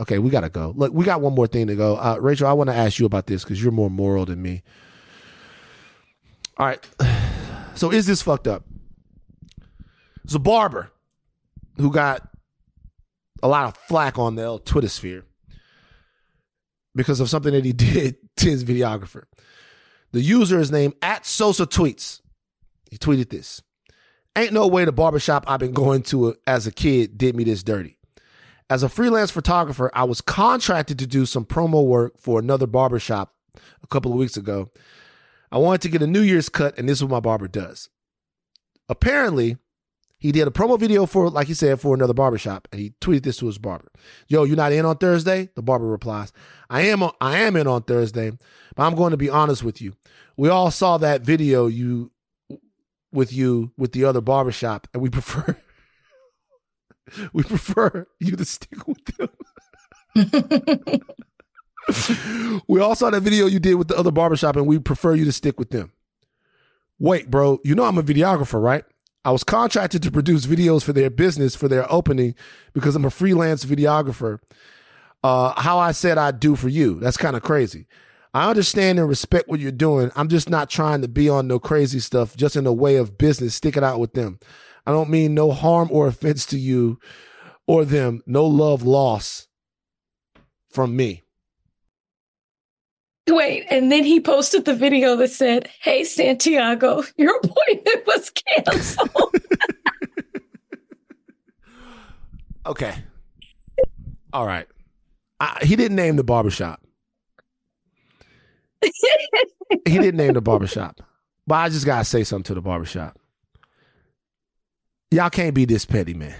Okay, 0.00 0.18
we 0.18 0.30
gotta 0.30 0.48
go. 0.48 0.72
Look, 0.76 0.94
we 0.94 1.04
got 1.04 1.20
one 1.20 1.34
more 1.34 1.46
thing 1.46 1.66
to 1.66 1.76
go. 1.76 1.96
Uh, 1.96 2.16
Rachel, 2.18 2.46
I 2.46 2.54
want 2.54 2.70
to 2.70 2.74
ask 2.74 2.98
you 2.98 3.04
about 3.04 3.26
this 3.26 3.44
because 3.44 3.62
you're 3.62 3.70
more 3.70 3.90
moral 3.90 4.24
than 4.24 4.40
me. 4.40 4.62
All 6.56 6.66
right. 6.66 6.86
So 7.76 7.90
is 7.90 8.06
this 8.06 8.20
fucked 8.20 8.46
up? 8.46 8.64
It's 10.24 10.34
a 10.34 10.38
barber 10.38 10.90
who 11.78 11.90
got 11.90 12.28
a 13.42 13.48
lot 13.48 13.64
of 13.64 13.76
flack 13.88 14.18
on 14.18 14.34
the 14.34 14.60
Twitter 14.66 14.88
sphere 14.88 15.24
because 16.94 17.20
of 17.20 17.30
something 17.30 17.52
that 17.52 17.64
he 17.64 17.72
did 17.72 18.16
to 18.36 18.50
his 18.50 18.64
videographer. 18.64 19.22
The 20.12 20.20
user 20.20 20.60
is 20.60 20.70
named 20.70 20.94
at 21.00 21.24
Sosa 21.24 21.64
Tweets. 21.64 22.20
He 22.90 22.98
tweeted 22.98 23.30
this. 23.30 23.62
Ain't 24.36 24.52
no 24.52 24.66
way 24.66 24.84
the 24.84 24.92
barbershop 24.92 25.44
I've 25.46 25.60
been 25.60 25.72
going 25.72 26.02
to 26.04 26.36
as 26.46 26.66
a 26.66 26.72
kid 26.72 27.16
did 27.16 27.34
me 27.34 27.44
this 27.44 27.62
dirty. 27.62 27.96
As 28.70 28.84
a 28.84 28.88
freelance 28.88 29.32
photographer, 29.32 29.90
I 29.94 30.04
was 30.04 30.20
contracted 30.20 30.96
to 31.00 31.06
do 31.06 31.26
some 31.26 31.44
promo 31.44 31.84
work 31.84 32.20
for 32.20 32.38
another 32.38 32.68
barbershop 32.68 33.34
a 33.82 33.86
couple 33.88 34.12
of 34.12 34.18
weeks 34.18 34.36
ago. 34.36 34.70
I 35.50 35.58
wanted 35.58 35.80
to 35.82 35.88
get 35.88 36.02
a 36.02 36.06
New 36.06 36.20
Year's 36.20 36.48
cut, 36.48 36.78
and 36.78 36.88
this 36.88 36.98
is 36.98 37.04
what 37.04 37.10
my 37.10 37.18
barber 37.18 37.48
does. 37.48 37.88
Apparently, 38.88 39.56
he 40.18 40.30
did 40.30 40.46
a 40.46 40.52
promo 40.52 40.78
video 40.78 41.04
for, 41.04 41.28
like 41.28 41.48
he 41.48 41.54
said, 41.54 41.80
for 41.80 41.96
another 41.96 42.14
barbershop, 42.14 42.68
and 42.70 42.80
he 42.80 42.90
tweeted 43.00 43.24
this 43.24 43.38
to 43.38 43.46
his 43.46 43.58
barber. 43.58 43.90
Yo, 44.28 44.44
you 44.44 44.54
not 44.54 44.72
in 44.72 44.84
on 44.84 44.98
Thursday? 44.98 45.50
The 45.56 45.62
barber 45.62 45.86
replies, 45.86 46.32
I 46.68 46.82
am 46.82 47.02
on, 47.02 47.12
I 47.20 47.38
am 47.38 47.56
in 47.56 47.66
on 47.66 47.82
Thursday, 47.82 48.30
but 48.76 48.84
I'm 48.84 48.94
going 48.94 49.10
to 49.10 49.16
be 49.16 49.28
honest 49.28 49.64
with 49.64 49.82
you. 49.82 49.94
We 50.36 50.48
all 50.48 50.70
saw 50.70 50.96
that 50.98 51.22
video 51.22 51.66
you 51.66 52.12
with 53.10 53.32
you 53.32 53.72
with 53.76 53.90
the 53.90 54.04
other 54.04 54.20
barbershop, 54.20 54.86
and 54.94 55.02
we 55.02 55.10
prefer 55.10 55.56
we 57.32 57.42
prefer 57.42 58.06
you 58.18 58.36
to 58.36 58.44
stick 58.44 58.86
with 58.86 59.04
them. 59.16 59.28
we 62.68 62.80
all 62.80 62.94
saw 62.94 63.10
that 63.10 63.22
video 63.22 63.46
you 63.46 63.58
did 63.58 63.74
with 63.74 63.88
the 63.88 63.96
other 63.96 64.10
barbershop, 64.10 64.56
and 64.56 64.66
we 64.66 64.78
prefer 64.78 65.14
you 65.14 65.24
to 65.24 65.32
stick 65.32 65.58
with 65.58 65.70
them. 65.70 65.92
Wait, 66.98 67.30
bro, 67.30 67.58
you 67.64 67.74
know 67.74 67.84
I'm 67.84 67.98
a 67.98 68.02
videographer, 68.02 68.62
right? 68.62 68.84
I 69.24 69.32
was 69.32 69.44
contracted 69.44 70.02
to 70.02 70.10
produce 70.10 70.46
videos 70.46 70.82
for 70.82 70.92
their 70.92 71.10
business 71.10 71.54
for 71.54 71.68
their 71.68 71.90
opening 71.92 72.34
because 72.72 72.96
I'm 72.96 73.04
a 73.04 73.10
freelance 73.10 73.64
videographer. 73.64 74.38
Uh, 75.22 75.60
how 75.60 75.78
I 75.78 75.92
said 75.92 76.16
I'd 76.16 76.40
do 76.40 76.56
for 76.56 76.68
you. 76.68 76.98
That's 76.98 77.18
kind 77.18 77.36
of 77.36 77.42
crazy. 77.42 77.86
I 78.32 78.48
understand 78.48 78.98
and 78.98 79.08
respect 79.08 79.48
what 79.48 79.60
you're 79.60 79.72
doing. 79.72 80.10
I'm 80.14 80.28
just 80.28 80.48
not 80.48 80.70
trying 80.70 81.02
to 81.02 81.08
be 81.08 81.28
on 81.28 81.48
no 81.48 81.58
crazy 81.58 82.00
stuff, 82.00 82.36
just 82.36 82.56
in 82.56 82.64
the 82.64 82.72
way 82.72 82.96
of 82.96 83.18
business. 83.18 83.54
Stick 83.54 83.76
it 83.76 83.84
out 83.84 83.98
with 83.98 84.14
them. 84.14 84.38
I 84.86 84.92
don't 84.92 85.10
mean 85.10 85.34
no 85.34 85.52
harm 85.52 85.88
or 85.90 86.06
offense 86.06 86.46
to 86.46 86.58
you 86.58 86.98
or 87.66 87.84
them. 87.84 88.22
No 88.26 88.46
love 88.46 88.82
loss 88.82 89.46
from 90.70 90.96
me. 90.96 91.22
Wait, 93.28 93.66
and 93.70 93.92
then 93.92 94.02
he 94.02 94.20
posted 94.20 94.64
the 94.64 94.74
video 94.74 95.14
that 95.16 95.30
said, 95.30 95.68
Hey, 95.80 96.04
Santiago, 96.04 97.04
your 97.16 97.36
appointment 97.36 98.06
was 98.06 98.30
canceled. 98.30 99.36
okay. 102.66 102.94
All 104.32 104.46
right. 104.46 104.66
I, 105.38 105.58
he 105.62 105.76
didn't 105.76 105.96
name 105.96 106.16
the 106.16 106.24
barbershop. 106.24 106.82
he 108.82 108.90
didn't 109.84 110.16
name 110.16 110.34
the 110.34 110.40
barbershop. 110.40 111.00
But 111.46 111.54
I 111.56 111.68
just 111.68 111.86
gotta 111.86 112.04
say 112.04 112.24
something 112.24 112.44
to 112.44 112.54
the 112.54 112.60
barbershop. 112.60 113.19
Y'all 115.10 115.30
can't 115.30 115.54
be 115.54 115.64
this 115.64 115.84
petty, 115.84 116.14
man. 116.14 116.34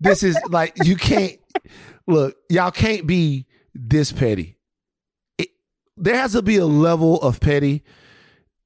this 0.00 0.22
is 0.22 0.38
like 0.48 0.74
you 0.84 0.96
can't 0.96 1.38
look, 2.06 2.36
y'all 2.48 2.70
can't 2.70 3.06
be 3.06 3.46
this 3.74 4.12
petty. 4.12 4.58
There 5.96 6.16
has 6.16 6.32
to 6.32 6.42
be 6.42 6.56
a 6.56 6.66
level 6.66 7.20
of 7.20 7.40
petty 7.40 7.84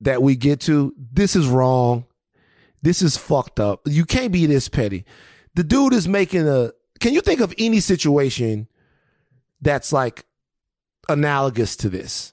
that 0.01 0.23
we 0.23 0.37
get 0.37 0.61
to. 0.61 0.95
This 1.13 1.37
is 1.37 1.49
wrong. 1.49 2.07
This 2.83 3.03
is 3.03 3.17
fucked 3.17 3.61
up. 3.61 3.81
You 3.87 4.05
can't 4.05 4.33
be 4.33 4.47
this 4.47 4.69
petty. 4.69 5.05
The 5.55 5.65
dude 5.65 5.93
is 5.93 6.07
making 6.07 6.49
a 6.49 6.71
can 7.01 7.13
you 7.13 7.21
think 7.21 7.41
of 7.41 7.53
any 7.59 7.81
situation 7.81 8.69
that's 9.61 9.93
like 9.93 10.25
analogous 11.09 11.77
to 11.77 11.89
this? 11.89 12.33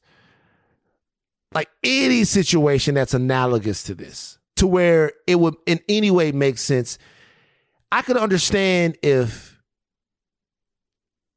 Like 1.53 1.69
any 1.83 2.23
situation 2.23 2.95
that's 2.95 3.13
analogous 3.13 3.83
to 3.83 3.95
this, 3.95 4.39
to 4.63 4.67
where 4.67 5.11
it 5.27 5.35
would 5.35 5.55
in 5.65 5.81
any 5.89 6.09
way 6.09 6.31
make 6.31 6.57
sense. 6.57 6.97
I 7.91 8.01
could 8.01 8.15
understand 8.15 8.97
if 9.03 9.61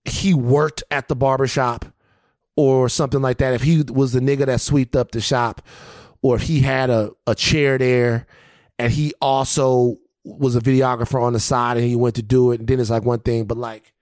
he 0.04 0.32
worked 0.32 0.84
at 0.92 1.08
the 1.08 1.16
barbershop 1.16 1.84
or 2.54 2.88
something 2.88 3.20
like 3.20 3.38
that. 3.38 3.52
If 3.52 3.62
he 3.62 3.82
was 3.82 4.12
the 4.12 4.20
nigga 4.20 4.46
that 4.46 4.60
swept 4.60 4.94
up 4.94 5.10
the 5.10 5.20
shop, 5.20 5.60
or 6.22 6.36
if 6.36 6.42
he 6.42 6.60
had 6.60 6.88
a, 6.88 7.10
a 7.26 7.34
chair 7.34 7.78
there 7.78 8.28
and 8.78 8.92
he 8.92 9.12
also 9.20 9.96
was 10.22 10.54
a 10.54 10.60
videographer 10.60 11.20
on 11.20 11.32
the 11.32 11.40
side 11.40 11.78
and 11.78 11.84
he 11.84 11.96
went 11.96 12.14
to 12.14 12.22
do 12.22 12.52
it, 12.52 12.60
and 12.60 12.68
then 12.68 12.78
it's 12.78 12.90
like 12.90 13.04
one 13.04 13.18
thing, 13.18 13.46
but 13.46 13.58
like 13.58 13.92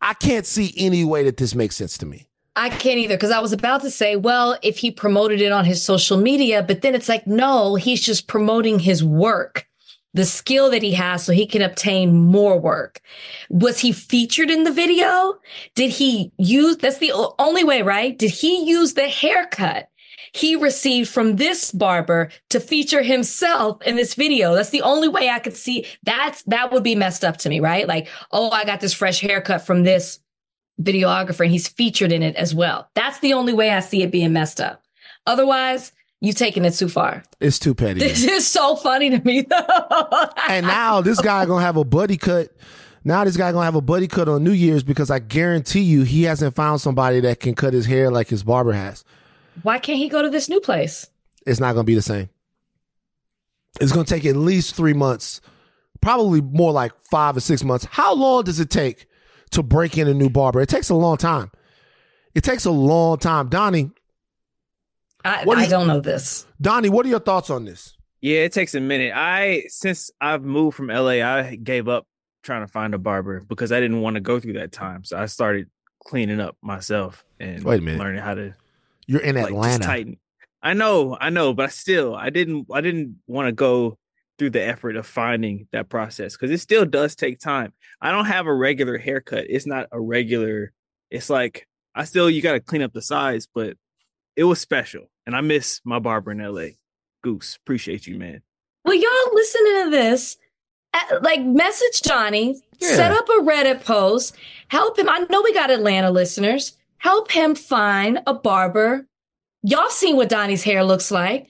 I 0.00 0.14
can't 0.14 0.46
see 0.46 0.74
any 0.76 1.04
way 1.04 1.22
that 1.22 1.36
this 1.36 1.54
makes 1.54 1.76
sense 1.76 1.96
to 1.98 2.06
me. 2.06 2.27
I 2.58 2.70
can't 2.70 2.98
either 2.98 3.14
because 3.14 3.30
I 3.30 3.38
was 3.38 3.52
about 3.52 3.82
to 3.82 3.90
say, 3.90 4.16
well, 4.16 4.58
if 4.62 4.78
he 4.78 4.90
promoted 4.90 5.40
it 5.40 5.52
on 5.52 5.64
his 5.64 5.80
social 5.80 6.18
media, 6.18 6.60
but 6.60 6.82
then 6.82 6.92
it's 6.92 7.08
like, 7.08 7.24
no, 7.24 7.76
he's 7.76 8.02
just 8.02 8.26
promoting 8.26 8.80
his 8.80 9.04
work, 9.04 9.68
the 10.12 10.24
skill 10.24 10.68
that 10.72 10.82
he 10.82 10.92
has 10.94 11.24
so 11.24 11.32
he 11.32 11.46
can 11.46 11.62
obtain 11.62 12.12
more 12.12 12.58
work. 12.58 13.00
Was 13.48 13.78
he 13.78 13.92
featured 13.92 14.50
in 14.50 14.64
the 14.64 14.72
video? 14.72 15.38
Did 15.76 15.90
he 15.90 16.32
use, 16.36 16.78
that's 16.78 16.98
the 16.98 17.12
only 17.38 17.62
way, 17.62 17.82
right? 17.82 18.18
Did 18.18 18.32
he 18.32 18.64
use 18.64 18.94
the 18.94 19.08
haircut? 19.08 19.88
he 20.34 20.54
received 20.54 21.08
from 21.08 21.36
this 21.36 21.72
barber 21.72 22.28
to 22.50 22.60
feature 22.60 23.02
himself 23.02 23.80
in 23.82 23.96
this 23.96 24.14
video. 24.14 24.54
That's 24.54 24.68
the 24.68 24.82
only 24.82 25.08
way 25.08 25.30
I 25.30 25.38
could 25.38 25.56
see 25.56 25.86
that's 26.02 26.42
that 26.42 26.70
would 26.70 26.82
be 26.82 26.94
messed 26.94 27.24
up 27.24 27.38
to 27.38 27.48
me, 27.48 27.60
right? 27.60 27.88
Like, 27.88 28.08
oh, 28.30 28.50
I 28.50 28.66
got 28.66 28.80
this 28.80 28.92
fresh 28.92 29.20
haircut 29.20 29.64
from 29.64 29.84
this 29.84 30.20
videographer 30.80 31.40
and 31.40 31.50
he's 31.50 31.68
featured 31.68 32.12
in 32.12 32.22
it 32.22 32.36
as 32.36 32.54
well. 32.54 32.88
That's 32.94 33.18
the 33.20 33.34
only 33.34 33.52
way 33.52 33.70
I 33.70 33.80
see 33.80 34.02
it 34.02 34.10
being 34.10 34.32
messed 34.32 34.60
up. 34.60 34.82
Otherwise, 35.26 35.92
you 36.20 36.32
taking 36.32 36.64
it 36.64 36.72
too 36.72 36.88
far. 36.88 37.22
It's 37.40 37.58
too 37.58 37.74
petty. 37.74 38.00
This 38.00 38.24
is 38.24 38.46
so 38.46 38.76
funny 38.76 39.10
to 39.10 39.20
me 39.24 39.42
though. 39.42 40.28
and 40.48 40.66
now 40.66 41.00
this 41.00 41.20
guy 41.20 41.46
gonna 41.46 41.64
have 41.64 41.76
a 41.76 41.84
buddy 41.84 42.16
cut. 42.16 42.48
Now 43.04 43.24
this 43.24 43.36
guy 43.36 43.52
gonna 43.52 43.64
have 43.64 43.74
a 43.74 43.80
buddy 43.80 44.08
cut 44.08 44.28
on 44.28 44.42
New 44.42 44.52
Year's 44.52 44.82
because 44.82 45.10
I 45.10 45.18
guarantee 45.20 45.80
you 45.80 46.02
he 46.02 46.24
hasn't 46.24 46.54
found 46.56 46.80
somebody 46.80 47.20
that 47.20 47.40
can 47.40 47.54
cut 47.54 47.72
his 47.72 47.86
hair 47.86 48.10
like 48.10 48.28
his 48.28 48.42
barber 48.42 48.72
has. 48.72 49.04
Why 49.62 49.78
can't 49.78 49.98
he 49.98 50.08
go 50.08 50.22
to 50.22 50.30
this 50.30 50.48
new 50.48 50.60
place? 50.60 51.06
It's 51.46 51.60
not 51.60 51.74
gonna 51.74 51.84
be 51.84 51.94
the 51.94 52.02
same. 52.02 52.28
It's 53.80 53.92
gonna 53.92 54.04
take 54.04 54.26
at 54.26 54.36
least 54.36 54.74
three 54.74 54.94
months, 54.94 55.40
probably 56.00 56.40
more 56.40 56.72
like 56.72 56.92
five 57.10 57.36
or 57.36 57.40
six 57.40 57.62
months. 57.62 57.86
How 57.90 58.14
long 58.14 58.44
does 58.44 58.58
it 58.58 58.70
take 58.70 59.06
to 59.50 59.62
break 59.62 59.96
in 59.98 60.08
a 60.08 60.14
new 60.14 60.28
barber? 60.30 60.60
It 60.60 60.68
takes 60.68 60.88
a 60.90 60.94
long 60.94 61.16
time. 61.16 61.50
It 62.34 62.42
takes 62.44 62.64
a 62.64 62.70
long 62.70 63.18
time. 63.18 63.48
Donnie, 63.48 63.90
I, 65.24 65.44
What 65.44 65.58
I 65.58 65.64
is- 65.64 65.70
don't 65.70 65.86
know 65.86 66.00
this. 66.00 66.46
Donnie, 66.60 66.88
what 66.88 67.04
are 67.06 67.08
your 67.08 67.20
thoughts 67.20 67.50
on 67.50 67.64
this? 67.64 67.96
Yeah, 68.20 68.40
it 68.40 68.52
takes 68.52 68.74
a 68.74 68.80
minute. 68.80 69.12
I 69.14 69.64
since 69.68 70.10
I've 70.20 70.42
moved 70.42 70.76
from 70.76 70.88
LA, 70.88 71.22
I 71.22 71.54
gave 71.56 71.88
up 71.88 72.06
trying 72.42 72.62
to 72.62 72.66
find 72.72 72.94
a 72.94 72.98
barber 72.98 73.40
because 73.48 73.70
I 73.72 73.78
didn't 73.80 74.00
want 74.00 74.14
to 74.14 74.20
go 74.20 74.40
through 74.40 74.54
that 74.54 74.72
time. 74.72 75.04
So 75.04 75.16
I 75.16 75.26
started 75.26 75.68
cleaning 76.04 76.40
up 76.40 76.56
myself 76.62 77.24
and 77.38 77.62
Wait 77.62 77.78
a 77.80 77.82
minute. 77.82 78.00
learning 78.00 78.22
how 78.22 78.34
to 78.34 78.54
You're 79.06 79.20
in 79.20 79.36
like, 79.36 79.44
just 79.44 79.52
Atlanta. 79.54 79.84
tighten. 79.84 80.16
I 80.62 80.74
know, 80.74 81.16
I 81.20 81.30
know, 81.30 81.54
but 81.54 81.66
I 81.66 81.68
still, 81.68 82.16
I 82.16 82.30
didn't, 82.30 82.66
I 82.72 82.80
didn't 82.80 83.16
want 83.28 83.46
to 83.46 83.52
go 83.52 83.96
through 84.38 84.50
the 84.50 84.62
effort 84.62 84.96
of 84.96 85.06
finding 85.06 85.66
that 85.72 85.88
process 85.88 86.32
because 86.36 86.50
it 86.50 86.60
still 86.60 86.84
does 86.84 87.14
take 87.16 87.40
time. 87.40 87.72
I 88.00 88.12
don't 88.12 88.26
have 88.26 88.46
a 88.46 88.54
regular 88.54 88.96
haircut. 88.98 89.46
It's 89.48 89.66
not 89.66 89.86
a 89.92 90.00
regular. 90.00 90.72
It's 91.10 91.28
like 91.30 91.66
I 91.94 92.04
still 92.04 92.30
you 92.30 92.40
got 92.42 92.52
to 92.52 92.60
clean 92.60 92.82
up 92.82 92.92
the 92.92 93.02
sides, 93.02 93.48
but 93.52 93.76
it 94.36 94.44
was 94.44 94.60
special, 94.60 95.10
and 95.26 95.34
I 95.34 95.40
miss 95.40 95.80
my 95.84 95.98
barber 95.98 96.30
in 96.30 96.40
L.A. 96.40 96.76
Goose, 97.24 97.56
appreciate 97.56 98.06
you, 98.06 98.16
man. 98.18 98.40
Well, 98.84 98.94
y'all 98.94 99.34
listening 99.34 99.84
to 99.84 99.90
this, 99.90 100.36
uh, 100.94 101.18
like 101.22 101.42
message 101.42 102.02
Johnny, 102.02 102.54
Yeah. 102.78 102.94
set 102.94 103.10
up 103.10 103.28
a 103.28 103.42
Reddit 103.42 103.84
post, 103.84 104.36
help 104.68 104.96
him. 104.98 105.08
I 105.08 105.26
know 105.28 105.42
we 105.42 105.52
got 105.52 105.70
Atlanta 105.72 106.10
listeners. 106.12 106.76
Help 106.98 107.32
him 107.32 107.54
find 107.56 108.20
a 108.26 108.34
barber. 108.34 109.06
Y'all 109.62 109.90
seen 109.90 110.14
what 110.16 110.28
Donnie's 110.28 110.62
hair 110.62 110.84
looks 110.84 111.10
like. 111.10 111.48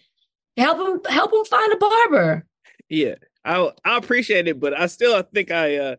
Help 0.57 0.79
him, 0.79 1.13
help 1.13 1.33
him 1.33 1.45
find 1.45 1.73
a 1.73 1.77
barber. 1.77 2.47
Yeah, 2.89 3.15
I 3.45 3.71
I 3.85 3.97
appreciate 3.97 4.49
it, 4.49 4.59
but 4.61 4.79
I 4.79 4.87
still 4.87 5.15
I 5.15 5.23
think 5.23 5.51
I 5.51 5.77
uh 5.77 5.97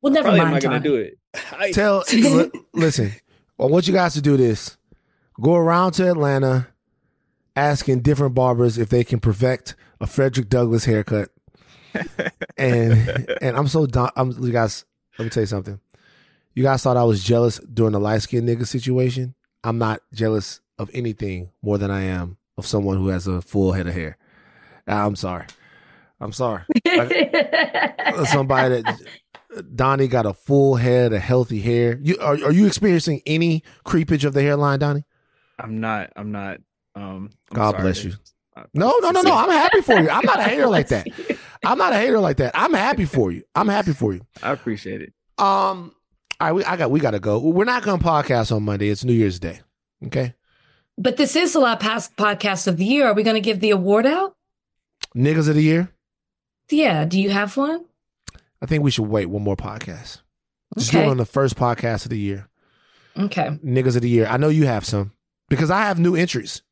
well 0.00 0.12
never 0.12 0.24
probably 0.24 0.40
am 0.40 0.50
mind, 0.50 0.64
not 0.64 0.70
gonna 0.70 0.80
do 0.82 0.96
it. 0.96 1.18
I, 1.52 1.72
Tell 1.72 2.04
li- 2.12 2.50
listen. 2.74 3.12
I 3.60 3.66
want 3.66 3.86
you 3.86 3.92
guys 3.92 4.14
to 4.14 4.22
do 4.22 4.36
this. 4.36 4.76
Go 5.40 5.54
around 5.54 5.92
to 5.92 6.10
Atlanta, 6.10 6.68
asking 7.54 8.00
different 8.00 8.34
barbers 8.34 8.76
if 8.76 8.88
they 8.88 9.04
can 9.04 9.20
perfect 9.20 9.76
a 10.00 10.06
Frederick 10.06 10.48
Douglass 10.48 10.84
haircut. 10.84 11.30
and 12.56 13.26
and 13.40 13.56
I'm 13.56 13.68
so 13.68 13.86
done. 13.86 14.10
I'm 14.16 14.30
you 14.42 14.52
guys. 14.52 14.84
Let 15.18 15.26
me 15.26 15.30
tell 15.30 15.42
you 15.42 15.46
something. 15.46 15.78
You 16.54 16.62
guys 16.62 16.82
thought 16.82 16.96
I 16.96 17.04
was 17.04 17.22
jealous 17.22 17.58
during 17.58 17.92
the 17.92 18.00
light 18.00 18.22
skinned 18.22 18.48
nigga 18.48 18.66
situation. 18.66 19.34
I'm 19.64 19.78
not 19.78 20.00
jealous 20.12 20.60
of 20.78 20.90
anything 20.92 21.50
more 21.62 21.78
than 21.78 21.90
I 21.90 22.02
am 22.02 22.36
of 22.58 22.66
someone 22.66 22.98
who 22.98 23.08
has 23.08 23.26
a 23.26 23.40
full 23.40 23.72
head 23.72 23.86
of 23.86 23.94
hair. 23.94 24.16
I'm 24.86 25.16
sorry. 25.16 25.46
I'm 26.22 26.32
sorry. 26.32 26.62
Like, 26.86 28.26
somebody 28.28 28.82
that 28.82 29.00
Donnie 29.74 30.06
got 30.06 30.24
a 30.24 30.32
full 30.32 30.76
head 30.76 31.12
of 31.12 31.20
healthy 31.20 31.60
hair. 31.60 31.98
You 32.00 32.16
are, 32.20 32.34
are 32.34 32.52
you 32.52 32.66
experiencing 32.66 33.22
any 33.26 33.64
creepage 33.84 34.24
of 34.24 34.32
the 34.32 34.42
hairline, 34.42 34.78
Donnie? 34.78 35.04
I'm 35.58 35.80
not. 35.80 36.10
I'm 36.14 36.30
not. 36.30 36.58
Um, 36.94 37.30
I'm 37.50 37.56
God 37.56 37.70
sorry 37.72 37.82
bless 37.82 38.04
you. 38.04 38.12
No, 38.72 38.94
no, 39.00 39.10
no, 39.10 39.22
no. 39.22 39.34
I'm 39.34 39.50
happy 39.50 39.80
for 39.80 39.94
you. 39.98 40.10
I'm 40.10 40.24
not 40.24 40.38
a 40.38 40.42
hater 40.44 40.68
like 40.68 40.88
that. 40.88 41.06
I'm 41.64 41.78
not 41.78 41.92
a 41.92 41.96
hater 41.96 42.20
like 42.20 42.36
that. 42.36 42.52
I'm 42.54 42.74
happy 42.74 43.04
for 43.04 43.32
you. 43.32 43.42
I'm 43.54 43.68
happy 43.68 43.92
for 43.92 44.12
you. 44.12 44.20
I 44.42 44.52
appreciate 44.52 45.00
it. 45.00 45.12
Um, 45.38 45.92
all 46.38 46.48
right, 46.48 46.52
we 46.52 46.64
I 46.64 46.76
got 46.76 46.90
we 46.90 47.00
got 47.00 47.12
to 47.12 47.20
go. 47.20 47.38
We're 47.38 47.64
not 47.64 47.82
going 47.82 47.98
to 47.98 48.04
podcast 48.04 48.54
on 48.54 48.62
Monday. 48.62 48.90
It's 48.90 49.04
New 49.04 49.12
Year's 49.12 49.40
Day. 49.40 49.60
Okay, 50.06 50.34
But 50.98 51.16
this 51.16 51.34
is 51.34 51.52
the 51.52 51.60
last 51.60 51.80
past 51.80 52.16
podcast 52.16 52.66
of 52.68 52.76
the 52.76 52.84
year. 52.84 53.06
Are 53.06 53.14
we 53.14 53.22
going 53.22 53.34
to 53.36 53.40
give 53.40 53.60
the 53.60 53.70
award 53.70 54.06
out? 54.06 54.36
niggas 55.16 55.48
of 55.48 55.54
the 55.56 55.62
year. 55.62 55.90
Yeah. 56.72 57.04
Do 57.04 57.20
you 57.20 57.30
have 57.30 57.56
one? 57.56 57.84
I 58.60 58.66
think 58.66 58.82
we 58.82 58.90
should 58.90 59.06
wait 59.08 59.26
one 59.26 59.42
more 59.42 59.56
podcast. 59.56 60.20
Just 60.78 60.92
do 60.92 60.98
it 61.00 61.06
on 61.08 61.16
the 61.18 61.26
first 61.26 61.56
podcast 61.56 62.04
of 62.04 62.10
the 62.10 62.18
year. 62.18 62.48
Okay. 63.18 63.58
Niggas 63.64 63.96
of 63.96 64.02
the 64.02 64.08
year. 64.08 64.26
I 64.26 64.36
know 64.38 64.48
you 64.48 64.66
have 64.66 64.84
some 64.86 65.12
because 65.48 65.70
I 65.70 65.82
have 65.82 65.98
new 65.98 66.16
entries. 66.16 66.62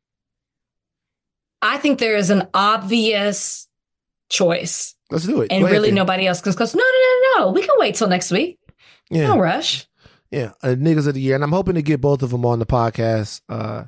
I 1.63 1.77
think 1.77 1.99
there 1.99 2.17
is 2.17 2.31
an 2.31 2.49
obvious 2.55 3.69
choice. 4.31 4.95
Let's 5.11 5.27
do 5.27 5.43
it. 5.43 5.53
And 5.53 5.63
Go 5.65 5.71
really 5.71 5.89
then. 5.89 5.97
nobody 5.97 6.27
else 6.27 6.41
goes, 6.41 6.57
goes, 6.57 6.75
no, 6.75 6.81
no, 6.83 7.39
no, 7.39 7.45
no. 7.47 7.53
We 7.53 7.61
can 7.61 7.75
wait 7.77 7.97
till 7.97 8.09
next 8.09 8.31
week. 8.31 8.59
Yeah. 9.11 9.27
No 9.27 9.39
rush. 9.39 9.87
Yeah, 10.31 10.53
uh, 10.63 10.69
niggas 10.69 11.09
of 11.09 11.15
the 11.15 11.21
year, 11.21 11.35
and 11.35 11.43
I'm 11.43 11.51
hoping 11.51 11.75
to 11.75 11.83
get 11.83 12.01
both 12.01 12.23
of 12.23 12.31
them 12.31 12.47
on 12.47 12.61
the 12.61 12.67
podcast. 12.67 13.41
Uh, 13.49 13.83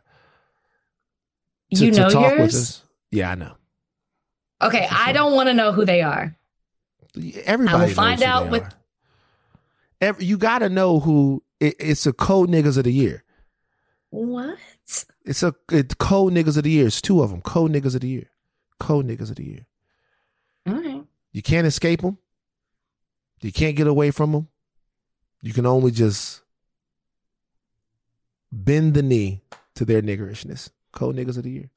to, 1.73 1.85
You 1.87 1.93
to 1.93 2.01
know 2.01 2.11
talk 2.11 2.31
with 2.33 2.39
yours? 2.41 2.55
us. 2.57 2.83
Yeah, 3.13 3.31
I 3.31 3.35
know. 3.37 3.55
Okay. 4.63 4.87
I 4.91 5.13
don't 5.13 5.33
want 5.33 5.49
to 5.49 5.55
know 5.55 5.73
who 5.73 5.85
they 5.85 6.03
are. 6.03 6.37
Everybody 7.45 7.75
I 7.75 7.79
will 7.79 7.87
knows 7.87 7.95
find 7.95 8.21
who 8.21 8.27
out 8.27 8.45
they 8.45 8.51
with 8.51 8.63
are. 8.63 8.73
Every, 10.01 10.25
you 10.25 10.39
got 10.39 10.61
to 10.61 10.69
know 10.69 11.01
who. 11.01 11.43
It, 11.61 11.77
it's 11.79 12.07
a 12.07 12.13
code 12.13 12.49
niggas 12.49 12.77
of 12.77 12.85
the 12.85 12.93
year. 12.93 13.25
what? 14.11 14.59
It's 15.25 15.43
a 15.43 15.55
it, 15.71 15.99
code 15.99 16.33
niggas 16.33 16.57
of 16.57 16.65
the 16.65 16.71
year. 16.71 16.87
It's 16.87 17.01
two 17.01 17.23
of 17.23 17.31
them. 17.31 17.41
Code 17.41 17.73
niggas 17.73 17.95
of 17.95 18.01
the 18.01 18.09
year. 18.09 18.31
Code 18.81 19.07
niggas 19.07 19.31
of 19.31 19.37
the 19.37 19.45
year. 19.45 19.67
All 20.67 20.75
right. 20.75 21.05
You 21.33 21.43
can't 21.43 21.67
escape 21.67 22.03
them. 22.03 22.19
You 23.41 23.53
can't 23.53 23.77
get 23.77 23.87
away 23.87 24.11
from 24.11 24.33
them. 24.33 24.49
You 25.41 25.53
can 25.53 25.67
only 25.67 25.91
just 25.91 26.43
bend 28.51 28.95
the 28.95 29.03
knee 29.03 29.41
to 29.75 29.85
their 29.85 30.03
niggerishness. 30.03 30.71
Code 30.93 31.17
niggas 31.17 31.37
of 31.37 31.45
the 31.45 31.51
year 31.51 31.71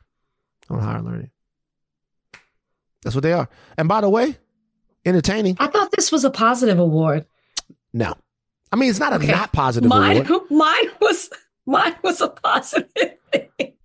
on 0.69 0.79
higher 0.79 1.01
learning. 1.01 1.31
That's 3.05 3.15
what 3.15 3.21
they 3.23 3.31
are. 3.31 3.47
And 3.77 3.87
by 3.87 4.01
the 4.01 4.09
way, 4.09 4.37
entertaining. 5.05 5.55
I 5.61 5.67
thought 5.67 5.91
this 5.91 6.11
was 6.11 6.25
a 6.25 6.29
positive 6.29 6.79
award. 6.79 7.25
No, 7.93 8.13
I 8.73 8.75
mean 8.75 8.89
it's 8.89 8.99
not 8.99 9.13
a 9.13 9.15
Okay. 9.15 9.31
not 9.31 9.53
positive 9.53 9.87
Mine, 9.89 10.25
award. 10.27 10.41
mine 10.51 10.89
was 10.99 11.29
mine 11.65 11.95
was 12.03 12.19
a 12.19 12.27
positive. 12.27 13.13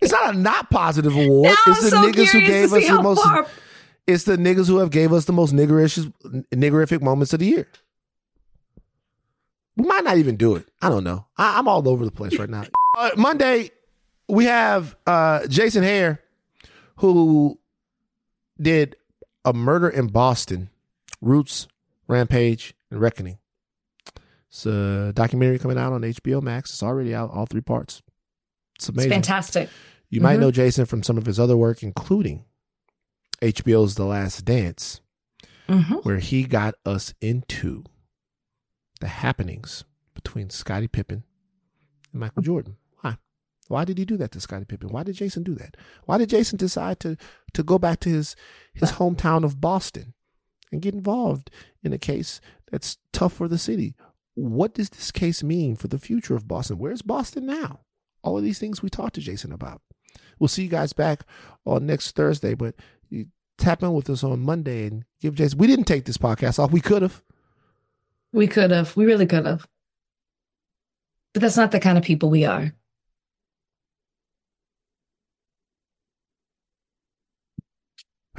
It's 0.01 0.11
not 0.13 0.35
a 0.35 0.39
not 0.39 0.71
positive 0.71 1.15
award. 1.15 1.45
Now 1.45 1.57
it's 1.69 1.79
I'm 1.79 1.85
the 1.85 1.91
so 1.91 1.97
niggas 2.11 2.31
who 2.33 2.41
gave 2.41 2.73
us 2.73 2.87
the 2.89 3.03
most. 3.03 3.23
far- 3.23 3.47
It's 4.07 4.25
the 4.25 4.37
niggas 4.37 4.67
who 4.67 4.79
have 4.79 4.91
gave 4.91 5.13
us 5.13 5.27
the 5.27 5.33
most 5.33 5.53
niggerish, 5.55 6.11
niggerific 6.53 7.03
moments 7.03 7.33
of 7.35 7.39
the 7.41 7.47
year. 7.47 7.69
We 9.77 9.87
might 9.87 10.05
not 10.05 10.17
even 10.19 10.37
do 10.37 10.57
it. 10.57 10.69
I 10.83 10.89
don't 10.89 11.05
know. 11.05 11.27
I, 11.37 11.59
I'm 11.59 11.69
all 11.69 11.87
over 11.89 12.05
the 12.05 12.11
place 12.11 12.37
right 12.39 12.51
now. 12.51 12.65
Uh, 12.99 13.11
Monday, 13.17 13.71
we 14.29 14.47
have 14.47 14.97
uh, 15.07 15.47
Jason 15.47 15.85
Hehir, 15.85 16.19
who 16.97 17.57
did 18.61 18.97
a 19.45 19.53
murder 19.53 19.89
in 19.89 20.09
Boston, 20.09 20.71
Roots, 21.21 21.67
Rampage, 22.07 22.75
and 22.91 23.01
Reckoning. 23.01 23.39
It's 24.49 24.67
a 24.67 25.13
documentary 25.15 25.59
coming 25.59 25.79
out 25.79 25.93
on 25.93 26.03
HBO 26.03 26.41
Max. 26.43 26.71
It's 26.71 26.83
already 26.83 27.15
out, 27.15 27.31
all 27.31 27.47
three 27.47 27.61
parts. 27.61 28.03
It's 28.77 28.89
It's 28.89 28.89
amazing. 28.89 29.11
fantastic. 29.13 29.71
You 30.09 30.21
might 30.21 30.39
Mhm. 30.39 30.41
know 30.41 30.51
Jason 30.51 30.87
from 30.87 31.03
some 31.03 31.17
of 31.17 31.27
his 31.27 31.39
other 31.39 31.57
work, 31.57 31.83
including 31.83 32.45
HBO's 33.41 33.95
The 33.95 34.05
Last 34.05 34.45
Dance, 34.45 35.01
Mhm. 35.69 36.05
where 36.05 36.19
he 36.19 36.43
got 36.45 36.75
us 36.85 37.15
into 37.21 37.85
the 39.01 39.07
happenings 39.09 39.85
between 40.15 40.51
Scottie 40.51 40.89
Pippen 40.89 41.23
and 42.13 42.21
Michael 42.21 42.43
Jordan. 42.43 42.77
Why? 43.71 43.85
Did 43.85 43.99
he 43.99 44.05
do 44.05 44.17
that 44.17 44.33
to 44.33 44.41
Scottie 44.41 44.65
Pippen? 44.65 44.89
Why 44.89 45.05
did 45.05 45.15
Jason 45.15 45.45
do 45.45 45.55
that? 45.55 45.77
Why 46.05 46.19
did 46.19 46.29
Jason 46.29 46.59
decide 46.59 46.99
to 47.01 47.17
to 47.55 47.63
go 47.63 47.79
back 47.79 48.01
to 48.01 48.09
his 48.09 48.35
his 48.75 48.93
hometown 48.93 49.45
of 49.45 49.61
Boston 49.61 50.15
and 50.73 50.83
get 50.83 50.93
involved 50.93 51.53
in 51.85 51.93
a 51.93 51.99
case 51.99 52.41
that's 52.71 52.99
tough 53.13 53.33
for 53.33 53.47
the 53.47 53.59
city? 53.59 53.95
What 54.35 54.75
does 54.75 54.91
this 54.91 55.13
case 55.13 55.45
mean 55.45 55.77
for 55.77 55.87
the 55.87 56.01
future 56.01 56.35
of 56.35 56.49
Boston? 56.49 56.79
Where's 56.79 57.03
Boston 57.03 57.47
now? 57.47 57.81
All 58.23 58.37
of 58.37 58.43
these 58.43 58.59
things 58.59 58.83
we 58.83 58.91
talked 58.91 59.15
to 59.15 59.21
Jason 59.21 59.53
about. 59.53 59.83
We'll 60.41 60.49
see 60.49 60.65
you 60.65 60.69
guys 60.69 60.93
back 60.93 61.23
on 61.65 61.87
next 61.87 62.17
Thursday, 62.17 62.55
but 62.55 62.75
you 63.09 63.27
tap 63.57 63.85
in 63.85 63.93
with 63.93 64.11
us 64.11 64.25
on 64.25 64.41
Monday 64.41 64.87
and 64.89 65.05
give 65.21 65.37
Jason. 65.37 65.59
We 65.59 65.69
didn't 65.69 65.85
take 65.85 66.07
this 66.07 66.19
podcast 66.19 66.59
off. 66.59 66.73
We 66.73 66.81
could 66.81 67.03
have. 67.03 67.23
We 68.33 68.49
could 68.49 68.73
have. 68.73 68.97
We 68.97 69.05
really 69.05 69.27
could 69.27 69.47
have. 69.47 69.69
But 71.33 71.43
that's 71.43 71.57
not 71.57 71.71
the 71.71 71.79
kind 71.79 71.99
of 71.99 72.03
people 72.03 72.31
we 72.31 72.45
are. 72.45 72.75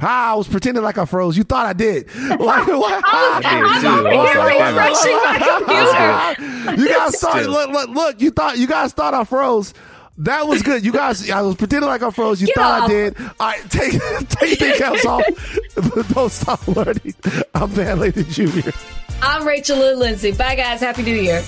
Ah, 0.02 0.32
I 0.32 0.34
was 0.34 0.48
pretending 0.48 0.82
like 0.82 0.98
I 0.98 1.04
froze. 1.04 1.36
You 1.36 1.44
thought 1.44 1.66
I 1.66 1.72
did. 1.72 2.08
Like, 2.16 2.66
what? 2.66 3.02
I 3.06 3.36
was- 3.36 3.44
I 3.44 3.60
was 3.62 3.84
over 3.84 4.10
here 4.10 4.66
refreshing 4.66 5.16
my 5.16 6.34
computer. 6.66 6.82
You 6.82 6.88
guys 6.88 7.18
thought 7.20 7.44
look, 7.46 7.70
look, 7.70 7.88
look, 7.90 8.20
you 8.20 8.30
thought 8.30 8.58
you 8.58 8.66
guys 8.66 8.92
thought 8.92 9.14
I 9.14 9.24
froze. 9.24 9.72
That 10.18 10.46
was 10.46 10.62
good. 10.62 10.84
You 10.84 10.92
guys 10.92 11.30
I 11.30 11.40
was 11.42 11.56
pretending 11.56 11.88
like 11.88 12.02
I 12.02 12.10
froze. 12.10 12.40
You 12.40 12.48
Get 12.48 12.56
thought 12.56 12.82
I 12.82 12.88
did. 12.88 13.16
All 13.18 13.32
right, 13.40 13.70
take 13.70 13.92
take 14.28 14.58
the 14.58 14.74
caps 14.76 15.06
off. 15.06 15.24
But 15.94 16.08
don't 16.08 16.30
stop 16.32 16.66
learning. 16.68 17.14
I'm 17.54 17.68
Van 17.70 17.98
Lathan 17.98 18.28
Jr. 18.28 18.70
I'm 19.22 19.46
Rachel 19.46 19.78
Lynn 19.78 19.98
Lindsay. 19.98 20.32
Bye, 20.32 20.54
guys. 20.56 20.80
Happy 20.80 21.02
New 21.02 21.14
Year. 21.16 21.42